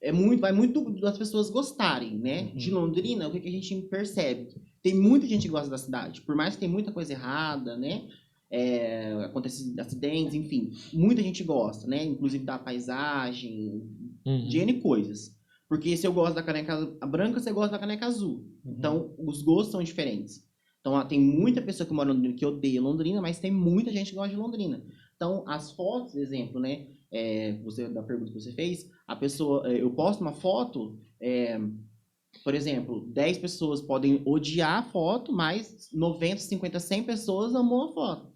é 0.00 0.12
muito, 0.12 0.40
vai 0.40 0.52
muito 0.52 0.90
das 1.00 1.16
pessoas 1.16 1.48
gostarem, 1.50 2.18
né? 2.18 2.44
De 2.56 2.70
Londrina, 2.70 3.28
o 3.28 3.30
que, 3.30 3.40
que 3.40 3.48
a 3.48 3.52
gente 3.52 3.82
percebe? 3.82 4.48
Tem 4.82 4.94
muita 4.94 5.26
gente 5.26 5.42
que 5.42 5.48
gosta 5.48 5.70
da 5.70 5.78
cidade, 5.78 6.22
por 6.22 6.34
mais 6.34 6.54
que 6.54 6.60
tem 6.60 6.68
muita 6.68 6.90
coisa 6.90 7.12
errada, 7.12 7.76
né? 7.76 8.08
É, 8.50 9.12
acontece 9.24 9.74
acidentes, 9.78 10.34
enfim, 10.34 10.72
muita 10.92 11.22
gente 11.22 11.44
gosta, 11.44 11.86
né? 11.86 12.04
Inclusive 12.04 12.44
da 12.44 12.58
paisagem, 12.58 13.82
Uhum. 14.26 14.48
de 14.48 14.58
N 14.58 14.74
coisas. 14.80 15.34
Porque 15.68 15.96
se 15.96 16.06
eu 16.06 16.12
gosto 16.12 16.34
da 16.34 16.42
caneca 16.42 16.76
branca, 17.06 17.38
você 17.40 17.52
gosta 17.52 17.70
da 17.72 17.78
caneca 17.78 18.06
azul. 18.06 18.44
Então, 18.66 19.14
os 19.18 19.40
gostos 19.40 19.70
são 19.72 19.82
diferentes. 19.82 20.44
Então, 20.80 20.94
ó, 20.94 21.04
tem 21.04 21.20
muita 21.20 21.62
pessoa 21.62 21.86
que 21.86 21.92
mora 21.92 22.10
em 22.10 22.14
Londrina 22.14 22.34
que 22.34 22.44
odeia 22.44 22.80
Londrina, 22.82 23.20
mas 23.20 23.38
tem 23.38 23.50
muita 23.52 23.92
gente 23.92 24.10
que 24.10 24.16
gosta 24.16 24.30
de 24.34 24.40
Londrina. 24.40 24.82
Então, 25.14 25.44
as 25.46 25.70
fotos, 25.72 26.16
exemplo, 26.16 26.58
né? 26.60 26.88
É, 27.12 27.52
você, 27.62 27.88
da 27.88 28.02
pergunta 28.02 28.32
que 28.32 28.40
você 28.40 28.52
fez, 28.52 28.90
a 29.06 29.14
pessoa, 29.14 29.70
é, 29.70 29.80
eu 29.80 29.90
posto 29.90 30.20
uma 30.22 30.32
foto, 30.32 30.98
é, 31.20 31.60
por 32.42 32.54
exemplo, 32.54 33.04
10 33.12 33.38
pessoas 33.38 33.80
podem 33.80 34.22
odiar 34.24 34.78
a 34.78 34.82
foto, 34.82 35.32
mas 35.32 35.88
90, 35.92 36.40
50, 36.40 36.80
100 36.80 37.02
pessoas 37.02 37.54
amou 37.54 37.90
a 37.90 37.92
foto. 37.92 38.28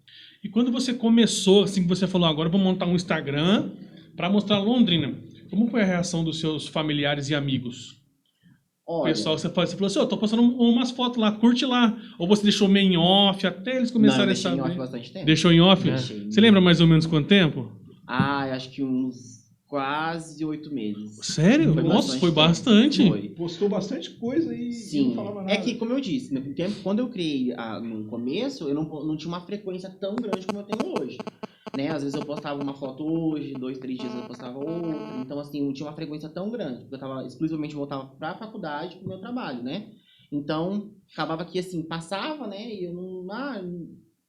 E 0.43 0.49
quando 0.49 0.71
você 0.71 0.93
começou, 0.93 1.63
assim 1.63 1.81
que 1.81 1.89
você 1.89 2.07
falou, 2.07 2.27
agora 2.27 2.47
eu 2.47 2.51
vou 2.51 2.61
montar 2.61 2.85
um 2.85 2.95
Instagram 2.95 3.71
pra 4.15 4.29
mostrar 4.29 4.59
Londrina, 4.59 5.15
como 5.49 5.67
foi 5.67 5.81
a 5.81 5.85
reação 5.85 6.23
dos 6.23 6.39
seus 6.39 6.67
familiares 6.67 7.29
e 7.29 7.35
amigos? 7.35 7.95
O 8.87 9.01
Olha, 9.01 9.13
pessoal, 9.13 9.37
você 9.37 9.49
falou, 9.49 9.67
você 9.67 9.75
falou 9.75 9.87
assim, 9.87 9.99
eu 9.99 10.05
tô 10.05 10.17
postando 10.17 10.43
umas 10.43 10.91
fotos 10.91 11.17
lá, 11.17 11.31
curte 11.31 11.65
lá. 11.65 11.97
Ou 12.19 12.27
você 12.27 12.43
deixou 12.43 12.67
meio 12.67 12.93
em 12.93 12.97
off, 12.97 13.47
até 13.47 13.77
eles 13.77 13.89
não, 13.89 13.95
eu 13.97 14.01
começarem 14.01 14.23
a 14.23 14.27
deixei 14.27 14.51
em 14.51 14.55
saber. 14.57 14.69
off 14.69 14.77
bastante 14.77 15.11
tempo. 15.11 15.25
Deixou 15.25 15.51
em 15.51 15.59
off? 15.59 15.83
Deixei. 15.83 16.25
Você 16.25 16.39
lembra 16.39 16.61
mais 16.61 16.79
ou 16.79 16.85
menos 16.85 17.07
quanto 17.07 17.27
tempo? 17.27 17.71
Ah, 18.05 18.43
acho 18.53 18.69
que 18.69 18.83
uns 18.83 19.44
quase 19.75 20.45
oito 20.45 20.73
meses. 20.73 21.19
Sério? 21.21 21.73
Foi 21.73 21.83
Nossa, 21.83 21.95
bastante 21.95 22.19
foi 22.21 22.31
bastante. 22.31 23.07
Foi. 23.09 23.29
Postou 23.31 23.67
bastante 23.67 24.09
coisa 24.11 24.55
e, 24.55 24.71
Sim. 24.71 25.09
não 25.09 25.15
falava 25.15 25.41
nada. 25.41 25.51
É 25.51 25.57
que, 25.57 25.75
como 25.75 25.91
eu 25.91 25.99
disse, 25.99 26.33
no 26.33 26.41
tempo, 26.53 26.75
quando 26.81 26.99
eu 26.99 27.09
criei 27.09 27.53
ah, 27.57 27.81
no 27.81 28.05
começo, 28.05 28.69
eu 28.69 28.73
não, 28.73 28.83
não 28.83 29.17
tinha 29.17 29.27
uma 29.27 29.41
frequência 29.41 29.89
tão 29.89 30.15
grande 30.15 30.45
como 30.45 30.59
eu 30.59 30.63
tenho 30.63 30.97
hoje. 30.97 31.17
Né? 31.75 31.89
Às 31.89 32.03
vezes 32.03 32.17
eu 32.17 32.25
postava 32.25 32.63
uma 32.63 32.73
foto 32.73 33.03
hoje, 33.03 33.51
dois, 33.55 33.77
três 33.77 33.99
dias 33.99 34.15
eu 34.15 34.21
postava 34.21 34.57
outra. 34.57 34.97
Então, 35.19 35.37
assim, 35.41 35.61
não 35.61 35.73
tinha 35.73 35.89
uma 35.89 35.95
frequência 35.95 36.29
tão 36.29 36.49
grande, 36.49 36.79
porque 36.79 36.95
eu 36.95 36.99
tava 36.99 37.25
exclusivamente 37.25 37.75
voltava 37.75 38.05
pra 38.17 38.33
faculdade, 38.33 38.95
pro 38.95 39.09
meu 39.09 39.19
trabalho, 39.19 39.61
né? 39.61 39.89
Então, 40.31 40.89
acabava 41.11 41.43
que, 41.43 41.59
assim, 41.59 41.83
passava, 41.83 42.47
né? 42.47 42.73
E 42.73 42.85
eu 42.85 42.93
não. 42.93 43.29
Ah, 43.29 43.61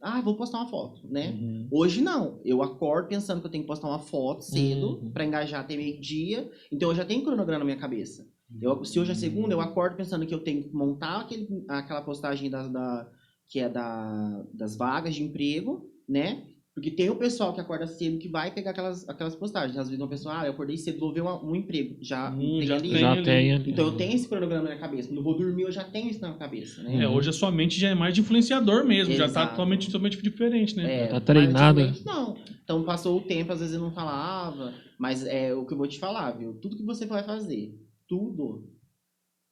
ah 0.01 0.20
vou 0.20 0.36
postar 0.36 0.59
uma 0.59 0.68
foto, 0.68 1.07
né? 1.09 1.30
Uhum. 1.30 1.68
Hoje 1.70 2.01
não. 2.01 2.40
Eu 2.44 2.62
acordo 2.62 3.09
pensando 3.09 3.40
que 3.40 3.47
eu 3.47 3.51
tenho 3.51 3.64
que 3.64 3.68
postar 3.68 3.88
uma 3.88 3.99
foto 3.99 4.42
cedo 4.44 5.01
Uhum. 5.03 5.11
pra 5.11 5.24
engajar 5.24 5.61
até 5.61 5.76
meio-dia. 5.76 6.51
Então 6.70 6.90
eu 6.90 6.94
já 6.94 7.05
tenho 7.05 7.24
cronograma 7.24 7.61
na 7.61 7.64
minha 7.64 7.76
cabeça. 7.78 8.26
Eu, 8.61 8.84
se 8.84 9.01
hoje 9.01 9.11
é 9.11 9.14
segunda, 9.14 9.53
eu 9.55 9.61
acordo 9.61 9.97
pensando 9.97 10.24
que 10.26 10.34
eu 10.34 10.38
tenho 10.40 10.62
que 10.62 10.72
montar 10.74 11.20
aquele, 11.22 11.64
aquela 11.68 12.01
postagem 12.03 12.49
da, 12.49 12.68
da- 12.68 13.11
que 13.49 13.59
é 13.59 13.68
da, 13.68 14.44
das 14.55 14.76
vagas 14.76 15.14
de 15.14 15.22
emprego, 15.22 15.90
né? 16.09 16.44
Porque 16.77 16.91
tem 16.91 17.09
o 17.09 17.16
pessoal 17.16 17.55
que 17.55 17.61
acorda 17.62 17.87
cedo 17.87 18.18
que 18.18 18.29
vai 18.29 18.53
pegar 18.53 18.72
aquelas, 18.72 19.09
aquelas 19.09 19.35
postagens. 19.35 19.79
Às 19.79 19.89
vezes 19.89 19.99
uma 19.99 20.11
pessoa, 20.11 20.41
ah, 20.43 20.45
eu 20.47 20.53
acordei 20.53 20.77
cedo, 20.77 20.99
vou 21.01 21.11
ver 21.11 21.22
uma- 21.22 21.43
um 21.43 21.57
emprego. 21.57 21.97
Já 22.03 22.31
Hum, 22.31 22.59
tem 22.59 22.66
já 22.66 22.74
ali. 22.77 22.91
tem. 22.91 22.99
Já 23.01 23.12
ali. 23.12 23.24
tem. 23.24 23.72
Então 23.72 23.87
eu 23.87 23.93
tenho 23.93 24.12
esse 24.14 24.29
cronograma 24.29 24.64
na 24.64 24.68
minha 24.74 24.81
cabeça. 24.81 25.09
Quando 25.09 25.16
eu 25.16 25.24
vou 25.24 25.39
dormir, 25.39 25.62
eu 25.62 25.72
já 25.72 25.85
tenho 25.85 26.11
isso 26.11 26.20
na 26.20 26.29
minha 26.29 26.39
cabeça, 26.39 26.83
né? 26.83 27.03
É, 27.03 27.09
hoje 27.09 27.31
a 27.31 27.33
sua 27.33 27.51
mente 27.51 27.81
já 27.81 27.89
é 27.89 27.95
mais 27.95 28.14
de 28.14 28.20
influenciador 28.20 28.85
mesmo, 28.85 29.14
já 29.14 29.20
tá 29.24 29.31
Exato. 29.31 29.51
totalmente, 29.53 29.87
totalmente 29.87 30.20
diferente, 30.22 30.77
né? 30.77 31.05
É, 31.05 31.07
Tá 31.07 31.18
treinada. 31.18 31.95
Não. 32.05 32.37
Então 32.62 32.85
passou 32.85 33.16
o 33.16 33.22
tempo, 33.22 33.53
às 33.55 33.61
vezes 33.61 33.74
eu 33.74 33.81
não 33.81 33.93
falava, 33.93 34.74
mas 34.99 35.24
é 35.24 35.55
o 35.55 35.64
que 35.64 35.72
eu 35.72 35.79
vou 35.79 35.87
te 35.87 35.99
falar, 35.99 36.33
viu? 36.33 36.53
Tudo 36.61 36.77
que 36.77 36.85
você 36.85 37.07
vai 37.07 37.22
fazer, 37.24 37.74
tudo, 38.07 38.68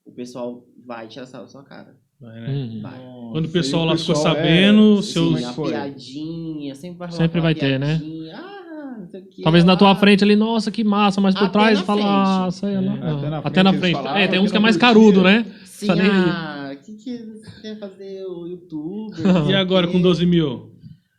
o 0.05 0.12
pessoal 0.12 0.66
vai 0.85 1.09
tirar 1.09 1.22
essa 1.22 1.41
da 1.41 1.47
sua 1.49 1.64
cara. 1.64 1.99
Vai, 2.25 2.41
né? 2.41 2.49
Uhum. 2.49 3.31
Quando 3.33 3.47
o 3.47 3.49
pessoal 3.49 3.85
lá 3.85 3.97
ficou 3.97 4.14
pessoal, 4.14 4.35
sabendo, 4.35 4.99
é, 4.99 5.03
seus- 5.03 5.35
é 5.35 5.37
Sim, 5.39 5.43
que 5.43 5.45
a 5.45 5.53
foi? 5.53 5.70
piadinha, 5.70 6.75
sempre 6.75 6.99
vai 6.99 7.09
rolar 7.09 7.18
Sempre 7.20 7.41
vai 7.41 7.55
ter, 7.55 7.79
né? 7.81 8.01
Ah, 8.33 8.51
Talvez 9.43 9.64
na 9.64 9.77
tua 9.77 9.95
frente 9.97 10.22
ali, 10.25 10.37
nossa, 10.37 10.70
que 10.70 10.83
massa, 10.85 11.20
mas 11.20 11.35
por 11.35 11.45
Até 11.45 11.53
trás 11.53 11.79
na 11.79 11.85
fala, 11.85 12.45
ah, 12.45 12.49
isso 12.49 12.64
aí 12.66 12.75
é 12.75 12.79
É, 12.79 12.81
não. 12.81 12.95
até 13.18 13.31
na 13.31 13.39
Até 13.39 13.51
frente 13.51 13.64
na 13.64 13.70
eles 13.70 13.81
frente. 13.81 13.93
falavam 13.97 14.20
É, 14.20 14.29
tem 14.29 14.39
uns 14.41 14.51
que 14.51 14.57
é 14.57 14.61
mais 14.61 14.77
carudo, 14.77 15.22
né? 15.22 15.45
Sim, 15.64 15.91
ah, 15.91 16.72
o 16.72 16.77
que, 16.85 16.93
que 16.95 17.18
você 17.18 17.51
quer 17.61 17.79
fazer 17.79 18.25
o 18.27 18.47
youtuber? 18.47 19.49
E 19.51 19.55
agora 19.55 19.87
com 19.89 20.01
12 20.01 20.25
mil? 20.27 20.70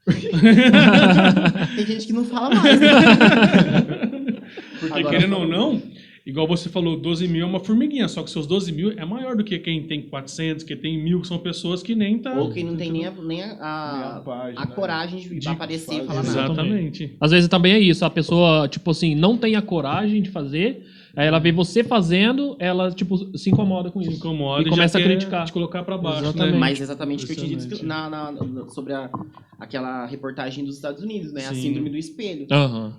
Tem 1.76 1.86
gente 1.86 2.06
que 2.08 2.14
não 2.14 2.24
fala 2.26 2.54
mais, 2.56 2.80
né? 2.80 2.88
Porque 4.80 5.00
Agora, 5.00 5.10
querendo 5.18 5.38
ou 5.38 5.48
não, 5.48 5.82
igual 6.26 6.48
você 6.48 6.70
falou, 6.70 6.98
12 6.98 7.28
mil 7.28 7.44
é 7.44 7.46
uma 7.46 7.60
formiguinha, 7.60 8.08
só 8.08 8.24
que 8.24 8.32
seus 8.32 8.48
12 8.48 8.72
mil 8.72 8.92
é 8.92 9.06
maior 9.06 9.36
do 9.36 9.44
que 9.44 9.60
quem 9.60 9.84
tem 9.84 10.02
400, 10.02 10.64
que 10.64 10.76
tem 10.76 10.98
mil, 11.02 11.22
que 11.22 11.28
são 11.28 11.38
pessoas 11.38 11.84
que 11.84 11.94
nem 11.94 12.18
tá... 12.18 12.34
Ou 12.34 12.52
quem 12.52 12.64
não 12.64 12.76
tem 12.76 12.92
nem 12.92 13.06
a, 13.06 13.12
nem 13.12 13.44
a, 13.44 14.18
a, 14.18 14.22
página, 14.22 14.62
a 14.62 14.68
coragem 14.68 15.20
de, 15.20 15.40
De 15.40 15.48
aparecer 15.48 16.04
e 16.04 16.06
falar 16.06 16.24
nada. 16.24 16.30
Exatamente. 16.30 17.16
Às 17.22 17.32
vezes 17.32 17.48
também 17.48 17.74
é 17.74 17.80
isso, 17.80 18.04
a 18.04 18.10
pessoa, 18.10 18.68
tipo 18.68 18.90
assim, 18.90 19.14
não 19.14 19.38
tem 19.38 19.56
a 19.56 19.62
coragem 19.62 20.22
de 20.22 20.32
fazer, 20.32 20.84
aí 21.16 21.28
ela 21.28 21.40
vê 21.40 21.52
você 21.52 21.84
fazendo, 21.84 22.56
ela, 22.60 22.92
tipo, 22.92 23.38
se 23.38 23.50
incomoda 23.50 23.90
com 23.92 24.02
Se 24.02 24.10
isso. 24.10 24.18
incomoda 24.18 24.64
E 24.64 24.68
e, 24.68 24.70
começa 24.70 24.98
já 25.00 25.06
a 25.06 25.08
quer 25.08 25.16
criticar. 25.16 25.46
te 25.46 25.54
colocar 25.54 25.84
pra 25.84 25.98
baixo, 25.98 26.24
Exatamente. 26.24 26.54
né? 26.54 26.60
Mas 26.60 26.82
exatamente 26.82 27.24
o 27.24 27.28
que 27.28 27.34
eu 27.34 27.38
te 27.38 27.48
disse 27.48 27.66
Impressionante. 27.68 28.12
na, 28.12 28.32
na- 28.32 28.68
sobre 28.70 28.94
a, 28.94 29.10
aquela 29.60 30.06
reportagem 30.06 30.64
dos 30.66 30.76
Estados 30.76 31.02
Unidos, 31.04 31.32
né? 31.34 31.46
A 31.48 31.54
Sim. 31.54 31.62
síndrome 31.62 31.90
do 31.90 31.98
espelho. 31.98 32.48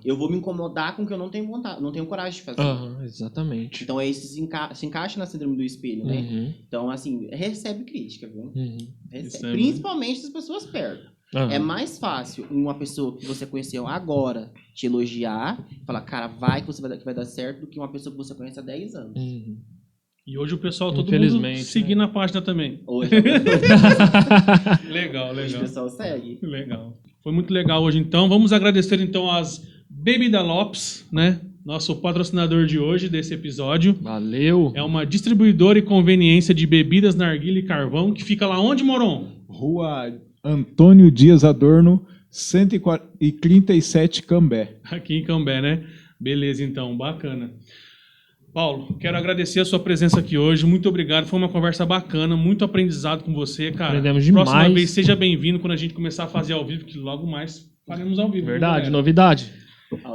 Eu 0.03 0.17
vou 0.17 0.29
me 0.29 0.37
incomodar 0.37 0.95
com 0.95 1.03
o 1.03 1.07
que 1.07 1.13
eu 1.13 1.17
não 1.17 1.29
tenho 1.29 1.47
vontade, 1.47 1.81
não 1.81 1.91
tenho 1.91 2.05
coragem 2.05 2.39
de 2.39 2.45
fazer. 2.45 2.61
exatamente. 3.03 3.83
Então 3.83 3.99
é 3.99 4.07
isso 4.07 4.27
se, 4.27 4.41
enca 4.41 4.73
se 4.73 4.85
encaixa 4.85 5.19
na 5.19 5.25
síndrome 5.25 5.55
do 5.57 5.63
espelho, 5.63 6.05
né? 6.05 6.17
Uhum, 6.17 6.53
Então, 6.67 6.89
assim, 6.89 7.27
recebe 7.31 7.83
crítica, 7.83 8.27
viu? 8.27 8.51
uhum. 8.55 8.77
Recebe. 9.11 9.47
É- 9.47 9.51
Principalmente 9.51 10.21
das 10.21 10.31
pessoas 10.31 10.65
perto. 10.65 11.16
Aham. 11.35 11.51
É 11.51 11.59
mais 11.59 11.99
fácil 11.99 12.47
uma 12.49 12.73
pessoa 12.75 13.17
que 13.17 13.25
você 13.25 13.45
conheceu 13.45 13.85
agora 13.85 14.51
te 14.73 14.85
elogiar, 14.85 15.61
falar, 15.85 16.01
cara, 16.01 16.27
vai 16.27 16.61
que 16.61 16.67
você 16.67 16.81
vai 16.81 16.91
dar, 16.91 16.97
que 16.97 17.05
vai 17.05 17.13
dar 17.13 17.25
certo, 17.25 17.61
do 17.61 17.67
que 17.67 17.77
uma 17.79 17.91
pessoa 17.91 18.11
que 18.11 18.17
você 18.17 18.33
conhece 18.33 18.59
há 18.59 18.63
10 18.63 18.95
anos. 18.95 19.21
Uhum. 19.21 19.57
E 20.25 20.37
hoje 20.37 20.55
o 20.55 20.57
pessoal, 20.57 20.91
todo 20.91 21.05
mundo 21.05 21.07
Infelizmente, 21.15 21.63
seguindo 21.63 21.99
né? 21.99 22.03
a 22.03 22.07
página 22.07 22.41
também. 22.41 22.81
Hoje, 22.85 23.11
Legal, 24.91 25.31
hoje 25.31 25.39
o 25.39 25.43
legal. 25.45 25.61
pessoal 25.61 25.89
segue. 25.89 26.39
Legal. 26.41 26.97
Foi 27.23 27.31
muito 27.31 27.53
legal 27.53 27.81
hoje, 27.81 27.97
então. 27.97 28.27
Vamos 28.27 28.51
agradecer, 28.51 28.99
então, 28.99 29.29
às 29.31 29.65
Bebida 29.89 30.41
Lopes, 30.41 31.07
né? 31.11 31.39
Nosso 31.65 31.95
patrocinador 31.97 32.65
de 32.65 32.79
hoje, 32.79 33.09
desse 33.09 33.33
episódio. 33.33 33.93
Valeu. 34.01 34.71
É 34.75 34.83
uma 34.83 35.05
distribuidora 35.05 35.79
e 35.79 35.81
conveniência 35.81 36.53
de 36.53 36.65
bebidas, 36.65 37.15
narguilha 37.15 37.59
e 37.59 37.63
carvão, 37.63 38.13
que 38.13 38.23
fica 38.23 38.47
lá 38.47 38.59
onde, 38.59 38.83
Moron? 38.83 39.27
Rua 39.47 40.13
Antônio 40.43 41.11
Dias 41.11 41.43
Adorno, 41.43 42.05
137 42.29 44.23
Cambé. 44.23 44.77
Aqui 44.83 45.15
em 45.15 45.23
Cambé, 45.23 45.61
né? 45.61 45.83
Beleza, 46.19 46.63
então. 46.63 46.95
Bacana. 46.97 47.51
Paulo, 48.53 48.97
quero 48.99 49.15
agradecer 49.15 49.59
a 49.59 49.65
sua 49.65 49.79
presença 49.79 50.19
aqui 50.19 50.37
hoje. 50.37 50.65
Muito 50.65 50.89
obrigado. 50.89 51.27
Foi 51.27 51.37
uma 51.37 51.49
conversa 51.49 51.85
bacana, 51.85 52.35
muito 52.35 52.65
aprendizado 52.65 53.23
com 53.23 53.33
você, 53.33 53.71
cara. 53.71 53.89
Aprendemos 53.89 54.27
Próxima 54.31 54.57
demais. 54.57 54.73
vez, 54.73 54.89
seja 54.91 55.15
bem-vindo 55.15 55.59
quando 55.59 55.73
a 55.73 55.77
gente 55.77 55.93
começar 55.93 56.23
a 56.23 56.27
fazer 56.27 56.53
ao 56.53 56.65
vivo, 56.65 56.85
que 56.85 56.97
logo 56.97 57.27
mais 57.27 57.69
faremos 57.85 58.17
ao 58.17 58.31
vivo. 58.31 58.47
Verdade, 58.47 58.89
novidade. 58.89 59.51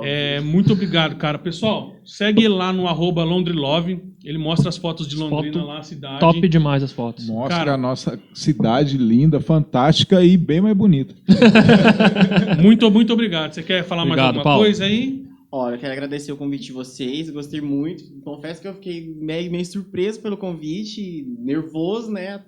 É, 0.03 0.41
muito 0.41 0.73
obrigado, 0.73 1.17
cara. 1.17 1.39
Pessoal, 1.39 1.95
segue 2.05 2.49
lá 2.49 2.73
no 2.73 2.89
arroba 2.89 3.23
Londrilove. 3.23 4.03
Ele 4.25 4.39
mostra 4.39 4.69
as 4.69 4.77
fotos 4.77 5.09
de 5.09 5.17
Londrina 5.17 5.53
Foto 5.55 5.67
lá, 5.67 5.79
a 5.79 5.83
cidade. 5.83 6.21
Top 6.21 6.49
demais 6.49 6.83
as 6.83 6.93
fotos. 6.93 7.27
Mostra 7.27 7.59
Cara. 7.59 7.75
a 7.75 7.77
nossa 7.77 8.19
cidade 8.33 8.97
linda, 8.97 9.41
fantástica 9.41 10.23
e 10.25 10.37
bem 10.37 10.61
mais 10.61 10.77
bonita. 10.77 11.15
Muito, 12.63 12.91
muito 12.91 13.13
obrigado. 13.13 13.53
Você 13.53 13.63
quer 13.63 13.85
falar 13.85 14.03
mais 14.05 14.13
Obrigado, 14.13 14.27
alguma 14.37 14.45
Paulo. 14.45 14.65
coisa 14.65 14.85
aí? 14.85 15.25
Olha, 15.51 15.75
eu 15.75 15.79
quero 15.79 15.93
agradecer 15.93 16.33
o 16.33 16.37
convite 16.37 16.65
de 16.65 16.73
vocês, 16.73 17.29
gostei 17.29 17.61
muito. 17.61 18.05
Confesso 18.23 18.63
que 18.63 18.69
eu 18.69 18.75
fiquei 18.75 19.15
meio, 19.15 19.51
meio 19.51 19.67
surpreso 19.67 20.21
pelo 20.21 20.37
convite, 20.37 21.27
nervoso, 21.41 22.11
né? 22.11 22.41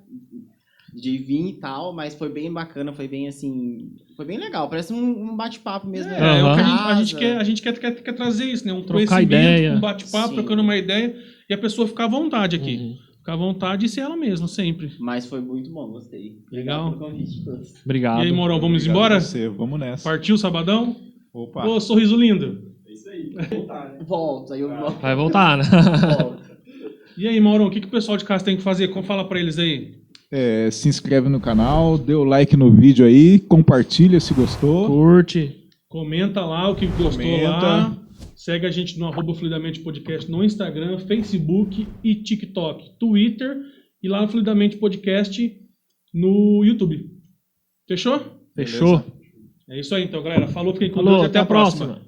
De 0.95 1.19
vir 1.19 1.49
e 1.49 1.53
tal, 1.55 1.93
mas 1.93 2.15
foi 2.15 2.29
bem 2.29 2.51
bacana, 2.53 2.93
foi 2.93 3.09
bem 3.09 3.27
assim. 3.29 3.91
Foi 4.17 4.25
bem 4.25 4.39
legal, 4.39 4.71
parece 4.71 4.93
um, 4.93 5.33
um 5.33 5.37
bate-papo 5.37 5.87
mesmo. 5.87 6.13
É, 6.13 6.21
né? 6.21 6.41
é 6.41 6.45
o 6.45 6.55
que 6.55 6.61
a 6.61 6.65
gente, 6.65 6.83
a 6.83 6.95
gente 6.95 7.17
quer, 7.17 7.37
a 7.37 7.45
gente 7.45 7.63
quer, 7.63 7.79
quer, 7.79 8.03
quer 8.03 8.13
trazer 8.13 8.45
isso, 8.45 8.67
né? 8.67 8.73
Um 8.73 8.83
Trocar 8.83 9.07
conhecimento, 9.17 9.27
ideia. 9.27 9.75
um 9.75 9.81
bate-papo, 9.81 10.35
trocando 10.35 10.63
uma 10.63 10.77
ideia 10.77 11.15
e 11.49 11.55
a 11.55 11.59
pessoa 11.59 11.87
ficar 11.87 12.05
à 12.05 12.09
vontade 12.09 12.57
aqui. 12.57 12.77
Uhum. 12.77 12.97
Ficar 13.19 13.33
à 13.33 13.37
vontade 13.37 13.87
e 13.87 13.89
ser 13.89 14.03
ela 14.03 14.17
mesma, 14.17 14.47
sempre. 14.47 14.93
Mas 14.99 15.27
foi 15.27 15.41
muito 15.41 15.71
bom, 15.71 15.89
gostei. 15.89 16.37
Legal. 16.53 16.89
Obrigado 16.89 16.99
pelo 16.99 17.11
convite 17.11 17.39
de 17.39 17.45
todos. 17.45 17.75
Obrigado. 17.85 18.23
E 18.23 18.27
aí, 18.27 18.33
Morão, 18.33 18.61
vamos 18.61 18.83
Obrigado 18.83 18.97
embora? 18.97 19.21
Você. 19.21 19.49
Vamos 19.49 19.81
nessa. 19.81 20.05
Partiu 20.05 20.37
sabadão? 20.37 20.97
Opa. 21.33 21.67
Ô, 21.67 21.81
sorriso 21.81 22.17
lindo. 22.17 22.75
É 22.87 22.93
isso 22.93 23.09
aí. 23.09 23.35
Voltar, 23.51 23.89
né? 23.93 23.99
Volto, 24.07 24.53
aí 24.53 24.61
eu 24.61 24.69
volto. 24.69 25.01
Vai 25.01 25.17
voltar, 25.17 25.59
né? 25.59 25.65
volto. 26.19 26.45
E 27.17 27.29
aí, 27.29 27.39
Maurão, 27.39 27.67
o 27.67 27.71
que, 27.71 27.81
que 27.81 27.87
o 27.87 27.91
pessoal 27.91 28.19
de 28.19 28.25
casa 28.25 28.45
tem 28.45 28.57
que 28.57 28.63
fazer? 28.63 28.89
Como 28.89 29.07
fala 29.07 29.25
pra 29.29 29.39
eles 29.39 29.57
aí? 29.57 29.95
É, 30.33 30.69
se 30.73 30.89
inscreve 30.89 31.29
no 31.29 31.39
canal, 31.39 31.97
dê 31.97 32.13
o 32.13 32.25
like 32.25 32.57
no 32.57 32.73
vídeo 32.73 33.07
aí, 33.07 33.39
compartilha 33.39 34.19
se 34.19 34.35
gostou. 34.35 34.89
Curte. 34.89 35.65
Comenta 35.89 36.45
lá 36.45 36.69
o 36.69 36.75
que 36.75 36.87
gostou 36.87 37.25
Comenta. 37.25 37.49
lá. 37.49 37.97
Segue 38.45 38.67
a 38.67 38.71
gente 38.71 38.99
no 38.99 39.07
arroba 39.07 39.35
Fluidamente 39.35 39.81
Podcast 39.81 40.31
no 40.31 40.45
Instagram, 40.45 40.99
Facebook 40.99 41.89
e 42.05 42.15
TikTok, 42.15 42.99
Twitter 42.99 43.57
e 44.03 44.07
lá 44.07 44.21
no 44.21 44.29
Fluidamente 44.29 44.77
Podcast 44.77 45.51
no 46.13 46.63
YouTube. 46.63 47.09
Fechou? 47.89 48.21
Fechou. 48.55 49.03
É 49.67 49.81
isso 49.81 49.95
aí 49.95 50.05
então, 50.05 50.23
galera. 50.23 50.47
Falou, 50.47 50.75
fiquem 50.75 50.91
com 50.91 50.97
Falou, 50.97 51.13
Deus 51.13 51.25
e 51.25 51.27
até, 51.29 51.39
a 51.39 51.47
próxima. 51.47 52.03